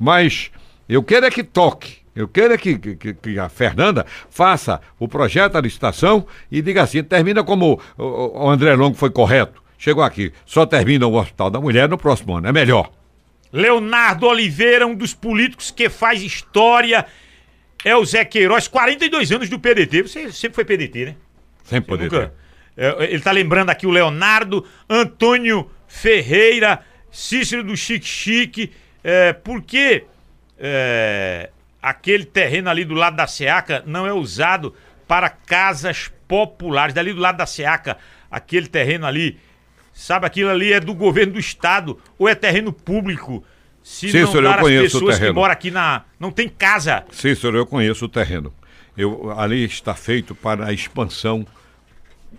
Mas 0.03 0.51
eu 0.89 1.03
quero 1.03 1.27
é 1.27 1.31
que 1.31 1.45
toque. 1.45 1.99
Eu 2.15 2.29
quero 2.29 2.53
é 2.53 2.59
que, 2.59 2.77
que, 2.77 3.15
que, 3.15 3.39
a 3.39 3.49
Fernanda 3.49 4.05
faça 4.29 4.81
o 4.99 5.09
projeto, 5.09 5.57
a 5.57 5.61
licitação 5.61 6.27
e 6.51 6.61
diga 6.61 6.83
assim, 6.83 7.03
termina 7.03 7.43
como 7.43 7.81
o, 7.97 8.45
o 8.45 8.51
André 8.51 8.75
Longo 8.75 8.97
foi 8.97 9.11
correto 9.11 9.63
chegou 9.83 10.05
aqui, 10.05 10.33
só 10.47 10.65
termina 10.65 11.09
o 11.09 11.15
Hospital 11.17 11.51
da 11.51 11.61
Mulher 11.61 11.89
no 11.89 11.99
próximo 11.99 12.37
ano, 12.37 12.47
é 12.47 12.53
melhor. 12.53 12.93
Leonardo 13.53 14.27
Oliveira, 14.27 14.87
um 14.87 14.95
dos 14.95 15.13
políticos 15.13 15.73
que 15.73 15.89
faz 15.89 16.23
história, 16.23 17.05
é 17.85 17.97
o 17.97 18.05
Zé 18.05 18.25
Queiroz, 18.25 18.69
42 18.69 19.33
anos 19.33 19.49
do 19.49 19.59
PDT. 19.59 20.03
Você 20.03 20.31
sempre 20.31 20.55
foi 20.55 20.65
PDT, 20.65 21.07
né? 21.07 21.17
Sempre 21.65 21.97
PDT. 21.97 22.15
Nunca... 22.15 22.35
É, 22.77 23.13
ele 23.13 23.21
tá 23.21 23.33
lembrando 23.33 23.71
aqui 23.71 23.85
o 23.85 23.91
Leonardo, 23.91 24.65
Antônio 24.89 25.69
Ferreira, 25.89 26.81
Cícero 27.11 27.65
do 27.65 27.77
Chique 27.77 28.07
Chique, 28.07 28.71
é, 29.03 29.33
porque 29.33 30.05
é, 30.59 31.51
aquele 31.81 32.25
terreno 32.25 32.71
ali 32.71 32.85
do 32.85 32.95
lado 32.95 33.17
da 33.17 33.27
Seaca 33.27 33.83
não 33.87 34.07
é 34.07 34.13
usado 34.13 34.75
para 35.07 35.29
casas 35.29 36.11
populares. 36.27 36.95
Dali 36.95 37.13
do 37.13 37.21
lado 37.21 37.37
da 37.37 37.47
Seaca, 37.47 37.97
aquele 38.31 38.67
terreno 38.67 39.07
ali 39.07 39.39
Sabe, 39.93 40.27
aquilo 40.27 40.49
ali 40.49 40.73
é 40.73 40.81
do 40.81 40.95
governo 40.95 41.35
do 41.35 41.39
estado 41.39 41.99
ou 42.19 42.29
é 42.29 42.35
terreno 42.35 42.73
público. 42.73 43.45
Se 43.83 44.11
Cícero, 44.11 44.41
não 44.41 44.43
dar 44.43 44.61
as 44.61 44.69
pessoas 44.69 45.19
que 45.19 45.31
moram 45.33 45.53
aqui 45.53 45.71
na. 45.71 46.05
Não 46.19 46.31
tem 46.31 46.49
casa. 46.49 47.05
Cícero, 47.11 47.57
eu 47.57 47.67
conheço 47.67 48.07
o 48.07 48.09
terreno. 48.09 48.53
Eu, 48.97 49.31
ali 49.39 49.65
está 49.65 49.95
feito 49.95 50.35
para 50.35 50.67
a 50.67 50.73
expansão 50.73 51.47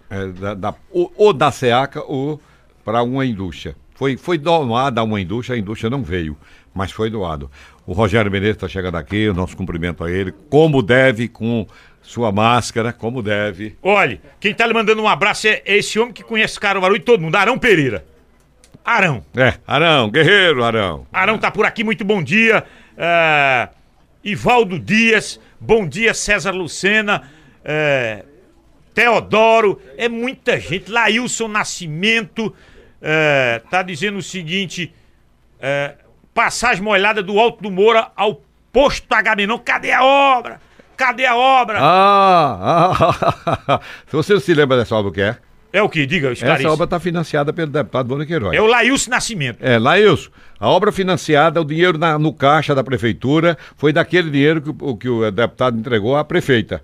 é, 0.09 0.27
da, 0.27 0.53
da, 0.53 0.75
ou, 0.89 1.13
ou, 1.15 1.33
da 1.33 1.51
SEACA 1.51 2.03
ou 2.03 2.41
para 2.83 3.03
uma 3.03 3.25
indústria. 3.25 3.75
Foi, 3.95 4.17
foi 4.17 4.37
doado 4.37 4.99
a 4.99 5.03
uma 5.03 5.21
indústria, 5.21 5.55
a 5.55 5.59
indústria 5.59 5.89
não 5.89 6.03
veio, 6.03 6.37
mas 6.73 6.91
foi 6.91 7.09
doado. 7.09 7.49
O 7.85 7.93
Rogério 7.93 8.31
Menezes 8.31 8.55
está 8.55 8.67
chegando 8.67 8.95
aqui, 8.95 9.27
o 9.27 9.33
nosso 9.33 9.55
cumprimento 9.55 10.03
a 10.03 10.11
ele, 10.11 10.33
como 10.49 10.81
deve, 10.81 11.27
com 11.27 11.67
sua 12.01 12.31
máscara, 12.31 12.91
como 12.91 13.21
deve. 13.21 13.77
Olhe, 13.81 14.19
quem 14.39 14.53
tá 14.53 14.65
lhe 14.65 14.73
mandando 14.73 15.01
um 15.01 15.07
abraço 15.07 15.47
é 15.47 15.61
esse 15.65 15.99
homem 15.99 16.13
que 16.13 16.23
conhece 16.23 16.59
Caruaru 16.59 16.95
e 16.95 16.99
todo 16.99 17.21
mundo, 17.21 17.35
Arão 17.35 17.57
Pereira. 17.57 18.05
Arão. 18.83 19.23
É, 19.35 19.53
Arão, 19.65 20.09
guerreiro 20.09 20.63
Arão. 20.63 21.07
Arão 21.11 21.37
tá 21.37 21.49
por 21.49 21.65
aqui, 21.65 21.83
muito 21.83 22.03
bom 22.03 22.21
dia. 22.21 22.65
É, 22.97 23.69
Ivaldo 24.23 24.77
Dias, 24.77 25.39
bom 25.59 25.87
dia 25.87 26.13
César 26.13 26.51
Lucena, 26.51 27.29
é, 27.63 28.25
Teodoro, 28.93 29.81
é 29.97 30.09
muita 30.09 30.59
gente. 30.59 30.91
Laílson 30.91 31.47
Nascimento, 31.47 32.53
é, 33.03 33.61
tá 33.69 33.83
dizendo 33.83 34.17
o 34.17 34.23
seguinte, 34.23 34.93
é, 35.59 35.95
passagem 36.33 36.81
molhada 36.81 37.21
do 37.21 37.37
Alto 37.37 37.61
do 37.61 37.69
Moura 37.69 38.09
ao 38.15 38.41
posto 38.71 39.13
Agamenon, 39.13 39.57
cadê 39.59 39.91
a 39.91 40.03
obra? 40.03 40.61
Cadê 40.95 41.25
a 41.25 41.35
obra? 41.35 41.79
Ah, 41.81 42.93
ah, 43.67 43.79
se 44.07 44.15
você 44.15 44.39
se 44.39 44.53
lembra 44.53 44.77
dessa 44.77 44.95
obra, 44.95 45.09
o 45.09 45.13
que 45.13 45.21
é? 45.21 45.37
É 45.73 45.81
o 45.81 45.89
que? 45.89 46.05
Diga, 46.05 46.31
Essa 46.31 46.69
obra 46.69 46.85
está 46.85 46.99
financiada 46.99 47.51
pelo 47.51 47.71
deputado 47.71 48.07
Boni 48.07 48.27
Queiroz. 48.27 48.55
É 48.55 48.61
o 48.61 48.67
Laílson 48.67 49.09
Nascimento. 49.09 49.57
É, 49.59 49.79
Laílson. 49.79 50.29
A 50.59 50.69
obra 50.69 50.91
financiada, 50.91 51.59
o 51.59 51.65
dinheiro 51.65 51.97
na, 51.97 52.17
no 52.19 52.31
caixa 52.31 52.75
da 52.75 52.83
prefeitura, 52.83 53.57
foi 53.75 53.91
daquele 53.91 54.29
dinheiro 54.29 54.61
que, 54.61 54.97
que 54.97 55.09
o 55.09 55.31
deputado 55.31 55.77
entregou 55.77 56.15
à 56.15 56.23
prefeita. 56.23 56.83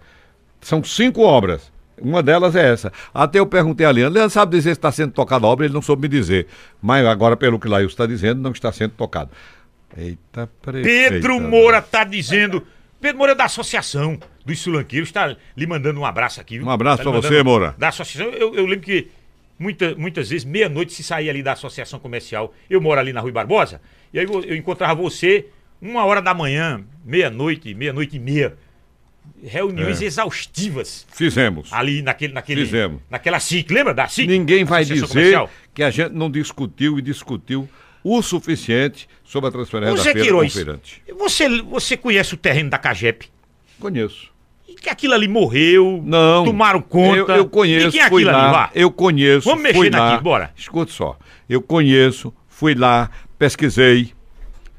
São 0.60 0.84
cinco 0.84 1.22
obras. 1.22 1.72
Uma 2.02 2.22
delas 2.24 2.56
é 2.56 2.72
essa. 2.72 2.92
Até 3.14 3.40
eu 3.40 3.46
perguntei 3.46 3.86
a 3.86 3.92
Leandro, 3.92 4.16
Leandro 4.16 4.32
sabe 4.32 4.56
dizer 4.58 4.70
se 4.70 4.80
está 4.80 4.92
sendo 4.92 5.12
tocada 5.12 5.46
a 5.46 5.50
obra, 5.50 5.66
ele 5.66 5.74
não 5.74 5.82
soube 5.82 6.04
me 6.04 6.08
dizer. 6.08 6.48
Mas 6.82 7.06
agora, 7.06 7.36
pelo 7.36 7.60
que 7.60 7.68
o 7.68 7.72
Laílson 7.72 7.94
está 7.94 8.06
dizendo, 8.06 8.42
não 8.42 8.52
está 8.52 8.72
sendo 8.72 8.92
tocado. 8.92 9.32
Eita, 9.98 10.50
prefeita. 10.62 11.14
Pedro 11.14 11.40
Moura 11.40 11.80
está 11.80 12.04
dizendo 12.04 12.64
Pedro 13.02 13.18
Moura 13.18 13.32
é 13.32 13.36
da 13.36 13.46
Associação 13.46 14.20
dos 14.46 14.60
Sulanqueiros, 14.60 15.10
está 15.10 15.36
lhe 15.56 15.68
mandando 15.68 16.00
um 16.00 16.06
abraço 16.06 16.42
aqui. 16.42 16.58
Viu? 16.58 16.68
Um 16.68 16.70
abraço 16.70 17.04
tá 17.04 17.10
pra 17.10 17.22
você, 17.22 17.42
Moura. 17.42 17.74
Da 17.78 17.90
associação, 17.90 18.32
eu, 18.34 18.54
eu 18.56 18.66
lembro 18.66 18.86
que 18.86 19.10
muita, 19.58 19.96
muitas 19.96 20.30
vezes, 20.30 20.44
meia-noite, 20.44 20.94
se 20.94 21.04
saía 21.04 21.32
ali 21.32 21.42
da 21.42 21.54
associação 21.54 22.00
comercial, 22.00 22.54
eu 22.70 22.82
moro 22.82 23.00
ali 23.00 23.14
na 23.14 23.22
Rui 23.22 23.32
Barbosa, 23.32 23.82
e 24.14 24.20
aí 24.20 24.26
eu, 24.26 24.44
eu 24.44 24.56
encontrava 24.56 24.96
você 24.96 25.48
uma 25.82 26.04
hora 26.04 26.22
da 26.22 26.34
manhã, 26.34 26.84
meia-noite, 27.06 27.74
meia-noite 27.74 28.18
e 28.18 28.20
meia. 28.20 28.58
Reuniões 29.44 30.02
é. 30.02 30.06
exaustivas. 30.06 31.06
Fizemos. 31.12 31.72
Ali 31.72 32.02
naquele, 32.02 32.34
naquele. 32.34 32.66
Fizemos. 32.66 33.02
Naquela 33.10 33.40
SIC, 33.40 33.72
lembra 33.72 33.94
da 33.94 34.08
SIC? 34.08 34.28
Ninguém 34.28 34.64
vai 34.64 34.84
dizer 34.84 35.08
comercial? 35.08 35.50
que 35.74 35.84
a 35.84 35.90
gente 35.90 36.14
não 36.14 36.30
discutiu 36.30 37.00
e 37.00 37.02
discutiu 37.02 37.68
o 38.04 38.22
suficiente 38.22 39.08
sobre 39.24 39.50
a 39.50 39.52
transferência 39.52 39.96
José 39.96 40.14
da 40.14 40.20
feira 40.20 40.26
Queiroz, 40.26 41.02
você, 41.18 41.62
você 41.62 41.98
conhece 41.98 42.34
o 42.34 42.38
terreno 42.38 42.70
da 42.70 42.78
Cagep? 42.78 43.30
Conheço. 43.80 44.32
E 44.68 44.76
que 44.76 44.90
aquilo 44.90 45.14
ali 45.14 45.28
morreu? 45.28 46.02
Não. 46.06 46.46
Tomaram 46.46 46.82
conta? 46.82 47.34
Eu, 47.34 47.38
eu 47.38 47.50
conheço, 47.50 47.96
e 47.96 48.00
é 48.00 48.08
fui 48.08 48.24
lá. 48.24 48.66
Ali, 48.66 48.72
eu 48.76 48.92
conheço, 48.92 49.50
Vamos 49.50 49.64
mexer 49.64 49.90
naquilo, 49.90 50.22
bora. 50.22 50.52
Escute 50.56 50.92
só. 50.92 51.18
Eu 51.50 51.62
conheço, 51.62 52.34
fui 52.48 52.76
lá, 52.76 53.10
pesquisei, 53.38 54.14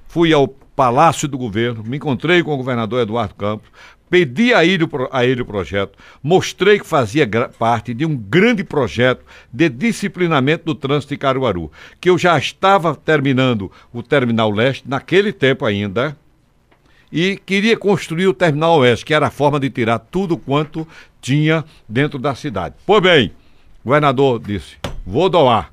fui 0.08 0.32
ao 0.32 0.48
Palácio 0.48 1.28
do 1.28 1.36
Governo, 1.36 1.84
me 1.84 1.96
encontrei 1.96 2.42
com 2.42 2.54
o 2.54 2.56
governador 2.56 3.02
Eduardo 3.02 3.34
Campos, 3.34 3.68
Pedi 4.10 4.52
a 4.52 4.64
ele, 4.64 4.84
a 5.12 5.24
ele 5.24 5.42
o 5.42 5.46
projeto, 5.46 5.96
mostrei 6.20 6.80
que 6.80 6.86
fazia 6.86 7.28
parte 7.56 7.94
de 7.94 8.04
um 8.04 8.16
grande 8.16 8.64
projeto 8.64 9.24
de 9.52 9.68
disciplinamento 9.68 10.64
do 10.64 10.74
trânsito 10.74 11.14
de 11.14 11.18
Caruaru, 11.18 11.70
que 12.00 12.10
eu 12.10 12.18
já 12.18 12.36
estava 12.36 12.96
terminando 12.96 13.70
o 13.92 14.02
Terminal 14.02 14.50
Leste, 14.50 14.82
naquele 14.88 15.32
tempo 15.32 15.64
ainda, 15.64 16.16
e 17.12 17.40
queria 17.46 17.76
construir 17.76 18.26
o 18.26 18.34
Terminal 18.34 18.78
Oeste, 18.78 19.04
que 19.04 19.14
era 19.14 19.28
a 19.28 19.30
forma 19.30 19.60
de 19.60 19.70
tirar 19.70 20.00
tudo 20.00 20.36
quanto 20.36 20.86
tinha 21.20 21.64
dentro 21.88 22.18
da 22.18 22.34
cidade. 22.34 22.74
Pois 22.84 23.00
bem, 23.00 23.32
o 23.84 23.88
governador 23.88 24.40
disse: 24.40 24.76
vou 25.06 25.28
doar. 25.28 25.72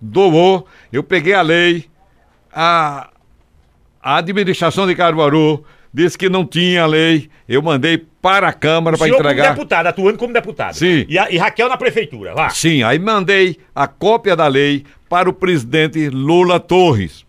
Doou, 0.00 0.66
eu 0.92 1.02
peguei 1.02 1.32
a 1.32 1.42
lei, 1.42 1.86
a, 2.52 3.10
a 4.02 4.16
administração 4.16 4.86
de 4.86 4.94
Caruaru 4.94 5.64
disse 5.92 6.16
que 6.16 6.28
não 6.28 6.46
tinha 6.46 6.86
lei. 6.86 7.28
Eu 7.48 7.60
mandei 7.60 7.98
para 7.98 8.48
a 8.48 8.52
Câmara 8.52 8.96
para 8.96 9.08
entregar. 9.08 9.34
como 9.34 9.56
deputado, 9.56 9.86
atuando 9.86 10.18
como 10.18 10.32
deputado. 10.32 10.74
Sim. 10.74 11.04
E, 11.08 11.18
a, 11.18 11.30
e 11.30 11.36
Raquel 11.36 11.68
na 11.68 11.76
prefeitura, 11.76 12.32
lá. 12.32 12.50
Sim, 12.50 12.82
aí 12.82 12.98
mandei 12.98 13.56
a 13.74 13.86
cópia 13.86 14.36
da 14.36 14.46
lei 14.46 14.84
para 15.08 15.28
o 15.28 15.32
presidente 15.32 16.08
Lula 16.08 16.58
Torres. 16.58 17.26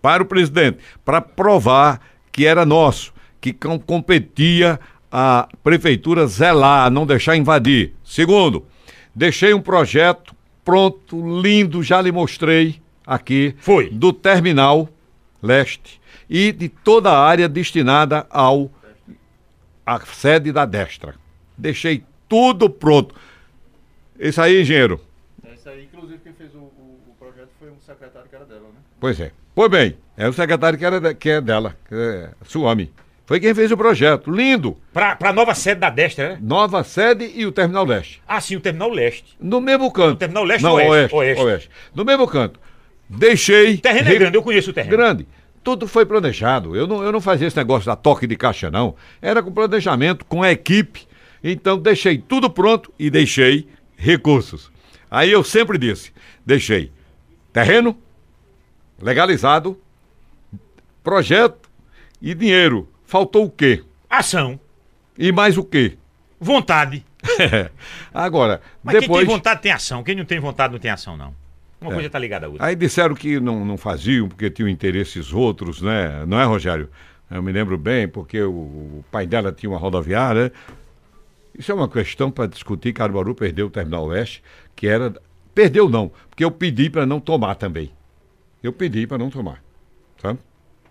Para 0.00 0.22
o 0.22 0.26
presidente, 0.26 0.78
para 1.04 1.20
provar 1.20 2.00
que 2.30 2.44
era 2.44 2.66
nosso, 2.66 3.12
que 3.40 3.54
competia 3.86 4.78
a 5.10 5.48
prefeitura 5.62 6.26
zelar, 6.26 6.90
não 6.90 7.06
deixar 7.06 7.36
invadir. 7.36 7.92
Segundo, 8.04 8.66
deixei 9.14 9.54
um 9.54 9.60
projeto 9.60 10.34
pronto, 10.64 11.40
lindo, 11.40 11.82
já 11.82 12.00
lhe 12.00 12.10
mostrei 12.10 12.80
aqui. 13.06 13.54
Foi. 13.58 13.88
Do 13.90 14.12
terminal 14.12 14.88
leste 15.42 16.00
e 16.28 16.52
de 16.52 16.68
toda 16.68 17.10
a 17.10 17.18
área 17.18 17.48
destinada 17.48 18.26
ao 18.30 18.70
a 19.86 20.00
sede 20.00 20.50
da 20.50 20.64
Destra. 20.64 21.14
Deixei 21.56 22.04
tudo 22.28 22.70
pronto. 22.70 23.14
Isso 24.18 24.40
aí, 24.40 24.62
engenheiro. 24.62 25.00
Isso 25.54 25.68
aí, 25.68 25.84
inclusive, 25.84 26.18
quem 26.22 26.32
fez 26.32 26.54
o, 26.54 26.58
o, 26.58 27.00
o, 27.08 27.14
projeto 27.18 27.50
foi 27.58 27.70
um 27.70 27.80
secretário 27.80 28.28
que 28.28 28.34
era 28.34 28.44
dela, 28.44 28.60
né? 28.62 28.80
Pois 28.98 29.20
é. 29.20 29.32
Pois 29.54 29.70
bem, 29.70 29.96
é 30.16 30.28
o 30.28 30.32
secretário 30.32 30.78
que, 30.78 30.84
era, 30.84 31.14
que 31.14 31.30
é 31.30 31.40
dela, 31.40 31.76
que 31.88 31.94
é 31.94 32.30
Suami. 32.44 32.92
Foi 33.26 33.40
quem 33.40 33.54
fez 33.54 33.72
o 33.72 33.76
projeto. 33.76 34.30
Lindo. 34.30 34.76
Para 34.92 35.16
a 35.18 35.32
nova 35.32 35.54
sede 35.54 35.80
da 35.80 35.90
Destra, 35.90 36.30
né? 36.30 36.38
Nova 36.42 36.84
sede 36.84 37.30
e 37.34 37.46
o 37.46 37.52
Terminal 37.52 37.84
Leste. 37.84 38.22
Ah, 38.28 38.40
sim, 38.40 38.56
o 38.56 38.60
Terminal 38.60 38.90
Leste. 38.90 39.36
No 39.40 39.60
mesmo 39.60 39.90
canto. 39.90 40.14
O 40.14 40.16
Terminal 40.16 40.44
Leste 40.44 40.62
Não, 40.62 40.74
oeste, 40.74 40.90
oeste, 40.90 41.14
oeste. 41.14 41.42
oeste. 41.42 41.70
No 41.94 42.04
mesmo 42.04 42.26
canto. 42.26 42.60
Deixei. 43.08 43.74
O 43.74 43.78
terreno 43.78 44.08
é 44.10 44.14
grande, 44.14 44.36
eu 44.36 44.42
conheço 44.42 44.70
o 44.70 44.74
terreno. 44.74 44.96
Grande. 44.96 45.26
Tudo 45.64 45.88
foi 45.88 46.04
planejado. 46.04 46.76
Eu 46.76 46.86
não, 46.86 47.02
eu 47.02 47.10
não 47.10 47.22
fazia 47.22 47.48
esse 47.48 47.56
negócio 47.56 47.86
da 47.86 47.96
toque 47.96 48.26
de 48.26 48.36
caixa, 48.36 48.70
não. 48.70 48.94
Era 49.20 49.42
com 49.42 49.50
planejamento, 49.50 50.24
com 50.26 50.42
a 50.42 50.52
equipe. 50.52 51.08
Então 51.42 51.78
deixei 51.78 52.18
tudo 52.18 52.50
pronto 52.50 52.92
e 52.98 53.08
deixei 53.10 53.66
recursos. 53.96 54.70
Aí 55.10 55.30
eu 55.30 55.42
sempre 55.42 55.78
disse: 55.78 56.12
deixei 56.44 56.92
terreno 57.52 57.96
legalizado, 59.00 59.80
projeto 61.02 61.70
e 62.20 62.34
dinheiro. 62.34 62.88
Faltou 63.06 63.46
o 63.46 63.50
quê? 63.50 63.82
Ação. 64.08 64.60
E 65.18 65.32
mais 65.32 65.56
o 65.56 65.64
quê? 65.64 65.96
Vontade. 66.38 67.04
Agora, 68.12 68.60
Mas 68.82 69.00
depois... 69.00 69.20
quem 69.20 69.26
tem 69.26 69.36
vontade 69.36 69.62
tem 69.62 69.72
ação. 69.72 70.02
Quem 70.02 70.14
não 70.14 70.24
tem 70.24 70.38
vontade 70.38 70.72
não 70.72 70.80
tem 70.80 70.90
ação, 70.90 71.16
não. 71.16 71.34
Uma 71.84 71.94
coisa 71.94 72.10
tá 72.10 72.18
ligada 72.18 72.46
à 72.46 72.48
outra. 72.48 72.66
Aí 72.66 72.74
disseram 72.74 73.14
que 73.14 73.38
não, 73.38 73.64
não 73.64 73.76
faziam 73.76 74.28
porque 74.28 74.50
tinham 74.50 74.68
interesses 74.68 75.32
outros, 75.32 75.82
né? 75.82 76.24
Não 76.26 76.40
é, 76.40 76.44
Rogério? 76.44 76.88
Eu 77.30 77.42
me 77.42 77.52
lembro 77.52 77.76
bem, 77.76 78.06
porque 78.06 78.40
o, 78.40 78.52
o 78.52 79.04
pai 79.10 79.26
dela 79.26 79.52
tinha 79.52 79.70
uma 79.70 79.78
rodoviária. 79.78 80.52
Isso 81.58 81.70
é 81.70 81.74
uma 81.74 81.88
questão 81.88 82.30
para 82.30 82.46
discutir. 82.46 82.92
Caruaru 82.92 83.34
perdeu 83.34 83.66
o 83.66 83.70
Terminal 83.70 84.06
Oeste, 84.06 84.42
que 84.74 84.86
era. 84.86 85.12
Perdeu 85.54 85.88
não, 85.88 86.10
porque 86.28 86.44
eu 86.44 86.50
pedi 86.50 86.90
para 86.90 87.06
não 87.06 87.20
tomar 87.20 87.54
também. 87.54 87.90
Eu 88.62 88.72
pedi 88.72 89.06
para 89.06 89.18
não 89.18 89.30
tomar. 89.30 89.62
Sabe? 90.20 90.38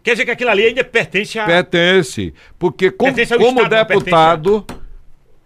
Quer 0.02 0.12
dizer 0.12 0.26
que 0.26 0.32
aquilo 0.32 0.50
ali 0.50 0.64
ainda 0.64 0.84
pertence 0.84 1.40
a. 1.40 1.46
Pertence. 1.46 2.34
Porque 2.58 2.92
como, 2.92 3.14
Pertence 3.14 3.38
como 3.38 3.62
Estado, 3.62 3.88
deputado, 3.88 4.66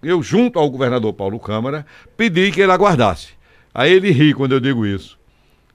eu, 0.01 0.21
junto 0.21 0.59
ao 0.59 0.69
governador 0.69 1.13
Paulo 1.13 1.39
Câmara, 1.39 1.85
pedi 2.15 2.51
que 2.51 2.61
ele 2.61 2.71
aguardasse. 2.71 3.29
Aí 3.73 3.91
ele 3.91 4.11
ri 4.11 4.33
quando 4.33 4.53
eu 4.53 4.59
digo 4.59 4.85
isso. 4.85 5.17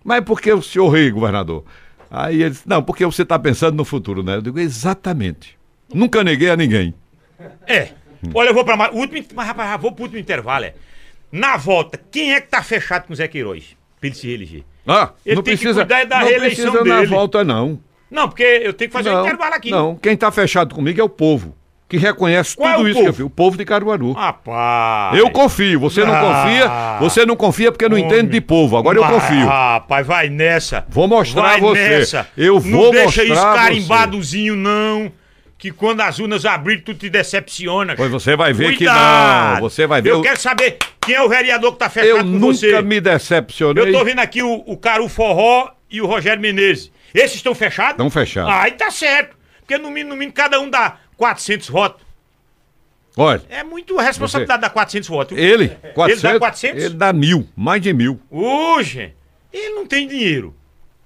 Mas 0.05 0.25
por 0.25 0.41
que 0.41 0.53
o 0.53 0.63
senhor 0.63 0.89
ri, 0.91 1.11
governador? 1.11 1.65
Aí 2.11 2.43
ele 2.43 2.51
disse, 2.51 2.69
não, 2.69 2.83
porque 2.83 3.05
você 3.07 3.23
está 3.23 3.39
pensando 3.39 3.77
no 3.77 3.85
futuro, 3.85 4.23
né? 4.23 4.37
Eu 4.37 4.43
digo, 4.43 4.59
exatamente. 4.59 5.57
Nunca 5.93 6.23
neguei 6.23 6.51
a 6.51 6.57
ninguém. 6.57 6.95
É. 7.67 7.89
Olha, 8.35 8.49
eu 8.51 8.55
vou 8.55 8.65
pra. 8.65 8.77
ma- 8.77 8.91
o 8.91 8.99
Último, 8.99 9.25
mas, 9.35 9.47
rapaz, 9.47 9.81
vou 9.81 9.93
pro 9.93 10.05
último 10.05 10.21
intervalo, 10.21 10.65
é. 10.65 10.75
Na 11.31 11.57
volta, 11.57 11.99
quem 12.11 12.35
é 12.35 12.41
que 12.41 12.49
tá 12.49 12.63
fechado 12.63 13.07
com 13.07 13.13
o 13.13 13.17
Zé 13.17 13.27
Queiroz? 13.27 13.77
Pra 13.99 14.09
ele 14.09 14.17
se 14.17 14.27
reeleger. 14.27 14.65
Ah, 14.87 15.13
Ele 15.25 15.37
não 15.37 15.43
tem 15.43 15.57
que 15.57 15.63
precisa, 15.63 15.81
cuidar 15.87 16.05
da 16.05 16.19
não 16.21 16.27
reeleição 16.27 16.71
precisa 16.73 16.85
na 16.85 17.01
dele. 17.01 17.07
volta, 17.15 17.43
não. 17.45 17.81
Não, 18.11 18.29
porque 18.29 18.43
eu 18.43 18.75
tenho 18.75 18.91
que 18.91 18.93
fazer 18.93 19.09
um 19.11 19.15
não, 19.15 19.25
intervalo 19.25 19.55
aqui. 19.55 19.71
Não, 19.71 19.97
quem 19.97 20.13
está 20.13 20.31
fechado 20.31 20.75
comigo 20.75 21.01
é 21.01 21.05
o 21.05 21.09
povo, 21.09 21.57
que 21.93 21.99
reconhece 21.99 22.57
Qual 22.57 22.71
é 22.71 22.75
tudo 22.77 22.85
o 22.85 22.89
isso 22.89 22.95
que 22.95 23.01
eu 23.01 23.05
povo? 23.07 23.17
fiz. 23.19 23.27
O 23.27 23.31
povo 23.31 23.57
de 23.59 23.65
Caruaru. 23.67 24.13
Rapaz. 24.13 25.19
Eu 25.19 25.31
confio, 25.31 25.79
você 25.79 26.03
não 26.05 26.15
Ah. 26.15 26.21
confia, 26.21 26.99
você 27.09 27.27
não 27.27 27.37
confia 27.37 27.71
porque 27.71 27.87
não 27.89 27.97
Homem. 27.97 28.07
entende 28.07 28.31
de 28.33 28.41
povo, 28.41 28.77
agora 28.79 28.97
eu 28.99 29.03
Mas, 29.05 29.13
confio. 29.13 29.47
Rapaz, 29.47 30.07
vai 30.07 30.29
nessa. 30.31 30.87
Vou 30.89 31.07
mostrar 31.07 31.43
vai 31.43 31.57
a 31.57 31.61
você. 31.61 31.89
Nessa. 31.99 32.27
Eu 32.37 32.55
não 32.55 32.61
vou 32.79 32.91
deixa 32.93 33.23
isso 33.23 33.35
mostrar 33.35 33.53
a 33.53 33.57
carimbadozinho, 33.57 34.57
não. 34.57 35.13
Que 35.59 35.71
quando 35.71 36.01
as 36.01 36.19
urnas 36.19 36.45
abrirem, 36.47 36.83
tu 36.83 36.93
te 36.95 37.09
decepciona. 37.11 37.95
Pois 37.95 38.11
você 38.11 38.35
vai 38.35 38.53
ver 38.53 38.71
que 38.71 38.79
Cuidado. 38.79 39.55
não, 39.55 39.61
você 39.61 39.87
vai 39.87 40.01
ver. 40.03 40.11
Eu 40.11 40.19
o- 40.19 40.23
quero 40.23 40.41
saber 40.41 40.79
quem 41.01 41.15
é 41.15 41.23
o 41.23 41.29
vereador 41.29 41.73
que 41.73 41.79
tá 41.79 41.89
fechado 41.91 42.09
Eu 42.11 42.19
com 42.19 42.25
nunca 42.25 42.47
você. 42.55 42.83
me 42.83 43.01
decepcionei. 43.01 43.85
Eu 43.89 43.93
tô 43.93 44.05
vendo 44.05 44.19
aqui 44.19 44.43
o, 44.43 44.63
o 44.67 44.77
Caru 44.77 45.09
Forró 45.09 45.69
e 45.91 46.01
o 46.01 46.07
Rogério 46.07 46.41
Menezes. 46.41 46.91
Esses 47.15 47.37
estão 47.37 47.55
fechados? 47.55 47.93
Estão 47.93 48.09
fechados. 48.11 48.51
Ah, 48.51 48.63
aí 48.63 48.73
tá 48.73 48.91
certo. 48.91 49.37
Porque 49.61 49.79
no 49.79 49.89
mínimo, 49.91 50.11
no 50.11 50.17
mínimo, 50.17 50.33
cada 50.35 50.59
um 50.59 50.69
dá 50.69 50.97
400 51.23 51.69
votos. 51.69 52.03
Olha, 53.17 53.43
É 53.49 53.63
muito 53.63 53.97
responsabilidade 53.97 54.63
dar 54.63 54.71
400 54.71 55.09
votos. 55.09 55.39
ele, 55.39 55.69
400, 55.95 56.23
dá 56.23 56.39
400? 56.41 56.85
ele 56.85 56.95
dá 56.95 57.13
mil, 57.13 57.49
mais 57.55 57.81
de 57.81 57.93
mil. 57.93 58.19
Hoje, 58.29 59.15
ele 59.53 59.75
não 59.77 59.87
tem 59.87 60.09
dinheiro. 60.09 60.53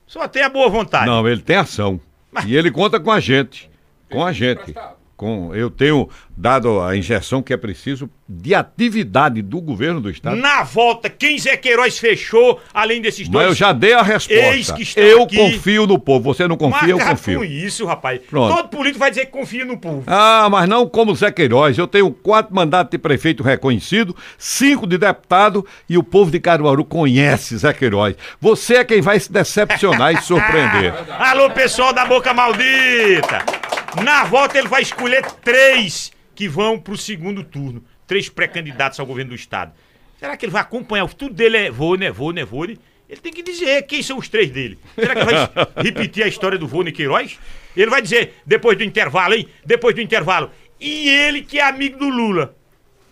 Só 0.07 0.27
tem 0.27 0.43
a 0.43 0.49
boa 0.49 0.71
vontade. 0.71 1.05
Não, 1.05 1.29
ele 1.29 1.43
tem 1.43 1.57
ação. 1.57 2.01
E 2.47 2.57
ele 2.57 2.71
conta 2.71 2.99
com 2.99 3.11
a 3.11 3.21
gente. 3.21 3.71
Com 4.11 4.25
a 4.25 4.33
gente. 4.33 4.75
Com, 5.17 5.55
eu 5.55 5.71
tenho 5.71 6.11
dado 6.37 6.79
a 6.83 6.95
injeção 6.95 7.43
que 7.43 7.51
é 7.53 7.57
preciso 7.57 8.11
de 8.29 8.55
atividade 8.55 9.41
do 9.41 9.61
governo 9.63 9.99
do 9.99 10.11
estado. 10.11 10.37
Na 10.37 10.63
volta, 10.63 11.09
quem 11.09 11.39
Zé 11.39 11.57
Queiroz 11.57 11.97
fechou, 11.99 12.61
além 12.75 13.01
desses 13.01 13.27
Mas 13.27 13.33
dois. 13.33 13.47
eu 13.49 13.55
já 13.55 13.73
dei 13.73 13.95
a 13.95 14.03
resposta. 14.03 14.77
Eu 15.01 15.23
aqui. 15.23 15.37
confio 15.37 15.87
no 15.87 15.99
povo. 15.99 16.35
Você 16.35 16.47
não 16.47 16.57
confia, 16.57 16.91
eu 16.91 16.99
Marca 16.99 17.13
confio. 17.13 17.39
com 17.39 17.45
isso, 17.47 17.87
rapaz. 17.87 18.21
Pronto. 18.29 18.55
Todo 18.57 18.69
político 18.69 18.99
vai 18.99 19.09
dizer 19.09 19.25
que 19.27 19.33
confia 19.33 19.65
no 19.65 19.79
povo. 19.79 20.03
Ah, 20.07 20.49
mas 20.51 20.69
não 20.69 20.87
como 20.87 21.15
Zé 21.15 21.31
Queiroz. 21.33 21.79
Eu 21.79 21.87
tenho 21.87 22.11
quatro 22.11 22.55
mandatos 22.55 22.91
de 22.91 22.99
prefeito 22.99 23.43
reconhecido, 23.43 24.15
cinco 24.37 24.87
de 24.87 24.99
deputado 24.99 25.65
e 25.89 25.97
o 25.97 26.03
povo 26.03 26.31
de 26.31 26.39
Caruaru 26.41 26.85
conhece 26.85 27.57
Zé 27.57 27.73
Queiroz. 27.73 28.17
Você 28.39 28.75
é 28.75 28.85
quem 28.85 29.01
vai 29.01 29.19
se 29.19 29.33
decepcionar 29.33 30.13
e 30.13 30.21
surpreender. 30.21 30.93
Alô, 31.19 31.49
pessoal 31.51 31.95
da 31.95 32.05
Boca 32.05 32.35
Maldita! 32.35 33.66
Na 34.03 34.25
volta 34.25 34.59
ele 34.59 34.69
vai 34.69 34.83
escolher 34.83 35.23
três 35.43 36.13
que 36.35 36.49
vão 36.49 36.79
pro 36.79 36.97
segundo 36.97 37.43
turno. 37.43 37.83
Três 38.07 38.29
pré-candidatos 38.29 39.01
ao 39.01 39.07
governo 39.07 39.31
do 39.31 39.35
estado. 39.37 39.73
Será 40.19 40.37
que 40.37 40.45
ele 40.45 40.53
vai 40.53 40.63
acompanhar? 40.63 41.07
Tudo 41.15 41.35
dele 41.35 41.57
é 41.57 41.71
Vône, 41.71 42.11
Vône, 42.11 42.41
é 42.41 42.45
Vône. 42.45 42.79
Ele 43.09 43.21
tem 43.21 43.33
que 43.33 43.43
dizer 43.43 43.83
quem 43.83 44.03
são 44.03 44.19
os 44.19 44.29
três 44.29 44.51
dele. 44.51 44.79
Será 44.95 45.15
que 45.15 45.21
ele 45.21 45.31
vai 45.31 45.49
repetir 45.85 46.25
a 46.25 46.29
história 46.29 46.59
do 46.59 46.67
Vône 46.67 46.93
Queiroz? 46.93 47.39
Ele 47.77 47.91
vai 47.91 48.01
dizer, 48.03 48.35
depois 48.45 48.77
do 48.77 48.85
intervalo, 48.85 49.35
hein? 49.35 49.49
Depois 49.65 49.95
do 49.95 50.01
intervalo. 50.01 50.51
E 50.81 51.09
ele 51.09 51.43
que 51.43 51.59
é 51.59 51.63
amigo 51.69 51.99
do 51.99 52.09
Lula. 52.09 52.55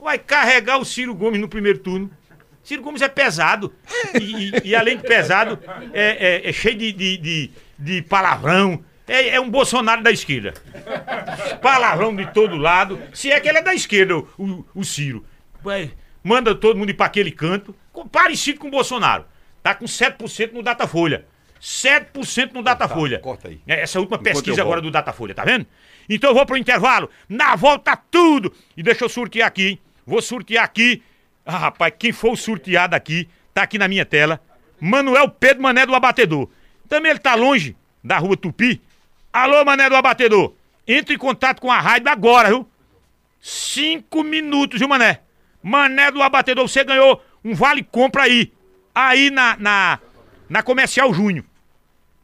Vai 0.01 0.19
carregar 0.19 0.79
o 0.79 0.85
Ciro 0.85 1.15
Gomes 1.15 1.41
no 1.41 1.49
primeiro 1.49 1.79
turno. 1.79 2.11
Ciro 2.63 2.83
Gomes 2.83 3.03
é 3.03 3.09
pesado. 3.09 3.73
E, 4.21 4.49
e- 4.49 4.53
e 4.71 4.77
além 4.77 4.97
de 4.97 5.03
pesado, 5.03 5.59
é, 5.93 6.43
é- 6.47 6.49
é 6.49 6.53
cheio 6.53 6.77
de, 6.77 6.93
de, 6.93 7.17
de- 7.19 7.51
de 7.79 8.03
palavrão. 8.03 8.83
É, 9.07 9.29
é 9.31 9.41
um 9.41 9.51
Bolsonaro 9.51 10.03
da 10.03 10.11
esquerda. 10.11 10.55
Palavrão 11.61 12.15
de 12.15 12.27
todo 12.33 12.57
lado. 12.57 13.01
Se 13.13 13.31
é 13.31 13.39
que 13.41 13.49
ele 13.49 13.59
é 13.59 13.63
da 13.63 13.75
esquerda, 13.75 14.17
o, 14.17 14.65
o- 14.75 14.85
Ciro. 14.85 15.25
Vai, 15.63 15.93
manda 16.23 16.55
todo 16.55 16.79
mundo 16.79 16.91
ir 16.91 16.95
pra 16.95 17.07
aquele 17.07 17.31
canto. 17.31 17.75
Parecido 18.11 18.61
com 18.61 18.69
o 18.69 18.71
Bolsonaro. 18.71 19.25
Tá 19.63 19.75
com 19.75 19.85
7% 19.85 20.53
no 20.53 20.63
Datafolha. 20.63 21.27
7% 21.61 22.53
no 22.53 22.63
Datafolha. 22.63 23.19
corta 23.21 23.49
aí. 23.49 23.61
É, 23.67 23.81
essa 23.83 23.99
última 23.99 24.17
Enquanto 24.17 24.35
pesquisa 24.35 24.61
agora 24.61 24.81
do 24.83 24.91
Datafolha, 24.91 25.35
tá 25.35 25.45
vendo? 25.45 25.67
Então 26.09 26.31
eu 26.31 26.35
vou 26.35 26.45
pro 26.45 26.57
intervalo. 26.57 27.09
Na 27.29 27.57
volta 27.57 27.97
tudo. 27.97 28.53
E 28.77 28.83
deixa 28.83 29.05
eu 29.05 29.09
sortear 29.09 29.49
aqui, 29.49 29.69
hein? 29.69 29.79
Vou 30.07 30.21
sortear 30.21 30.65
aqui. 30.65 31.03
Ah, 31.47 31.57
rapaz, 31.59 31.93
quem 31.99 32.13
for 32.13 32.33
o 32.33 32.37
sorteado 32.37 32.95
aqui, 32.95 33.29
tá 33.55 33.63
aqui 33.63 33.79
na 33.79 33.89
minha 33.89 34.05
tela. 34.05 34.41
Manuel 34.81 35.29
Pedro 35.31 35.63
Mané 35.63 35.87
do 35.87 35.95
Abatedor. 35.95 36.49
Também 36.89 37.11
ele 37.11 37.19
tá 37.21 37.35
longe 37.35 37.75
da 38.03 38.19
rua 38.19 38.37
Tupi. 38.37 38.83
Alô, 39.35 39.65
Mané 39.65 39.89
do 39.89 39.97
Abatedor. 39.97 40.53
Entre 40.87 41.17
em 41.17 41.19
contato 41.19 41.61
com 41.61 41.69
a 41.69 41.81
rádio 41.81 42.09
agora, 42.09 42.51
viu? 42.51 42.69
Cinco 43.41 44.23
minutos, 44.23 44.79
viu, 44.79 44.87
Mané? 44.87 45.23
Mané 45.61 46.13
do 46.13 46.23
Abatedor, 46.23 46.69
você 46.69 46.85
ganhou 46.85 47.21
um 47.45 47.53
vale 47.53 47.83
compra 47.83 48.23
aí. 48.23 48.53
Aí 48.95 49.31
na, 49.31 49.57
na, 49.59 49.99
na 50.49 50.63
Comercial 50.63 51.13
Júnior. 51.13 51.45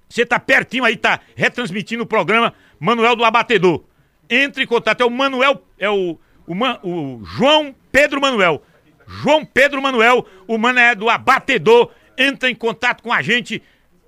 Você 0.09 0.25
tá 0.25 0.39
pertinho 0.39 0.85
aí, 0.85 0.97
tá 0.97 1.19
retransmitindo 1.35 2.05
o 2.05 2.07
programa 2.07 2.55
Manuel 2.79 3.17
do 3.17 3.25
Abatedor. 3.25 3.83
Entre 4.29 4.63
em 4.63 4.67
contato, 4.69 5.01
é 5.01 5.05
o 5.05 5.11
Manuel, 5.11 5.65
é 5.81 5.91
o, 5.91 6.17
o, 6.47 6.55
o 6.85 7.25
João 7.25 7.75
Pedro 7.91 8.21
Manuel. 8.21 8.63
João 9.05 9.45
Pedro 9.45 9.83
Manuel, 9.83 10.25
o 10.47 10.57
Mané 10.57 10.95
do 10.95 11.11
Abatedor. 11.11 11.91
Entra 12.17 12.49
em 12.49 12.55
contato 12.55 13.03
com 13.03 13.13
a 13.13 13.21
gente. 13.21 13.61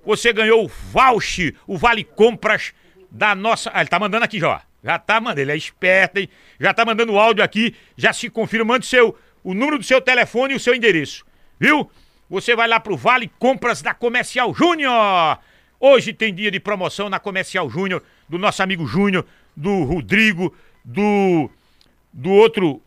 Você 0.05 0.31
ganhou 0.31 0.63
o 0.63 0.69
voucher, 0.69 1.53
o 1.67 1.77
Vale 1.77 2.05
Compras 2.05 2.73
da 3.13 3.35
nossa. 3.35 3.69
Ah, 3.73 3.81
ele 3.81 3.89
tá 3.89 3.99
mandando 3.99 4.25
aqui 4.25 4.39
já. 4.39 4.61
Já 4.83 4.99
tá 4.99 5.21
mandando, 5.21 5.41
ele 5.41 5.51
é 5.51 5.55
esperto, 5.55 6.17
hein? 6.17 6.27
Já 6.59 6.73
tá 6.73 6.83
mandando 6.83 7.13
o 7.13 7.19
áudio 7.19 7.43
aqui. 7.43 7.75
Já 7.95 8.11
se 8.11 8.29
confirma, 8.29 8.65
mande 8.73 8.85
seu, 8.85 9.17
o 9.43 9.53
número 9.53 9.77
do 9.77 9.83
seu 9.83 10.01
telefone 10.01 10.53
e 10.53 10.57
o 10.57 10.59
seu 10.59 10.73
endereço. 10.73 11.23
Viu? 11.59 11.89
Você 12.29 12.55
vai 12.55 12.67
lá 12.67 12.79
pro 12.79 12.97
Vale 12.97 13.31
Compras 13.39 13.81
da 13.81 13.93
Comercial 13.93 14.53
Júnior. 14.53 15.39
Hoje 15.79 16.11
tem 16.11 16.33
dia 16.33 16.49
de 16.49 16.59
promoção 16.59 17.09
na 17.09 17.19
Comercial 17.19 17.69
Júnior, 17.69 18.01
do 18.27 18.39
nosso 18.39 18.63
amigo 18.63 18.85
Júnior, 18.87 19.25
do 19.55 19.83
Rodrigo, 19.83 20.53
do 20.83 21.49
do 22.11 22.29
outro, 22.29 22.81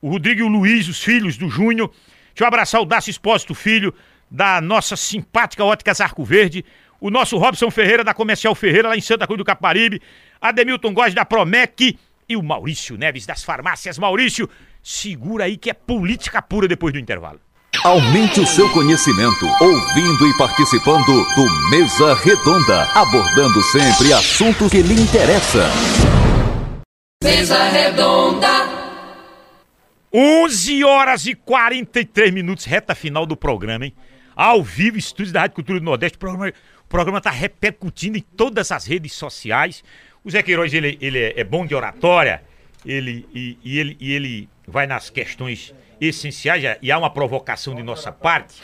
o 0.00 0.10
Rodrigo 0.10 0.40
e 0.40 0.44
o 0.44 0.48
Luiz, 0.48 0.88
os 0.88 1.02
filhos 1.02 1.36
do 1.36 1.48
Júnior. 1.48 1.90
Deixa 2.28 2.44
eu 2.44 2.46
abraçar 2.46 2.80
o 2.80 2.84
Dácio 2.84 3.10
Espósito 3.10 3.54
Filho, 3.54 3.94
da 4.30 4.60
nossa 4.60 4.94
simpática 4.94 5.64
Óticas 5.64 6.00
Arco 6.00 6.24
Verde. 6.24 6.64
O 7.00 7.10
nosso 7.10 7.38
Robson 7.38 7.70
Ferreira, 7.70 8.02
da 8.02 8.12
Comercial 8.12 8.54
Ferreira, 8.54 8.88
lá 8.88 8.96
em 8.96 9.00
Santa 9.00 9.26
Cruz 9.26 9.38
do 9.38 9.44
Caparibe. 9.44 10.02
Ademilton 10.40 10.92
Góes, 10.92 11.14
da 11.14 11.24
Promec. 11.24 11.98
E 12.28 12.36
o 12.36 12.42
Maurício 12.42 12.96
Neves, 12.96 13.24
das 13.24 13.42
Farmácias. 13.42 13.98
Maurício, 13.98 14.48
segura 14.82 15.44
aí 15.44 15.56
que 15.56 15.70
é 15.70 15.74
política 15.74 16.42
pura 16.42 16.66
depois 16.66 16.92
do 16.92 16.98
intervalo. 16.98 17.40
Aumente 17.84 18.40
o 18.40 18.46
seu 18.46 18.68
conhecimento 18.72 19.46
ouvindo 19.60 20.26
e 20.26 20.36
participando 20.36 21.04
do 21.06 21.70
Mesa 21.70 22.14
Redonda, 22.14 22.82
abordando 22.94 23.62
sempre 23.62 24.12
assuntos 24.12 24.70
que 24.70 24.82
lhe 24.82 25.00
interessam. 25.00 25.70
Mesa 27.22 27.68
redonda, 27.68 28.48
11 30.12 30.84
horas 30.84 31.26
e 31.26 31.34
43 31.34 32.32
minutos, 32.32 32.64
reta 32.64 32.94
final 32.94 33.26
do 33.26 33.36
programa, 33.36 33.86
hein? 33.86 33.94
Ao 34.34 34.62
vivo, 34.62 34.96
estúdios 34.96 35.32
da 35.32 35.40
Rádio 35.40 35.56
Cultura 35.56 35.80
do 35.80 35.84
Nordeste. 35.84 36.16
Programa, 36.16 36.52
o 36.88 36.90
programa 36.90 37.20
tá 37.20 37.30
repercutindo 37.30 38.16
em 38.16 38.22
todas 38.22 38.72
as 38.72 38.86
redes 38.86 39.12
sociais. 39.12 39.84
O 40.24 40.30
Zé 40.30 40.42
Queiroz, 40.42 40.72
ele, 40.72 40.96
ele 41.02 41.18
é, 41.18 41.40
é 41.40 41.44
bom 41.44 41.66
de 41.66 41.74
oratória, 41.74 42.42
ele, 42.84 43.28
e, 43.34 43.58
e 43.62 43.78
ele, 43.78 43.96
e 44.00 44.12
ele 44.14 44.48
vai 44.66 44.86
nas 44.86 45.10
questões 45.10 45.74
essenciais, 46.00 46.64
e 46.80 46.90
há 46.90 46.96
uma 46.96 47.10
provocação 47.10 47.74
de 47.74 47.82
nossa 47.82 48.10
parte. 48.10 48.62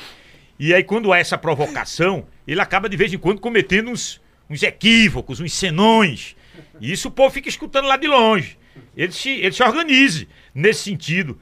E 0.59 0.73
aí, 0.73 0.83
quando 0.83 1.13
há 1.13 1.19
essa 1.19 1.37
provocação, 1.37 2.27
ele 2.49 2.63
acaba 2.63 2.89
de 2.89 2.97
vez 2.97 3.13
em 3.13 3.19
quando 3.19 3.43
cometendo 3.43 3.91
uns, 3.91 4.23
uns 4.49 4.63
equívocos, 4.63 5.39
uns 5.39 5.53
senões. 5.53 6.35
E 6.81 6.91
isso 6.91 7.09
o 7.09 7.11
povo 7.11 7.31
fica 7.31 7.51
escutando 7.51 7.89
lá 7.89 7.99
de 7.99 8.07
longe. 8.07 8.57
Ele 8.97 9.13
se, 9.13 9.33
ele 9.33 9.53
se 9.53 9.63
organize 9.63 10.27
nesse 10.55 10.85
sentido. 10.85 11.39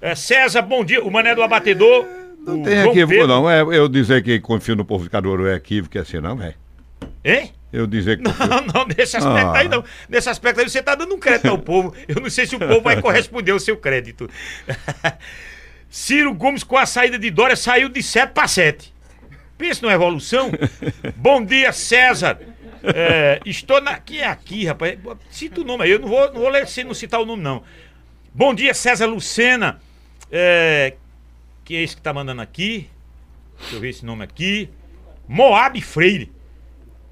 É, 0.00 0.14
César, 0.14 0.62
bom 0.62 0.82
dia. 0.82 1.04
O 1.04 1.10
Mané 1.10 1.34
do 1.34 1.42
Abatedor 1.42 2.06
Não 2.44 2.60
o 2.60 2.64
tem 2.64 2.74
João 2.76 2.90
equívoco, 2.90 3.12
Pedro- 3.12 3.26
não. 3.28 3.50
É, 3.50 3.60
eu 3.62 3.88
dizer 3.88 4.22
que 4.22 4.38
confio 4.40 4.74
no 4.76 4.84
povo 4.84 5.04
de 5.04 5.10
Caruaru 5.10 5.46
é 5.46 5.54
equívoco, 5.54 5.96
é 5.96 6.00
assim, 6.00 6.18
não, 6.20 6.40
é. 6.42 6.54
Hein? 7.24 7.52
Eu 7.72 7.86
dizer 7.86 8.18
que. 8.18 8.24
Não, 8.46 8.60
não, 8.66 8.86
nesse 8.86 9.16
aspecto 9.16 9.48
Ah. 9.48 9.58
aí 9.58 9.66
não. 9.68 9.82
Nesse 10.06 10.28
aspecto 10.28 10.60
aí 10.60 10.68
você 10.68 10.80
está 10.80 10.94
dando 10.94 11.14
um 11.14 11.18
crédito 11.18 11.46
ao 11.48 11.56
povo. 11.56 11.94
Eu 12.06 12.20
não 12.20 12.28
sei 12.28 12.44
se 12.44 12.54
o 12.54 12.58
povo 12.58 12.82
vai 12.82 13.00
corresponder 13.00 13.52
ao 13.52 13.58
seu 13.58 13.78
crédito. 13.78 14.28
Ciro 15.88 16.34
Gomes, 16.34 16.62
com 16.64 16.76
a 16.76 16.84
saída 16.86 17.18
de 17.18 17.30
Dória, 17.30 17.56
saiu 17.56 17.88
de 17.88 18.02
7 18.02 18.32
para 18.32 18.46
7. 18.48 18.92
Pensa 19.56 19.80
numa 19.82 19.94
evolução. 19.94 20.50
Bom 21.16 21.42
dia, 21.44 21.72
César. 21.72 22.38
É, 22.82 23.40
estou 23.46 23.80
na. 23.80 23.98
Quem 23.98 24.18
é 24.18 24.26
aqui, 24.26 24.66
rapaz? 24.66 24.98
Cita 25.30 25.60
o 25.60 25.64
nome 25.64 25.84
aí. 25.84 25.90
Eu 25.92 25.98
não 25.98 26.08
vou, 26.08 26.26
não 26.32 26.40
vou 26.40 26.48
ler 26.50 26.66
não 26.84 26.94
citar 26.94 27.20
o 27.20 27.26
nome, 27.26 27.42
não. 27.42 27.62
Bom 28.34 28.54
dia, 28.54 28.74
César 28.74 29.06
Lucena. 29.06 29.80
É, 30.30 30.94
que 31.64 31.76
é 31.76 31.82
esse 31.82 31.96
que 31.96 32.02
tá 32.02 32.12
mandando 32.12 32.42
aqui? 32.42 32.88
Deixa 33.58 33.76
eu 33.76 33.80
ver 33.80 33.90
esse 33.90 34.04
nome 34.04 34.24
aqui. 34.24 34.68
Moab 35.28 35.80
Freire. 35.80 36.30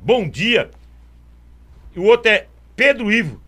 Bom 0.01 0.29
dia. 0.29 0.71
E 1.95 1.99
o 1.99 2.05
outro 2.05 2.31
é 2.31 2.47
Pedro 2.75 3.13
Ivo. 3.13 3.41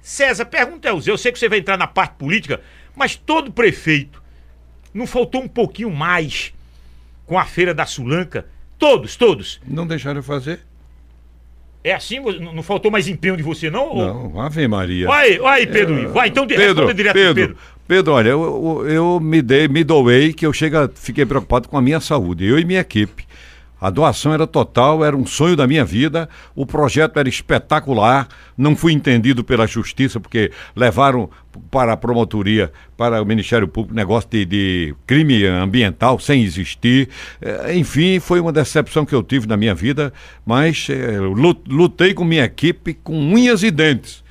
César, 0.00 0.44
pergunta 0.46 0.88
é 0.88 0.92
eu 0.92 1.16
sei 1.18 1.30
que 1.32 1.38
você 1.38 1.48
vai 1.48 1.58
entrar 1.58 1.76
na 1.76 1.86
parte 1.86 2.14
política, 2.16 2.60
mas 2.96 3.14
todo 3.14 3.52
prefeito 3.52 4.20
não 4.92 5.06
faltou 5.06 5.42
um 5.42 5.48
pouquinho 5.48 5.90
mais 5.90 6.52
com 7.24 7.38
a 7.38 7.44
feira 7.44 7.72
da 7.72 7.86
Sulanca? 7.86 8.46
Todos, 8.78 9.14
todos. 9.14 9.60
Não 9.66 9.86
deixaram 9.86 10.22
fazer? 10.22 10.60
É 11.84 11.92
assim? 11.94 12.18
Não 12.20 12.62
faltou 12.62 12.90
mais 12.90 13.08
empenho 13.08 13.36
de 13.36 13.42
você, 13.42 13.70
não? 13.70 13.86
Ou- 13.88 14.30
Não, 14.30 14.40
Ave 14.40 14.66
Maria. 14.68 15.06
Vai, 15.06 15.30
aí, 15.32 15.38
vai 15.38 15.66
Pedro 15.66 15.98
Ivo. 15.98 16.12
Vai, 16.12 16.28
então 16.28 16.46
Pedro, 16.46 16.86
Pedro, 16.86 17.12
Pedro. 17.12 17.56
Pedro, 17.92 18.14
olha, 18.14 18.30
eu, 18.30 18.84
eu, 18.86 18.88
eu 18.88 19.20
me 19.20 19.42
dei, 19.42 19.68
me 19.68 19.84
doei 19.84 20.32
que 20.32 20.46
eu 20.46 20.52
chega, 20.54 20.90
fiquei 20.94 21.26
preocupado 21.26 21.68
com 21.68 21.76
a 21.76 21.82
minha 21.82 22.00
saúde, 22.00 22.42
eu 22.42 22.58
e 22.58 22.64
minha 22.64 22.80
equipe. 22.80 23.26
A 23.78 23.90
doação 23.90 24.32
era 24.32 24.46
total, 24.46 25.04
era 25.04 25.14
um 25.14 25.26
sonho 25.26 25.54
da 25.54 25.66
minha 25.66 25.84
vida, 25.84 26.26
o 26.54 26.64
projeto 26.64 27.18
era 27.18 27.28
espetacular, 27.28 28.28
não 28.56 28.74
fui 28.74 28.94
entendido 28.94 29.44
pela 29.44 29.66
justiça, 29.66 30.18
porque 30.18 30.50
levaram 30.74 31.28
para 31.70 31.92
a 31.92 31.96
promotoria, 31.98 32.72
para 32.96 33.20
o 33.20 33.26
Ministério 33.26 33.68
Público, 33.68 33.94
negócio 33.94 34.30
de, 34.30 34.46
de 34.46 34.94
crime 35.06 35.44
ambiental 35.44 36.18
sem 36.18 36.42
existir. 36.42 37.10
Eh, 37.42 37.74
Enfim, 37.74 38.20
foi 38.20 38.40
uma 38.40 38.54
decepção 38.54 39.04
que 39.04 39.14
eu 39.14 39.22
tive 39.22 39.46
na 39.46 39.58
minha 39.58 39.74
vida, 39.74 40.14
mas 40.46 40.88
lu- 41.36 41.60
lutei 41.68 42.14
com 42.14 42.24
minha 42.24 42.44
equipe 42.44 42.94
com 42.94 43.18
unhas 43.18 43.62
e 43.62 43.70
dentes. 43.70 44.22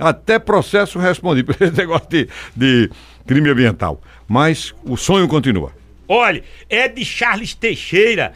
Até 0.00 0.38
processo 0.38 0.98
respondi 0.98 1.42
por 1.44 1.56
esse 1.60 1.76
negócio 1.76 2.08
de, 2.08 2.28
de 2.56 2.90
crime 3.26 3.50
ambiental. 3.50 4.00
Mas 4.26 4.74
o 4.84 4.96
sonho 4.96 5.28
continua. 5.28 5.72
Olha, 6.08 6.42
é 6.68 6.88
de 6.88 7.04
Charles 7.04 7.54
Teixeira. 7.54 8.32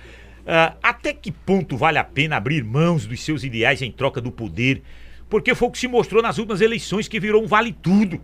Ah, 0.47 0.75
até 0.83 1.13
que 1.13 1.33
ponto 1.33 1.77
vale 1.77 1.99
a 1.99 2.05
pena 2.05 2.37
abrir 2.37 2.63
mãos 2.63 3.07
dos 3.07 3.23
seus 3.23 3.43
ideais 3.45 3.81
em 3.83 3.91
troca 3.91 4.21
do 4.21 4.31
poder? 4.31 4.83
Porque 5.29 5.55
foi 5.55 5.69
o 5.69 5.71
que 5.71 5.79
se 5.79 5.89
mostrou 5.89 6.23
nas 6.23 6.39
últimas 6.39 6.61
eleições 6.61 7.09
que 7.09 7.19
virou 7.19 7.43
um 7.43 7.47
vale-tudo. 7.47 8.21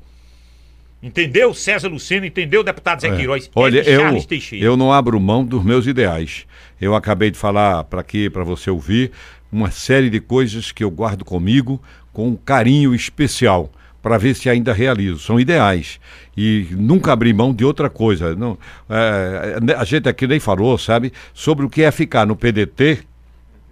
Entendeu, 1.02 1.54
César 1.54 1.88
Lucena? 1.88 2.26
Entendeu, 2.26 2.62
deputado 2.62 3.00
Zé 3.00 3.08
É. 3.08 3.16
Queiroz? 3.16 3.46
É 3.46 3.50
Olha, 3.54 3.82
de 3.82 3.90
eu, 3.90 4.00
Charles 4.00 4.26
Teixeira. 4.26 4.64
eu 4.64 4.76
não 4.76 4.92
abro 4.92 5.18
mão 5.18 5.44
dos 5.44 5.64
meus 5.64 5.86
ideais. 5.86 6.46
Eu 6.78 6.94
acabei 6.94 7.30
de 7.30 7.38
falar 7.38 7.84
para 7.84 8.02
aqui, 8.02 8.28
para 8.28 8.44
você 8.44 8.70
ouvir, 8.70 9.10
uma 9.50 9.70
série 9.70 10.10
de 10.10 10.20
coisas 10.20 10.70
que 10.70 10.84
eu 10.84 10.90
guardo 10.90 11.24
comigo 11.24 11.82
com 12.12 12.28
um 12.28 12.36
carinho 12.36 12.94
especial 12.94 13.70
para 14.02 14.18
ver 14.18 14.34
se 14.34 14.48
ainda 14.48 14.72
realizo. 14.72 15.18
São 15.20 15.38
ideais. 15.38 16.00
E 16.36 16.68
nunca 16.72 17.12
abri 17.12 17.32
mão 17.32 17.52
de 17.52 17.64
outra 17.64 17.90
coisa. 17.90 18.34
Não, 18.34 18.56
é, 18.88 19.74
a 19.76 19.84
gente 19.84 20.08
aqui 20.08 20.26
nem 20.26 20.40
falou, 20.40 20.78
sabe, 20.78 21.12
sobre 21.34 21.66
o 21.66 21.70
que 21.70 21.82
é 21.82 21.90
ficar 21.90 22.26
no 22.26 22.36
PDT 22.36 23.00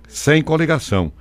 sem 0.06 0.42
coligação. 0.42 1.12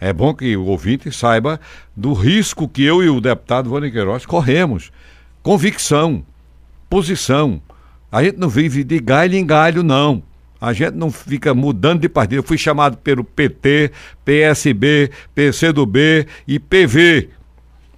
É 0.00 0.12
bom 0.12 0.34
que 0.34 0.56
o 0.56 0.64
ouvinte 0.64 1.12
saiba 1.12 1.60
do 1.96 2.12
risco 2.12 2.68
que 2.68 2.82
eu 2.82 3.02
e 3.02 3.08
o 3.08 3.20
deputado 3.20 3.70
Vânia 3.70 3.90
Queiroz 3.90 4.26
corremos. 4.26 4.90
Convicção, 5.42 6.24
posição. 6.90 7.62
A 8.10 8.22
gente 8.22 8.36
não 8.36 8.48
vive 8.48 8.82
de 8.82 8.98
galho 8.98 9.36
em 9.36 9.46
galho, 9.46 9.82
não. 9.84 10.22
A 10.62 10.72
gente 10.72 10.94
não 10.94 11.10
fica 11.10 11.52
mudando 11.52 12.02
de 12.02 12.08
partido. 12.08 12.38
Eu 12.38 12.42
fui 12.44 12.56
chamado 12.56 12.96
pelo 12.96 13.24
PT, 13.24 13.90
PSB, 14.24 15.10
PCdoB 15.34 16.28
e 16.46 16.60
PV 16.60 17.30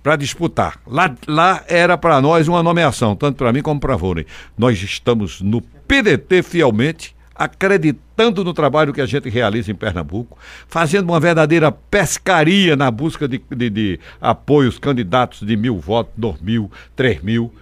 para 0.02 0.16
disputar. 0.16 0.80
Lá, 0.86 1.14
lá 1.28 1.62
era 1.68 1.98
para 1.98 2.22
nós 2.22 2.48
uma 2.48 2.62
nomeação, 2.62 3.14
tanto 3.14 3.36
para 3.36 3.52
mim 3.52 3.60
como 3.60 3.78
para 3.78 3.96
Vônei. 3.96 4.24
Nós 4.56 4.82
estamos 4.82 5.42
no 5.42 5.60
PDT 5.60 6.42
fielmente, 6.42 7.14
acreditando 7.34 8.42
no 8.42 8.54
trabalho 8.54 8.94
que 8.94 9.00
a 9.02 9.06
gente 9.06 9.28
realiza 9.28 9.70
em 9.70 9.74
Pernambuco, 9.74 10.38
fazendo 10.66 11.10
uma 11.10 11.20
verdadeira 11.20 11.70
pescaria 11.70 12.74
na 12.76 12.90
busca 12.90 13.28
de, 13.28 13.42
de, 13.54 13.68
de 13.68 14.00
apoios 14.18 14.78
candidatos 14.78 15.46
de 15.46 15.54
mil 15.54 15.76
votos, 15.76 16.14
dois 16.16 16.40
mil, 16.40 16.72
três 16.96 17.20
mil, 17.20 17.52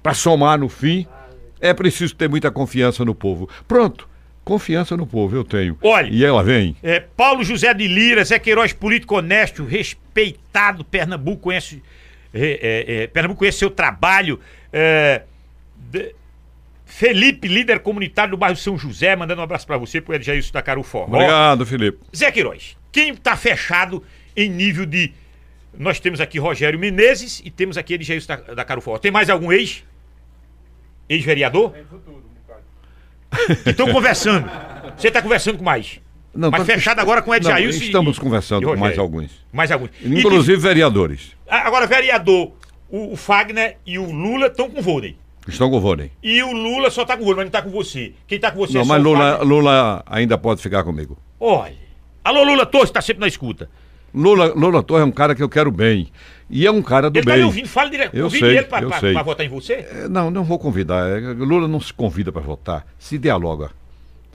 para 0.00 0.14
somar 0.14 0.56
no 0.56 0.68
fim. 0.68 1.04
É 1.60 1.74
preciso 1.74 2.14
ter 2.14 2.28
muita 2.28 2.48
confiança 2.48 3.04
no 3.04 3.14
povo. 3.14 3.48
Pronto, 3.66 4.11
confiança 4.44 4.96
no 4.96 5.06
povo 5.06 5.36
eu 5.36 5.44
tenho. 5.44 5.76
Olha, 5.82 6.08
e 6.10 6.24
ela 6.24 6.42
vem. 6.42 6.76
É, 6.82 7.00
Paulo 7.00 7.42
José 7.44 7.72
de 7.74 7.86
Lira, 7.86 8.24
Zé 8.24 8.38
Queiroz, 8.38 8.72
político 8.72 9.16
honesto, 9.16 9.64
respeitado, 9.64 10.84
Pernambuco 10.84 11.42
conhece, 11.42 11.82
é, 12.34 12.58
é, 12.90 13.02
é, 13.02 13.06
Pernambuco 13.06 13.38
conhece 13.40 13.58
seu 13.58 13.70
trabalho. 13.70 14.38
é, 14.72 15.22
de- 15.90 16.14
Felipe, 16.84 17.48
líder 17.48 17.78
comunitário 17.80 18.32
do 18.32 18.36
bairro 18.36 18.54
São 18.54 18.76
José, 18.76 19.16
mandando 19.16 19.40
um 19.40 19.44
abraço 19.44 19.66
pra 19.66 19.78
você, 19.78 19.98
pro 19.98 20.14
Edjailson 20.14 20.52
da 20.52 20.60
Caru 20.60 20.82
Forró. 20.82 21.06
Obrigado, 21.16 21.64
Felipe. 21.64 21.98
Zé 22.14 22.30
Queiroz, 22.30 22.76
quem 22.92 23.14
tá 23.16 23.34
fechado 23.34 24.04
em 24.36 24.50
nível 24.50 24.84
de... 24.84 25.10
Nós 25.78 25.98
temos 25.98 26.20
aqui 26.20 26.38
Rogério 26.38 26.78
Menezes 26.78 27.40
e 27.46 27.50
temos 27.50 27.78
aqui 27.78 27.94
Edjailson 27.94 28.26
da, 28.28 28.36
da 28.54 28.64
Caru 28.64 28.82
Forró. 28.82 28.98
Tem 28.98 29.10
mais 29.10 29.30
algum 29.30 29.50
ex? 29.50 29.82
Ex-vereador? 31.08 31.74
Que 33.64 33.70
estão 33.70 33.90
conversando. 33.92 34.48
Você 34.96 35.10
tá 35.10 35.22
conversando 35.22 35.58
com 35.58 35.64
mais? 35.64 36.00
Não, 36.34 36.50
Mas 36.50 36.60
tá- 36.66 36.74
fechado 36.74 36.98
agora 37.00 37.20
com 37.22 37.34
Ed 37.34 37.44
Não, 37.44 37.50
Jailson 37.50 37.84
Estamos 37.84 38.16
e 38.16 38.20
conversando 38.20 38.66
com 38.66 38.76
mais 38.76 38.98
alguns. 38.98 39.30
Mais 39.52 39.70
alguns. 39.70 39.90
Inclusive 40.02 40.56
vereadores. 40.60 41.34
que- 41.46 41.54
agora, 41.54 41.86
vereador, 41.86 42.52
o, 42.90 43.12
o 43.12 43.16
Fagner 43.16 43.76
e 43.86 43.98
o 43.98 44.10
Lula 44.10 44.46
estão 44.46 44.70
com 44.70 44.80
o 44.80 44.82
Vôlei. 44.82 45.16
Estão 45.46 45.68
com 45.68 45.76
o 45.76 45.80
Vôlei. 45.80 46.10
E 46.22 46.42
o 46.42 46.52
Lula 46.52 46.90
só 46.90 47.04
tá 47.04 47.16
com 47.16 47.22
o 47.22 47.26
Vôlei, 47.26 47.38
mas 47.38 47.46
não 47.46 47.50
tá 47.50 47.62
com 47.62 47.70
você. 47.70 48.12
Quem 48.26 48.38
tá 48.38 48.50
com 48.50 48.58
você 48.58 48.74
Não, 48.74 48.80
é 48.82 48.84
só 48.84 48.88
mas 48.94 49.00
o 49.02 49.04
Lula, 49.04 49.18
Fagner. 49.32 49.46
Lula 49.48 50.02
ainda 50.06 50.38
pode 50.38 50.62
ficar 50.62 50.84
comigo. 50.84 51.18
Olha. 51.38 51.74
Alô, 52.24 52.44
Lula 52.44 52.64
Torres, 52.64 52.90
tá 52.90 53.00
sempre 53.02 53.20
na 53.20 53.26
escuta. 53.28 53.68
Lula, 54.14 54.52
Lula 54.54 54.82
Torres 54.82 55.02
é 55.02 55.06
um 55.06 55.10
cara 55.12 55.34
que 55.34 55.42
eu 55.42 55.48
quero 55.48 55.70
bem. 55.70 56.08
E 56.52 56.66
é 56.66 56.70
um 56.70 56.82
cara 56.82 57.08
do 57.10 57.18
Ele 57.18 57.24
tá 57.24 57.30
bem. 57.32 57.40
me 57.40 57.46
ouvindo, 57.46 57.66
fala 57.68 57.88
direto. 57.90 58.14
Eu 58.14 58.24
Convide 58.26 58.44
sei, 58.46 58.56
ele 58.58 58.66
pra 58.66 59.22
votar 59.22 59.44
em 59.46 59.48
você. 59.48 59.72
É, 59.72 60.08
Não, 60.08 60.30
não 60.30 60.44
vou 60.44 60.58
convidar. 60.58 61.08
É, 61.08 61.18
Lula 61.32 61.66
não 61.66 61.80
se 61.80 61.92
convida 61.92 62.30
para 62.30 62.42
votar, 62.42 62.86
se 62.98 63.16
dialoga. 63.18 63.70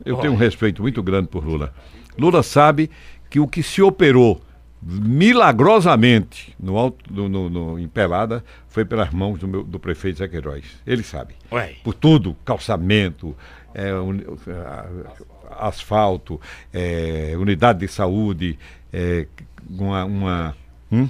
Eu 0.03 0.17
tenho 0.17 0.33
um 0.33 0.35
respeito 0.37 0.81
muito 0.81 1.01
grande 1.03 1.27
por 1.27 1.45
Lula. 1.45 1.73
Lula 2.17 2.41
sabe 2.43 2.89
que 3.29 3.39
o 3.39 3.47
que 3.47 3.61
se 3.63 3.81
operou 3.81 4.41
milagrosamente 4.81 6.55
no 6.59 6.77
alto, 6.77 7.11
no, 7.13 7.27
no- 7.29 7.49
no- 7.49 7.79
em 7.79 7.87
Pelada 7.87 8.43
foi 8.67 8.83
pelas 8.85 9.11
mãos 9.11 9.39
do, 9.39 9.47
meu- 9.47 9.63
do 9.63 9.79
prefeito 9.79 10.19
Zé 10.19 10.27
Queiroz. 10.27 10.63
Ele 10.85 11.03
sabe. 11.03 11.35
Ué. 11.51 11.75
Por 11.83 11.93
tudo, 11.93 12.35
calçamento, 12.45 13.35
é, 13.73 13.91
a- 13.91 15.67
asfalto, 15.67 16.39
é, 16.73 17.33
unidade 17.37 17.79
de 17.79 17.87
saúde, 17.87 18.57
é, 18.91 19.27
uma, 19.69 20.05
uma 20.05 20.55
hum? 20.91 21.07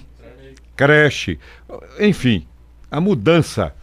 Creche, 0.77 1.37
enfim, 1.99 2.47
a 2.89 3.01
mudança. 3.01 3.73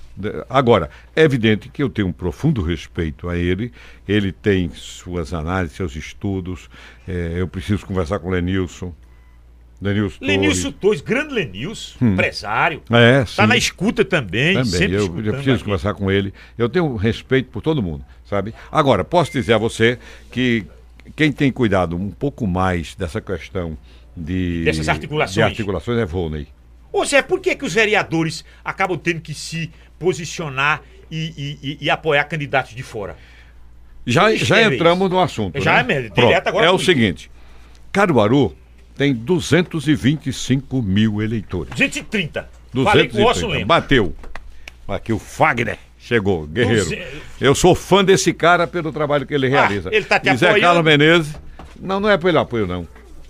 Agora, 0.48 0.88
é 1.16 1.22
evidente 1.22 1.68
que 1.68 1.82
eu 1.82 1.90
tenho 1.90 2.06
um 2.06 2.12
profundo 2.12 2.62
respeito 2.62 3.28
a 3.28 3.36
ele, 3.36 3.72
ele 4.08 4.30
tem 4.30 4.70
suas 4.72 5.34
análises, 5.34 5.76
seus 5.76 5.96
estudos, 5.96 6.70
é, 7.06 7.34
eu 7.36 7.48
preciso 7.48 7.84
conversar 7.84 8.20
com 8.20 8.28
o 8.28 8.30
Lenilson. 8.30 8.94
Lenilson. 9.82 10.24
Lenilson 10.24 10.70
Torres. 10.72 11.00
Grande 11.00 11.34
Lenilson, 11.34 11.96
empresário. 12.06 12.80
É, 12.90 13.20
Tá 13.20 13.26
sim. 13.26 13.46
na 13.46 13.56
escuta 13.56 14.04
também, 14.04 14.54
Também, 14.54 14.70
sempre 14.70 14.94
eu, 14.96 15.02
eu 15.18 15.32
preciso 15.34 15.56
aqui. 15.56 15.64
conversar 15.64 15.94
com 15.94 16.10
ele. 16.10 16.32
Eu 16.56 16.68
tenho 16.68 16.94
respeito 16.94 17.50
por 17.50 17.60
todo 17.60 17.82
mundo, 17.82 18.04
sabe? 18.24 18.54
Agora, 18.70 19.04
posso 19.04 19.32
dizer 19.32 19.54
a 19.54 19.58
você 19.58 19.98
que 20.30 20.64
quem 21.16 21.32
tem 21.32 21.50
cuidado 21.50 21.96
um 21.96 22.10
pouco 22.10 22.46
mais 22.46 22.94
dessa 22.94 23.20
questão 23.20 23.76
de. 24.16 24.62
Dessas 24.64 24.88
articulações. 24.88 25.34
De 25.34 25.42
articulações 25.42 25.98
é 25.98 26.06
Volney. 26.06 26.46
Ô 26.94 27.04
Zé, 27.04 27.22
por 27.22 27.40
que, 27.40 27.56
que 27.56 27.64
os 27.64 27.74
vereadores 27.74 28.44
acabam 28.64 28.96
tendo 28.96 29.20
que 29.20 29.34
se 29.34 29.68
posicionar 29.98 30.80
e, 31.10 31.18
e- 31.36 31.58
e- 31.70 31.78
e 31.80 31.90
apoiar 31.90 32.22
candidatos 32.22 32.72
de 32.72 32.84
fora? 32.84 33.16
Já, 34.06 34.32
já 34.36 34.62
entramos 34.62 35.10
no 35.10 35.18
assunto. 35.20 35.60
Já 35.60 35.72
né? 35.74 35.80
é 35.80 35.82
mesmo, 35.82 36.14
direto 36.14 36.46
agora 36.46 36.66
É 36.66 36.70
o 36.70 36.78
seguinte: 36.78 37.28
Caruaru 37.90 38.56
tem 38.96 39.12
225 39.12 40.80
mil 40.82 41.20
eleitores. 41.20 41.74
230. 41.74 42.48
Falei 42.84 43.08
com 43.08 43.18
o 43.18 43.22
Osso 43.26 43.40
230. 43.40 43.48
Lemos. 43.54 43.66
Bateu. 43.66 44.14
Aqui 44.86 45.12
o 45.12 45.18
Fagner 45.18 45.78
Chegou, 45.98 46.46
guerreiro. 46.46 46.84
Duze- 46.84 47.02
Eu 47.40 47.54
sou 47.56 47.74
fã 47.74 48.04
desse 48.04 48.32
cara 48.32 48.68
pelo 48.68 48.92
trabalho 48.92 49.26
que 49.26 49.34
ele 49.34 49.48
realiza. 49.48 49.88
ele 49.92 50.04
tá 50.04 50.20
te 50.20 50.28
e 50.28 50.36
Zé 50.36 50.46
apoiando? 50.50 50.60
Carlos 50.60 50.84
Menezes. 50.84 51.34
Não, 51.80 51.98
não 51.98 52.08
é 52.08 52.16
pelo 52.16 52.38
apoio, 52.38 52.68
não. 52.68 52.86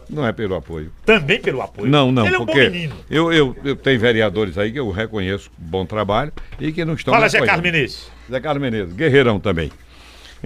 Não 0.08 0.26
é 0.26 0.32
pelo 0.32 0.54
apoio. 0.54 0.92
Também 1.04 1.40
pelo 1.40 1.60
apoio. 1.62 1.90
Não, 1.90 2.10
não, 2.12 2.26
Ele 2.26 2.36
é 2.36 2.38
um 2.38 2.44
porque 2.46 2.64
bom 2.64 2.70
menino. 2.70 2.94
eu, 3.10 3.32
eu, 3.32 3.56
eu 3.64 3.76
tenho 3.76 3.98
vereadores 3.98 4.56
aí 4.58 4.72
que 4.72 4.78
eu 4.78 4.90
reconheço 4.90 5.50
bom 5.56 5.84
trabalho 5.86 6.32
e 6.60 6.72
que 6.72 6.84
não 6.84 6.94
estão 6.94 7.12
Fala, 7.14 7.28
Zé. 7.28 7.40
Carlos 7.44 7.62
Menezes. 7.62 8.10
Zé 8.30 8.40
Carlos 8.40 8.62
Menezes, 8.62 8.94
guerreirão 8.94 9.38
também. 9.40 9.70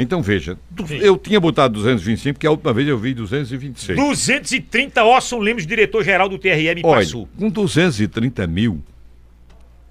Então 0.01 0.23
veja, 0.23 0.57
Sim. 0.87 0.99
eu 0.99 1.17
tinha 1.19 1.41
botado 1.41 1.75
225, 1.75 2.35
porque 2.35 2.47
a 2.47 2.51
última 2.53 2.73
vez 2.73 2.87
eu 2.87 2.97
vi 2.97 3.13
226. 3.15 3.99
230 3.99 5.03
Orson 5.05 5.39
Lemos, 5.41 5.67
diretor-geral 5.67 6.29
do 6.29 6.39
TRE, 6.39 6.75
me 6.77 6.83
Olha, 6.85 7.01
passou. 7.01 7.29
com 7.37 7.51
230 7.51 8.47
mil, 8.47 8.81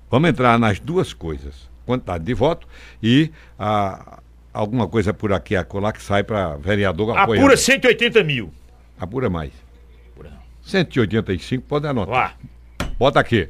vamos 0.10 0.30
entrar 0.30 0.57
nas 0.57 0.80
duas 0.80 1.11
coisas: 1.11 1.69
quantidade 1.85 2.23
de 2.23 2.34
voto 2.34 2.65
e 3.03 3.30
a, 3.60 4.19
alguma 4.53 4.88
coisa 4.88 5.14
por 5.14 5.34
aqui 5.34 5.56
e 5.56 5.57
acolá 5.57 5.91
que 5.91 6.02
sai 6.02 6.23
para 6.23 6.56
vereador 6.56 7.10
apoiando. 7.18 7.41
Apura 7.45 7.57
180 7.57 8.23
mil. 8.23 8.49
Apura 8.99 9.30
mais. 9.30 9.52
Apura 10.11 10.30
não. 10.30 10.41
185, 10.61 11.64
pode 11.68 11.88
anotar. 11.88 12.14
Lá. 12.14 12.88
Bota 12.98 13.19
aqui. 13.19 13.49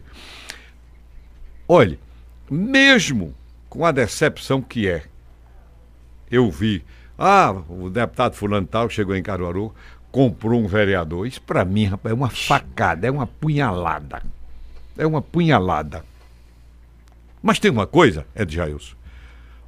Olhe, 1.67 1.99
mesmo 2.49 3.33
com 3.69 3.85
a 3.85 3.91
decepção 3.91 4.61
que 4.61 4.87
é, 4.87 5.03
eu 6.29 6.49
vi, 6.49 6.83
ah, 7.17 7.51
o 7.69 7.89
deputado 7.89 8.35
fulano 8.35 8.67
tal 8.67 8.89
chegou 8.89 9.15
em 9.15 9.23
Caruaru, 9.23 9.73
comprou 10.11 10.59
um 10.59 10.67
vereador. 10.67 11.27
Isso 11.27 11.41
pra 11.41 11.65
mim, 11.65 11.85
rapaz, 11.85 12.11
é 12.11 12.15
uma 12.15 12.29
facada, 12.29 13.07
é 13.07 13.11
uma 13.11 13.27
punhalada. 13.27 14.21
É 14.97 15.05
uma 15.05 15.21
punhalada. 15.21 16.03
Mas 17.41 17.59
tem 17.59 17.71
uma 17.71 17.87
coisa, 17.87 18.25
Ed 18.35 18.53
Jailson. 18.53 18.95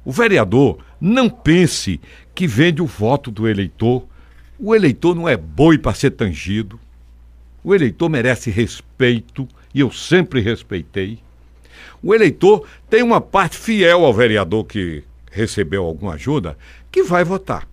O 0.04 0.12
vereador 0.12 0.82
não 1.00 1.28
pense 1.28 2.00
que 2.34 2.46
vende 2.46 2.82
o 2.82 2.86
voto 2.86 3.30
do 3.30 3.48
eleitor. 3.48 4.06
O 4.60 4.74
eleitor 4.74 5.14
não 5.14 5.28
é 5.28 5.36
boi 5.36 5.78
para 5.78 5.94
ser 5.94 6.10
tangido. 6.10 6.78
O 7.64 7.74
eleitor 7.74 8.08
merece 8.08 8.50
respeito 8.50 9.48
e 9.74 9.80
eu 9.80 9.90
sempre 9.90 10.40
respeitei. 10.40 11.18
O 12.02 12.14
eleitor 12.14 12.66
tem 12.88 13.02
uma 13.02 13.20
parte 13.20 13.56
fiel 13.56 14.04
ao 14.04 14.12
vereador 14.12 14.64
que 14.64 15.02
recebeu 15.30 15.84
alguma 15.84 16.14
ajuda 16.14 16.56
que 16.90 17.02
vai 17.02 17.24
votar. 17.24 17.66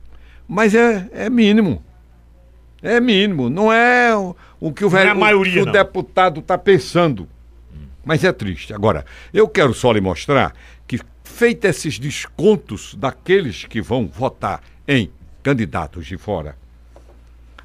Mas 0.47 0.73
é, 0.75 1.09
é 1.11 1.29
mínimo. 1.29 1.83
É 2.81 2.99
mínimo. 3.01 3.49
Não 3.49 3.71
é 3.71 4.15
o, 4.15 4.35
o 4.59 4.71
que 4.71 4.85
o, 4.85 4.89
Não 4.89 4.97
é 4.97 5.01
a 5.01 5.05
vere- 5.05 5.17
o 5.17 5.19
maioria, 5.19 5.63
o 5.63 5.65
não. 5.65 5.71
deputado 5.73 6.39
está 6.39 6.57
pensando. 6.57 7.27
Mas 8.05 8.23
é 8.23 8.31
triste. 8.31 8.73
Agora, 8.73 9.05
eu 9.33 9.47
quero 9.47 9.73
só 9.73 9.91
lhe 9.91 9.99
mostrar 9.99 10.53
que, 10.87 10.99
feito 11.23 11.65
esses 11.65 11.99
descontos 11.99 12.95
daqueles 12.95 13.65
que 13.65 13.81
vão 13.81 14.07
votar 14.07 14.61
em 14.87 15.09
candidatos 15.43 16.05
de 16.05 16.17
fora, 16.17 16.55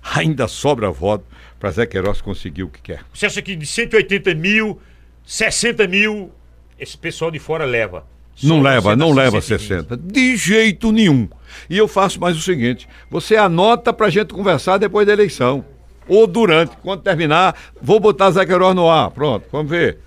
ainda 0.03 0.49
sobra 0.49 0.91
voto 0.91 1.25
para 1.59 1.71
Zé 1.71 1.87
Queiroz 1.87 2.21
conseguir 2.21 2.65
o 2.65 2.69
que 2.69 2.81
quer. 2.83 3.01
Você 3.13 3.27
acha 3.27 3.41
que 3.41 3.55
de 3.55 3.67
180 3.67 4.35
mil, 4.35 4.81
60 5.25 5.87
mil, 5.87 6.31
esse 6.79 6.97
pessoal 6.99 7.31
de 7.31 7.39
fora 7.39 7.65
leva? 7.65 8.05
Não 8.43 8.57
Só 8.57 8.63
leva, 8.63 8.91
você 8.91 8.97
não 8.97 9.13
leva 9.13 9.41
620. 9.41 9.89
60. 9.89 9.97
De 9.99 10.37
jeito 10.37 10.91
nenhum. 10.91 11.29
E 11.69 11.77
eu 11.77 11.87
faço 11.87 12.19
mais 12.19 12.37
o 12.37 12.41
seguinte: 12.41 12.89
você 13.11 13.37
anota 13.37 13.93
pra 13.93 14.09
gente 14.11 14.33
conversar 14.33 14.79
depois 14.79 15.07
da 15.07 15.13
eleição. 15.13 15.65
Ou 16.09 16.27
durante, 16.27 16.77
quando 16.83 17.03
terminar, 17.03 17.55
vou 17.81 18.01
botar 18.01 18.31
Zé 18.33 18.45
Queiroz 18.45 18.75
no 18.75 18.89
ar. 18.89 19.11
Pronto, 19.11 19.47
vamos 19.53 19.71
ver. 19.71 19.99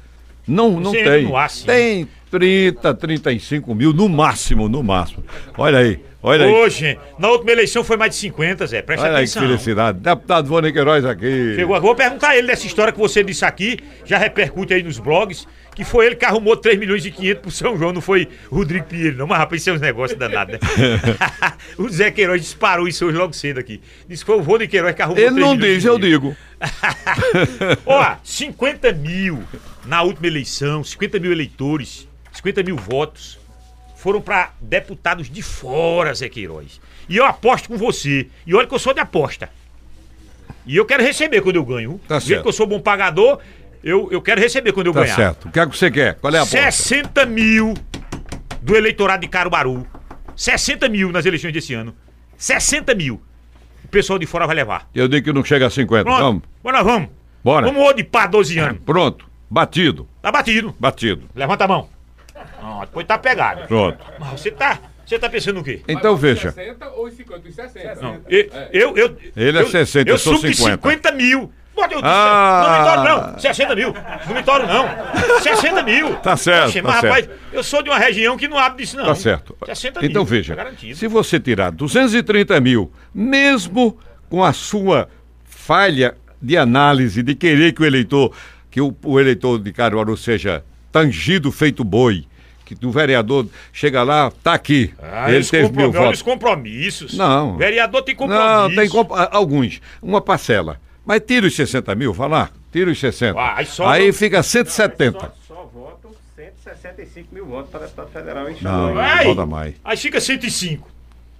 Não, 0.47 0.80
não 0.80 0.91
Você 0.91 1.03
tem. 1.03 1.35
ar, 1.35 1.49
tem 1.65 2.07
30, 2.30 2.93
35 2.93 3.73
mil, 3.73 3.93
no 3.93 4.09
máximo, 4.09 4.67
no 4.67 4.84
máximo. 4.84 5.23
Olha 5.57 5.80
aí, 5.80 5.99
olha 6.26 6.45
aí. 6.45 6.69
Gente, 6.69 6.99
na 7.18 7.30
última 7.30 7.52
eleição 7.52 7.84
foi 7.84 7.97
mais 7.97 8.11
de 8.11 8.18
50, 8.18 8.68
Zé. 8.68 8.81
Presta 8.81 9.06
Olha 9.06 9.18
aí 9.18 9.26
que 9.26 9.31
atenção. 9.31 9.43
felicidade. 9.43 9.99
Deputado 9.99 10.47
Vônei 10.47 10.72
Queiroz 10.72 11.06
aqui. 11.06 11.56
Chegou, 11.56 11.80
vou 11.80 11.95
perguntar 11.95 12.30
a 12.30 12.38
ele 12.38 12.47
dessa 12.47 12.65
história 12.65 12.91
que 12.91 12.99
você 12.99 13.23
disse 13.23 13.45
aqui, 13.45 13.80
já 14.03 14.18
repercute 14.18 14.73
aí 14.73 14.84
nos 14.84 14.99
blogs, 14.99 15.47
que 15.76 15.84
foi 15.84 16.07
ele 16.07 16.15
que 16.15 16.26
arrumou 16.26 16.56
3 16.56 16.80
milhões 16.80 17.06
e 17.06 17.11
500 17.11 17.41
pro 17.41 17.52
São 17.52 17.77
João, 17.77 17.91
não 17.91 18.02
foi 18.02 18.27
Rodrigo 18.49 18.85
Pinheiro, 18.85 19.18
não. 19.18 19.27
Mas, 19.27 19.38
rapaz, 19.38 19.61
isso 19.61 19.69
é 19.69 19.73
uns 19.73 19.81
negócios 19.81 20.18
danados, 20.18 20.53
né? 20.53 20.60
o 21.77 21.89
Zé 21.89 22.11
Queiroz 22.11 22.41
disparou 22.41 22.88
isso 22.88 23.06
hoje 23.06 23.18
logo 23.18 23.34
cedo 23.34 23.60
aqui. 23.60 23.81
Disse 24.07 24.23
que 24.23 24.31
foi 24.31 24.38
o 24.38 24.41
Rony 24.41 24.68
Queiroz 24.68 24.95
que 24.95 25.02
arrumou 25.02 25.22
Ele 25.22 25.31
3 25.31 25.41
não 25.45 25.56
milhões 25.56 25.72
e 25.72 25.76
diz, 25.76 25.85
eu 25.85 25.99
500. 25.99 26.10
digo. 26.10 26.38
Ó, 27.85 28.15
50 28.23 28.91
mil 28.93 29.43
na 29.85 30.02
última 30.02 30.27
eleição, 30.27 30.84
50 30.84 31.19
mil 31.19 31.31
eleitores, 31.31 32.07
50 32.31 32.64
mil 32.64 32.76
votos 32.76 33.38
foram 34.06 34.22
pra 34.22 34.52
deputados 34.61 35.27
de 35.32 35.41
fora, 35.41 36.14
Zé 36.14 36.30
Queiroz. 36.30 36.80
E 37.10 37.18
eu 37.18 37.26
aposto 37.26 37.68
com 37.68 37.76
você. 37.76 38.27
E 38.45 38.53
olha 38.53 38.68
que 38.68 38.76
eu 38.76 38.77
sou 38.77 38.94
de 38.94 38.99
aposta. 38.99 39.49
E 40.64 40.76
eu 40.77 40.86
quero 40.86 41.02
receber 41.02 41.41
quando 41.41 41.56
eu 41.56 41.65
ganho. 41.65 41.99
Tá 42.07 42.19
certo. 42.19 42.44
que 42.44 42.48
eu 42.48 42.53
sou 42.53 42.68
bom 42.68 42.80
pagador, 42.80 43.40
eu, 43.84 44.07
eu 44.11 44.22
quero 44.22 44.40
receber 44.40 44.73
quando 44.73 44.86
eu 44.88 44.94
Tá 44.94 45.02
ganhar. 45.02 45.15
certo. 45.15 45.48
O 45.48 45.52
que 45.52 45.60
é 45.60 45.65
que 45.65 45.76
você 45.76 45.90
quer? 45.90 46.19
Qual 46.19 46.32
é 46.32 46.38
a 46.38 46.41
aposta? 46.44 46.72
60 46.72 47.26
mil 47.26 47.73
do 48.61 48.76
eleitorado 48.76 49.22
de 49.22 49.27
Caruaru. 49.27 49.88
60 50.36 50.88
mil 50.88 51.11
nas 51.11 51.26
eleições 51.26 51.52
desse 51.52 51.73
ano. 51.73 51.95
60 52.38 52.94
mil. 52.94 53.19
O 53.84 53.88
pessoal 53.88 54.19
de 54.19 54.27
fora 54.27 54.45
vai 54.45 54.56
levar. 54.56 54.88
Eu 54.94 55.07
digo 55.07 55.26
que 55.26 55.34
não 55.34 55.44
chega 55.44 55.65
a 55.65 55.69
50. 55.72 56.03
Pronto. 56.03 56.19
Vamos. 56.22 56.44
Bora, 56.61 56.84
vamos. 56.84 57.10
Bora. 57.44 57.65
Vamos 57.65 57.82
hoje 57.82 58.03
para 58.03 58.27
12 58.27 58.60
anos. 58.60 58.82
Pronto. 58.86 59.26
Batido. 59.49 60.07
Tá 60.22 60.32
batido. 60.32 60.76
Batido. 60.80 61.23
Levanta 61.34 61.64
a 61.64 61.68
mão. 61.68 61.94
Ó, 62.66 62.82
depois 62.86 63.06
tá 63.06 63.18
pegado. 63.18 63.68
Pronto. 63.68 64.04
Mas 64.20 64.32
você 64.42 64.50
tá, 64.52 64.80
você 65.06 65.20
tá 65.20 65.30
pensando 65.30 65.60
o 65.60 65.64
quê? 65.64 65.82
Então 65.88 66.16
veja. 66.16 66.52
60 66.52 66.90
ou 66.92 67.10
50? 67.12 67.48
Os 67.48 67.56
60. 67.56 68.02
Não, 68.02 68.22
eu, 68.28 68.50
eu, 68.72 68.98
eu, 68.98 69.18
Ele 69.36 69.58
é 69.58 69.62
eu, 69.62 69.70
60, 69.70 70.10
eu 70.10 70.14
eu 70.16 70.18
sou 70.18 70.36
subo 70.36 70.48
de 70.48 70.56
50. 70.56 70.90
50 70.90 71.12
mil. 71.12 71.52
Bota, 71.76 71.94
eu 71.94 72.02
disse, 72.02 72.14
Ah. 72.14 72.64
Não 72.64 72.80
me 72.80 73.04
toro, 73.04 73.32
não. 73.34 73.40
60 73.40 73.76
mil. 73.76 73.94
Não 74.28 74.36
me 74.36 74.44
toro, 74.44 74.66
não. 74.66 75.42
60 75.42 75.84
mil. 75.84 76.16
Tá 76.16 76.38
certo, 76.38 76.74
tá 76.74 76.82
mas, 76.82 76.96
rapaz, 76.96 77.26
certo. 77.26 77.40
eu 77.52 77.64
sou 77.64 77.84
de 77.84 77.90
uma 77.90 78.00
região 78.00 78.38
que 78.38 78.48
não 78.48 78.58
abre 78.58 78.84
disso, 78.84 78.96
não. 78.96 79.06
Tá 79.06 79.16
certo. 79.16 79.56
60 79.66 80.00
mil. 80.00 80.10
Então 80.10 80.24
veja, 80.26 80.56
Tá 80.56 80.72
se 80.94 81.08
você 81.08 81.40
tirar 81.40 81.72
230 81.72 82.60
mil, 82.62 82.92
mesmo 83.14 83.98
com 84.30 84.44
a 84.44 84.54
sua 84.54 85.10
falha 85.44 86.16
de 86.42 86.58
análise 86.58 87.22
de 87.22 87.36
querer 87.36 87.74
que 87.74 87.82
o 87.82 87.86
eleitor, 87.86 88.32
que 88.72 88.80
o, 88.80 88.96
o 89.04 89.20
eleitor 89.20 89.60
de 89.60 89.74
Caruaru 89.74 90.16
seja 90.16 90.64
tangido 90.92 91.52
feito 91.52 91.84
boi, 91.84 92.26
que 92.66 92.76
o 92.86 92.92
vereador 92.92 93.46
chega 93.72 94.02
lá, 94.02 94.32
tá 94.44 94.54
aqui, 94.54 94.92
Ah, 95.02 95.32
ele 95.32 95.46
teve 95.46 95.72
mil 95.72 95.92
votos. 95.92 96.18
os 96.20 96.22
compromissos. 96.24 97.16
Não. 97.16 97.56
Vereador 97.58 98.02
tem 98.02 98.16
compromisso. 98.16 98.48
Não, 98.48 98.74
tem 98.76 98.90
comp- 98.90 99.12
alguns, 99.32 99.80
uma 100.02 100.20
parcela. 100.20 100.80
Mas 101.06 101.22
tira 101.26 101.46
os 101.46 101.56
60 101.56 101.94
mil, 101.94 102.12
vai 102.12 102.28
lá, 102.28 102.50
tira 102.72 102.90
os 102.90 103.00
60. 103.00 103.40
Ah, 103.40 103.58
aí 103.58 103.68
aí 104.06 104.12
fica 104.12 104.42
170. 104.42 105.20
Só, 105.48 105.54
só 105.56 105.70
votam 105.72 106.12
165 106.36 107.28
mil 107.34 107.46
votos 107.46 107.70
para 107.70 107.82
deputado 107.82 108.10
federal 108.10 108.50
em 108.50 108.56
Não. 108.62 108.98
Ai. 108.98 109.26
volta 109.26 109.46
mais. 109.46 109.76
Aí 109.84 109.96
fica 109.98 110.20
105. 110.20 110.90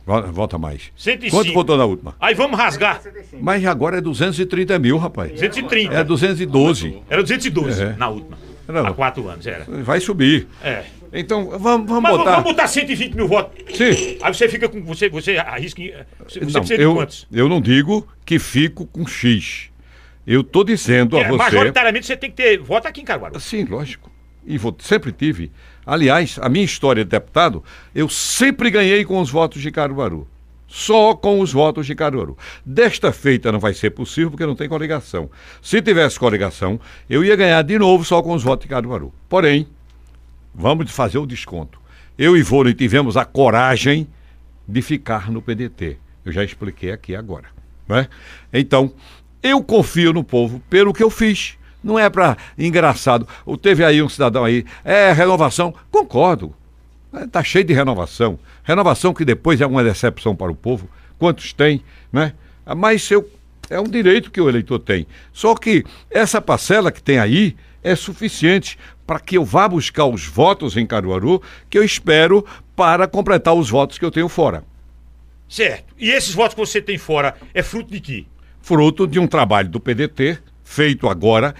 Volta, 0.06 0.28
volta 0.32 0.58
mais. 0.60 0.92
105. 0.96 1.36
Quanto 1.36 1.52
votou 1.52 1.76
na 1.78 1.86
última? 1.86 2.16
Aí 2.22 2.36
vamos 2.36 2.56
rasgar. 2.60 3.02
Mas 3.42 3.66
agora 3.66 3.98
é 3.98 4.02
230 4.02 4.78
mil, 4.78 4.98
rapaz. 5.00 5.32
230. 5.32 5.96
É 5.96 6.04
212. 6.04 7.02
Era 7.10 7.24
212 7.24 7.82
É. 7.82 7.96
na 7.98 8.10
última. 8.10 8.38
Não. 8.68 8.86
Há 8.86 8.94
quatro 8.94 9.28
anos, 9.28 9.46
era. 9.48 9.66
Vai 9.84 10.00
subir. 10.00 10.48
É. 10.64 10.84
Então, 11.16 11.50
vamos, 11.58 11.88
vamos 11.88 12.04
Mas 12.04 12.18
botar. 12.18 12.32
vamos 12.32 12.44
botar 12.52 12.68
120 12.68 13.14
mil 13.16 13.28
votos. 13.28 13.64
Sim. 13.76 14.18
Aí 14.22 14.34
você 14.34 14.50
fica 14.50 14.68
com. 14.68 14.84
Você, 14.84 15.08
você 15.10 15.38
arrisca. 15.38 15.82
em- 15.82 15.94
Você, 16.28 16.40
Não, 16.42 16.48
precisa 16.52 16.78
de 16.78 16.82
eu, 16.84 16.94
quantos? 16.94 17.28
eu 17.32 17.48
não 17.50 17.62
digo 17.62 18.08
que 18.26 18.38
fico 18.40 18.86
com 18.88 19.08
X. 19.08 19.70
Eu 20.28 20.44
tô 20.44 20.64
dizendo 20.64 21.18
a 21.18 21.22
É, 21.22 21.28
você. 21.28 21.38
majoritariamente 21.38 22.06
você 22.06 22.18
tem 22.18 22.30
que 22.30 22.36
ter 22.36 22.58
voto 22.60 22.88
aqui 22.88 23.02
em 23.02 23.06
Caruaru. 23.06 23.40
Sim, 23.40 23.64
lógico. 23.66 24.12
E 24.46 24.58
vou, 24.58 24.76
sempre 24.80 25.12
tive. 25.12 25.52
Aliás, 25.86 26.38
a 26.42 26.50
minha 26.50 26.66
história 26.66 27.04
de 27.04 27.10
deputado, 27.12 27.64
eu 27.94 28.10
sempre 28.10 28.70
ganhei 28.70 29.06
com 29.06 29.20
os 29.20 29.30
votos 29.30 29.62
de 29.62 29.72
Caruaru. 29.72 30.28
Só 30.68 31.14
com 31.14 31.40
os 31.40 31.54
votos 31.54 31.86
de 31.86 31.94
Caruaru. 31.94 32.36
Desta 32.66 33.12
feita 33.12 33.52
não 33.52 33.60
vai 33.60 33.74
ser 33.74 33.92
possível 33.92 34.32
porque 34.32 34.46
não 34.46 34.56
tem 34.56 34.68
coligação. 34.68 35.30
Se 35.62 35.80
tivesse 35.82 36.20
coligação, 36.20 36.80
eu 37.10 37.24
ia 37.24 37.36
ganhar 37.36 37.62
de 37.62 37.78
novo 37.78 38.04
só 38.04 38.22
com 38.22 38.34
os 38.34 38.42
votos 38.44 38.66
de 38.66 38.70
Caruaru. 38.70 39.14
Porém, 39.30 39.68
vamos 40.56 40.91
fazer 40.91 41.18
o 41.18 41.26
desconto. 41.26 41.80
Eu 42.18 42.36
e 42.36 42.40
Ivone 42.40 42.73
tivemos 42.73 43.18
a 43.18 43.26
coragem 43.26 44.07
de 44.68 44.82
ficar 44.82 45.30
no 45.30 45.41
PDT. 45.41 45.98
Eu 46.23 46.32
já 46.32 46.44
expliquei 46.44 46.91
aqui 46.91 47.15
agora. 47.15 47.45
Né? 47.88 48.07
Então, 48.52 48.94
eu 49.44 49.61
confio 49.61 50.14
no 50.14 50.23
povo 50.23 50.61
pelo 50.69 50.94
que 50.94 51.03
eu 51.03 51.10
fiz. 51.10 51.57
Não 51.84 51.99
é 51.99 52.10
para 52.10 52.38
engraçado. 52.57 53.27
Ou 53.45 53.57
Teve 53.57 53.84
aí 53.84 54.02
um 54.02 54.10
cidadão 54.10 54.44
aí, 54.44 54.65
é 54.84 55.11
renovação. 55.11 55.73
Concordo. 55.91 56.56
Está 57.14 57.44
cheio 57.44 57.64
de 57.64 57.73
renovação. 57.73 58.40
Renovação 58.64 59.14
que 59.14 59.23
depois 59.23 59.61
é 59.61 59.65
uma 59.68 59.84
decepção 59.84 60.36
para 60.36 60.52
o 60.52 60.56
povo. 60.56 60.90
Quantos 61.19 61.53
tem, 61.53 61.82
né? 62.11 62.34
Mas 62.76 63.10
eu 63.11 63.30
É 63.69 63.80
um 63.80 63.86
direito 63.86 64.32
que 64.32 64.41
o 64.41 64.49
eleitor 64.49 64.80
tem. 64.80 65.07
Só 65.32 65.56
que 65.56 65.84
essa 66.10 66.41
parcela 66.41 66.91
que 66.91 67.02
tem 67.02 67.19
aí 67.19 67.56
é 67.86 67.95
suficiente 67.95 68.80
para 69.06 69.20
que 69.20 69.38
eu 69.38 69.45
vá 69.45 69.68
buscar 69.70 70.06
os 70.06 70.26
votos 70.26 70.76
em 70.76 70.88
Caruaru 70.88 71.40
que 71.70 71.78
eu 71.78 71.84
espero 71.84 72.44
para 72.76 73.07
completar 73.07 73.53
os 73.53 73.70
votos 73.70 73.99
que 73.99 74.03
eu 74.03 74.10
tenho 74.10 74.28
fora. 74.28 74.64
Certo. 75.48 75.94
E 75.98 76.10
esses 76.10 76.34
votos 76.34 76.56
que 76.56 76.60
você 76.60 76.82
tem 76.82 76.98
fora 76.98 77.36
é 77.53 77.62
fruto 77.62 77.91
de 77.91 77.99
quê? 77.99 78.26
Fruto 78.60 79.06
de 79.06 79.20
um 79.20 79.28
trabalho 79.28 79.70
do 79.70 79.80
PDT, 79.80 80.40
feito 80.64 81.07
agora, 81.07 81.53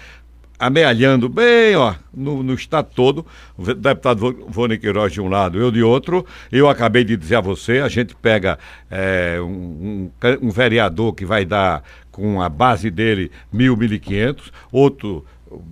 amealhando 0.58 1.28
bem, 1.28 1.76
ó, 1.76 1.94
no, 2.12 2.42
no 2.42 2.54
estado 2.54 2.88
todo, 2.92 3.24
o 3.56 3.62
deputado 3.72 4.44
Vônei 4.48 4.78
Queiroz 4.78 5.12
de 5.12 5.20
um 5.20 5.28
lado, 5.28 5.60
eu 5.60 5.70
de 5.70 5.84
outro. 5.84 6.26
Eu 6.50 6.68
acabei 6.68 7.04
de 7.04 7.16
dizer 7.16 7.36
a 7.36 7.40
você, 7.40 7.78
a 7.78 7.88
gente 7.88 8.16
pega 8.16 8.58
é, 8.90 9.38
um, 9.40 10.10
um 10.10 10.10
um 10.42 10.50
vereador 10.50 11.14
que 11.14 11.24
vai 11.24 11.44
dar 11.44 11.84
com 12.10 12.42
a 12.42 12.48
base 12.48 12.90
dele 12.90 13.30
mil, 13.52 13.76
mil 13.76 13.92
e 13.92 14.00
quinhentos, 14.00 14.50
outro 14.72 15.24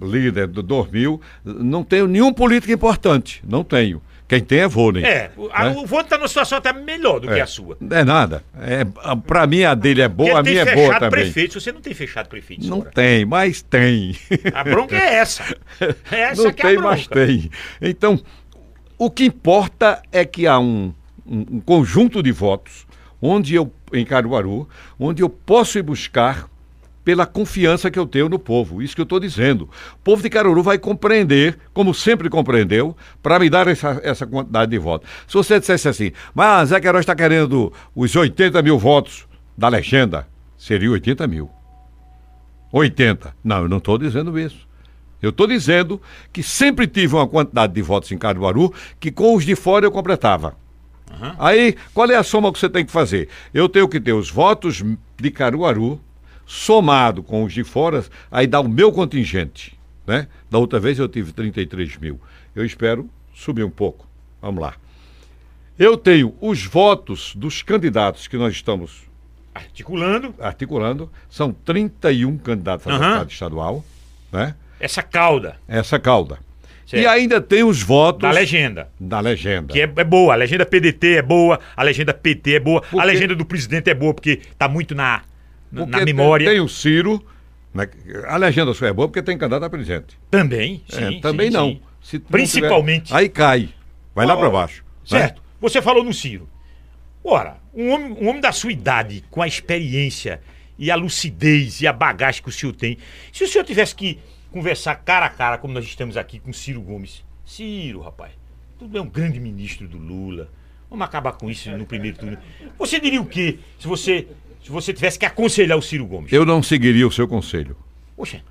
líder 0.03 0.47
do 0.49 0.63
dois 0.63 0.91
mil. 0.91 1.21
Não 1.45 1.83
tenho 1.85 2.07
nenhum 2.07 2.33
político 2.33 2.73
importante, 2.73 3.43
não 3.47 3.63
tenho. 3.65 4.01
Quem 4.27 4.41
tem 4.43 4.61
é 4.61 4.67
Vônei. 4.69 5.05
É, 5.05 5.31
o, 5.37 5.51
a- 5.53 5.65
né? 5.67 5.77
o 5.77 5.85
voto 5.87 6.05
está 6.05 6.17
numa 6.17 6.27
situação 6.29 6.57
até 6.57 6.73
melhor 6.73 7.21
do 7.21 7.29
que 7.29 7.39
a 7.39 7.47
sua. 7.47 7.77
Não 7.79 7.95
é 7.95 8.03
nada. 8.03 8.43
É, 8.59 8.87
a- 9.03 9.15
pra 9.15 9.47
mim 9.47 9.65
a 9.65 9.75
dele 9.75 10.01
é 10.01 10.09
boa, 10.09 10.41
a 10.41 10.43
tem 10.43 10.55
minha 10.55 10.65
é 10.65 10.75
boa 10.75 10.95
também. 10.95 11.11
prefeitos, 11.11 11.63
você 11.63 11.71
não 11.71 11.83
tem 11.83 11.93
fechado 11.93 12.27
prefeitos 12.29 12.67
Não 12.67 12.79
fora. 12.79 12.91
tem, 12.91 13.27
mas 13.27 13.61
tem. 13.61 14.17
A 14.55 14.65
bronca 14.65 14.97
é 14.97 15.17
essa. 15.17 15.45
Essa 16.11 16.43
não 16.45 16.53
que 16.55 16.63
é 16.63 16.65
a 16.65 16.69
tem, 16.69 16.77
bronca. 16.79 16.89
mas 16.97 17.07
tem. 17.07 17.51
Então, 17.83 18.19
o 18.97 19.11
que 19.11 19.25
importa 19.27 20.03
é 20.11 20.25
que 20.25 20.47
há 20.47 20.59
um, 20.59 20.95
um- 21.27 21.45
um 21.57 21.61
conjunto 21.61 22.23
de 22.23 22.33
votos 22.33 22.87
onde 23.21 23.55
eu, 23.55 23.71
em 23.93 24.07
Caruaru, 24.07 24.67
onde 24.99 25.23
eu 25.23 25.29
posso 25.29 25.79
ir 25.79 25.83
buscar 25.83 26.49
pela 27.05 27.27
confiança 27.27 27.91
que 27.91 27.99
eu 27.99 28.07
tenho 28.07 28.29
no 28.29 28.39
povo. 28.39 28.83
Isso 28.83 28.95
que 28.95 29.01
eu 29.01 29.05
estou 29.05 29.21
dizendo. 29.21 29.69
O 29.95 29.99
povo 30.03 30.23
de 30.23 30.31
Caruaru 30.31 30.63
vai 30.63 30.79
compreender, 30.79 31.59
como 31.73 31.93
sempre 31.93 32.31
compreendeu, 32.31 32.97
para 33.23 33.39
me 33.39 33.51
dar 33.51 33.69
essa, 33.69 34.01
essa 34.03 34.27
quantidade 34.27 34.71
de 34.71 34.79
votos. 34.79 35.09
Se 35.29 35.35
você 35.35 35.61
dissesse 35.61 35.89
assim, 35.89 36.13
mas 36.35 36.71
Zé 36.71 36.81
Queiroz 36.81 37.03
está 37.03 37.15
querendo 37.15 37.73
os 37.95 38.17
80 38.17 38.63
mil 38.63 38.79
votos 38.79 39.27
da 39.57 39.69
legenda, 39.69 40.27
seria 40.57 40.91
80 40.91 41.27
mil. 41.27 41.51
80. 42.73 43.37
Não, 43.45 43.63
eu 43.63 43.69
não 43.69 43.79
estou 43.79 43.99
dizendo 43.99 44.37
isso. 44.39 44.67
Eu 45.23 45.31
estou 45.31 45.47
dizendo 45.47 46.01
que 46.33 46.43
sempre 46.43 46.87
tive 46.87 47.15
uma 47.15 47.27
quantidade 47.27 47.73
de 47.73 47.81
votos 47.83 48.11
em 48.13 48.19
Caruaru 48.19 48.73
que 48.99 49.11
com 49.11 49.35
os 49.35 49.45
de 49.45 49.55
fora 49.55 49.87
eu 49.87 49.93
completava. 49.93 50.57
Aí, 51.39 51.77
qual 51.93 52.11
é 52.11 52.17
a 52.17 52.23
soma 52.23 52.53
que 52.53 52.59
você 52.59 52.69
tem 52.69 52.85
que 52.85 52.91
fazer? 52.91 53.29
Eu 53.53 53.69
tenho 53.69 53.89
que 53.89 54.01
ter 54.01 54.13
os 54.13 54.29
votos 54.29 54.83
de 55.17 55.31
Caruaru 55.31 56.01
somado 56.47 57.23
com 57.23 57.45
os 57.45 57.53
de 57.53 57.65
fora, 57.65 58.05
aí 58.31 58.47
dá 58.47 58.61
o 58.61 58.69
meu 58.69 58.93
contingente. 58.93 59.79
Né? 60.07 60.29
Da 60.51 60.59
outra 60.59 60.79
vez 60.79 60.99
eu 60.99 61.09
tive 61.09 61.33
33 61.33 61.97
mil. 61.97 62.21
Eu 62.55 62.65
espero 62.65 63.09
subir 63.35 63.65
um 63.65 63.71
pouco. 63.71 64.07
Vamos 64.41 64.61
lá. 64.63 64.75
Eu 65.79 65.97
tenho 65.97 66.35
os 66.41 66.65
votos 66.65 67.35
dos 67.35 67.63
candidatos 67.63 68.29
que 68.29 68.37
nós 68.37 68.53
estamos 68.55 69.03
Articulando 69.55 70.35
articulando, 70.41 71.09
são 71.31 71.53
31 71.53 72.37
candidatos 72.39 72.87
a 72.89 72.91
Aham. 72.91 72.99
deputado 73.01 73.31
estadual, 73.31 73.85
né? 74.33 74.55
essa 74.81 75.01
cauda 75.01 75.57
Essa 75.69 75.97
cauda. 75.99 76.39
Certo. 76.85 77.03
E 77.03 77.07
ainda 77.07 77.41
tem 77.41 77.63
os 77.63 77.81
votos 77.81 78.21
da 78.23 78.31
legenda. 78.33 78.89
da 78.99 79.21
legenda. 79.21 79.73
Que 79.73 79.81
é, 79.81 79.85
é 79.97 80.05
boa, 80.05 80.33
a 80.35 80.37
legenda 80.37 80.67
PDT 80.67 81.15
é 81.19 81.23
boa, 81.23 81.59
a 81.77 81.83
legenda 81.85 82.13
PT 82.13 82.55
é 82.57 82.61
boa, 82.61 82.79
a 82.79 82.81
Porque- 82.83 83.07
legenda 83.07 83.35
do 83.37 83.45
presidente 83.45 83.89
é 83.89 83.95
boa, 83.95 84.13
porque 84.13 84.41
tá 84.59 84.69
muito 84.69 84.93
na, 84.95 85.23
Porque 85.81 85.91
na 85.91 86.05
tem- 86.05 86.15
memória. 86.15 86.51
Tem, 86.51 86.61
o 86.61 86.69
Ciro, 86.69 87.25
né? 87.73 87.89
a 88.27 88.37
legenda 88.37 88.73
só 88.75 88.87
é 88.87 88.93
boa 88.93 89.09
porque 89.09 89.23
tem 89.23 89.37
candidato 89.39 89.65
a 89.65 89.71
presidente. 89.71 90.19
Também, 90.31 90.83
É, 90.93 91.11
sim. 91.11 91.21
também 91.21 91.47
sim, 91.49 91.53
não. 91.57 91.69
sim. 91.71 91.81
Se 92.03 92.19
Principalmente. 92.19 93.07
tiver- 93.07 93.19
aí 93.19 93.29
cai. 93.29 93.69
Vai 94.15 94.27
lá 94.27 94.37
para 94.37 94.51
baixo. 94.51 94.85
né? 95.11 95.19
Certo. 95.21 95.43
Você 95.61 95.81
falou 95.83 96.05
no 96.05 96.13
Ciro. 96.13 96.49
Ora, 97.23 97.57
um 97.75 97.91
homem, 97.91 98.13
um 98.21 98.29
homem 98.29 98.41
da 98.41 98.53
sua 98.53 98.71
idade, 98.71 99.25
com 99.31 99.41
a 99.41 99.47
experiência 99.49 100.41
e 100.79 100.91
a 100.91 100.95
lucidez 100.97 101.81
e 101.81 101.87
a 101.87 101.93
bagagem 101.93 102.43
que 102.43 102.49
o 102.49 102.53
senhor 102.53 102.75
tem, 102.75 102.99
se 103.33 103.45
o 103.45 103.49
senhor 103.49 103.65
tivesse 103.65 103.95
que 103.95 104.19
conversar 104.53 104.95
cara 104.97 105.27
a 105.27 105.31
cara, 105.31 105.57
como 105.59 105.73
nós 105.73 105.85
estamos 105.85 106.17
aqui 106.17 106.39
com 106.39 106.53
Ciro 106.53 106.83
Gomes, 106.83 107.25
Ciro, 107.45 108.01
rapaz, 108.01 108.33
tu 108.79 108.89
é 108.95 109.01
um 109.01 109.09
grande 109.09 109.41
ministro 109.41 109.89
do 109.89 109.97
Lula, 109.99 110.51
vamos 110.91 111.05
acabar 111.07 111.33
com 111.33 111.51
isso 111.51 111.71
no 111.71 111.87
primeiro 111.87 112.19
turno. 112.19 112.39
Você 112.79 113.01
diria 113.01 113.21
o 113.21 113.27
quê 113.27 113.59
se 113.79 113.87
você, 113.89 114.29
se 114.65 114.71
você 114.73 114.95
tivesse 114.95 115.19
que 115.19 115.27
aconselhar 115.27 115.77
o 115.77 115.83
Ciro 115.83 116.07
Gomes? 116.07 116.33
Eu 116.33 116.47
não 116.47 116.63
seguiria 116.63 117.07
o 117.07 117.13
seu 117.13 117.29
conselho. 117.29 117.77
Poxa, 118.17 118.43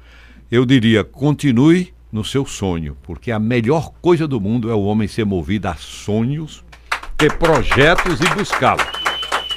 Eu 0.51 0.63
diria, 0.65 1.03
continue 1.03 1.91
no 2.11 2.23
seu 2.23 2.45
sonho, 2.45 2.95
porque 3.01 3.31
a 3.31 3.39
melhor 3.39 3.91
coisa 3.99 4.27
do 4.27 4.39
mundo 4.39 4.69
é 4.69 4.75
o 4.75 4.83
homem 4.83 5.07
ser 5.07 5.25
movido 5.25 5.67
a 5.67 5.73
sonhos, 5.73 6.63
ter 7.17 7.33
projetos 7.37 8.19
e 8.21 8.35
buscá-los. 8.35 8.83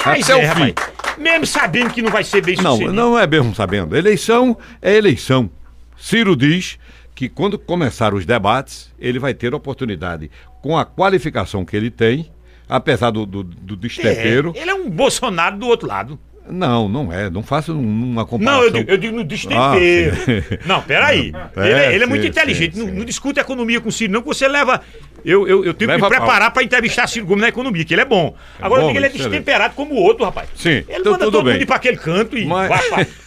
Até 0.02 0.32
é, 0.32 0.36
o 0.36 0.54
fim. 0.54 0.72
rapaz, 0.72 0.74
mesmo 1.18 1.46
sabendo 1.46 1.92
que 1.92 2.00
não 2.00 2.10
vai 2.10 2.24
ser 2.24 2.42
bem 2.42 2.56
Não, 2.56 2.72
sucedido. 2.72 2.94
não 2.94 3.18
é 3.18 3.26
mesmo 3.26 3.54
sabendo. 3.54 3.94
Eleição 3.94 4.56
é 4.80 4.94
eleição. 4.94 5.50
Ciro 5.98 6.34
diz 6.34 6.78
que 7.14 7.28
quando 7.28 7.58
começar 7.58 8.14
os 8.14 8.24
debates, 8.24 8.90
ele 8.98 9.18
vai 9.18 9.34
ter 9.34 9.54
oportunidade, 9.54 10.30
com 10.62 10.78
a 10.78 10.84
qualificação 10.86 11.62
que 11.64 11.76
ele 11.76 11.90
tem, 11.90 12.30
apesar 12.68 13.10
do, 13.10 13.26
do, 13.26 13.44
do 13.44 13.76
destempero. 13.76 14.52
É, 14.56 14.62
ele 14.62 14.70
é 14.70 14.74
um 14.74 14.88
Bolsonaro 14.88 15.58
do 15.58 15.66
outro 15.66 15.86
lado. 15.86 16.18
Não, 16.48 16.88
não 16.88 17.12
é. 17.12 17.28
Não 17.30 17.42
faça 17.42 17.72
um- 17.72 17.80
uma 17.80 18.22
Não, 18.22 18.26
comparação. 18.26 18.64
eu 18.64 18.70
digo, 18.70 18.90
eu 18.90 18.96
digo 18.96 19.16
no 19.16 19.24
destempero. 19.24 20.16
Ah, 20.16 20.58
não, 20.66 20.82
peraí. 20.82 21.32
É, 21.56 21.60
ele, 21.68 21.72
é- 21.80 21.94
ele 21.94 22.04
é 22.04 22.06
muito 22.06 22.22
sim, 22.22 22.28
inteligente. 22.28 22.74
sim, 22.76 22.80
não, 22.80 22.88
sim. 22.88 22.94
não 22.98 23.04
discute 23.04 23.40
economia 23.40 23.80
com 23.80 23.88
o 23.88 23.92
Ciro, 23.92 24.12
não, 24.12 24.20
que 24.22 24.28
você 24.28 24.46
leva. 24.48 24.80
Eu, 25.24 25.46
eu, 25.48 25.64
eu 25.64 25.74
tenho 25.74 25.90
Leva 25.90 26.06
que 26.06 26.12
me 26.12 26.18
preparar 26.18 26.52
pra 26.52 26.62
entrevistar 26.62 27.06
Ciro 27.08 27.26
Gomes 27.26 27.42
na 27.42 27.48
economia, 27.48 27.84
que 27.84 27.94
ele 27.94 28.02
é 28.02 28.04
bom. 28.04 28.34
Agora 28.60 28.82
bom, 28.82 28.88
eu 28.90 28.92
digo 28.92 28.92
que 28.92 28.98
ele 28.98 29.06
é 29.06 29.28
destemperado 29.28 29.74
como 29.74 29.94
o 29.94 29.98
outro, 29.98 30.24
rapaz. 30.24 30.48
Sim, 30.54 30.68
Ele 30.70 30.84
então 31.00 31.12
manda 31.12 31.24
todo 31.24 31.42
bem. 31.42 31.54
mundo 31.54 31.62
ir 31.62 31.66
pra 31.66 31.76
aquele 31.76 31.96
canto 31.96 32.38
e 32.38 32.44
Mas- 32.44 32.68
vai 32.68 32.88
pra... 33.04 33.06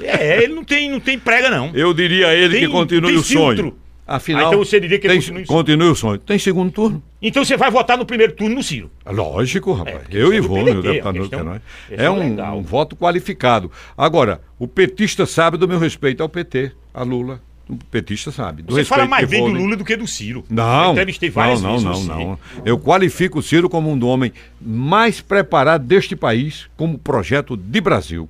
É, 0.00 0.44
ele 0.44 0.54
não 0.54 0.62
tem, 0.62 0.88
não 0.88 1.00
tem 1.00 1.18
prega, 1.18 1.50
não. 1.50 1.72
Eu 1.74 1.92
diria 1.92 2.28
a 2.28 2.34
ele 2.34 2.54
Tem- 2.58 2.66
que 2.66 2.70
continue 2.72 3.16
o 3.16 3.22
sonho. 3.22 3.56
filtro. 3.56 3.78
Afinal, 4.08 4.44
Ah, 4.44 4.48
então 4.48 4.58
você 4.64 4.80
diria 4.80 4.98
que 4.98 5.06
tem, 5.06 5.18
continue 5.18 5.42
o 5.42 5.46
sonho. 5.46 5.58
continue 5.58 5.88
o 5.90 5.94
sonho. 5.94 6.18
Tem 6.18 6.38
segundo 6.38 6.72
turno? 6.72 7.02
Então 7.20 7.44
você 7.44 7.58
vai 7.58 7.70
votar 7.70 7.98
no 7.98 8.06
primeiro 8.06 8.32
turno 8.32 8.54
no 8.54 8.62
Ciro. 8.62 8.90
Lógico, 9.04 9.72
rapaz. 9.74 9.98
porque 9.98 10.16
eu 10.16 10.32
e 10.32 10.36
é 10.36 10.38
Ivone, 10.38 10.62
o 10.62 10.64
PDT, 10.76 10.88
deputado 10.92 11.14
questão- 11.18 11.38
Queiroz. 11.40 11.62
questão 11.88 12.06
É 12.06 12.10
um, 12.10 12.56
um 12.58 12.62
voto 12.62 12.96
qualificado. 12.96 13.70
Agora, 13.96 14.40
o 14.58 14.66
petista 14.66 15.26
sabe 15.26 15.58
do 15.58 15.68
meu 15.68 15.78
respeito 15.78 16.22
ao 16.22 16.28
PT, 16.28 16.72
a 16.94 17.02
Lula. 17.02 17.40
O 17.68 17.76
petista 17.76 18.30
sabe. 18.32 18.64
Você 18.66 18.82
fala 18.82 19.04
mais 19.06 19.28
bem 19.28 19.44
do. 19.44 19.50
Lula 19.58 19.76
do 19.76 19.84
que 19.84 19.94
do 19.94 20.06
Ciro. 20.06 20.42
Eu 20.48 20.56
Não, 20.56 20.92
entrevistei 20.92 21.28
várias 21.28 21.60
não, 21.60 21.72
vezes 21.72 21.84
não, 21.84 21.94
você. 21.94 22.08
não, 22.08 22.18
não. 22.30 22.38
Eu 22.64 22.78
qualifico 22.78 23.40
o 23.40 23.42
Ciro 23.42 23.68
como 23.68 23.92
um 23.92 24.04
homem 24.06 24.32
mais 24.58 25.20
preparado 25.20 25.84
deste 25.84 26.16
país 26.16 26.66
como 26.78 26.96
projeto 26.96 27.58
de 27.58 27.78
Brasil. 27.78 28.26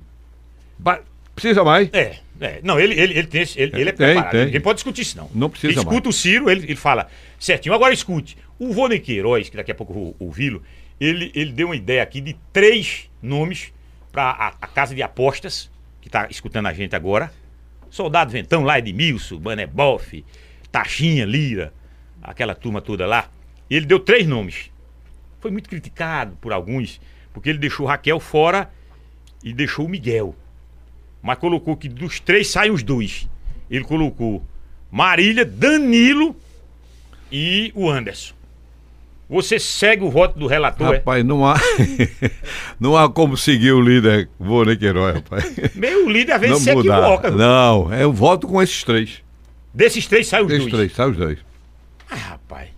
Ba- 0.77 0.99
Precisa 1.33 1.63
mais? 1.63 1.87
É, 1.93 2.17
é. 2.39 2.59
Não, 2.63 2.79
ele, 2.79 2.93
ele, 2.99 3.13
ele, 3.17 3.27
tem, 3.27 3.41
esse- 3.41 3.59
ele, 3.59 3.71
ele 3.75 3.89
é 3.89 3.93
Tem, 3.93 4.07
preparado. 4.07 4.31
tem. 4.31 4.45
Ninguém 4.45 4.61
pode 4.61 4.77
discutir 4.77 5.01
isso, 5.01 5.17
não. 5.17 5.29
Não 5.33 5.49
precisa 5.49 5.73
Escuta 5.73 5.95
mais. 6.05 6.15
o 6.15 6.19
Ciro, 6.19 6.49
ele, 6.49 6.63
ele 6.65 6.75
fala 6.75 7.07
certinho. 7.39 7.73
Agora 7.75 7.93
escute. 7.93 8.37
O 8.57 8.73
Vônei 8.73 8.99
Queiroz, 8.99 9.49
que 9.49 9.57
daqui 9.57 9.71
a 9.71 9.75
pouco 9.75 9.91
eu 9.93 9.95
vou 9.97 10.15
ouvi-lo, 10.19 10.63
ele, 10.99 11.31
ele 11.35 11.51
deu 11.51 11.67
uma 11.67 11.75
ideia 11.75 12.01
aqui 12.03 12.19
de 12.21 12.35
três 12.51 13.09
nomes 13.21 13.71
para 14.11 14.23
a, 14.23 14.47
a 14.61 14.67
casa 14.67 14.93
de 14.95 15.01
apostas, 15.03 15.69
Mas 31.21 31.37
colocou 31.37 31.75
que 31.75 31.89
dos 31.89 32.19
três 32.19 32.49
saem 32.51 32.71
os 32.71 32.81
dois. 32.83 33.27
Ele 33.69 33.83
colocou 33.83 34.43
Marília, 34.91 35.45
Danilo 35.45 36.35
e 37.31 37.71
o 37.75 37.89
Anderson. 37.89 38.33
Você 39.29 39.59
segue 39.59 40.03
o 40.03 40.09
voto 40.09 40.39
do 40.39 40.47
relator, 40.47 40.91
Rapaz, 40.91 41.23
não 41.23 41.45
há, 41.45 41.55
não 42.79 42.97
há 42.97 43.07
como 43.07 43.37
seguir 43.37 43.71
o 43.73 43.79
líder 43.81 44.27
Vônei 44.39 44.75
Queiroz, 44.75 45.13
rapaz. 45.17 45.55
é? 45.55 45.69
Meio 45.75 46.09
líder 46.09 46.33
às 46.33 46.41
vezes 46.41 46.55
Não 46.55 46.63
se 46.63 46.73
mudar. 46.73 46.97
equivoca. 46.99 47.29
Não, 47.31 47.93
eu 47.93 48.11
voto 48.11 48.47
com 48.47 48.59
esses 48.59 48.83
três. 48.83 49.21
Desses 49.71 50.07
três 50.07 50.25
saem 50.27 50.45
os 50.45 50.51
Esses 50.51 50.63
dois. 50.63 50.73
três, 50.73 50.93
sabe 50.93 51.11
os 51.11 51.17
dois. 51.17 51.37
Ah, 52.09 52.15
rapaz. 52.15 52.69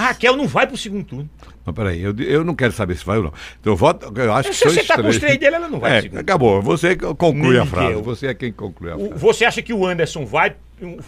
A 0.00 0.06
Raquel 0.08 0.34
não 0.36 0.46
vai 0.48 0.66
pro 0.66 0.76
segundo 0.78 1.04
turno. 1.04 1.28
Mas 1.64 1.74
peraí, 1.74 2.00
eu, 2.00 2.14
eu 2.20 2.42
não 2.42 2.54
quero 2.54 2.72
saber 2.72 2.96
se 2.96 3.04
vai 3.04 3.18
ou 3.18 3.24
não. 3.24 3.32
Então 3.60 3.72
eu 3.74 3.76
voto, 3.76 4.10
eu 4.18 4.32
acho 4.32 4.48
que 4.48 4.54
Se 4.54 4.62
são 4.62 4.70
você 4.70 4.78
esses 4.80 4.88
tá 4.88 5.00
com 5.02 5.08
os 5.08 5.18
três. 5.18 5.36
dele, 5.38 5.56
ela 5.56 5.68
não 5.68 5.78
vai 5.78 5.98
É, 5.98 6.02
segundo. 6.02 6.18
acabou. 6.20 6.62
Você 6.62 6.96
conclui 6.96 7.58
a 7.58 7.66
frase. 7.66 8.00
Você 8.00 8.26
é 8.28 8.34
quem 8.34 8.50
conclui 8.50 8.90
a 8.90 8.96
O- 8.96 9.08
frase. 9.08 9.20
você 9.20 9.44
acha 9.44 9.60
que 9.60 9.72
o 9.74 9.86
Anderson 9.86 10.24
vai 10.24 10.54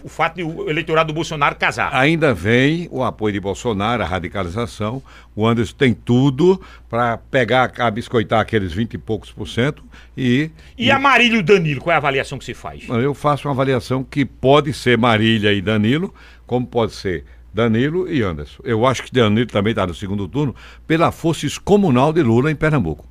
o 0.04 0.08
fato 0.10 0.36
de 0.36 0.42
o 0.42 0.68
eleitorado 0.68 1.06
do 1.10 1.14
Bolsonaro 1.14 1.56
casar. 1.56 1.94
Ainda 1.94 2.34
vem 2.34 2.86
o 2.90 3.02
apoio 3.02 3.32
de 3.32 3.40
Bolsonaro, 3.40 4.02
a 4.02 4.06
radicalização. 4.06 5.02
O 5.34 5.46
Anderson 5.46 5.74
tem 5.78 5.94
tudo 5.94 6.60
para 6.90 7.16
pegar, 7.16 7.72
a 7.78 7.90
biscoitar 7.90 8.40
aqueles 8.40 8.74
20 8.74 8.92
e 8.92 8.98
poucos 8.98 9.30
por 9.32 9.48
cento 9.48 9.82
e. 10.14 10.50
E 10.76 10.90
a 10.90 10.98
Marília 10.98 11.36
e 11.36 11.40
o 11.40 11.42
Danilo, 11.42 11.80
qual 11.80 11.92
é 11.92 11.94
a 11.94 11.98
avaliação 11.98 12.38
que 12.38 12.44
você 12.44 12.52
faz? 12.52 12.86
Eu 12.88 13.14
faço 13.14 13.48
uma 13.48 13.54
avaliação 13.54 14.04
que 14.04 14.26
pode 14.26 14.74
ser 14.74 14.98
Marília 14.98 15.50
e 15.54 15.62
Danilo, 15.62 16.12
como 16.46 16.66
pode 16.66 16.92
ser 16.92 17.24
Danilo 17.52 18.10
e 18.10 18.22
Anderson. 18.22 18.62
Eu 18.64 18.86
acho 18.86 19.02
que 19.02 19.12
Danilo 19.12 19.46
também 19.46 19.72
está 19.72 19.86
no 19.86 19.94
segundo 19.94 20.26
turno 20.26 20.54
pela 20.86 21.12
força 21.12 21.46
excomunal 21.46 22.12
de 22.12 22.22
Lula 22.22 22.50
em 22.50 22.56
Pernambuco. 22.56 23.06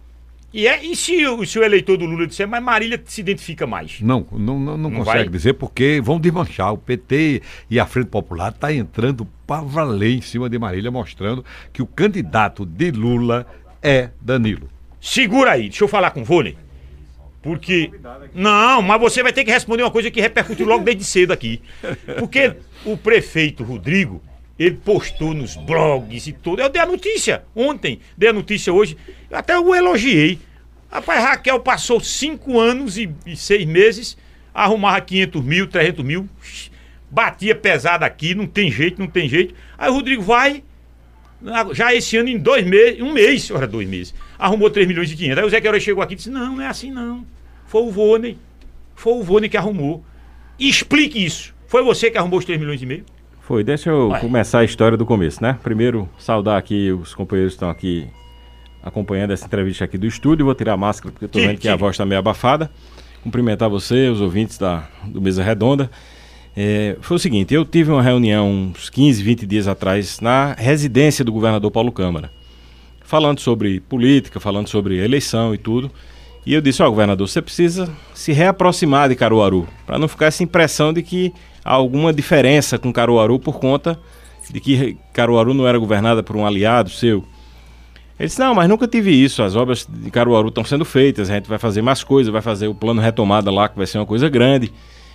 E, 0.53 0.67
é, 0.67 0.83
e 0.83 0.95
se, 0.97 1.25
o, 1.27 1.45
se 1.45 1.57
o 1.57 1.63
eleitor 1.63 1.95
do 1.97 2.05
Lula 2.05 2.27
disser, 2.27 2.45
mas 2.45 2.61
Marília 2.61 3.01
se 3.05 3.21
identifica 3.21 3.65
mais? 3.65 4.01
Não, 4.01 4.25
não, 4.31 4.59
não, 4.59 4.77
não 4.77 4.89
Não 4.89 4.91
consegue 4.99 5.19
vai? 5.19 5.29
dizer 5.29 5.53
porque 5.53 6.01
vão 6.03 6.19
desmanchar. 6.19 6.73
O 6.73 6.77
PT 6.77 7.41
e 7.69 7.79
a 7.79 7.85
Frente 7.85 8.07
Popular 8.07 8.51
está 8.51 8.73
entrando 8.73 9.25
para 9.47 9.61
valer 9.61 10.11
em 10.17 10.21
cima 10.21 10.49
de 10.49 10.59
Marília, 10.59 10.91
mostrando 10.91 11.45
que 11.71 11.81
o 11.81 11.87
candidato 11.87 12.65
de 12.65 12.91
Lula 12.91 13.47
é 13.81 14.09
Danilo. 14.19 14.67
Segura 14.99 15.51
aí, 15.51 15.63
deixa 15.69 15.85
eu 15.85 15.87
falar 15.87 16.11
com 16.11 16.21
o 16.21 16.25
Vôlei. 16.25 16.57
Porque. 17.41 17.89
Não, 18.35 18.81
mas 18.81 18.99
você 18.99 19.23
vai 19.23 19.33
ter 19.33 19.43
que 19.43 19.51
responder 19.51 19.83
uma 19.83 19.89
coisa 19.91 20.11
que 20.11 20.21
repercutiu 20.21 20.65
logo 20.65 20.83
desde 20.83 21.03
cedo 21.03 21.31
aqui. 21.31 21.61
Porque 22.19 22.55
o 22.85 22.95
prefeito 22.97 23.63
Rodrigo, 23.63 24.21
ele 24.61 24.77
postou 24.77 25.33
nos 25.33 25.55
blogs 25.55 26.27
e 26.27 26.33
tudo. 26.33 26.61
Eu 26.61 26.69
dei 26.69 26.79
a 26.79 26.85
notícia 26.85 27.43
ontem, 27.55 27.99
dei 28.15 28.29
a 28.29 28.33
notícia 28.33 28.71
hoje. 28.71 28.95
Até 29.31 29.55
eu 29.55 29.73
elogiei. 29.73 30.37
Rapaz, 30.91 31.23
Raquel 31.23 31.59
passou 31.61 31.99
cinco 31.99 32.59
anos 32.59 32.95
e, 32.95 33.09
e 33.25 33.35
seis 33.35 33.65
meses, 33.65 34.15
arrumava 34.53 35.01
500 35.01 35.43
mil, 35.43 35.67
300 35.67 36.05
mil, 36.05 36.29
batia 37.09 37.55
pesado 37.55 38.05
aqui, 38.05 38.35
não 38.35 38.45
tem 38.45 38.69
jeito, 38.71 38.99
não 38.99 39.07
tem 39.07 39.27
jeito. 39.27 39.55
Aí 39.77 39.89
o 39.89 39.93
Rodrigo 39.93 40.21
vai, 40.21 40.63
já 41.71 41.95
esse 41.95 42.17
ano, 42.17 42.29
em 42.29 42.37
dois 42.37 42.63
meses, 42.63 43.01
um 43.01 43.13
mês, 43.13 43.49
ora, 43.49 43.65
dois 43.65 43.87
meses, 43.87 44.13
arrumou 44.37 44.69
3 44.69 44.87
milhões 44.87 45.11
e 45.11 45.15
500. 45.15 45.37
Aí 45.39 45.45
o 45.45 45.49
Zé 45.49 45.59
Queiroz 45.59 45.81
chegou 45.81 46.03
aqui 46.03 46.13
e 46.13 46.17
disse: 46.17 46.29
Não, 46.29 46.57
não 46.57 46.61
é 46.61 46.67
assim 46.67 46.91
não. 46.91 47.25
Foi 47.65 47.81
o 47.81 47.89
Vônei. 47.89 48.37
Foi 48.93 49.13
o 49.13 49.23
Vônei 49.23 49.49
que 49.49 49.57
arrumou. 49.57 50.05
Explique 50.59 51.23
isso. 51.23 51.55
Foi 51.65 51.81
você 51.81 52.11
que 52.11 52.17
arrumou 52.17 52.37
os 52.37 52.45
3 52.45 52.59
milhões 52.59 52.81
e 52.81 52.85
meio? 52.85 53.05
Foi, 53.51 53.65
deixa 53.65 53.89
eu 53.89 54.07
Vai. 54.07 54.21
começar 54.21 54.59
a 54.59 54.63
história 54.63 54.97
do 54.97 55.05
começo, 55.05 55.43
né? 55.43 55.59
Primeiro, 55.61 56.07
saudar 56.17 56.57
aqui 56.57 56.89
os 56.89 57.13
companheiros 57.13 57.51
que 57.51 57.57
estão 57.57 57.69
aqui 57.69 58.07
acompanhando 58.81 59.31
essa 59.31 59.45
entrevista 59.45 59.83
aqui 59.83 59.97
do 59.97 60.07
estúdio. 60.07 60.45
Vou 60.45 60.55
tirar 60.55 60.71
a 60.71 60.77
máscara 60.77 61.11
porque 61.11 61.25
eu 61.25 61.27
tô 61.29 61.37
Tire, 61.37 61.49
vendo 61.51 61.59
que 61.59 61.67
a 61.67 61.71
tire. 61.73 61.79
voz 61.81 61.95
está 61.95 62.05
meio 62.05 62.19
abafada. 62.19 62.71
Cumprimentar 63.21 63.69
você, 63.69 64.07
os 64.07 64.21
ouvintes 64.21 64.57
da, 64.57 64.87
do 65.03 65.19
Mesa 65.19 65.43
Redonda. 65.43 65.91
É, 66.55 66.95
foi 67.01 67.17
o 67.17 67.19
seguinte, 67.19 67.53
eu 67.53 67.65
tive 67.65 67.91
uma 67.91 68.01
reunião 68.01 68.49
uns 68.49 68.89
15, 68.89 69.21
20 69.21 69.45
dias 69.45 69.67
atrás 69.67 70.21
na 70.21 70.53
residência 70.53 71.25
do 71.25 71.33
governador 71.33 71.71
Paulo 71.71 71.91
Câmara, 71.91 72.31
falando 73.03 73.41
sobre 73.41 73.81
política, 73.81 74.39
falando 74.39 74.69
sobre 74.69 74.95
eleição 74.97 75.53
e 75.53 75.57
tudo. 75.57 75.91
E 76.45 76.53
eu 76.53 76.61
disse, 76.61 76.81
ó, 76.81 76.89
governador, 76.89 77.27
você 77.27 77.41
precisa 77.41 77.91
se 78.13 78.31
reaproximar 78.31 79.09
de 79.09 79.15
Caruaru, 79.17 79.67
para 79.85 79.99
não 79.99 80.07
ficar 80.07 80.27
essa 80.27 80.41
impressão 80.41 80.93
de 80.93 81.03
que 81.03 81.33
alguma 81.63 82.11
diferença 82.13 82.77
com 82.77 82.91
Caruaru 82.91 83.39
por 83.39 83.59
conta 83.59 83.99
de 84.49 84.59
que 84.59 84.97
Caruaru 85.13 85.53
não 85.53 85.67
era 85.67 85.77
governada 85.77 86.23
por 86.23 86.35
um 86.35 86.45
aliado 86.45 86.89
seu. 86.89 87.23
Ele 88.19 88.27
disse, 88.27 88.39
não, 88.39 88.53
mas 88.53 88.69
nunca 88.69 88.87
tive 88.87 89.11
isso, 89.11 89.41
as 89.41 89.55
obras 89.55 89.87
de 89.89 90.11
Caruaru 90.11 90.49
estão 90.49 90.63
sendo 90.63 90.85
feitas, 90.85 91.29
a 91.29 91.33
gente 91.33 91.49
vai 91.49 91.57
fazer 91.57 91.81
mais 91.81 92.03
coisas, 92.03 92.31
vai 92.31 92.41
fazer 92.41 92.67
o 92.67 92.75
plano 92.75 93.01
retomada 93.01 93.49
lá, 93.49 93.67
que 93.67 93.75
vai 93.75 93.87
ser 93.87 93.97
uma 93.97 94.05
coisa 94.05 94.29
grande. 94.29 94.71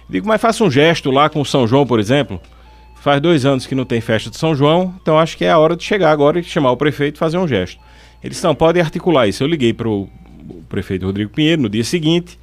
Digo, 0.09 0.27
mas 0.27 0.41
faça 0.41 0.65
um 0.65 0.71
gesto 0.71 1.11
lá 1.11 1.29
com 1.29 1.41
o 1.41 1.45
São 1.45 1.67
João, 1.67 1.87
por 1.87 2.01
exemplo. 2.01 2.41
Faz 2.97 3.21
dois 3.21 3.45
anos 3.45 3.67
que 3.67 3.75
não 3.75 3.85
tem 3.85 4.01
festa 4.01 4.31
de 4.31 4.37
São 4.37 4.57
João, 4.57 4.93
então 5.01 5.19
acho 5.19 5.37
que 5.37 5.45
é 5.45 5.51
a 5.51 5.59
hora 5.59 5.77
de 5.77 5.85
chegar 5.85 6.11
agora 6.11 6.41
e 6.41 6.45
chamar 6.45 6.73
o 6.73 6.77
prefeito 6.77 7.17
e 7.17 7.19
fazer 7.19 7.39
um 7.39 7.47
gesto. 7.47 7.81
Eles 8.25 8.43
não 8.43 8.55
podem 8.55 8.83
articular 8.83 9.29
isso. 9.29 9.45
Eu 9.45 9.47
liguei 9.47 9.73
para 9.73 9.89
o 9.89 10.09
prefeito 10.69 11.07
Rodrigo 11.07 11.31
Pinheiro 11.31 11.63
no 11.63 11.69
dia 11.69 11.85
seguinte, 11.85 12.39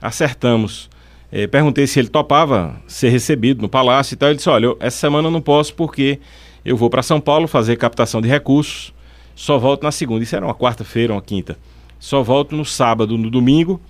acertamos. 0.00 0.88
Eh, 1.32 1.46
perguntei 1.46 1.86
se 1.86 1.98
ele 1.98 2.08
topava 2.08 2.76
ser 2.86 3.08
recebido 3.10 3.60
no 3.60 3.68
palácio 3.68 4.14
e 4.14 4.16
tal. 4.16 4.28
Ele 4.28 4.36
disse: 4.36 4.48
Olha, 4.48 4.66
eu- 4.66 4.76
essa 4.80 4.96
semana 4.98 5.28
eu 5.28 5.32
não 5.32 5.40
posso 5.40 5.74
porque 5.74 6.18
eu 6.64 6.76
vou 6.76 6.88
para 6.88 7.02
São 7.02 7.20
Paulo 7.20 7.46
fazer 7.48 7.76
captação 7.76 8.20
de 8.20 8.28
recursos, 8.28 8.92
só 9.34 9.58
volto 9.58 9.82
na 9.82 9.90
segunda. 9.92 10.22
Isso 10.22 10.36
era 10.36 10.44
uma 10.44 10.54
quarta-feira, 10.54 11.12
uma 11.12 11.22
quinta. 11.22 11.58
Só 11.98 12.22
volto 12.22 12.54
no 12.54 12.64
sábado, 12.64 13.16
no 13.18 13.30
domingo 13.30 13.80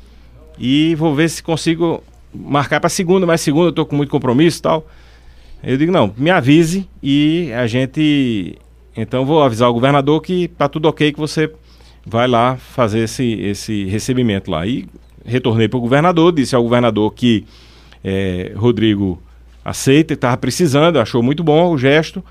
e 0.58 0.94
vou 0.94 1.14
ver 1.14 1.28
se 1.28 1.42
consigo 1.42 2.02
marcar 2.32 2.80
para 2.80 2.88
segunda, 2.88 3.26
mas 3.26 3.40
segunda 3.40 3.68
eu 3.68 3.72
tô 3.72 3.84
com 3.84 3.96
muito 3.96 4.10
compromisso 4.10 4.58
e 4.58 4.62
tal. 4.62 4.86
Eu 5.62 5.76
digo, 5.76 5.90
não, 5.90 6.12
me 6.16 6.30
avise 6.30 6.88
e 7.02 7.50
a 7.52 7.66
gente. 7.66 8.56
Então 8.96 9.26
vou 9.26 9.42
avisar 9.42 9.68
o 9.68 9.72
governador 9.74 10.22
que 10.22 10.48
tá 10.48 10.68
tudo 10.68 10.88
ok, 10.88 11.12
que 11.12 11.18
você 11.18 11.50
vai 12.06 12.26
lá 12.28 12.56
fazer 12.56 13.00
esse, 13.00 13.24
esse 13.40 13.84
recebimento 13.86 14.50
lá. 14.50 14.66
E 14.66 14.86
retornei 15.26 15.68
para 15.68 15.78
o 15.78 15.80
governador, 15.80 16.32
disse 16.32 16.54
ao 16.54 16.62
governador 16.62 17.12
que 17.12 17.44
eh, 18.04 18.52
Rodrigo 18.56 19.20
aceita, 19.64 20.14
estava 20.14 20.36
precisando, 20.36 20.98
achou 20.98 21.22
muito 21.22 21.42
bom 21.42 21.72
o 21.72 21.78
gesto. 21.78 22.24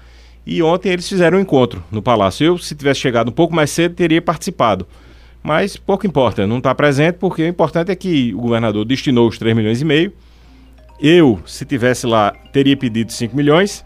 E 0.46 0.62
ontem 0.62 0.90
eles 0.90 1.08
fizeram 1.10 1.38
um 1.38 1.42
encontro 1.42 1.84
no 1.92 2.02
palácio. 2.02 2.46
Eu, 2.46 2.58
se 2.58 2.76
tivesse 2.76 3.00
chegado 3.00 3.30
um 3.30 3.34
pouco 3.34 3.54
mais 3.54 3.72
cedo, 3.72 3.96
teria 3.96 4.22
participado. 4.22 4.88
Mas 5.44 5.76
pouco 5.76 6.08
importa, 6.08 6.48
não 6.48 6.60
está 6.60 6.74
presente, 6.74 7.16
porque 7.16 7.44
o 7.44 7.48
importante 7.48 7.92
é 7.92 7.96
que 7.96 8.34
o 8.34 8.40
governador 8.40 8.86
destinou 8.86 9.28
os 9.28 9.38
3 9.38 9.56
milhões 9.56 9.82
e 9.82 9.86
meio. 9.86 10.14
Eu, 11.00 11.40
se 11.46 11.66
tivesse 11.66 12.08
lá, 12.08 12.32
teria 12.54 12.78
pedido 12.78 13.12
5 13.12 13.36
milhões. 13.36 13.84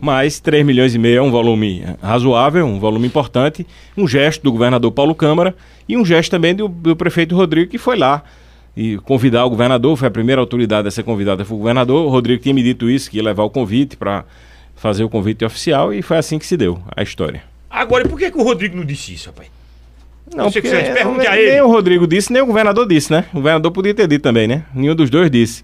Mas 0.00 0.40
3 0.40 0.64
milhões 0.64 0.94
e 0.94 0.98
meio 0.98 1.18
é 1.18 1.22
um 1.22 1.30
volume 1.30 1.84
razoável, 2.02 2.66
um 2.66 2.78
volume 2.78 3.06
importante, 3.06 3.66
um 3.96 4.06
gesto 4.06 4.42
do 4.42 4.52
governador 4.52 4.90
Paulo 4.92 5.14
Câmara 5.14 5.54
e 5.88 5.96
um 5.96 6.04
gesto 6.04 6.30
também 6.30 6.54
do, 6.54 6.68
do 6.68 6.96
prefeito 6.96 7.34
Rodrigo, 7.36 7.70
que 7.70 7.78
foi 7.78 7.96
lá 7.96 8.22
e 8.76 8.96
convidar 8.98 9.44
o 9.44 9.50
governador, 9.50 9.96
foi 9.96 10.08
a 10.08 10.10
primeira 10.10 10.40
autoridade 10.40 10.88
a 10.88 10.90
ser 10.90 11.02
convidada, 11.04 11.44
foi 11.44 11.56
o 11.56 11.60
governador. 11.60 12.06
O 12.06 12.08
Rodrigo 12.08 12.42
tinha 12.42 12.54
me 12.54 12.62
dito 12.62 12.90
isso, 12.90 13.10
que 13.10 13.18
ia 13.18 13.22
levar 13.22 13.44
o 13.44 13.50
convite 13.50 13.96
para 13.96 14.24
fazer 14.74 15.04
o 15.04 15.08
convite 15.08 15.44
oficial, 15.44 15.94
e 15.94 16.02
foi 16.02 16.16
assim 16.16 16.38
que 16.38 16.46
se 16.46 16.56
deu 16.56 16.80
a 16.94 17.02
história. 17.02 17.42
Agora, 17.70 18.04
e 18.04 18.08
por 18.08 18.18
que, 18.18 18.30
que 18.30 18.36
o 18.38 18.42
Rodrigo 18.42 18.76
não 18.76 18.84
disse 18.84 19.14
isso, 19.14 19.28
rapaz? 19.28 19.48
Não, 20.34 20.50
Você 20.50 20.60
porque 20.60 20.76
pergunte 20.92 21.18
nem, 21.18 21.26
a 21.28 21.36
ele. 21.38 21.50
nem 21.52 21.60
o 21.60 21.68
Rodrigo 21.68 22.06
disse, 22.06 22.32
nem 22.32 22.42
o 22.42 22.46
governador 22.46 22.88
disse, 22.88 23.12
né? 23.12 23.26
O 23.32 23.36
governador 23.36 23.70
podia 23.70 23.94
ter 23.94 24.08
dito 24.08 24.22
também, 24.22 24.48
né? 24.48 24.64
Nenhum 24.74 24.94
dos 24.94 25.10
dois 25.10 25.30
disse. 25.30 25.62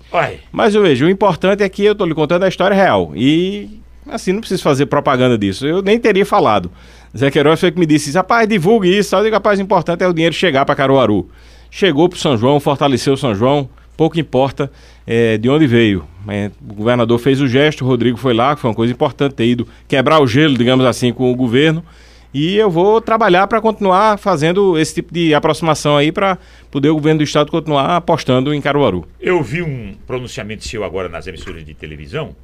Mas 0.53 0.75
eu 0.75 0.83
vejo, 0.83 1.07
o 1.07 1.11
importante 1.11 1.63
é 1.63 1.69
que 1.69 1.85
eu 1.85 1.95
tô 1.95 2.05
lhe 2.05 2.15
contando 2.15 2.45
a 2.45 2.49
história 2.49 2.77
real. 2.77 3.13
E, 3.17 3.80
assim, 4.15 4.33
não 4.33 4.41
preciso 4.41 4.63
fazer 4.63 4.87
propaganda 4.87 5.37
disso. 5.37 5.67
Eu 5.67 5.83
nem 5.83 5.99
teria 5.99 6.27
falado. 6.27 6.71
Zé 7.17 7.31
Queiroz 7.31 7.59
foi 7.59 7.71
que 7.71 7.79
me 7.79 7.87
disse, 7.87 8.13
rapaz, 8.13 8.49
divulgue 8.49 8.97
isso. 8.97 9.15
Eu 9.15 9.23
digo, 9.23 9.35
rapaz, 9.35 9.59
o 9.59 9.63
importante 9.63 10.05
é 10.05 10.09
o 10.09 10.13
dinheiro 10.13 10.35
chegar 10.35 10.65
para 10.65 10.75
Caruaru. 10.75 11.29
Chegou 11.71 12.09
pro 12.09 12.19
São 12.19 12.37
João, 12.37 12.59
fortaleceu 12.61 13.15
o 13.15 13.17
São 13.17 13.35
João, 13.35 13.69
pouco 13.97 14.19
importa 14.19 14.71
eh, 15.07 15.39
de 15.39 15.49
onde 15.49 15.67
veio. 15.67 16.05
Eh, 16.29 16.51
o 16.69 16.75
governador 16.75 17.19
fez 17.19 17.41
o 17.41 17.49
gesto, 17.49 17.85
o 17.85 17.89
Rodrigo 17.89 18.17
foi 18.17 18.35
lá, 18.35 18.55
que 18.55 18.61
foi 18.61 18.71
uma 18.71 18.77
coisa 18.77 18.93
importante 18.93 19.35
ter 19.35 19.47
ido 19.47 19.67
quebrar 19.87 20.21
o 20.21 20.27
gelo, 20.27 20.57
digamos 20.57 20.85
assim, 20.85 21.13
com 21.13 21.31
o 21.31 21.35
governo. 21.35 21.85
E 22.33 22.57
eu 22.57 22.71
vou 22.71 23.01
trabalhar 23.01 23.49
para 23.49 23.61
continuar 23.61 24.17
fazendo 24.17 24.79
esse 24.79 24.95
tipo 24.95 25.13
de 25.13 25.35
aproximação 25.35 25.97
aí 25.97 26.13
para 26.13 26.39
poder 26.71 26.89
o 26.89 26.95
governo 26.95 27.19
do 27.19 27.25
estado 27.25 27.51
continuar 27.51 27.97
apostando 27.97 28.55
em 28.55 28.61
Caruaru. 28.61 29.05
eu 29.21 29.43
vi 29.43 29.63
um 29.63 29.97
pronunciamento 30.07 30.67
seu 30.67 30.85
agora 30.85 31.09
nas 31.09 31.27
emissoras 31.27 31.65
de 31.65 31.75
televisão, 31.75 32.37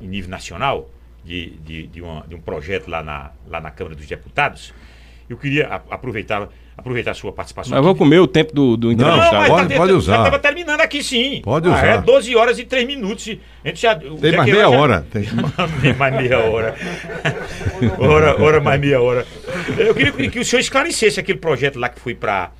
em 0.00 0.08
nível 0.08 0.28
nacional, 0.28 0.90
de, 1.28 1.50
de, 1.64 1.86
de, 1.88 2.00
uma- 2.02 2.24
de 2.26 2.34
um 2.34 2.40
projeto 2.40 2.88
lá 2.88 3.02
na, 3.02 3.30
lá 3.46 3.60
na 3.60 3.70
Câmara 3.70 3.94
dos 3.94 4.06
Deputados. 4.06 4.72
Eu 5.28 5.36
queria 5.36 5.66
aproveitar, 5.90 6.48
aproveitar 6.74 7.10
a 7.10 7.14
sua 7.14 7.30
participação. 7.30 7.76
Mas 7.76 7.84
vou 7.84 7.94
comer 7.94 8.18
o 8.18 8.26
tempo 8.26 8.54
do, 8.54 8.78
do 8.78 8.90
entrevistado. 8.90 9.36
mas 9.36 9.48
Pode- 9.48 9.68
tá 9.68 9.76
pode 9.76 9.92
usar. 9.92 10.12
Já 10.14 10.18
estava 10.20 10.38
terminando 10.38 10.80
aqui, 10.80 11.02
sim. 11.02 11.42
Pode 11.44 11.68
Ah, 11.68 11.72
usar. 11.72 11.86
É 11.86 11.98
12 12.00 12.34
horas 12.34 12.58
e 12.58 12.64
3 12.64 12.86
minutos. 12.86 13.36
A 13.62 13.68
gente 13.68 13.82
já, 13.82 13.94
Tem 13.94 14.32
mais 14.34 14.50
meia 14.50 14.62
já- 14.62 14.68
hora. 14.70 15.06
Tem... 15.12 15.24
Tem 15.82 15.92
mais 15.94 16.14
meia 16.16 16.38
hora. 16.38 16.74
hora. 17.98 18.42
Hora 18.42 18.60
mais 18.62 18.80
meia 18.80 19.02
hora. 19.02 19.26
Eu 19.76 19.94
queria 19.94 20.12
que, 20.12 20.30
que 20.30 20.38
o 20.40 20.44
senhor 20.44 20.60
esclarecesse 20.60 21.20
aquele 21.20 21.38
projeto 21.38 21.78
lá 21.78 21.90
que 21.90 22.00
foi 22.00 22.14
para 22.14 22.50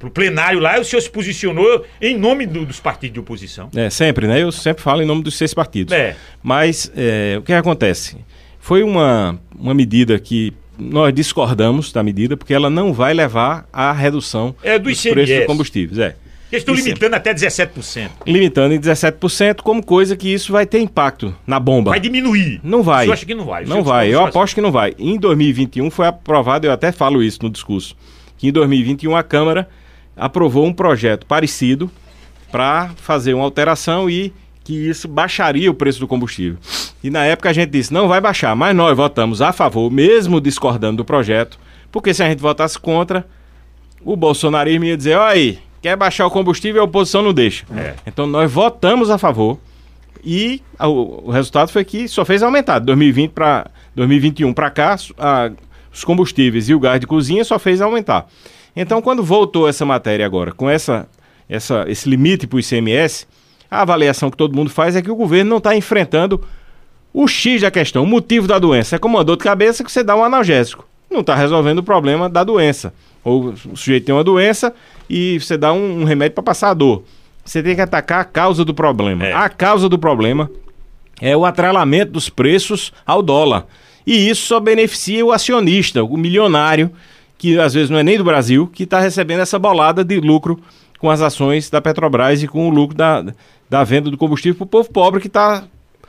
para 0.00 0.08
o 0.08 0.10
plenário 0.10 0.58
lá, 0.58 0.78
e 0.78 0.80
o 0.80 0.84
senhor 0.84 1.00
se 1.02 1.10
posicionou 1.10 1.84
em 2.00 2.16
nome 2.18 2.46
do- 2.46 2.64
dos 2.66 2.80
partidos 2.80 3.14
de 3.14 3.20
oposição. 3.20 3.68
É, 3.76 3.88
sempre, 3.90 4.26
né? 4.26 4.42
Eu 4.42 4.50
sempre 4.50 4.82
falo 4.82 5.02
em 5.02 5.06
nome 5.06 5.22
dos 5.22 5.36
seis 5.36 5.54
partidos. 5.54 5.92
É. 5.94 6.16
Mas 6.42 6.90
é, 6.96 7.36
o 7.38 7.42
que 7.42 7.52
acontece? 7.52 8.16
Foi 8.58 8.82
uma, 8.82 9.38
uma 9.56 9.74
medida 9.74 10.18
que 10.18 10.52
nós 10.78 11.12
discordamos 11.14 11.92
da 11.92 12.02
medida, 12.02 12.36
porque 12.36 12.54
ela 12.54 12.70
não 12.70 12.92
vai 12.92 13.12
levar 13.14 13.68
à 13.72 13.92
redução 13.92 14.54
É 14.62 14.78
do 14.78 14.88
dos 14.88 14.98
ICMS. 14.98 15.12
preços 15.12 15.36
dos 15.36 15.46
combustíveis. 15.46 15.98
É. 15.98 16.16
Eles 16.50 16.62
estão 16.62 16.74
limitando 16.74 17.14
até 17.14 17.32
17%. 17.32 18.10
Limitando 18.26 18.74
em 18.74 18.80
17%, 18.80 19.60
como 19.62 19.84
coisa 19.84 20.16
que 20.16 20.32
isso 20.32 20.50
vai 20.50 20.66
ter 20.66 20.80
impacto 20.80 21.32
na 21.46 21.60
bomba. 21.60 21.90
Vai 21.90 22.00
diminuir. 22.00 22.58
Não 22.64 22.82
vai. 22.82 23.00
O 23.00 23.04
senhor 23.04 23.12
acha 23.14 23.26
que 23.26 23.34
não 23.36 23.44
vai? 23.44 23.64
Não 23.66 23.84
vai. 23.84 24.12
Eu 24.12 24.24
aposto 24.24 24.54
que 24.54 24.60
não 24.60 24.72
vai. 24.72 24.92
Em 24.98 25.16
2021 25.16 25.90
foi 25.90 26.06
aprovado, 26.08 26.66
eu 26.66 26.72
até 26.72 26.90
falo 26.90 27.22
isso 27.22 27.38
no 27.42 27.50
discurso, 27.50 27.94
que 28.36 28.48
em 28.48 28.52
2021 28.52 29.14
a 29.14 29.22
Câmara 29.22 29.68
aprovou 30.16 30.66
um 30.66 30.72
projeto 30.72 31.24
parecido 31.26 31.90
para 32.50 32.90
fazer 32.96 33.34
uma 33.34 33.44
alteração 33.44 34.08
e 34.10 34.32
que 34.64 34.74
isso 34.74 35.08
baixaria 35.08 35.70
o 35.70 35.74
preço 35.74 36.00
do 36.00 36.06
combustível. 36.08 36.58
E 37.02 37.10
na 37.10 37.24
época 37.24 37.48
a 37.48 37.52
gente 37.52 37.70
disse, 37.70 37.92
não 37.92 38.08
vai 38.08 38.20
baixar, 38.20 38.54
mas 38.54 38.74
nós 38.76 38.96
votamos 38.96 39.40
a 39.40 39.52
favor, 39.52 39.90
mesmo 39.90 40.40
discordando 40.40 40.98
do 40.98 41.04
projeto, 41.04 41.58
porque 41.90 42.12
se 42.12 42.22
a 42.22 42.28
gente 42.28 42.40
votasse 42.40 42.78
contra, 42.78 43.26
o 44.04 44.14
bolsonarismo 44.16 44.84
ia 44.84 44.96
dizer, 44.96 45.16
olha 45.16 45.30
aí, 45.32 45.58
quer 45.80 45.96
baixar 45.96 46.26
o 46.26 46.30
combustível, 46.30 46.82
a 46.82 46.84
oposição 46.84 47.22
não 47.22 47.32
deixa. 47.32 47.64
É. 47.74 47.94
Então 48.06 48.26
nós 48.26 48.50
votamos 48.52 49.08
a 49.10 49.16
favor 49.18 49.58
e 50.22 50.60
o, 50.78 51.28
o 51.28 51.30
resultado 51.30 51.70
foi 51.70 51.84
que 51.84 52.06
só 52.06 52.24
fez 52.24 52.42
aumentar. 52.42 52.78
De 52.80 52.86
2020 52.86 53.30
para 53.32 53.70
2021 53.96 54.52
para 54.52 54.70
cá, 54.70 54.96
a- 55.18 55.50
os 55.92 56.04
combustíveis 56.04 56.68
e 56.68 56.74
o 56.74 56.78
gás 56.80 57.00
de 57.00 57.06
cozinha 57.06 57.42
só 57.44 57.58
fez 57.58 57.80
aumentar. 57.80 58.28
Então, 58.80 59.02
quando 59.02 59.22
voltou 59.22 59.68
essa 59.68 59.84
matéria 59.84 60.24
agora, 60.24 60.52
com 60.52 60.68
essa, 60.68 61.06
essa, 61.46 61.84
esse 61.86 62.08
limite 62.08 62.46
para 62.46 62.56
o 62.56 62.60
ICMS, 62.60 63.26
a 63.70 63.82
avaliação 63.82 64.30
que 64.30 64.38
todo 64.38 64.56
mundo 64.56 64.70
faz 64.70 64.96
é 64.96 65.02
que 65.02 65.10
o 65.10 65.14
governo 65.14 65.50
não 65.50 65.58
está 65.58 65.76
enfrentando 65.76 66.42
o 67.12 67.28
X 67.28 67.60
da 67.60 67.70
questão, 67.70 68.04
o 68.04 68.06
motivo 68.06 68.48
da 68.48 68.58
doença. 68.58 68.96
É 68.96 68.98
como 68.98 69.18
uma 69.18 69.22
dor 69.22 69.36
de 69.36 69.44
cabeça 69.44 69.84
que 69.84 69.92
você 69.92 70.02
dá 70.02 70.16
um 70.16 70.24
analgésico. 70.24 70.88
Não 71.10 71.20
está 71.20 71.34
resolvendo 71.34 71.80
o 71.80 71.82
problema 71.82 72.26
da 72.26 72.42
doença. 72.42 72.94
Ou 73.22 73.50
o 73.50 73.76
sujeito 73.76 74.06
tem 74.06 74.14
uma 74.14 74.24
doença 74.24 74.72
e 75.10 75.38
você 75.38 75.58
dá 75.58 75.74
um, 75.74 76.00
um 76.00 76.04
remédio 76.04 76.36
para 76.36 76.44
passar 76.44 76.70
a 76.70 76.74
dor. 76.74 77.04
Você 77.44 77.62
tem 77.62 77.74
que 77.74 77.82
atacar 77.82 78.20
a 78.22 78.24
causa 78.24 78.64
do 78.64 78.72
problema. 78.72 79.26
É. 79.26 79.34
A 79.34 79.50
causa 79.50 79.90
do 79.90 79.98
problema 79.98 80.50
é 81.20 81.36
o 81.36 81.44
atrelamento 81.44 82.12
dos 82.12 82.30
preços 82.30 82.94
ao 83.04 83.20
dólar. 83.20 83.66
E 84.06 84.30
isso 84.30 84.46
só 84.46 84.58
beneficia 84.58 85.22
o 85.26 85.32
acionista, 85.32 86.02
o 86.02 86.16
milionário, 86.16 86.90
que 87.40 87.58
às 87.58 87.72
vezes 87.72 87.88
não 87.88 87.98
é 87.98 88.02
nem 88.02 88.18
do 88.18 88.22
Brasil, 88.24 88.66
que 88.66 88.82
está 88.82 89.00
recebendo 89.00 89.40
essa 89.40 89.58
bolada 89.58 90.04
de 90.04 90.20
lucro 90.20 90.60
com 90.98 91.08
as 91.10 91.22
ações 91.22 91.70
da 91.70 91.80
Petrobras 91.80 92.42
e 92.42 92.46
com 92.46 92.68
o 92.68 92.70
lucro 92.70 92.94
da, 92.94 93.24
da 93.68 93.82
venda 93.82 94.10
do 94.10 94.18
combustível 94.18 94.54
para 94.58 94.64
o 94.64 94.68
povo 94.68 94.90
pobre 94.92 95.20
que 95.22 95.26
está 95.26 95.64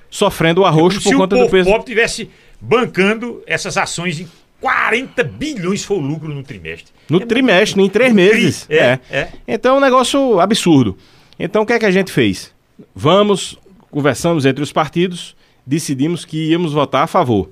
sofrendo 0.09 0.59
o 0.61 0.65
arroxo 0.65 0.99
Se 0.99 1.05
por 1.09 1.15
o 1.15 1.17
conta 1.19 1.35
povo 1.37 1.47
do 1.47 1.51
peso. 1.51 1.69
pobre 1.69 1.85
tivesse 1.85 2.29
bancando 2.59 3.41
essas 3.47 3.77
ações 3.77 4.19
em 4.19 4.27
40 4.59 5.23
bilhões 5.23 5.85
foi 5.85 5.97
o 5.97 6.01
lucro 6.01 6.27
no 6.33 6.43
trimestre. 6.43 6.91
No 7.09 7.21
É 7.21 7.25
trimestre, 7.25 7.81
em 7.81 7.89
três 7.89 8.13
tri- 8.13 8.15
meses. 8.15 8.67
é, 8.69 8.99
é. 9.09 9.29
Então 9.47 9.75
é 9.75 9.77
um 9.77 9.81
negócio 9.81 10.39
absurdo. 10.41 10.97
Então 11.39 11.63
o 11.63 11.65
que 11.65 11.71
é 11.73 11.79
que 11.79 11.85
a 11.85 11.91
gente 11.91 12.11
fez? 12.11 12.51
Vamos, 12.93 13.57
conversamos 13.89 14.45
entre 14.45 14.61
os 14.61 14.71
partidos, 14.73 15.35
decidimos 15.65 16.25
que 16.25 16.49
íamos 16.51 16.73
votar 16.73 17.03
a 17.03 17.07
favor. 17.07 17.49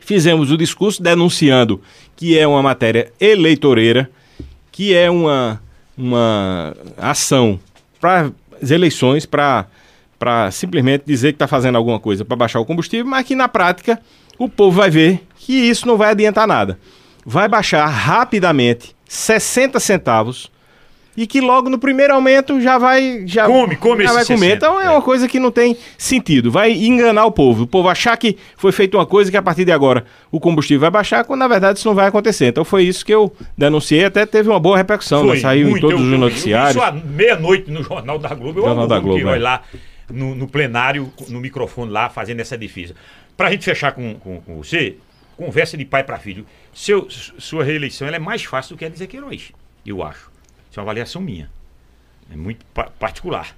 Fizemos 0.00 0.50
o 0.50 0.56
discurso 0.56 1.02
denunciando 1.02 1.80
que 2.16 2.38
é 2.38 2.46
uma 2.46 2.62
matéria 2.62 3.12
eleitoreira, 3.20 4.10
que 4.70 4.94
é 4.94 5.10
uma, 5.10 5.62
uma 5.96 6.76
ação 6.98 7.58
para 8.00 8.30
as 8.62 8.70
eleições, 8.70 9.24
para 9.24 9.66
simplesmente 10.50 11.04
dizer 11.06 11.32
que 11.32 11.36
está 11.36 11.48
fazendo 11.48 11.76
alguma 11.76 11.98
coisa 11.98 12.24
para 12.24 12.36
baixar 12.36 12.60
o 12.60 12.66
combustível, 12.66 13.06
mas 13.06 13.26
que 13.26 13.34
na 13.34 13.48
prática 13.48 14.00
o 14.38 14.48
povo 14.48 14.78
vai 14.78 14.90
ver 14.90 15.22
que 15.36 15.52
isso 15.52 15.86
não 15.86 15.96
vai 15.96 16.10
adiantar 16.10 16.46
nada. 16.46 16.78
Vai 17.24 17.48
baixar 17.48 17.86
rapidamente 17.86 18.94
60 19.06 19.78
centavos 19.80 20.50
e 21.16 21.26
que 21.26 21.40
logo 21.40 21.68
no 21.68 21.78
primeiro 21.78 22.14
aumento 22.14 22.60
já 22.60 22.78
vai 22.78 23.24
já 23.26 23.46
Come, 23.46 23.76
come 23.76 24.04
já 24.04 24.12
vai 24.12 24.24
comer. 24.24 24.38
60, 24.38 24.54
Então 24.56 24.80
é, 24.80 24.86
é. 24.86 24.90
uma 24.90 25.02
coisa 25.02 25.26
que 25.28 25.38
não 25.40 25.50
tem 25.50 25.76
sentido, 25.98 26.50
vai 26.50 26.72
enganar 26.72 27.24
o 27.26 27.32
povo. 27.32 27.64
O 27.64 27.66
povo 27.66 27.88
achar 27.88 28.16
que 28.16 28.36
foi 28.56 28.72
feita 28.72 28.96
uma 28.96 29.04
coisa 29.06 29.30
que 29.30 29.36
a 29.36 29.42
partir 29.42 29.64
de 29.64 29.72
agora 29.72 30.04
o 30.30 30.38
combustível 30.38 30.80
vai 30.80 30.90
baixar, 30.90 31.24
quando 31.24 31.40
na 31.40 31.48
verdade 31.48 31.78
isso 31.78 31.88
não 31.88 31.94
vai 31.94 32.06
acontecer. 32.06 32.46
Então 32.46 32.64
foi 32.64 32.84
isso 32.84 33.04
que 33.04 33.12
eu 33.12 33.32
denunciei, 33.58 34.04
até 34.04 34.24
teve 34.24 34.48
uma 34.48 34.60
boa 34.60 34.76
repercussão, 34.76 35.22
né? 35.24 35.28
Foi 35.30 35.40
saiu 35.40 35.66
em 35.66 35.70
muito, 35.70 35.82
todos 35.82 36.00
eu- 36.00 36.06
os 36.06 36.12
eu- 36.12 36.18
noticiários. 36.18 36.70
Isso 36.76 36.82
à 36.84 36.92
meia-noite 36.92 37.70
no 37.70 37.82
Jornal 37.82 38.18
da 38.18 38.32
Globo. 38.34 38.60
Eu 38.60 38.64
Jornal 38.66 38.86
da 38.86 38.98
Globo, 38.98 39.16
Queiroz 39.16 39.36
é. 39.36 39.38
lá 39.42 39.62
no, 40.10 40.34
no 40.34 40.46
plenário, 40.48 41.12
no 41.28 41.40
microfone 41.40 41.90
lá, 41.90 42.08
fazendo 42.08 42.40
essa 42.40 42.56
defesa. 42.56 42.94
Pra 43.36 43.50
gente 43.50 43.64
fechar 43.64 43.92
com, 43.92 44.14
com, 44.14 44.40
com 44.40 44.56
você, 44.62 44.96
conversa 45.36 45.76
de 45.76 45.84
pai 45.84 46.04
para 46.04 46.18
filho. 46.18 46.44
Seu, 46.72 47.08
su- 47.10 47.32
sua 47.38 47.64
reeleição 47.64 48.06
ela 48.06 48.16
é 48.16 48.20
mais 48.20 48.44
fácil 48.44 48.74
do 48.76 48.78
que 48.78 48.84
a 48.84 48.88
de 48.88 48.98
Zé 48.98 49.06
Queiroz, 49.06 49.50
eu 49.86 50.02
acho. 50.02 50.29
Isso 50.70 50.78
é 50.78 50.82
uma 50.82 50.84
avaliação 50.84 51.20
minha. 51.20 51.50
É 52.32 52.36
muito 52.36 52.64
pa- 52.72 52.90
particular. 52.98 53.56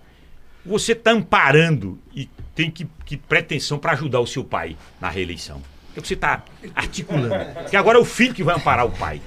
Você 0.65 0.93
está 0.93 1.11
amparando 1.11 1.99
e 2.15 2.29
tem 2.55 2.71
que, 2.71 2.87
que 3.05 3.17
pretensão 3.17 3.79
para 3.79 3.93
ajudar 3.93 4.21
o 4.21 4.27
seu 4.27 4.45
pai 4.45 4.77
na 5.01 5.09
reeleição. 5.09 5.61
É 5.95 5.99
o 5.99 6.03
que 6.03 6.09
você 6.09 6.15
está 6.15 6.43
articulando. 6.75 7.35
Que 7.69 7.77
agora 7.77 7.99
é 7.99 8.01
o 8.01 8.05
filho 8.05 8.33
que 8.33 8.43
vai 8.43 8.55
amparar 8.57 8.87
o 8.87 8.91
pai. 8.91 9.21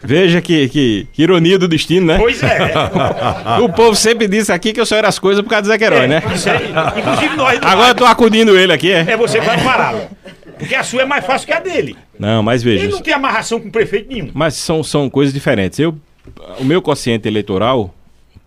Veja 0.00 0.40
que, 0.40 0.68
que, 0.68 1.08
que 1.12 1.22
ironia 1.22 1.58
do 1.58 1.66
destino, 1.66 2.06
né? 2.06 2.18
Pois 2.18 2.40
é. 2.40 2.72
O 3.60 3.68
povo 3.72 3.96
sempre 3.96 4.28
disse 4.28 4.52
aqui 4.52 4.72
que 4.72 4.80
eu 4.80 4.86
só 4.86 4.94
era 4.96 5.08
as 5.08 5.18
coisas 5.18 5.42
por 5.42 5.48
causa 5.50 5.62
do 5.62 5.68
Zé 5.68 5.78
Queiroz, 5.78 6.08
né? 6.08 6.22
Isso 6.32 6.48
aí. 6.48 6.68
Inclusive 7.00 7.36
nós. 7.36 7.58
Agora 7.62 7.88
eu 7.90 7.94
tô 7.96 8.04
acudindo 8.06 8.56
ele 8.56 8.72
aqui, 8.72 8.92
é? 8.92 9.00
É 9.10 9.16
você 9.16 9.40
que 9.40 9.46
vai 9.46 9.58
ampará-lo. 9.58 10.08
Porque 10.56 10.74
a 10.76 10.84
sua 10.84 11.02
é 11.02 11.04
mais 11.04 11.26
fácil 11.26 11.46
que 11.48 11.52
a 11.52 11.58
dele. 11.58 11.96
Não, 12.16 12.40
mas 12.44 12.62
veja. 12.62 12.84
Ele 12.84 12.92
não 12.92 13.00
tem 13.02 13.12
amarração 13.12 13.58
com 13.58 13.68
prefeito 13.70 14.12
nenhum. 14.12 14.30
Mas 14.32 14.54
são, 14.54 14.84
são 14.84 15.10
coisas 15.10 15.34
diferentes. 15.34 15.80
Eu, 15.80 15.98
o 16.58 16.64
meu 16.64 16.80
quociente 16.82 17.28
eleitoral, 17.28 17.94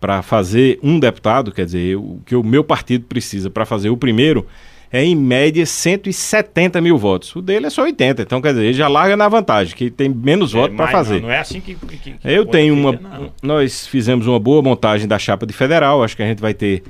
para 0.00 0.22
fazer 0.22 0.78
um 0.82 0.98
deputado, 0.98 1.50
quer 1.52 1.64
dizer, 1.64 1.96
o 1.96 2.20
que 2.24 2.36
o 2.36 2.42
meu 2.44 2.62
partido 2.62 3.04
precisa 3.06 3.50
para 3.50 3.64
fazer 3.66 3.90
o 3.90 3.96
primeiro, 3.96 4.46
é 4.92 5.04
em 5.04 5.14
média 5.14 5.66
170 5.66 6.80
mil 6.80 6.96
votos. 6.96 7.34
O 7.36 7.42
dele 7.42 7.66
é 7.66 7.70
só 7.70 7.82
80, 7.82 8.22
então 8.22 8.40
quer 8.40 8.50
dizer, 8.52 8.64
ele 8.66 8.72
já 8.74 8.88
larga 8.88 9.16
na 9.16 9.28
vantagem, 9.28 9.74
que 9.74 9.90
tem 9.90 10.08
menos 10.08 10.52
votos 10.52 10.72
É, 10.72 10.76
para 10.76 10.84
mas 10.86 10.92
fazer. 10.92 11.14
Não, 11.20 11.22
não 11.28 11.30
é 11.30 11.38
assim 11.40 11.60
que. 11.60 11.74
que- 11.74 11.96
que 11.98 12.14
Eu 12.24 12.46
tenho 12.46 12.74
uma. 12.74 12.92
não. 12.92 13.32
Nós 13.42 13.86
fizemos 13.86 14.26
uma 14.26 14.38
boa 14.38 14.62
montagem 14.62 15.06
da 15.08 15.18
chapa 15.18 15.44
de 15.46 15.52
federal. 15.52 16.02
Acho 16.02 16.16
que 16.16 16.22
a 16.22 16.26
gente 16.26 16.40
vai 16.40 16.54
ter 16.54 16.82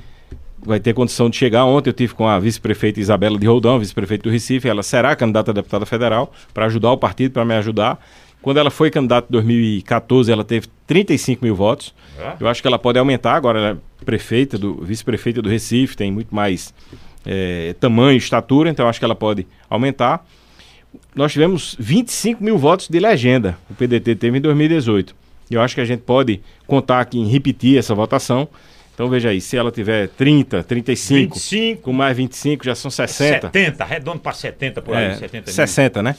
vai 0.61 0.79
ter 0.79 0.93
condição 0.93 1.29
de 1.29 1.37
chegar. 1.37 1.63
Ontem 1.65 1.89
eu 1.89 1.93
tive 1.93 2.13
com 2.13 2.27
a 2.27 2.37
vice-prefeita 2.37 2.99
Isabela 2.99 3.39
de 3.39 3.47
Roldão, 3.47 3.79
vice-prefeita 3.79 4.23
do 4.23 4.29
Recife. 4.29 4.67
Ela 4.67 4.83
será 4.83 5.15
candidata 5.15 5.51
a 5.51 5.53
deputada 5.53 5.85
federal 5.85 6.31
para 6.53 6.65
ajudar 6.65 6.91
o 6.91 6.97
partido, 6.97 7.31
para 7.31 7.45
me 7.45 7.53
ajudar. 7.55 7.97
Quando 8.41 8.57
ela 8.57 8.71
foi 8.71 8.89
candidata 8.89 9.27
em 9.29 9.31
2014, 9.33 10.31
ela 10.31 10.43
teve 10.43 10.67
35 10.87 11.43
mil 11.43 11.55
votos. 11.55 11.93
É? 12.17 12.33
Eu 12.39 12.47
acho 12.47 12.61
que 12.61 12.67
ela 12.67 12.79
pode 12.79 12.97
aumentar. 12.97 13.33
Agora 13.35 13.59
ela 13.59 13.69
é 13.71 14.05
prefeita 14.05 14.57
do 14.57 14.75
vice-prefeita 14.83 15.41
do 15.41 15.49
Recife, 15.49 15.95
tem 15.97 16.11
muito 16.11 16.33
mais 16.33 16.73
eh, 17.25 17.75
tamanho, 17.79 18.17
estatura, 18.17 18.69
então 18.69 18.87
acho 18.87 18.97
que 18.97 19.05
ela 19.05 19.15
pode 19.15 19.45
aumentar. 19.69 20.25
Nós 21.13 21.33
tivemos 21.33 21.75
25 21.77 22.43
mil 22.43 22.57
votos 22.57 22.87
de 22.87 22.99
legenda, 22.99 23.57
o 23.69 23.73
PDT 23.73 24.15
teve 24.15 24.37
em 24.37 24.41
2018. 24.41 25.13
E 25.51 25.55
eu 25.55 25.61
acho 25.61 25.75
que 25.75 25.81
a 25.81 25.85
gente 25.85 26.01
pode 26.01 26.41
contar 26.65 27.01
aqui 27.01 27.19
em 27.19 27.27
repetir 27.27 27.77
essa 27.77 27.93
votação. 27.93 28.47
Então 28.93 29.09
veja 29.09 29.29
aí, 29.29 29.39
se 29.41 29.57
ela 29.57 29.71
tiver 29.71 30.09
30, 30.09 30.63
35, 30.63 31.35
25, 31.35 31.81
com 31.81 31.93
mais 31.93 32.15
25 32.15 32.65
já 32.65 32.75
são 32.75 32.91
60. 32.91 33.47
70, 33.47 33.85
redondo 33.85 34.19
para 34.19 34.33
70 34.33 34.81
por 34.81 34.95
aí, 34.95 35.05
É, 35.05 35.13
70 35.15 35.45
mil. 35.47 35.55
60, 35.55 36.03
né? 36.03 36.15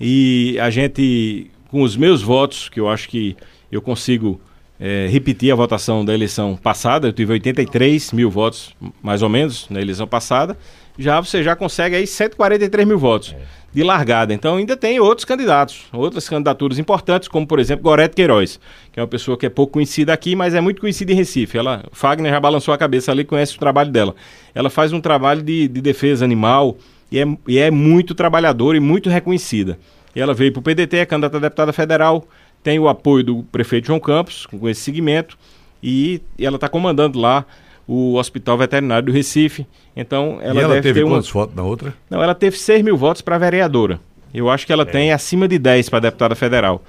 E 0.00 0.58
a 0.58 0.70
gente, 0.70 1.50
com 1.72 1.80
os 1.80 1.96
meus 1.96 2.20
votos, 2.20 2.68
que 2.68 2.78
eu 2.78 2.86
acho 2.86 3.08
que 3.08 3.34
eu 3.70 3.80
consigo 3.80 4.38
é, 4.78 5.08
repetir 5.10 5.50
a 5.50 5.54
votação 5.54 6.04
da 6.04 6.12
eleição 6.12 6.54
passada, 6.54 7.08
eu 7.08 7.12
tive 7.14 7.32
83 7.32 8.12
mil 8.12 8.30
votos, 8.30 8.76
mais 9.02 9.22
ou 9.22 9.30
menos, 9.30 9.66
na 9.70 9.80
eleição 9.80 10.06
passada, 10.06 10.58
já 10.98 11.18
você 11.18 11.42
já 11.42 11.56
consegue 11.56 11.96
aí 11.96 12.06
143 12.06 12.86
mil 12.86 12.98
votos 12.98 13.34
de 13.72 13.82
largada. 13.82 14.34
Então 14.34 14.58
ainda 14.58 14.76
tem 14.76 15.00
outros 15.00 15.24
candidatos, 15.24 15.84
outras 15.94 16.28
candidaturas 16.28 16.78
importantes, 16.78 17.26
como 17.26 17.46
por 17.46 17.58
exemplo 17.58 17.84
Gorete 17.84 18.14
Queiroz, 18.14 18.60
que 18.92 19.00
é 19.00 19.02
uma 19.02 19.08
pessoa 19.08 19.38
que 19.38 19.46
é 19.46 19.48
pouco 19.48 19.72
conhecida 19.72 20.12
aqui, 20.12 20.36
mas 20.36 20.52
é 20.54 20.60
muito 20.60 20.78
conhecida 20.78 21.10
em 21.10 21.14
Recife. 21.14 21.56
Ela, 21.56 21.86
Fagner 21.90 22.30
já 22.30 22.38
balançou 22.38 22.74
a 22.74 22.76
cabeça 22.76 23.10
ali, 23.10 23.24
conhece 23.24 23.56
o 23.56 23.58
trabalho 23.58 23.90
dela. 23.90 24.14
Ela 24.54 24.68
faz 24.68 24.92
um 24.92 25.00
trabalho 25.00 25.40
de, 25.40 25.68
de 25.68 25.80
defesa 25.80 26.22
animal 26.22 26.76
e 27.10 27.18
é, 27.18 27.24
e 27.48 27.58
é 27.58 27.70
muito 27.70 28.14
trabalhadora 28.14 28.76
e 28.76 28.80
muito 28.80 29.08
reconhecida. 29.08 29.78
E 30.14 30.20
ela 30.20 30.34
veio 30.34 30.52
para 30.52 30.60
o 30.60 30.62
PDT, 30.62 30.98
é 30.98 31.06
candidata 31.06 31.36
a 31.36 31.40
deputada 31.40 31.72
federal, 31.72 32.26
tem 32.62 32.78
o 32.78 32.88
apoio 32.88 33.24
do 33.24 33.42
prefeito 33.44 33.86
João 33.86 34.00
Campos, 34.00 34.46
com 34.46 34.68
esse 34.68 34.80
segmento, 34.80 35.38
e, 35.82 36.20
e 36.38 36.46
ela 36.46 36.56
está 36.56 36.68
comandando 36.68 37.18
lá 37.18 37.44
o 37.86 38.14
Hospital 38.14 38.56
Veterinário 38.56 39.06
do 39.06 39.12
Recife. 39.12 39.66
Então 39.96 40.38
ela, 40.40 40.54
e 40.54 40.64
ela 40.64 40.74
deve 40.74 40.82
teve 40.82 41.00
ter 41.00 41.04
uma... 41.04 41.16
quantos 41.16 41.30
votos 41.30 41.54
na 41.56 41.62
outra? 41.62 41.94
Não, 42.08 42.22
ela 42.22 42.34
teve 42.34 42.56
6 42.56 42.82
mil 42.82 42.96
votos 42.96 43.22
para 43.22 43.36
vereadora. 43.38 44.00
Eu 44.32 44.48
acho 44.48 44.66
que 44.66 44.72
ela 44.72 44.86
tem 44.86 45.12
acima 45.12 45.46
de 45.46 45.58
10 45.58 45.88
para 45.90 46.00
deputada 46.00 46.34
federal. 46.34 46.82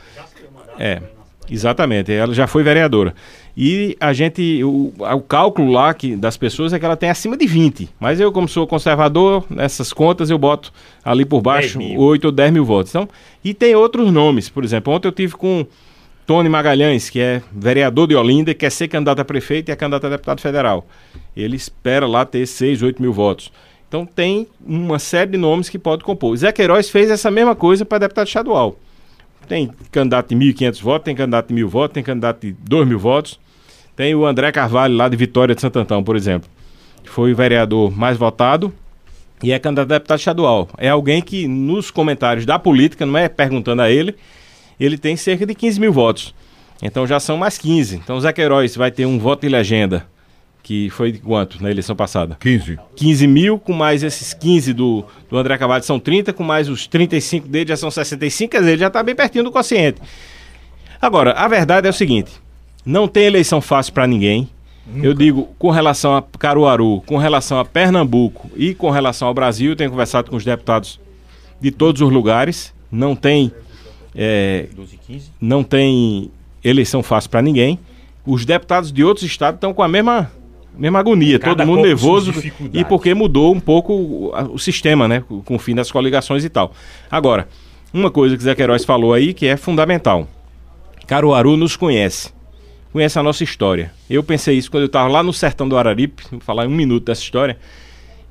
É, 0.79 1.01
exatamente. 1.49 2.11
Ela 2.11 2.33
já 2.33 2.47
foi 2.47 2.63
vereadora. 2.63 3.13
E 3.55 3.95
a 3.99 4.11
gente, 4.13 4.63
o, 4.63 4.91
o 4.97 5.21
cálculo 5.21 5.71
lá 5.71 5.93
que, 5.93 6.15
das 6.15 6.35
pessoas 6.35 6.73
é 6.73 6.79
que 6.79 6.85
ela 6.85 6.97
tem 6.97 7.09
acima 7.09 7.37
de 7.37 7.45
20. 7.45 7.87
Mas 7.99 8.19
eu, 8.19 8.31
como 8.31 8.47
sou 8.47 8.65
conservador, 8.65 9.45
nessas 9.49 9.93
contas 9.93 10.29
eu 10.29 10.39
boto 10.39 10.73
ali 11.05 11.23
por 11.23 11.41
baixo 11.41 11.77
10 11.77 11.91
mil. 11.91 11.99
8 12.01 12.25
ou 12.25 12.31
10 12.31 12.51
mil 12.51 12.65
votos. 12.65 12.91
Então, 12.91 13.07
e 13.43 13.53
tem 13.53 13.75
outros 13.75 14.11
nomes. 14.11 14.49
Por 14.49 14.63
exemplo, 14.63 14.91
ontem 14.91 15.07
eu 15.07 15.11
tive 15.11 15.35
com 15.35 15.67
Tony 16.25 16.49
Magalhães, 16.49 17.09
que 17.09 17.19
é 17.19 17.41
vereador 17.51 18.07
de 18.07 18.15
Olinda, 18.15 18.53
quer 18.53 18.71
ser 18.71 18.87
candidato 18.87 19.19
a 19.19 19.25
prefeito 19.25 19.69
e 19.69 19.71
é 19.71 19.75
candidato 19.75 20.07
a 20.07 20.09
deputado 20.09 20.41
federal. 20.41 20.87
Ele 21.35 21.55
espera 21.55 22.07
lá 22.07 22.25
ter 22.25 22.47
6, 22.47 22.81
8 22.81 23.01
mil 23.01 23.13
votos. 23.13 23.51
Então 23.87 24.05
tem 24.05 24.47
uma 24.65 24.97
série 24.97 25.31
de 25.31 25.37
nomes 25.37 25.69
que 25.69 25.77
pode 25.77 26.03
compor. 26.03 26.35
Zé 26.35 26.51
Queiroz 26.51 26.89
fez 26.89 27.11
essa 27.11 27.29
mesma 27.29 27.55
coisa 27.55 27.85
para 27.85 27.99
deputado 27.99 28.25
estadual. 28.25 28.79
Tem 29.47 29.69
candidato 29.91 30.29
de 30.29 30.35
1.500 30.35 30.81
votos, 30.81 31.05
tem 31.05 31.15
candidato 31.15 31.53
de 31.53 31.53
1.000 31.53 31.67
votos, 31.67 31.93
tem 31.93 32.03
candidato 32.03 32.41
de 32.41 32.53
2 32.53 32.87
mil 32.87 32.97
votos. 32.97 33.39
Tem 33.95 34.15
o 34.15 34.25
André 34.25 34.51
Carvalho, 34.51 34.95
lá 34.95 35.07
de 35.07 35.15
Vitória 35.15 35.53
de 35.53 35.61
Santo 35.61 35.79
Antão, 35.79 36.03
por 36.03 36.15
exemplo. 36.15 36.49
que 37.03 37.09
Foi 37.09 37.31
o 37.31 37.35
vereador 37.35 37.95
mais 37.95 38.17
votado 38.17 38.73
e 39.43 39.51
é 39.51 39.59
candidato 39.59 39.91
a 39.91 39.97
deputado 39.97 40.19
estadual. 40.19 40.69
É 40.77 40.89
alguém 40.89 41.21
que, 41.21 41.47
nos 41.47 41.91
comentários 41.91 42.45
da 42.45 42.57
política, 42.57 43.05
não 43.05 43.17
é 43.17 43.29
perguntando 43.29 43.81
a 43.81 43.91
ele, 43.91 44.15
ele 44.79 44.97
tem 44.97 45.15
cerca 45.15 45.45
de 45.45 45.53
15 45.53 45.79
mil 45.79 45.93
votos. 45.93 46.33
Então 46.81 47.05
já 47.05 47.19
são 47.19 47.37
mais 47.37 47.57
15. 47.57 47.97
Então 47.97 48.17
o 48.17 48.21
Zé 48.21 48.33
Queiroz 48.33 48.75
vai 48.75 48.89
ter 48.89 49.05
um 49.05 49.19
voto 49.19 49.41
de 49.41 49.49
legenda, 49.49 50.07
que 50.63 50.89
foi 50.89 51.11
de 51.11 51.19
quanto 51.19 51.61
na 51.61 51.69
eleição 51.69 51.95
passada? 51.95 52.35
15. 52.39 52.79
15 52.95 53.27
mil, 53.27 53.59
com 53.59 53.73
mais 53.73 54.01
esses 54.01 54.33
15 54.33 54.73
do, 54.73 55.05
do 55.29 55.37
André 55.37 55.57
Carvalho 55.57 55.83
são 55.83 55.99
30, 55.99 56.33
com 56.33 56.43
mais 56.43 56.67
os 56.67 56.87
35 56.87 57.47
dele 57.47 57.69
já 57.69 57.77
são 57.77 57.91
65, 57.91 58.51
quer 58.51 58.59
dizer, 58.59 58.71
ele 58.71 58.79
já 58.79 58.87
está 58.87 59.03
bem 59.03 59.13
pertinho 59.13 59.43
do 59.43 59.51
quociente. 59.51 60.01
Agora, 61.01 61.33
a 61.33 61.47
verdade 61.47 61.85
é 61.85 61.89
o 61.89 61.93
seguinte: 61.93 62.31
não 62.85 63.07
tem 63.07 63.25
eleição 63.25 63.61
fácil 63.61 63.93
para 63.93 64.07
ninguém. 64.07 64.49
Eu 65.01 65.13
digo, 65.13 65.47
com 65.57 65.69
relação 65.69 66.15
a 66.15 66.21
Caruaru, 66.21 67.01
com 67.05 67.17
relação 67.17 67.57
a 67.57 67.63
Pernambuco 67.63 68.49
e 68.55 68.73
com 68.73 68.89
relação 68.89 69.29
ao 69.29 69.33
Brasil, 69.33 69.71
eu 69.71 69.75
tenho 69.77 69.89
conversado 69.89 70.29
com 70.29 70.35
os 70.35 70.43
deputados 70.43 70.99
de 71.59 71.71
todos 71.71 72.01
os 72.01 72.11
lugares. 72.11 72.73
Não 72.91 73.15
tem, 73.15 73.51
é, 74.13 74.67
12 74.75 74.97
15. 74.97 75.31
não 75.39 75.63
tem 75.63 76.29
eleição 76.63 77.01
fácil 77.01 77.29
para 77.29 77.41
ninguém. 77.41 77.79
Os 78.25 78.45
deputados 78.45 78.91
de 78.91 79.03
outros 79.03 79.25
estados 79.25 79.57
estão 79.57 79.73
com 79.73 79.81
a 79.81 79.87
mesma, 79.87 80.29
mesma 80.77 80.99
agonia, 80.99 81.39
Cada 81.39 81.55
todo 81.55 81.67
mundo 81.67 81.85
nervoso 81.85 82.33
e 82.73 82.83
porque 82.83 83.13
mudou 83.13 83.53
um 83.53 83.59
pouco 83.59 83.93
o, 83.93 84.53
o 84.53 84.59
sistema, 84.59 85.07
né, 85.07 85.23
com 85.27 85.41
com 85.41 85.55
o 85.55 85.59
fim 85.59 85.75
das 85.75 85.91
coligações 85.91 86.43
e 86.43 86.49
tal. 86.49 86.73
Agora, 87.09 87.47
uma 87.93 88.11
coisa 88.11 88.35
que 88.35 88.43
Zé 88.43 88.53
Queiroz 88.53 88.83
falou 88.83 89.13
aí 89.13 89.33
que 89.33 89.45
é 89.45 89.55
fundamental. 89.55 90.27
Caruaru 91.07 91.57
nos 91.57 91.75
conhece, 91.75 92.31
conhece 92.93 93.17
a 93.17 93.23
nossa 93.23 93.43
história. 93.43 93.91
Eu 94.07 94.23
pensei 94.23 94.55
isso 94.55 94.69
quando 94.69 94.83
eu 94.83 94.87
estava 94.87 95.09
lá 95.09 95.23
no 95.23 95.33
sertão 95.33 95.67
do 95.67 95.75
Araripe, 95.75 96.23
vou 96.29 96.39
falar 96.39 96.67
um 96.67 96.71
minuto 96.71 97.05
dessa 97.05 97.23
história, 97.23 97.57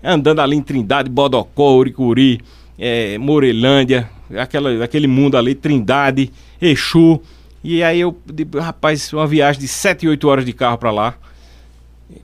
andando 0.03 0.41
ali 0.41 0.57
em 0.57 0.63
Trindade, 0.63 1.11
Bodocó, 1.11 1.75
Uricuri, 1.75 2.41
eh, 2.79 3.19
Morelândia, 3.19 4.09
aquela, 4.39 4.85
aquele 4.85 5.09
mundo 5.09 5.37
ali, 5.37 5.57
Trindade, 5.57 6.31
Exu. 6.61 7.21
E 7.63 7.83
aí 7.83 8.01
eu, 8.01 8.17
rapaz, 8.61 9.13
uma 9.13 9.27
viagem 9.27 9.61
de 9.61 9.69
7, 9.69 10.07
8 10.07 10.29
horas 10.29 10.45
de 10.45 10.53
carro 10.53 10.79
para 10.79 10.93
lá. 10.93 11.15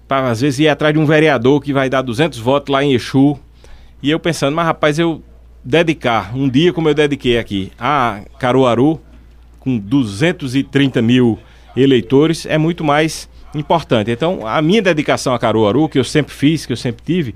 Pra, 0.07 0.31
às 0.31 0.41
vezes 0.41 0.61
ir 0.61 0.69
atrás 0.69 0.95
de 0.95 1.01
um 1.01 1.07
vereador 1.07 1.61
que 1.61 1.73
vai 1.73 1.91
dar 1.91 2.03
200 2.03 2.39
votos 2.39 2.73
lá 2.73 2.85
em 2.85 2.93
Exu. 2.93 3.37
E 4.01 4.11
eu 4.11 4.21
pensando, 4.21 4.55
mas 4.55 4.65
rapaz, 4.65 4.97
eu 4.97 5.23
dedicar 5.65 6.37
um 6.37 6.49
dia 6.49 6.73
como 6.73 6.89
eu 6.89 6.95
dediquei 6.95 7.37
aqui 7.37 7.73
a 7.79 8.21
Caruaru, 8.39 9.01
com 9.59 9.77
230 9.77 11.03
mil 11.03 11.39
eleitores, 11.77 12.47
é 12.47 12.59
muito 12.59 12.85
mais 12.85 13.29
importante. 13.55 14.11
Então, 14.11 14.47
a 14.47 14.61
minha 14.61 14.83
dedicação 14.83 15.35
a 15.35 15.39
Caruaru, 15.39 15.89
que 15.89 15.99
eu 15.99 16.05
sempre 16.05 16.33
fiz, 16.33 16.67
que 16.67 16.73
eu 16.73 16.77
sempre 16.77 17.03
tive, 17.05 17.35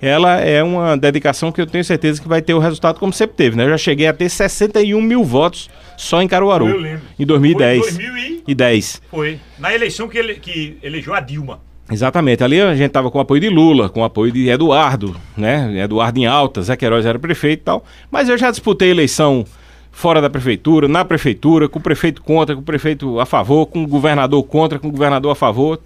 ela 0.00 0.40
é 0.40 0.62
uma 0.62 0.96
dedicação 0.96 1.52
que 1.52 1.60
eu 1.60 1.66
tenho 1.66 1.84
certeza 1.84 2.20
que 2.20 2.26
vai 2.26 2.42
ter 2.42 2.54
o 2.54 2.58
resultado 2.58 2.98
como 2.98 3.12
sempre 3.12 3.36
teve. 3.36 3.56
Né? 3.56 3.64
Eu 3.64 3.70
já 3.70 3.78
cheguei 3.78 4.08
a 4.08 4.12
ter 4.12 4.28
61 4.28 5.00
mil 5.00 5.22
votos 5.22 5.70
só 5.96 6.20
em 6.20 6.26
Caruaru, 6.26 6.68
Eu 6.68 6.76
lembro. 6.76 7.02
em 7.18 7.24
2010. 7.24 7.80
Foi 7.80 7.88
em 7.88 7.94
2000 7.94 8.16
e... 8.16 8.42
E 8.48 8.54
10. 8.54 9.02
Foi. 9.08 9.38
Na 9.58 9.72
eleição 9.72 10.08
que, 10.08 10.18
ele, 10.18 10.34
que 10.34 10.76
elegeu 10.82 11.14
a 11.14 11.20
Dilma. 11.20 11.60
Exatamente. 11.90 12.42
Ali 12.42 12.60
a 12.60 12.74
gente 12.74 12.90
tava 12.90 13.10
com 13.10 13.18
o 13.18 13.20
apoio 13.20 13.40
de 13.40 13.48
Lula, 13.48 13.88
com 13.88 14.00
o 14.00 14.04
apoio 14.04 14.32
de 14.32 14.48
Eduardo, 14.48 15.14
né? 15.36 15.80
Eduardo 15.84 16.18
em 16.18 16.26
alta, 16.26 16.62
Zé 16.62 16.74
Queiroz 16.76 17.06
era 17.06 17.18
prefeito 17.18 17.60
e 17.60 17.64
tal. 17.64 17.84
Mas 18.10 18.28
eu 18.28 18.36
já 18.36 18.50
disputei 18.50 18.90
eleição 18.90 19.44
fora 19.92 20.20
da 20.20 20.28
prefeitura, 20.30 20.88
na 20.88 21.04
prefeitura, 21.04 21.68
com 21.68 21.78
o 21.78 21.82
prefeito 21.82 22.22
contra, 22.22 22.54
com 22.56 22.62
o 22.62 22.64
prefeito 22.64 23.20
a 23.20 23.26
favor, 23.26 23.66
com 23.66 23.84
o 23.84 23.86
governador 23.86 24.42
contra, 24.42 24.78
com 24.78 24.88
o 24.88 24.90
governador 24.90 25.30
a 25.32 25.34
favor. 25.36 25.80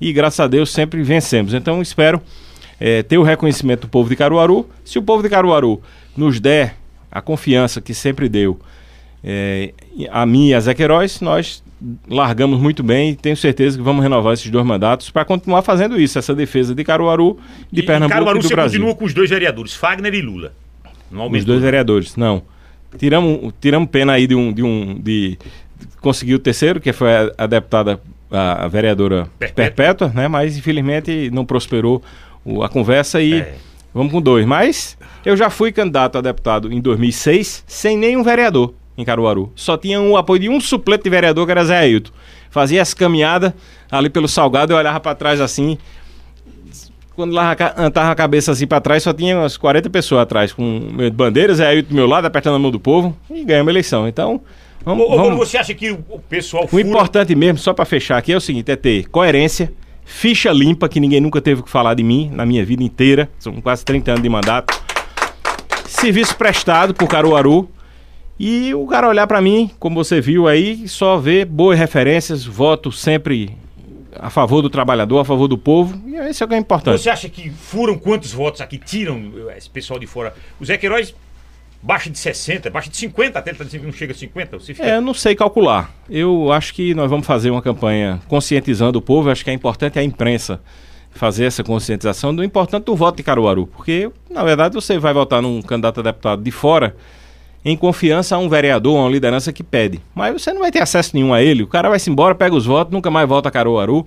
E 0.00 0.12
graças 0.12 0.38
a 0.40 0.46
Deus 0.46 0.70
sempre 0.70 1.02
vencemos. 1.02 1.52
Então 1.52 1.82
espero 1.82 2.22
eh, 2.80 3.02
ter 3.02 3.18
o 3.18 3.22
reconhecimento 3.22 3.82
do 3.82 3.88
povo 3.88 4.08
de 4.08 4.16
Caruaru. 4.16 4.66
Se 4.84 4.98
o 4.98 5.02
povo 5.02 5.22
de 5.22 5.28
Caruaru 5.28 5.82
nos 6.16 6.38
der 6.40 6.76
a 7.10 7.20
confiança 7.20 7.80
que 7.80 7.92
sempre 7.92 8.28
deu 8.28 8.58
é, 9.24 9.72
a 10.10 10.24
mim 10.24 10.48
e 10.48 10.54
a 10.54 10.60
Zé 10.60 10.72
Queiroz, 10.74 11.20
nós 11.20 11.62
largamos 12.08 12.60
muito 12.60 12.82
bem 12.82 13.10
e 13.10 13.16
tenho 13.16 13.36
certeza 13.36 13.76
que 13.76 13.82
vamos 13.82 14.02
renovar 14.02 14.34
esses 14.34 14.48
dois 14.50 14.64
mandatos 14.64 15.10
para 15.10 15.24
continuar 15.24 15.62
fazendo 15.62 16.00
isso, 16.00 16.18
essa 16.18 16.34
defesa 16.34 16.74
de 16.74 16.84
Caruaru, 16.84 17.38
de 17.72 17.80
E- 17.80 17.84
Pernambuco 17.84 18.12
e 18.14 18.18
Caruaru 18.18 18.38
e 18.38 18.42
do 18.42 18.48
você 18.48 18.54
Brasil. 18.54 18.80
continua 18.80 18.94
com 18.96 19.04
os 19.04 19.14
dois 19.14 19.30
vereadores, 19.30 19.74
Fagner 19.74 20.14
e 20.14 20.20
Lula. 20.22 20.52
Não 21.10 21.28
Os 21.30 21.44
dois 21.44 21.60
vereadores, 21.60 22.14
não. 22.16 22.42
Tiramos, 22.96 23.52
tiramos 23.60 23.88
pena 23.90 24.12
aí 24.14 24.26
de 24.26 24.34
um, 24.34 24.52
de 24.52 24.62
um 24.62 24.94
de, 24.98 25.38
conseguir 26.00 26.34
o 26.34 26.38
terceiro, 26.38 26.80
que 26.80 26.92
foi 26.92 27.10
a, 27.14 27.32
a 27.38 27.46
deputada, 27.46 28.00
a, 28.30 28.64
a 28.64 28.68
vereadora 28.68 29.28
Perpétua. 29.38 29.64
Perpétua, 29.64 30.12
né? 30.14 30.28
Mas 30.28 30.56
infelizmente 30.56 31.30
não 31.32 31.44
prosperou 31.44 32.02
o- 32.44 32.62
a 32.62 32.68
conversa 32.68 33.20
e 33.20 33.40
É. 33.40 33.54
vamos 33.92 34.12
com 34.12 34.20
dois. 34.22 34.46
Mas 34.46 34.96
eu 35.24 35.36
já 35.36 35.50
fui 35.50 35.70
candidato 35.72 36.16
a 36.16 36.20
deputado 36.20 36.72
em 36.72 36.80
2006 36.80 37.64
sem 37.66 37.96
nenhum 37.98 38.22
vereador 38.22 38.72
em 38.96 39.04
Caruaru. 39.04 39.52
Só 39.54 39.76
tinha 39.76 40.00
o 40.00 40.16
apoio 40.16 40.40
de 40.40 40.48
um 40.48 40.60
suplente 40.60 41.04
de 41.04 41.10
vereador 41.10 41.44
que 41.46 41.52
era 41.52 41.64
Zé 41.64 41.78
Ailton. 41.78 42.10
Fazia 42.50 42.80
as 42.80 42.94
caminhadas 42.94 43.52
ali 43.90 44.08
pelo 44.08 44.26
Salgado, 44.26 44.72
eu 44.72 44.76
olhava 44.78 44.98
para 44.98 45.14
trás 45.14 45.40
assim, 45.40 45.76
quando 47.18 47.32
lá 47.34 47.52
tava 47.56 48.12
a 48.12 48.14
cabeça 48.14 48.52
assim 48.52 48.64
pra 48.64 48.80
trás, 48.80 49.02
só 49.02 49.12
tinha 49.12 49.36
umas 49.36 49.56
40 49.56 49.90
pessoas 49.90 50.22
atrás, 50.22 50.52
com 50.52 50.80
bandeiras, 51.12 51.58
aí 51.58 51.82
do 51.82 51.92
meu 51.92 52.06
lado, 52.06 52.26
apertando 52.26 52.54
a 52.54 52.58
mão 52.60 52.70
do 52.70 52.78
povo, 52.78 53.16
e 53.28 53.42
ganhamos 53.44 53.68
a 53.70 53.72
eleição. 53.72 54.06
Então, 54.06 54.40
vamos. 54.84 55.04
Ô, 55.04 55.12
ô, 55.14 55.16
vamos- 55.16 55.36
você 55.36 55.58
acha 55.58 55.74
que 55.74 55.90
o 55.90 56.20
pessoal 56.28 56.62
O 56.64 56.68
fura... 56.68 56.80
importante 56.86 57.34
mesmo, 57.34 57.58
só 57.58 57.74
pra 57.74 57.84
fechar 57.84 58.18
aqui, 58.18 58.32
é 58.32 58.36
o 58.36 58.40
seguinte: 58.40 58.70
é 58.70 58.76
ter 58.76 59.08
coerência, 59.08 59.72
ficha 60.04 60.52
limpa, 60.52 60.88
que 60.88 61.00
ninguém 61.00 61.20
nunca 61.20 61.40
teve 61.40 61.60
que 61.64 61.68
falar 61.68 61.94
de 61.94 62.04
mim 62.04 62.30
na 62.32 62.46
minha 62.46 62.64
vida 62.64 62.84
inteira. 62.84 63.28
São 63.40 63.60
quase 63.60 63.84
30 63.84 64.12
anos 64.12 64.22
de 64.22 64.28
mandato. 64.28 64.80
Serviço 65.86 66.36
prestado 66.36 66.94
por 66.94 67.08
Caruaru. 67.08 67.68
E 68.38 68.72
o 68.72 68.86
cara 68.86 69.08
olhar 69.08 69.26
pra 69.26 69.40
mim, 69.40 69.68
como 69.80 69.96
você 69.96 70.20
viu 70.20 70.46
aí, 70.46 70.86
só 70.86 71.16
ver 71.18 71.44
boas 71.46 71.76
referências, 71.76 72.44
voto 72.44 72.92
sempre 72.92 73.56
a 74.18 74.30
favor 74.30 74.62
do 74.62 74.68
trabalhador, 74.70 75.20
a 75.20 75.24
favor 75.24 75.48
do 75.48 75.56
povo. 75.56 76.00
E 76.06 76.16
esse 76.16 76.42
é 76.42 76.46
o 76.46 76.48
que 76.48 76.54
é 76.54 76.58
importante. 76.58 77.00
Você 77.00 77.10
acha 77.10 77.28
que 77.28 77.50
furam 77.50 77.96
quantos 77.98 78.32
votos 78.32 78.60
aqui? 78.60 78.78
Tiram 78.78 79.32
eh, 79.48 79.56
esse 79.56 79.70
pessoal 79.70 79.98
de 79.98 80.06
fora. 80.06 80.34
O 80.60 80.64
Zé 80.64 80.76
Queiroz 80.76 81.14
baixa 81.82 82.10
de 82.10 82.18
60, 82.18 82.70
baixa 82.70 82.90
de 82.90 82.96
50, 82.96 83.38
até 83.38 83.50
ele 83.50 83.58
tá 83.58 83.78
não 83.78 83.92
chega 83.92 84.12
a 84.12 84.16
50. 84.16 84.58
Você 84.58 84.74
fica... 84.74 84.86
É, 84.86 84.96
eu 84.96 85.00
não 85.00 85.14
sei 85.14 85.34
calcular. 85.34 85.94
Eu 86.10 86.50
acho 86.52 86.74
que 86.74 86.94
nós 86.94 87.08
vamos 87.08 87.26
fazer 87.26 87.50
uma 87.50 87.62
campanha 87.62 88.20
conscientizando 88.28 88.98
o 88.98 89.02
povo. 89.02 89.28
Eu 89.28 89.32
acho 89.32 89.44
que 89.44 89.50
é 89.50 89.52
importante 89.52 89.98
a 89.98 90.02
imprensa 90.02 90.60
fazer 91.10 91.44
essa 91.44 91.64
conscientização 91.64 92.34
do 92.34 92.44
importante 92.44 92.84
do 92.84 92.96
voto 92.96 93.16
de 93.16 93.22
Caruaru. 93.22 93.66
Porque, 93.66 94.10
na 94.30 94.42
verdade, 94.44 94.74
você 94.74 94.98
vai 94.98 95.14
votar 95.14 95.40
num 95.40 95.62
candidato 95.62 96.00
a 96.00 96.02
deputado 96.02 96.42
de 96.42 96.50
fora 96.50 96.96
em 97.70 97.76
confiança 97.76 98.34
a 98.34 98.38
um 98.38 98.48
vereador, 98.48 98.96
a 98.96 99.02
uma 99.02 99.10
liderança 99.10 99.52
que 99.52 99.62
pede. 99.62 100.00
Mas 100.14 100.32
você 100.32 100.52
não 100.52 100.60
vai 100.60 100.72
ter 100.72 100.80
acesso 100.80 101.10
nenhum 101.14 101.34
a 101.34 101.42
ele. 101.42 101.62
O 101.62 101.66
cara 101.66 101.90
vai 101.90 101.98
se 101.98 102.10
embora, 102.10 102.34
pega 102.34 102.54
os 102.54 102.64
votos, 102.64 102.92
nunca 102.92 103.10
mais 103.10 103.28
volta 103.28 103.48
a 103.48 103.52
Caruaru. 103.52 104.06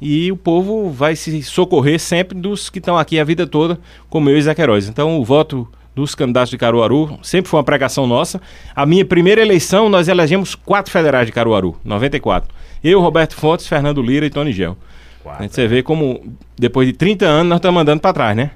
E 0.00 0.30
o 0.30 0.36
povo 0.36 0.90
vai 0.90 1.16
se 1.16 1.42
socorrer 1.42 1.98
sempre 1.98 2.38
dos 2.38 2.68
que 2.68 2.78
estão 2.78 2.98
aqui 2.98 3.18
a 3.18 3.24
vida 3.24 3.46
toda, 3.46 3.80
como 4.10 4.28
eu 4.28 4.36
e 4.36 4.42
Zé 4.42 4.54
Queiroz. 4.54 4.88
Então, 4.88 5.18
o 5.18 5.24
voto 5.24 5.66
dos 5.94 6.14
candidatos 6.14 6.50
de 6.50 6.58
Caruaru 6.58 7.18
sempre 7.22 7.50
foi 7.50 7.58
uma 7.58 7.64
pregação 7.64 8.06
nossa. 8.06 8.40
A 8.76 8.84
minha 8.84 9.04
primeira 9.04 9.40
eleição, 9.40 9.88
nós 9.88 10.06
elegemos 10.06 10.54
quatro 10.54 10.92
federais 10.92 11.26
de 11.26 11.32
Caruaru, 11.32 11.76
94. 11.84 12.54
Eu, 12.84 13.00
Roberto 13.00 13.34
Fontes, 13.34 13.66
Fernando 13.66 14.02
Lira 14.02 14.26
e 14.26 14.30
Tony 14.30 14.52
Gel. 14.52 14.76
A 15.24 15.42
gente 15.42 15.54
você 15.54 15.66
vê 15.66 15.82
como, 15.82 16.22
depois 16.56 16.86
de 16.86 16.92
30 16.92 17.26
anos, 17.26 17.48
nós 17.48 17.58
estamos 17.58 17.82
andando 17.82 18.00
para 18.00 18.12
trás, 18.12 18.36
né? 18.36 18.52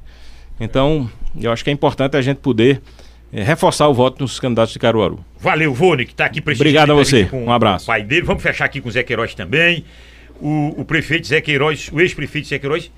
Então, 0.60 1.10
eu 1.40 1.50
acho 1.50 1.64
que 1.64 1.70
é 1.70 1.72
importante 1.72 2.16
a 2.16 2.22
gente 2.22 2.38
poder 2.38 2.80
eh, 3.32 3.42
reforçar 3.42 3.88
o 3.88 3.94
voto 3.94 4.22
nos 4.22 4.38
candidatos 4.38 4.72
de 4.72 4.78
Caruaru. 4.78 5.24
Valeu, 5.38 5.72
Vone, 5.72 6.04
que 6.04 6.14
tá 6.14 6.26
aqui 6.26 6.40
prestigiando 6.40 6.92
Obrigado 6.92 6.92
a 6.92 7.04
você. 7.04 7.24
com 7.24 7.44
Um 7.44 7.52
abraço. 7.52 7.84
O 7.84 7.86
pai 7.86 8.02
dele. 8.02 8.22
Vamos 8.22 8.42
fechar 8.42 8.66
aqui 8.66 8.80
com 8.80 8.88
o 8.88 8.92
Zé 8.92 9.02
Queiroz 9.02 9.34
também. 9.34 9.84
O, 10.40 10.80
o 10.80 10.84
prefeito 10.84 11.26
Zé 11.26 11.40
Queiroz, 11.40 11.90
o 11.92 12.00
ex-prefeito 12.00 12.48
Zé 12.48 12.58
Queiroz. 12.58 12.90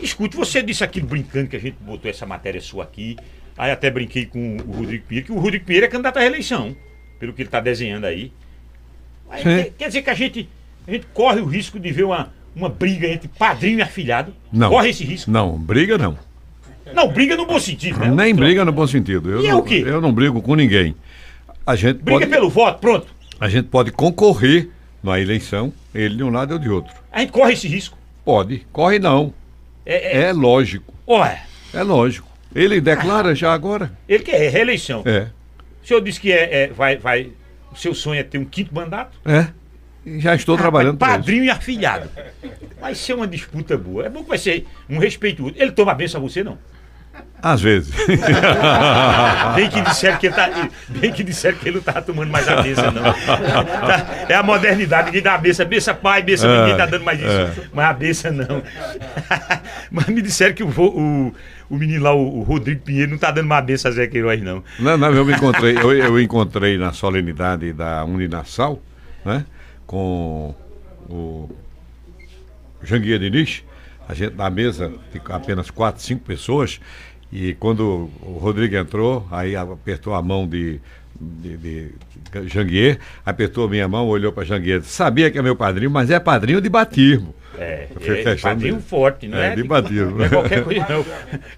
Escute, 0.00 0.36
você 0.36 0.62
disse 0.62 0.84
aquilo 0.84 1.06
brincando 1.06 1.48
que 1.48 1.56
a 1.56 1.60
gente 1.60 1.76
botou 1.80 2.10
essa 2.10 2.24
matéria 2.24 2.60
sua 2.60 2.84
aqui. 2.84 3.16
Aí 3.56 3.70
até 3.72 3.90
brinquei 3.90 4.26
com 4.26 4.56
o 4.56 4.72
Rodrigo 4.72 5.04
Pinheiro, 5.06 5.26
que 5.26 5.32
o 5.32 5.38
Rodrigo 5.38 5.64
Pinheiro 5.64 5.86
é 5.86 5.88
candidato 5.88 6.16
à 6.18 6.20
reeleição, 6.20 6.76
pelo 7.18 7.32
que 7.32 7.42
ele 7.42 7.48
está 7.48 7.58
desenhando 7.58 8.04
aí. 8.04 8.32
Aí, 9.28 9.42
quer, 9.42 9.72
quer 9.76 9.86
dizer 9.88 10.02
que 10.02 10.10
a 10.10 10.14
gente, 10.14 10.48
a 10.86 10.92
gente 10.92 11.06
corre 11.12 11.40
o 11.40 11.44
risco 11.44 11.80
de 11.80 11.90
ver 11.90 12.04
uma, 12.04 12.32
uma 12.54 12.68
briga 12.68 13.08
entre 13.08 13.26
padrinho 13.26 13.80
e 13.80 13.82
afilhado? 13.82 14.32
Não. 14.52 14.70
Corre 14.70 14.90
esse 14.90 15.04
risco? 15.04 15.28
Não, 15.28 15.58
briga 15.58 15.98
não. 15.98 16.16
Não, 16.94 17.08
briga 17.08 17.36
no 17.36 17.46
bom 17.46 17.58
sentido, 17.58 17.98
né? 17.98 18.10
Nem 18.10 18.34
briga 18.34 18.64
no 18.64 18.72
bom 18.72 18.86
sentido. 18.86 19.30
Eu 19.30 19.42
E 19.42 19.46
é 19.46 19.50
não, 19.50 19.58
o 19.58 19.62
quê? 19.62 19.82
Eu 19.86 20.00
não 20.00 20.12
brigo 20.12 20.40
com 20.42 20.54
ninguém. 20.54 20.94
A 21.66 21.76
gente 21.76 21.96
Briga 22.02 22.20
pode, 22.20 22.30
pelo 22.30 22.48
voto, 22.48 22.78
pronto. 22.80 23.06
a 23.38 23.48
gente 23.48 23.68
pode 23.68 23.92
concorrer 23.92 24.68
na 25.02 25.20
eleição, 25.20 25.72
ele 25.94 26.16
de 26.16 26.22
um 26.24 26.30
lado 26.30 26.54
eu 26.54 26.58
de 26.58 26.68
outro. 26.70 26.94
A 27.12 27.20
gente 27.20 27.30
corre 27.32 27.52
esse 27.52 27.68
risco. 27.68 27.96
Pode. 28.24 28.66
Corre 28.72 28.98
não. 28.98 29.32
É, 29.84 30.18
é, 30.18 30.22
É 30.28 30.32
lógico. 30.32 30.92
Olha, 31.06 31.40
É 31.74 31.82
lógico. 31.82 32.26
Ele 32.54 32.80
declara 32.80 33.34
já 33.34 33.52
agora. 33.52 33.92
ele 34.08 34.22
quer 34.24 34.50
reeleição. 34.50 35.02
É. 35.04 35.28
O 35.82 35.86
senhor 35.86 36.00
disse 36.00 36.18
que 36.20 36.32
é, 36.32 36.64
é- 36.64 36.66
vai, 36.68 36.96
vai, 36.96 37.30
o 37.70 37.76
seu 37.76 37.94
sonho 37.94 38.20
é 38.20 38.22
ter 38.22 38.38
um 38.38 38.44
quinto 38.44 38.74
mandato? 38.74 39.18
É. 39.24 39.48
E 40.06 40.20
já 40.20 40.34
estou 40.34 40.56
trabalhando 40.56 40.96
para. 40.96 41.12
Padrinho 41.18 41.44
e 41.44 41.50
afilhado. 41.50 42.08
Vai 42.80 42.94
ser 42.94 43.12
uma 43.14 43.26
disputa 43.26 43.76
boa. 43.76 44.06
É 44.06 44.08
bom 44.08 44.22
que 44.22 44.28
vai 44.28 44.38
ser 44.38 44.66
um 44.88 44.98
respeito. 44.98 45.52
Ele 45.56 45.70
toma 45.72 45.92
a 45.92 45.94
benção 45.94 46.20
a 46.20 46.22
você, 46.22 46.42
não? 46.42 46.56
Às 47.40 47.60
vezes. 47.60 47.94
Bem 49.54 49.68
que 49.70 49.80
disseram 49.80 50.18
que 50.18 50.26
ele 50.26 50.34
tá. 50.34 50.50
Bem 50.88 51.12
que 51.12 51.22
disseram 51.22 51.56
que 51.58 51.68
ele 51.68 51.76
não 51.76 51.82
tava 51.82 52.02
tomando 52.02 52.30
mais 52.30 52.48
a 52.48 52.60
benção, 52.62 52.90
não. 52.90 53.02
Tá- 53.02 54.06
É 54.28 54.34
a 54.34 54.42
modernidade, 54.42 55.06
ninguém 55.06 55.22
dá 55.22 55.34
a 55.34 55.38
benção. 55.38 55.64
Benção 55.66 55.94
pai, 55.94 56.20
benção, 56.22 56.50
É, 56.50 56.60
ninguém 56.62 56.76
tá 56.76 56.86
dando 56.86 57.04
mais 57.04 57.20
isso. 57.20 57.68
Mas 57.72 57.86
a 57.86 57.92
benção 57.92 58.32
não. 58.32 58.62
Mas 59.90 60.06
me 60.06 60.20
disseram 60.20 60.52
que 60.54 60.64
o, 60.64 60.68
o, 60.68 61.34
o 61.70 61.76
menino 61.76 62.02
lá, 62.02 62.12
o, 62.12 62.40
o 62.40 62.42
Rodrigo 62.42 62.82
Pinheiro, 62.82 63.12
não 63.12 63.18
tá 63.18 63.30
dando 63.30 63.46
mais 63.46 63.64
benção 63.64 63.90
a 63.90 63.94
Zé 63.94 64.06
Queiroz, 64.08 64.42
não. 64.42 64.64
Não, 64.78 64.98
não, 64.98 65.12
eu 65.14 65.24
me 65.24 65.32
encontrei, 65.32 65.76
eu, 65.78 65.92
eu 65.92 66.20
encontrei 66.20 66.76
na 66.76 66.92
solenidade 66.92 67.72
da 67.72 68.04
Uninassal, 68.04 68.82
né? 69.24 69.44
Com 69.86 70.54
o 71.08 71.48
Janguia 72.82 73.18
Diniz, 73.18 73.62
a 74.08 74.14
gente 74.14 74.34
na 74.34 74.50
mesa, 74.50 74.92
apenas 75.30 75.70
quatro, 75.70 76.02
cinco 76.02 76.24
pessoas, 76.24 76.80
e 77.32 77.54
quando 77.54 78.10
o 78.22 78.38
Rodrigo 78.40 78.76
entrou, 78.76 79.26
aí 79.30 79.54
apertou 79.54 80.14
a 80.14 80.22
mão 80.22 80.46
de, 80.48 80.80
de, 81.20 81.56
de 81.56 81.92
Janguier, 82.46 82.98
apertou 83.24 83.66
a 83.66 83.68
minha 83.68 83.86
mão, 83.86 84.06
olhou 84.06 84.32
para 84.32 84.44
Janguier, 84.44 84.82
sabia 84.82 85.30
que 85.30 85.38
é 85.38 85.42
meu 85.42 85.56
padrinho, 85.56 85.90
mas 85.90 86.10
é 86.10 86.18
padrinho 86.18 86.60
de 86.60 86.68
batismo. 86.68 87.34
É, 87.58 87.88
é 88.00 88.36
padrinho 88.36 88.80
forte, 88.80 89.26
não 89.26 89.36
é? 89.36 89.52
É, 89.52 89.56
de 89.56 89.64
batismo. 89.64 90.10
Não 90.16 90.24
é 90.24 90.28
qualquer 90.28 90.62
coisa, 90.62 90.86
não. 90.88 91.04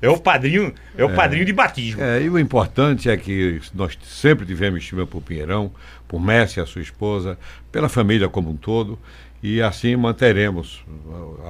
É 0.01 0.09
o 0.09 0.18
padrinho, 0.18 0.72
é 0.97 1.05
o 1.05 1.14
padrinho 1.14 1.44
de 1.44 1.52
batismo. 1.52 2.02
É, 2.02 2.22
e 2.22 2.30
o 2.30 2.38
importante 2.38 3.10
é 3.10 3.16
que 3.16 3.60
nós 3.74 3.98
sempre 4.02 4.47
tivemos 4.47 4.80
estima 4.80 5.06
por 5.06 5.20
Pinheirão, 5.20 5.70
por 6.09 6.18
Messi 6.20 6.59
a 6.59 6.66
sua 6.66 6.80
esposa, 6.80 7.38
pela 7.70 7.88
família 7.88 8.28
como 8.28 8.51
um 8.51 8.56
todo, 8.56 8.98
e 9.42 9.60
assim 9.60 9.94
manteremos. 9.94 10.82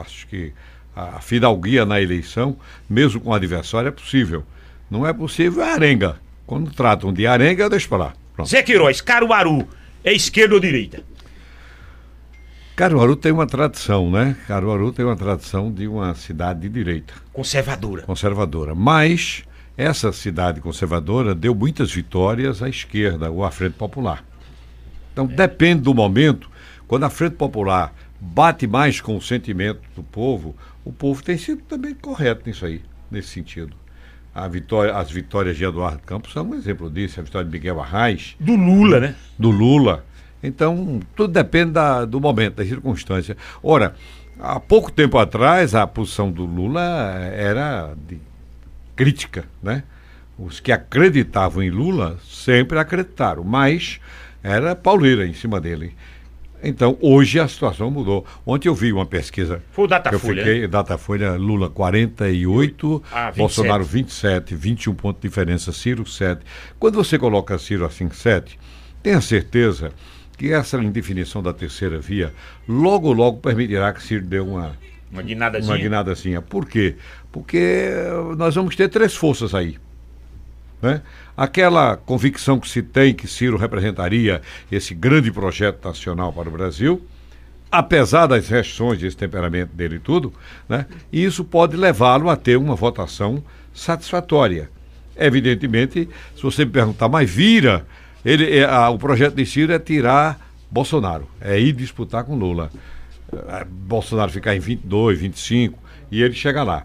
Acho 0.01 0.27
que 0.27 0.53
a 1.17 1.21
fidalguia 1.21 1.85
na 1.85 2.01
eleição, 2.01 2.57
mesmo 2.89 3.21
com 3.21 3.31
o 3.31 3.35
adversário, 3.35 3.89
é 3.89 3.93
possível. 3.93 4.45
Não 4.91 5.07
é 5.07 5.13
possível 5.13 5.63
é 5.63 5.73
arenga. 5.73 6.17
Quando 6.47 6.73
tratam 6.73 7.13
de 7.13 7.27
arenga, 7.27 7.65
eu 7.65 7.71
deixo 7.71 7.89
para 7.89 7.99
lá. 7.99 8.13
Pronto. 8.35 8.49
Zé 8.49 8.63
Queiroz, 8.63 9.01
Caruaru, 9.01 9.67
é 10.03 10.13
esquerda 10.13 10.55
ou 10.55 10.61
direita? 10.61 11.03
Caruaru 12.81 13.15
tem 13.15 13.31
uma 13.31 13.47
tradição, 13.47 14.11
né? 14.11 14.35
Caruaru 14.47 14.91
tem 14.91 15.05
uma 15.05 15.15
tradição 15.15 15.71
de 15.71 15.87
uma 15.87 16.15
cidade 16.15 16.61
de 16.61 16.69
direita. 16.71 17.13
Conservadora. 17.31 18.03
conservadora. 18.05 18.75
Mas 18.75 19.45
essa 19.77 20.11
cidade 20.13 20.63
conservadora 20.63 21.35
deu 21.35 21.55
muitas 21.55 21.93
vitórias 21.93 22.63
à 22.63 22.71
esquerda 22.71 23.31
ou 23.31 23.45
à 23.45 23.51
Frente 23.51 23.75
Popular. 23.75 24.25
Então 25.13 25.27
depende 25.27 25.83
do 25.83 25.93
momento. 25.93 26.51
Quando 26.89 27.05
a 27.05 27.11
Frente 27.11 27.37
Popular 27.37 27.95
bate 28.19 28.67
mais 28.67 28.99
com 28.99 29.15
o 29.15 29.21
sentimento 29.21 29.81
do 29.95 30.03
povo, 30.03 30.57
o 30.85 30.93
povo 30.93 31.23
tem 31.23 31.37
sido 31.39 31.63
também 31.63 31.95
correto 31.95 32.43
nisso 32.47 32.65
aí, 32.67 32.83
nesse 33.11 33.29
sentido. 33.29 33.75
Vitória, 34.51 34.97
as 34.97 35.11
vitórias 35.11 35.57
de 35.57 35.65
Eduardo 35.65 36.01
Campos 36.07 36.33
são 36.33 36.49
um 36.49 36.55
exemplo 36.55 36.89
disso, 36.89 37.19
a 37.21 37.23
vitória 37.23 37.45
de 37.47 37.53
Miguel 37.53 37.81
Arraes, 37.81 38.37
Do 38.39 38.55
Lula, 38.55 39.01
né? 39.01 39.15
do 39.39 39.51
Lula. 39.51 40.05
Então, 40.43 41.01
tudo 41.15 41.33
depende 41.33 41.73
da- 41.73 42.05
do 42.05 42.21
momento, 42.21 42.55
da 42.55 42.65
circunstância. 42.65 43.37
Ora, 43.63 43.95
há 44.39 44.59
pouco 44.59 44.91
tempo 44.91 45.19
atrás, 45.19 45.75
a 45.75 45.87
posição 45.87 46.31
do 46.31 46.47
Lula 46.47 46.81
era 47.35 47.95
de 48.09 48.19
crítica, 48.97 49.45
né? 49.63 49.83
Os 50.39 50.61
que 50.61 50.73
acreditavam 50.73 51.63
em 51.63 51.69
Lula 51.71 52.17
sempre 52.25 52.79
acreditaram, 52.79 53.45
mas 53.45 54.01
era 54.43 54.75
pauleira 54.75 55.27
em 55.27 55.35
cima 55.35 55.61
dele. 55.61 55.95
Então, 56.63 56.97
hoje 57.01 57.41
a 57.41 57.49
situação 57.49 57.91
mudou. 57.91 58.25
Ontem 58.47 58.69
eu 58.69 58.75
vi 58.75 58.93
uma 58.93 59.07
pesquisa. 59.07 59.63
Foi 59.73 59.85
o 59.85 59.89
que 59.89 59.95
eu 59.95 59.99
Datafolha, 59.99 60.45
fiquei, 60.45 60.69
Datafolha, 60.69 61.33
Lula 61.37 61.71
48, 61.71 63.03
Ah, 63.13 63.27
27. 63.31 63.39
Bolsonaro 63.39 63.85
27, 63.85 64.55
21 64.55 64.95
pontos 64.95 65.21
de 65.23 65.29
diferença, 65.29 65.73
Ciro 65.73 66.07
7. 66.07 66.43
Quando 66.79 66.95
você 66.97 67.19
coloca 67.19 67.59
Ciro 67.59 67.85
assim 67.85 68.11
7, 68.11 68.59
tenha 69.03 69.21
certeza 69.21 69.93
que 70.37 70.53
essa 70.53 70.77
indefinição 70.79 71.43
da 71.43 71.53
terceira 71.53 71.99
via 71.99 72.33
logo, 72.69 73.13
logo 73.13 73.39
permitirá 73.39 73.93
que 73.93 74.03
Ciro 74.03 74.25
dê 74.25 74.41
uma, 74.41 74.77
Uma 75.13 75.23
guinadazinha. 75.23 75.73
uma 75.75 75.79
guinadazinha. 75.79 76.43
Por 76.43 76.67
quê? 76.67 76.97
Porque 77.33 77.91
nós 78.37 78.55
vamos 78.55 78.75
ter 78.77 78.89
três 78.89 79.15
forças 79.15 79.55
aí. 79.55 79.77
Né? 80.83 81.03
Aquela 81.37 81.97
convicção 81.97 82.59
que 82.59 82.69
se 82.69 82.83
tem 82.83 83.15
que 83.15 83.27
Ciro 83.29 83.57
representaria 83.57 84.41
esse 84.71 84.95
grande 84.95 85.31
projeto 85.31 85.85
nacional 85.87 86.33
para 86.33 86.49
o 86.49 86.53
Brasil, 86.53 87.03
apesar 87.71 88.27
das 88.27 88.49
restrições 88.49 88.99
desse 88.99 89.17
temperamento 89.17 89.71
dele 89.75 89.97
e 89.97 90.01
tudo, 90.01 90.33
né? 90.69 90.87
e 91.13 91.25
isso 91.25 91.45
pode 91.45 91.77
levá-lo 91.77 92.29
a 92.31 92.37
ter 92.37 92.57
uma 92.57 92.75
votação 92.75 93.43
satisfatória. 93.75 94.71
Evidentemente, 95.17 96.09
se 96.35 96.43
você 96.43 96.65
me 96.65 96.71
perguntar, 96.71 97.09
mas 97.09 97.29
vira, 97.31 97.87
ele, 98.25 98.59
é, 98.59 98.65
a- 98.65 98.89
o 98.91 98.99
projeto 98.99 99.35
de 99.35 99.45
Ciro 99.47 99.73
é 99.73 99.79
tirar 99.79 100.41
Bolsonaro, 100.71 101.29
é 101.41 101.59
ir 101.61 101.73
disputar 101.73 102.25
com 102.25 102.35
Lula. 102.37 102.71
Eh, 103.33 103.65
Bolsonaro 103.69 104.31
ficar 104.31 104.55
em 104.57 104.61
22, 104.61 105.19
25 105.19 105.79
e 106.11 106.23
ele 106.23 106.35
chega 106.35 106.63
lá. 106.63 106.85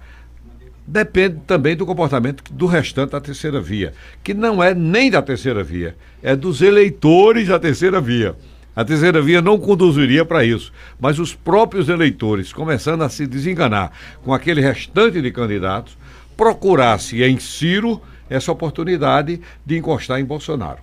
Depende 0.88 1.41
também 1.48 1.76
do 1.76 1.86
comportamento 1.86 2.44
do 2.53 2.68
restante 2.68 3.12
da 3.12 3.22
terceira 3.22 3.60
via, 3.60 3.94
que 4.24 4.34
não 4.34 4.64
é 4.64 4.74
nem 4.74 5.10
da 5.10 5.22
terceira 5.22 5.64
via, 5.64 5.95
é 6.22 6.36
dos 6.36 6.62
eleitores 6.62 7.48
da 7.48 7.60
terceira 7.60 7.99
via. 7.99 8.36
A 8.76 8.84
terceira 8.84 9.22
via 9.22 9.41
não 9.41 9.57
conduziria 9.57 10.26
para 10.26 10.44
isso, 10.44 10.72
mas 10.99 11.18
os 11.18 11.34
próprios 11.34 11.90
eleitores, 11.90 12.52
começando 12.53 13.03
a 13.03 13.10
se 13.10 13.26
desenganar 13.26 13.91
com 14.24 14.34
aquele 14.34 14.62
restante 14.62 15.22
de 15.22 15.32
candidatos, 15.32 15.98
procurasse 16.36 17.24
em 17.24 17.40
Ciro 17.40 18.02
essa 18.30 18.52
oportunidade 18.52 19.40
de 19.66 19.78
encostar 19.78 20.20
em 20.20 20.26
Bolsonaro. 20.26 20.80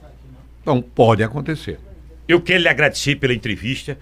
Então, 0.62 0.80
pode 0.80 1.22
acontecer. 1.22 1.78
Eu 2.26 2.40
quero 2.40 2.62
lhe 2.62 2.68
agradecer 2.68 3.16
pela 3.16 3.34
entrevista. 3.34 3.98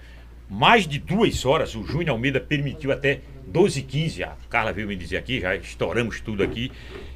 Mais 0.49 0.87
de 0.87 0.97
duas 0.97 1.45
horas, 1.45 1.75
o 1.75 1.83
Júnior 1.83 2.11
Almeida 2.11 2.39
permitiu 2.39 2.91
até 2.91 3.21
12 3.51 3.79
h 3.81 3.87
15 3.89 4.23
A 4.23 4.35
Carla 4.49 4.71
veio 4.71 4.87
me 4.87 4.95
dizer 4.95 5.17
aqui, 5.17 5.39
já 5.39 5.55
estouramos 5.55 6.21
tudo 6.21 6.41
aqui. 6.41 6.71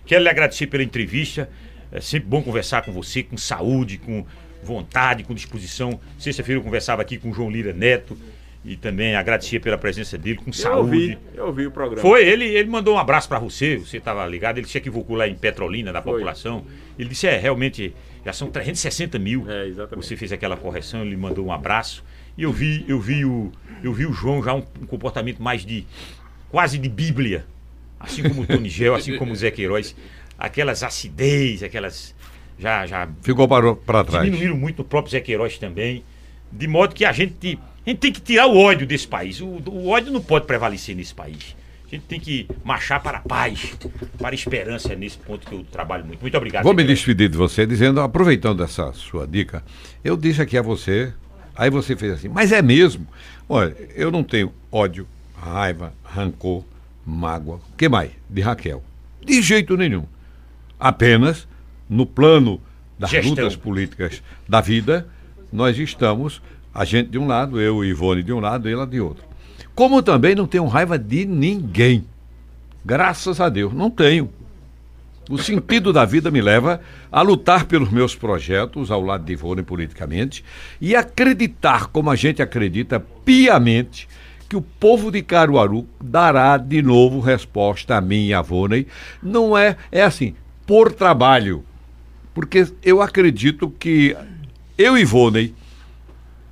Quero 0.05 0.23
lhe 0.23 0.29
agradecer 0.29 0.67
pela 0.67 0.83
entrevista. 0.83 1.49
É 1.91 2.01
sempre 2.01 2.27
bom 2.27 2.41
conversar 2.41 2.83
com 2.83 2.91
você, 2.91 3.23
com 3.23 3.37
saúde, 3.37 3.97
com 3.97 4.25
vontade, 4.61 5.23
com 5.23 5.33
disposição. 5.33 5.99
Sexta-feira 6.17 6.59
eu 6.59 6.63
conversava 6.63 7.01
aqui 7.01 7.17
com 7.17 7.29
o 7.29 7.33
João 7.33 7.49
Lira 7.49 7.71
Neto 7.71 8.17
e 8.65 8.75
também 8.75 9.15
agradecer 9.15 9.59
pela 9.59 9.77
presença 9.77 10.17
dele, 10.17 10.37
com 10.37 10.49
Eu 10.49 10.53
saúde. 10.53 10.79
ouvi, 10.79 11.17
eu 11.35 11.45
ouvi 11.45 11.67
o 11.67 11.71
programa. 11.71 12.01
Foi, 12.01 12.27
ele, 12.27 12.45
ele 12.45 12.67
mandou 12.67 12.95
um 12.95 12.97
abraço 12.97 13.29
pra 13.29 13.37
você, 13.37 13.77
você 13.77 13.97
estava 13.97 14.25
ligado, 14.25 14.57
ele 14.57 14.67
se 14.67 14.77
equivocou 14.77 15.15
lá 15.15 15.27
em 15.27 15.35
Petrolina, 15.35 15.93
da 15.93 16.01
Foi. 16.01 16.13
população. 16.13 16.65
Ele 16.97 17.09
disse, 17.09 17.27
é, 17.27 17.37
realmente, 17.37 17.93
já 18.25 18.33
são 18.33 18.49
360 18.49 19.19
mil. 19.19 19.45
É, 19.49 19.67
exatamente. 19.67 20.07
Você 20.07 20.17
fez 20.17 20.31
aquela 20.31 20.57
correção, 20.57 21.03
ele 21.03 21.15
mandou 21.15 21.45
um 21.45 21.51
abraço. 21.51 22.03
E 22.35 22.41
eu 22.41 22.51
vi, 22.51 22.83
eu 22.87 22.99
vi 22.99 23.23
o, 23.23 23.51
eu 23.83 23.93
vi 23.93 24.05
o 24.07 24.11
João 24.11 24.43
já 24.43 24.53
um, 24.53 24.63
um 24.81 24.85
comportamento 24.87 25.41
mais 25.41 25.63
de, 25.63 25.85
quase 26.49 26.77
de 26.77 26.89
bíblia. 26.89 27.45
Assim 27.99 28.23
como 28.23 28.41
o 28.41 28.47
Tony 28.47 28.69
Gel, 28.69 28.95
assim 28.95 29.17
como 29.17 29.31
o 29.31 29.35
Zé 29.35 29.51
Queiroz. 29.51 29.95
Aquelas 30.37 30.83
acidez, 30.83 31.63
aquelas, 31.63 32.13
já, 32.59 32.85
já 32.85 33.07
Ficou 33.21 33.47
para 33.47 34.03
trás. 34.03 34.25
diminuíram 34.25 34.57
muito 34.57 34.81
o 34.81 34.85
próprio 34.85 35.11
Zé 35.11 35.19
Queiroz 35.19 35.57
também. 35.57 36.03
De 36.51 36.67
modo 36.67 36.93
que 36.93 37.05
a 37.05 37.11
gente, 37.11 37.59
a 37.85 37.89
gente 37.89 37.99
tem 37.99 38.11
que 38.11 38.21
tirar 38.21 38.47
o 38.47 38.57
ódio 38.57 38.85
desse 38.85 39.07
país. 39.07 39.41
O, 39.41 39.47
o 39.47 39.89
ódio 39.89 40.11
não 40.11 40.21
pode 40.21 40.45
prevalecer 40.45 40.95
nesse 40.95 41.13
país. 41.13 41.55
A 41.85 41.95
gente 41.95 42.05
tem 42.07 42.19
que 42.19 42.47
marchar 42.63 43.01
para 43.01 43.19
a 43.19 43.21
paz, 43.21 43.73
para 44.17 44.31
a 44.31 44.33
esperança 44.33 44.93
é 44.93 44.95
nesse 44.95 45.17
ponto 45.17 45.47
que 45.47 45.53
eu 45.53 45.63
trabalho 45.71 46.03
muito. 46.03 46.19
Muito 46.19 46.35
obrigado. 46.35 46.63
Vou 46.63 46.73
me 46.73 46.83
despedir 46.83 47.29
de 47.29 47.37
você 47.37 47.65
dizendo, 47.65 48.01
aproveitando 48.01 48.63
essa 48.63 48.91
sua 48.93 49.27
dica, 49.27 49.63
eu 50.03 50.17
disse 50.17 50.41
aqui 50.41 50.57
a 50.57 50.63
você, 50.63 51.13
aí 51.55 51.69
você 51.69 51.95
fez 51.95 52.13
assim, 52.13 52.27
mas 52.27 52.51
é 52.51 52.61
mesmo? 52.61 53.07
Olha, 53.47 53.75
eu 53.95 54.09
não 54.09 54.23
tenho 54.23 54.51
ódio, 54.71 55.07
raiva, 55.45 55.93
rancor, 56.03 56.63
mágoa, 57.05 57.57
o 57.57 57.77
que 57.77 57.87
mais? 57.87 58.11
De 58.29 58.41
Raquel. 58.41 58.83
De 59.23 59.41
jeito 59.41 59.77
nenhum. 59.77 60.03
Apenas 60.79 61.47
no 61.87 62.05
plano 62.05 62.59
das 62.97 63.11
Gestão. 63.11 63.31
lutas 63.31 63.55
políticas 63.55 64.23
da 64.47 64.59
vida, 64.59 65.07
nós 65.51 65.77
estamos, 65.77 66.41
a 66.73 66.83
gente 66.83 67.09
de 67.09 67.19
um 67.19 67.27
lado, 67.27 67.61
eu 67.61 67.83
e 67.83 67.89
Ivone 67.89 68.23
de 68.23 68.33
um 68.33 68.39
lado, 68.39 68.67
ela 68.67 68.87
de 68.87 68.99
outro. 68.99 69.23
Como 69.75 70.01
também 70.01 70.33
não 70.33 70.47
tenho 70.47 70.65
raiva 70.65 70.97
de 70.97 71.25
ninguém. 71.25 72.05
Graças 72.83 73.39
a 73.39 73.49
Deus, 73.49 73.73
não 73.73 73.89
tenho. 73.89 74.29
O 75.29 75.37
sentido 75.37 75.91
da 75.91 76.05
vida 76.05 76.29
me 76.29 76.39
leva 76.39 76.79
a 77.11 77.21
lutar 77.21 77.65
pelos 77.65 77.89
meus 77.89 78.15
projetos 78.15 78.91
ao 78.91 79.01
lado 79.01 79.25
de 79.25 79.33
Ivone 79.33 79.63
politicamente 79.63 80.43
e 80.79 80.95
acreditar, 80.95 81.87
como 81.87 82.11
a 82.11 82.15
gente 82.15 82.43
acredita 82.43 82.99
piamente, 82.99 84.07
que 84.47 84.55
o 84.55 84.61
povo 84.61 85.11
de 85.11 85.21
Caruaru 85.21 85.87
dará 86.01 86.57
de 86.57 86.81
novo 86.81 87.19
resposta 87.19 87.97
a 87.97 88.01
mim 88.01 88.27
e 88.27 88.33
a 88.33 88.39
Ivone. 88.39 88.87
Não 89.21 89.57
é, 89.57 89.75
é 89.91 90.03
assim, 90.03 90.35
por 90.65 90.91
trabalho. 90.91 91.63
Porque 92.33 92.67
eu 92.83 93.01
acredito 93.01 93.69
que 93.69 94.15
eu 94.77 94.97
e 94.97 95.01
Ivone 95.01 95.55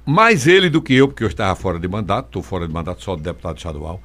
mais 0.06 0.48
ele 0.48 0.70
do 0.70 0.82
que 0.82 0.94
eu, 0.94 1.08
porque 1.08 1.24
eu 1.24 1.28
estava 1.28 1.56
fora 1.56 1.80
de 1.80 1.88
mandato, 1.88 2.28
estou 2.28 2.44
fora 2.44 2.68
de 2.68 2.74
mandato 2.74 3.04
só 3.04 3.16
de 3.16 3.22
deputado 3.22 3.58
estadual, 3.58 4.02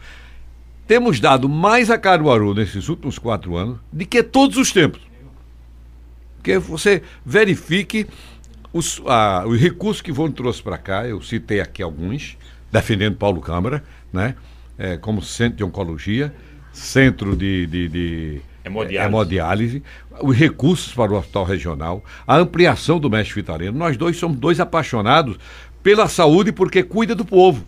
temos 0.87 1.21
dado 1.21 1.49
mais 1.49 1.91
a 1.91 1.99
Caruaru 1.99 2.55
nesses 2.55 2.89
últimos 2.89 3.19
quatro 3.19 3.57
anos 3.57 3.79
do 3.93 4.07
que 4.07 4.23
todos 4.23 4.57
os 4.57 4.73
tempos. 4.73 5.03
Porque 6.37 6.59
você 6.59 7.03
verifique 7.27 8.07
os, 8.73 9.03
ah, 9.07 9.45
os 9.47 9.61
recursos 9.61 10.01
que 10.01 10.13
vão 10.13 10.31
trouxe 10.31 10.63
para 10.63 10.79
cá, 10.79 11.07
eu 11.07 11.21
citei 11.21 11.61
aqui 11.61 11.83
alguns, 11.83 12.39
defendendo 12.71 13.17
Paulo 13.17 13.41
Câmara, 13.41 13.83
né? 14.13 14.35
É, 14.79 14.97
como 14.97 15.21
centro 15.21 15.57
de 15.57 15.65
oncologia, 15.65 16.33
centro 16.73 17.35
de, 17.35 17.67
de, 17.67 17.89
de 17.89 18.41
Hemodiálise. 18.65 19.09
hemodiálise, 19.09 19.83
os 20.23 20.37
recursos 20.37 20.93
para 20.93 21.13
o 21.13 21.17
hospital 21.17 21.45
regional, 21.45 22.05
a 22.27 22.37
ampliação 22.37 23.01
do 23.01 23.11
mestre 23.11 23.35
vitarino. 23.35 23.77
Nós 23.77 23.97
dois 23.97 24.17
somos 24.17 24.39
dois 24.39 24.61
apaixonados 24.61 25.39
pela 25.83 26.09
saúde 26.09 26.53
porque 26.53 26.83
cuida 26.83 27.15
do 27.15 27.25
povo. 27.25 27.65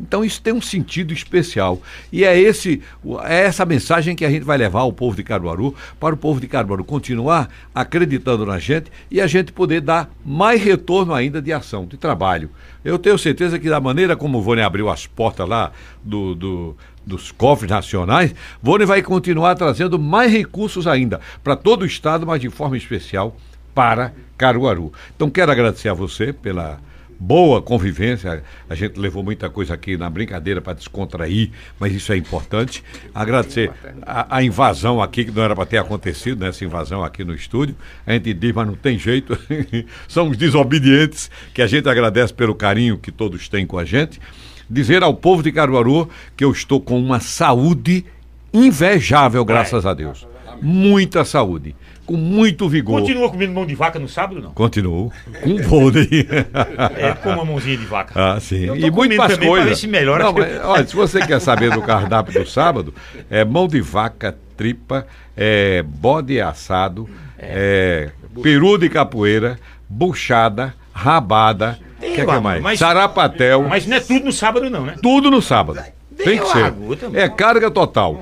Então 0.00 0.24
isso 0.24 0.40
tem 0.40 0.52
um 0.52 0.60
sentido 0.60 1.12
especial. 1.12 1.80
E 2.12 2.24
é, 2.24 2.38
esse, 2.38 2.82
é 3.24 3.44
essa 3.44 3.64
mensagem 3.64 4.14
que 4.14 4.24
a 4.24 4.30
gente 4.30 4.44
vai 4.44 4.58
levar 4.58 4.80
ao 4.80 4.92
povo 4.92 5.16
de 5.16 5.22
Caruaru, 5.22 5.74
para 5.98 6.14
o 6.14 6.18
povo 6.18 6.40
de 6.40 6.46
Caruaru 6.46 6.84
continuar 6.84 7.48
acreditando 7.74 8.44
na 8.44 8.58
gente 8.58 8.90
e 9.10 9.20
a 9.20 9.26
gente 9.26 9.52
poder 9.52 9.80
dar 9.80 10.10
mais 10.24 10.62
retorno 10.62 11.14
ainda 11.14 11.40
de 11.40 11.52
ação, 11.52 11.86
de 11.86 11.96
trabalho. 11.96 12.50
Eu 12.84 12.98
tenho 12.98 13.18
certeza 13.18 13.58
que 13.58 13.68
da 13.68 13.80
maneira 13.80 14.16
como 14.16 14.38
o 14.38 14.42
Vônei 14.42 14.64
abriu 14.64 14.88
as 14.88 15.06
portas 15.06 15.48
lá 15.48 15.72
do, 16.02 16.34
do 16.34 16.76
dos 17.06 17.30
cofres 17.30 17.70
nacionais, 17.70 18.34
Vônei 18.60 18.84
vai 18.84 19.00
continuar 19.00 19.54
trazendo 19.54 19.96
mais 19.96 20.32
recursos 20.32 20.88
ainda 20.88 21.20
para 21.42 21.54
todo 21.54 21.82
o 21.82 21.86
estado, 21.86 22.26
mas 22.26 22.40
de 22.40 22.50
forma 22.50 22.76
especial 22.76 23.36
para 23.72 24.12
Caruaru. 24.36 24.92
Então 25.14 25.30
quero 25.30 25.52
agradecer 25.52 25.88
a 25.88 25.94
você 25.94 26.32
pela 26.32 26.80
boa 27.18 27.62
convivência. 27.62 28.42
A 28.68 28.74
gente 28.74 28.98
levou 28.98 29.22
muita 29.22 29.48
coisa 29.48 29.74
aqui 29.74 29.96
na 29.96 30.08
brincadeira 30.08 30.60
para 30.60 30.74
descontrair, 30.74 31.50
mas 31.78 31.92
isso 31.92 32.12
é 32.12 32.16
importante. 32.16 32.82
Agradecer 33.14 33.70
a, 34.02 34.36
a 34.36 34.42
invasão 34.42 35.02
aqui, 35.02 35.24
que 35.24 35.30
não 35.30 35.42
era 35.42 35.54
para 35.54 35.66
ter 35.66 35.78
acontecido, 35.78 36.40
né, 36.40 36.48
essa 36.48 36.64
invasão 36.64 37.02
aqui 37.02 37.24
no 37.24 37.34
estúdio. 37.34 37.74
A 38.06 38.12
gente 38.12 38.32
diz, 38.34 38.52
mas 38.52 38.66
não 38.66 38.74
tem 38.74 38.98
jeito. 38.98 39.38
Somos 40.06 40.36
desobedientes, 40.36 41.30
que 41.54 41.62
a 41.62 41.66
gente 41.66 41.88
agradece 41.88 42.32
pelo 42.32 42.54
carinho 42.54 42.98
que 42.98 43.10
todos 43.10 43.48
têm 43.48 43.66
com 43.66 43.78
a 43.78 43.84
gente. 43.84 44.20
Dizer 44.68 45.02
ao 45.02 45.14
povo 45.14 45.42
de 45.42 45.52
Caruaru 45.52 46.08
que 46.36 46.44
eu 46.44 46.50
estou 46.50 46.80
com 46.80 46.98
uma 46.98 47.20
saúde 47.20 48.04
invejável, 48.52 49.44
graças 49.44 49.86
a 49.86 49.94
Deus. 49.94 50.26
Muita 50.60 51.24
saúde 51.24 51.74
com 52.06 52.16
muito 52.16 52.68
vigor. 52.68 53.00
Continua 53.00 53.28
comendo 53.28 53.52
mão 53.52 53.66
de 53.66 53.74
vaca 53.74 53.98
no 53.98 54.08
sábado, 54.08 54.40
não? 54.40 54.52
Continuo. 54.52 55.12
Com 55.42 55.56
vôlei. 55.62 56.06
É, 56.96 57.12
com 57.12 57.30
uma 57.30 57.44
mãozinha 57.44 57.76
de 57.76 57.84
vaca. 57.84 58.12
Ah, 58.14 58.40
sim. 58.40 58.64
E 58.64 58.68
muito 58.90 58.92
comendo 58.94 59.16
mais 59.16 59.32
também 59.32 59.48
pra 59.48 59.56
coisa. 59.58 59.66
ver 59.70 59.76
se 59.76 59.86
melhora. 59.86 60.24
Não, 60.24 60.32
mas, 60.32 60.64
olha, 60.64 60.86
se 60.86 60.94
você 60.96 61.26
quer 61.26 61.40
saber 61.40 61.70
do 61.70 61.82
cardápio 61.82 62.32
do 62.42 62.48
sábado, 62.48 62.94
é 63.28 63.44
mão 63.44 63.66
de 63.68 63.80
vaca, 63.80 64.36
tripa, 64.56 65.06
é 65.36 65.82
bode 65.82 66.40
assado, 66.40 67.08
é, 67.38 68.10
peru 68.42 68.78
de 68.78 68.88
capoeira, 68.88 69.58
buchada, 69.88 70.74
rabada, 70.92 71.78
o 71.98 72.00
que, 72.00 72.06
é 72.06 72.14
que 72.14 72.20
amor, 72.22 72.40
mais? 72.40 72.62
mas- 72.62 72.78
Sarapatel, 72.78 73.62
Mas 73.68 73.86
não 73.86 73.96
é 73.96 74.00
tudo 74.00 74.24
no 74.26 74.32
sábado, 74.32 74.68
não, 74.70 74.84
né? 74.86 74.96
tudo 75.02 75.30
no 75.30 75.42
sábado. 75.42 75.80
Tem 76.16 76.38
que 76.38 76.46
ser. 76.48 76.74
É 77.14 77.28
carga 77.28 77.70
total. 77.70 78.20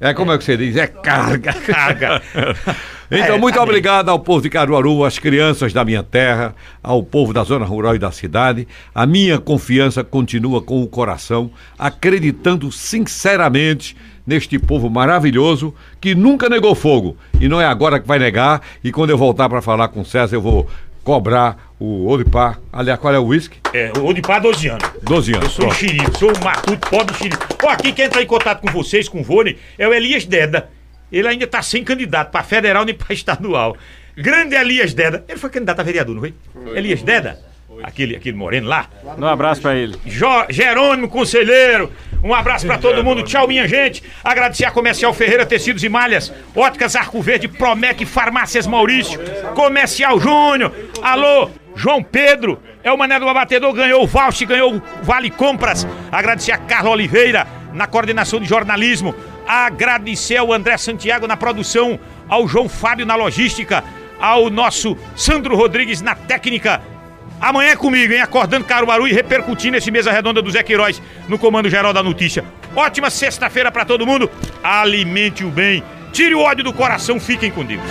É 0.00 0.14
como 0.14 0.32
é 0.32 0.38
que 0.38 0.44
você 0.44 0.56
diz? 0.56 0.76
É 0.76 0.86
carga. 0.86 1.52
Carga. 1.66 2.22
Então, 3.10 3.36
É, 3.36 3.38
muito 3.38 3.58
obrigado 3.58 4.10
ao 4.10 4.18
povo 4.18 4.42
de 4.42 4.50
Caruaru, 4.50 5.02
às 5.02 5.18
crianças 5.18 5.72
da 5.72 5.82
minha 5.82 6.02
terra, 6.02 6.54
ao 6.82 7.02
povo 7.02 7.32
da 7.32 7.42
zona 7.42 7.64
rural 7.64 7.94
e 7.96 7.98
da 7.98 8.10
cidade. 8.10 8.68
A 8.94 9.06
minha 9.06 9.38
confiança 9.38 10.04
continua 10.04 10.60
com 10.60 10.82
o 10.82 10.86
coração, 10.86 11.50
acreditando 11.78 12.70
sinceramente 12.70 13.96
neste 14.26 14.58
povo 14.58 14.90
maravilhoso 14.90 15.74
que 15.98 16.14
nunca 16.14 16.50
negou 16.50 16.74
fogo. 16.74 17.16
E 17.40 17.48
não 17.48 17.58
é 17.58 17.64
agora 17.64 17.98
que 17.98 18.06
vai 18.06 18.18
negar. 18.18 18.60
E 18.84 18.92
quando 18.92 19.08
eu 19.08 19.16
voltar 19.16 19.48
para 19.48 19.62
falar 19.62 19.88
com 19.88 20.02
o 20.02 20.04
César, 20.04 20.36
eu 20.36 20.42
vou 20.42 20.68
cobrar 21.02 21.67
o 21.78 22.08
Odipá. 22.08 22.58
Aliás, 22.72 22.98
qual 22.98 23.14
é 23.14 23.18
o 23.18 23.24
uísque? 23.26 23.58
É, 23.72 23.92
o 23.98 24.12
de 24.12 24.20
pá 24.22 24.38
12 24.38 24.68
anos. 24.68 24.90
12 25.02 25.32
anos. 25.34 25.44
Eu 25.44 25.50
sou 25.50 25.66
um 25.66 25.70
xerife, 25.72 26.18
sou 26.18 26.30
um 26.30 26.44
matuto, 26.44 26.88
pobre 26.90 27.14
xerife. 27.16 27.38
Ó, 27.62 27.68
aqui 27.68 27.92
quem 27.92 28.04
entra 28.06 28.22
em 28.22 28.26
contato 28.26 28.60
com 28.60 28.68
vocês, 28.72 29.08
com 29.08 29.20
o 29.20 29.24
Vônei, 29.24 29.58
é 29.78 29.86
o 29.86 29.92
Elias 29.94 30.24
Deda. 30.24 30.68
Ele 31.10 31.26
ainda 31.28 31.46
tá 31.46 31.62
sem 31.62 31.82
candidato 31.84 32.30
pra 32.30 32.42
federal 32.42 32.84
nem 32.84 32.94
pra 32.94 33.14
estadual. 33.14 33.76
Grande 34.16 34.54
Elias 34.56 34.92
Deda. 34.92 35.24
Ele 35.28 35.38
foi 35.38 35.48
candidato 35.50 35.80
a 35.80 35.82
vereador, 35.82 36.14
não 36.14 36.20
foi? 36.20 36.34
Elias 36.74 37.02
Deda? 37.02 37.38
Aquele, 37.82 38.16
aquele 38.16 38.36
moreno 38.36 38.66
lá. 38.66 38.88
Um 39.16 39.24
abraço 39.24 39.60
pra 39.62 39.76
ele. 39.76 39.96
Jo- 40.04 40.46
Jerônimo 40.50 41.08
Conselheiro. 41.08 41.92
Um 42.24 42.34
abraço 42.34 42.66
pra 42.66 42.76
todo 42.76 43.04
mundo. 43.04 43.22
Tchau, 43.22 43.46
minha 43.46 43.68
gente. 43.68 44.02
Agradecer 44.24 44.64
a 44.64 44.70
Comercial 44.72 45.14
Ferreira 45.14 45.46
Tecidos 45.46 45.84
e 45.84 45.88
Malhas, 45.88 46.32
Óticas 46.56 46.96
Arco 46.96 47.22
Verde, 47.22 47.46
Promec 47.46 48.04
Farmácias 48.04 48.66
Maurício, 48.66 49.20
Comercial 49.54 50.18
Júnior. 50.18 50.72
Alô, 51.00 51.48
João 51.78 52.02
Pedro. 52.02 52.60
É 52.82 52.92
o 52.92 52.98
Mané 52.98 53.20
do 53.20 53.28
Abatedor, 53.28 53.72
ganhou 53.72 54.02
o 54.02 54.06
voucher, 54.06 54.48
ganhou 54.48 54.74
o 54.74 54.82
Vale 55.00 55.30
Compras. 55.30 55.86
Agradecer 56.10 56.50
a 56.50 56.58
Carla 56.58 56.90
Oliveira 56.90 57.46
na 57.72 57.86
coordenação 57.86 58.40
de 58.40 58.46
jornalismo. 58.46 59.14
Agradecer 59.46 60.36
ao 60.36 60.52
André 60.52 60.76
Santiago 60.76 61.28
na 61.28 61.36
produção, 61.36 61.98
ao 62.28 62.48
João 62.48 62.68
Fábio 62.68 63.06
na 63.06 63.14
logística, 63.14 63.84
ao 64.20 64.50
nosso 64.50 64.98
Sandro 65.14 65.56
Rodrigues 65.56 66.02
na 66.02 66.16
técnica. 66.16 66.82
Amanhã 67.40 67.70
é 67.70 67.76
comigo, 67.76 68.12
hein? 68.12 68.20
Acordando 68.20 68.64
Caruaru 68.64 69.06
e 69.06 69.12
repercutindo 69.12 69.76
esse 69.76 69.92
mesa 69.92 70.10
redonda 70.10 70.42
do 70.42 70.50
Zé 70.50 70.64
Queiroz 70.64 71.00
no 71.28 71.38
Comando 71.38 71.70
Geral 71.70 71.92
da 71.92 72.02
Notícia. 72.02 72.44
Ótima 72.74 73.08
sexta-feira 73.08 73.70
pra 73.70 73.84
todo 73.84 74.04
mundo. 74.04 74.28
Alimente 74.60 75.44
o 75.44 75.48
bem. 75.48 75.84
Tire 76.12 76.34
o 76.34 76.40
ódio 76.40 76.64
do 76.64 76.72
coração. 76.72 77.20
Fiquem 77.20 77.52
com 77.52 77.64
Deus. 77.64 77.82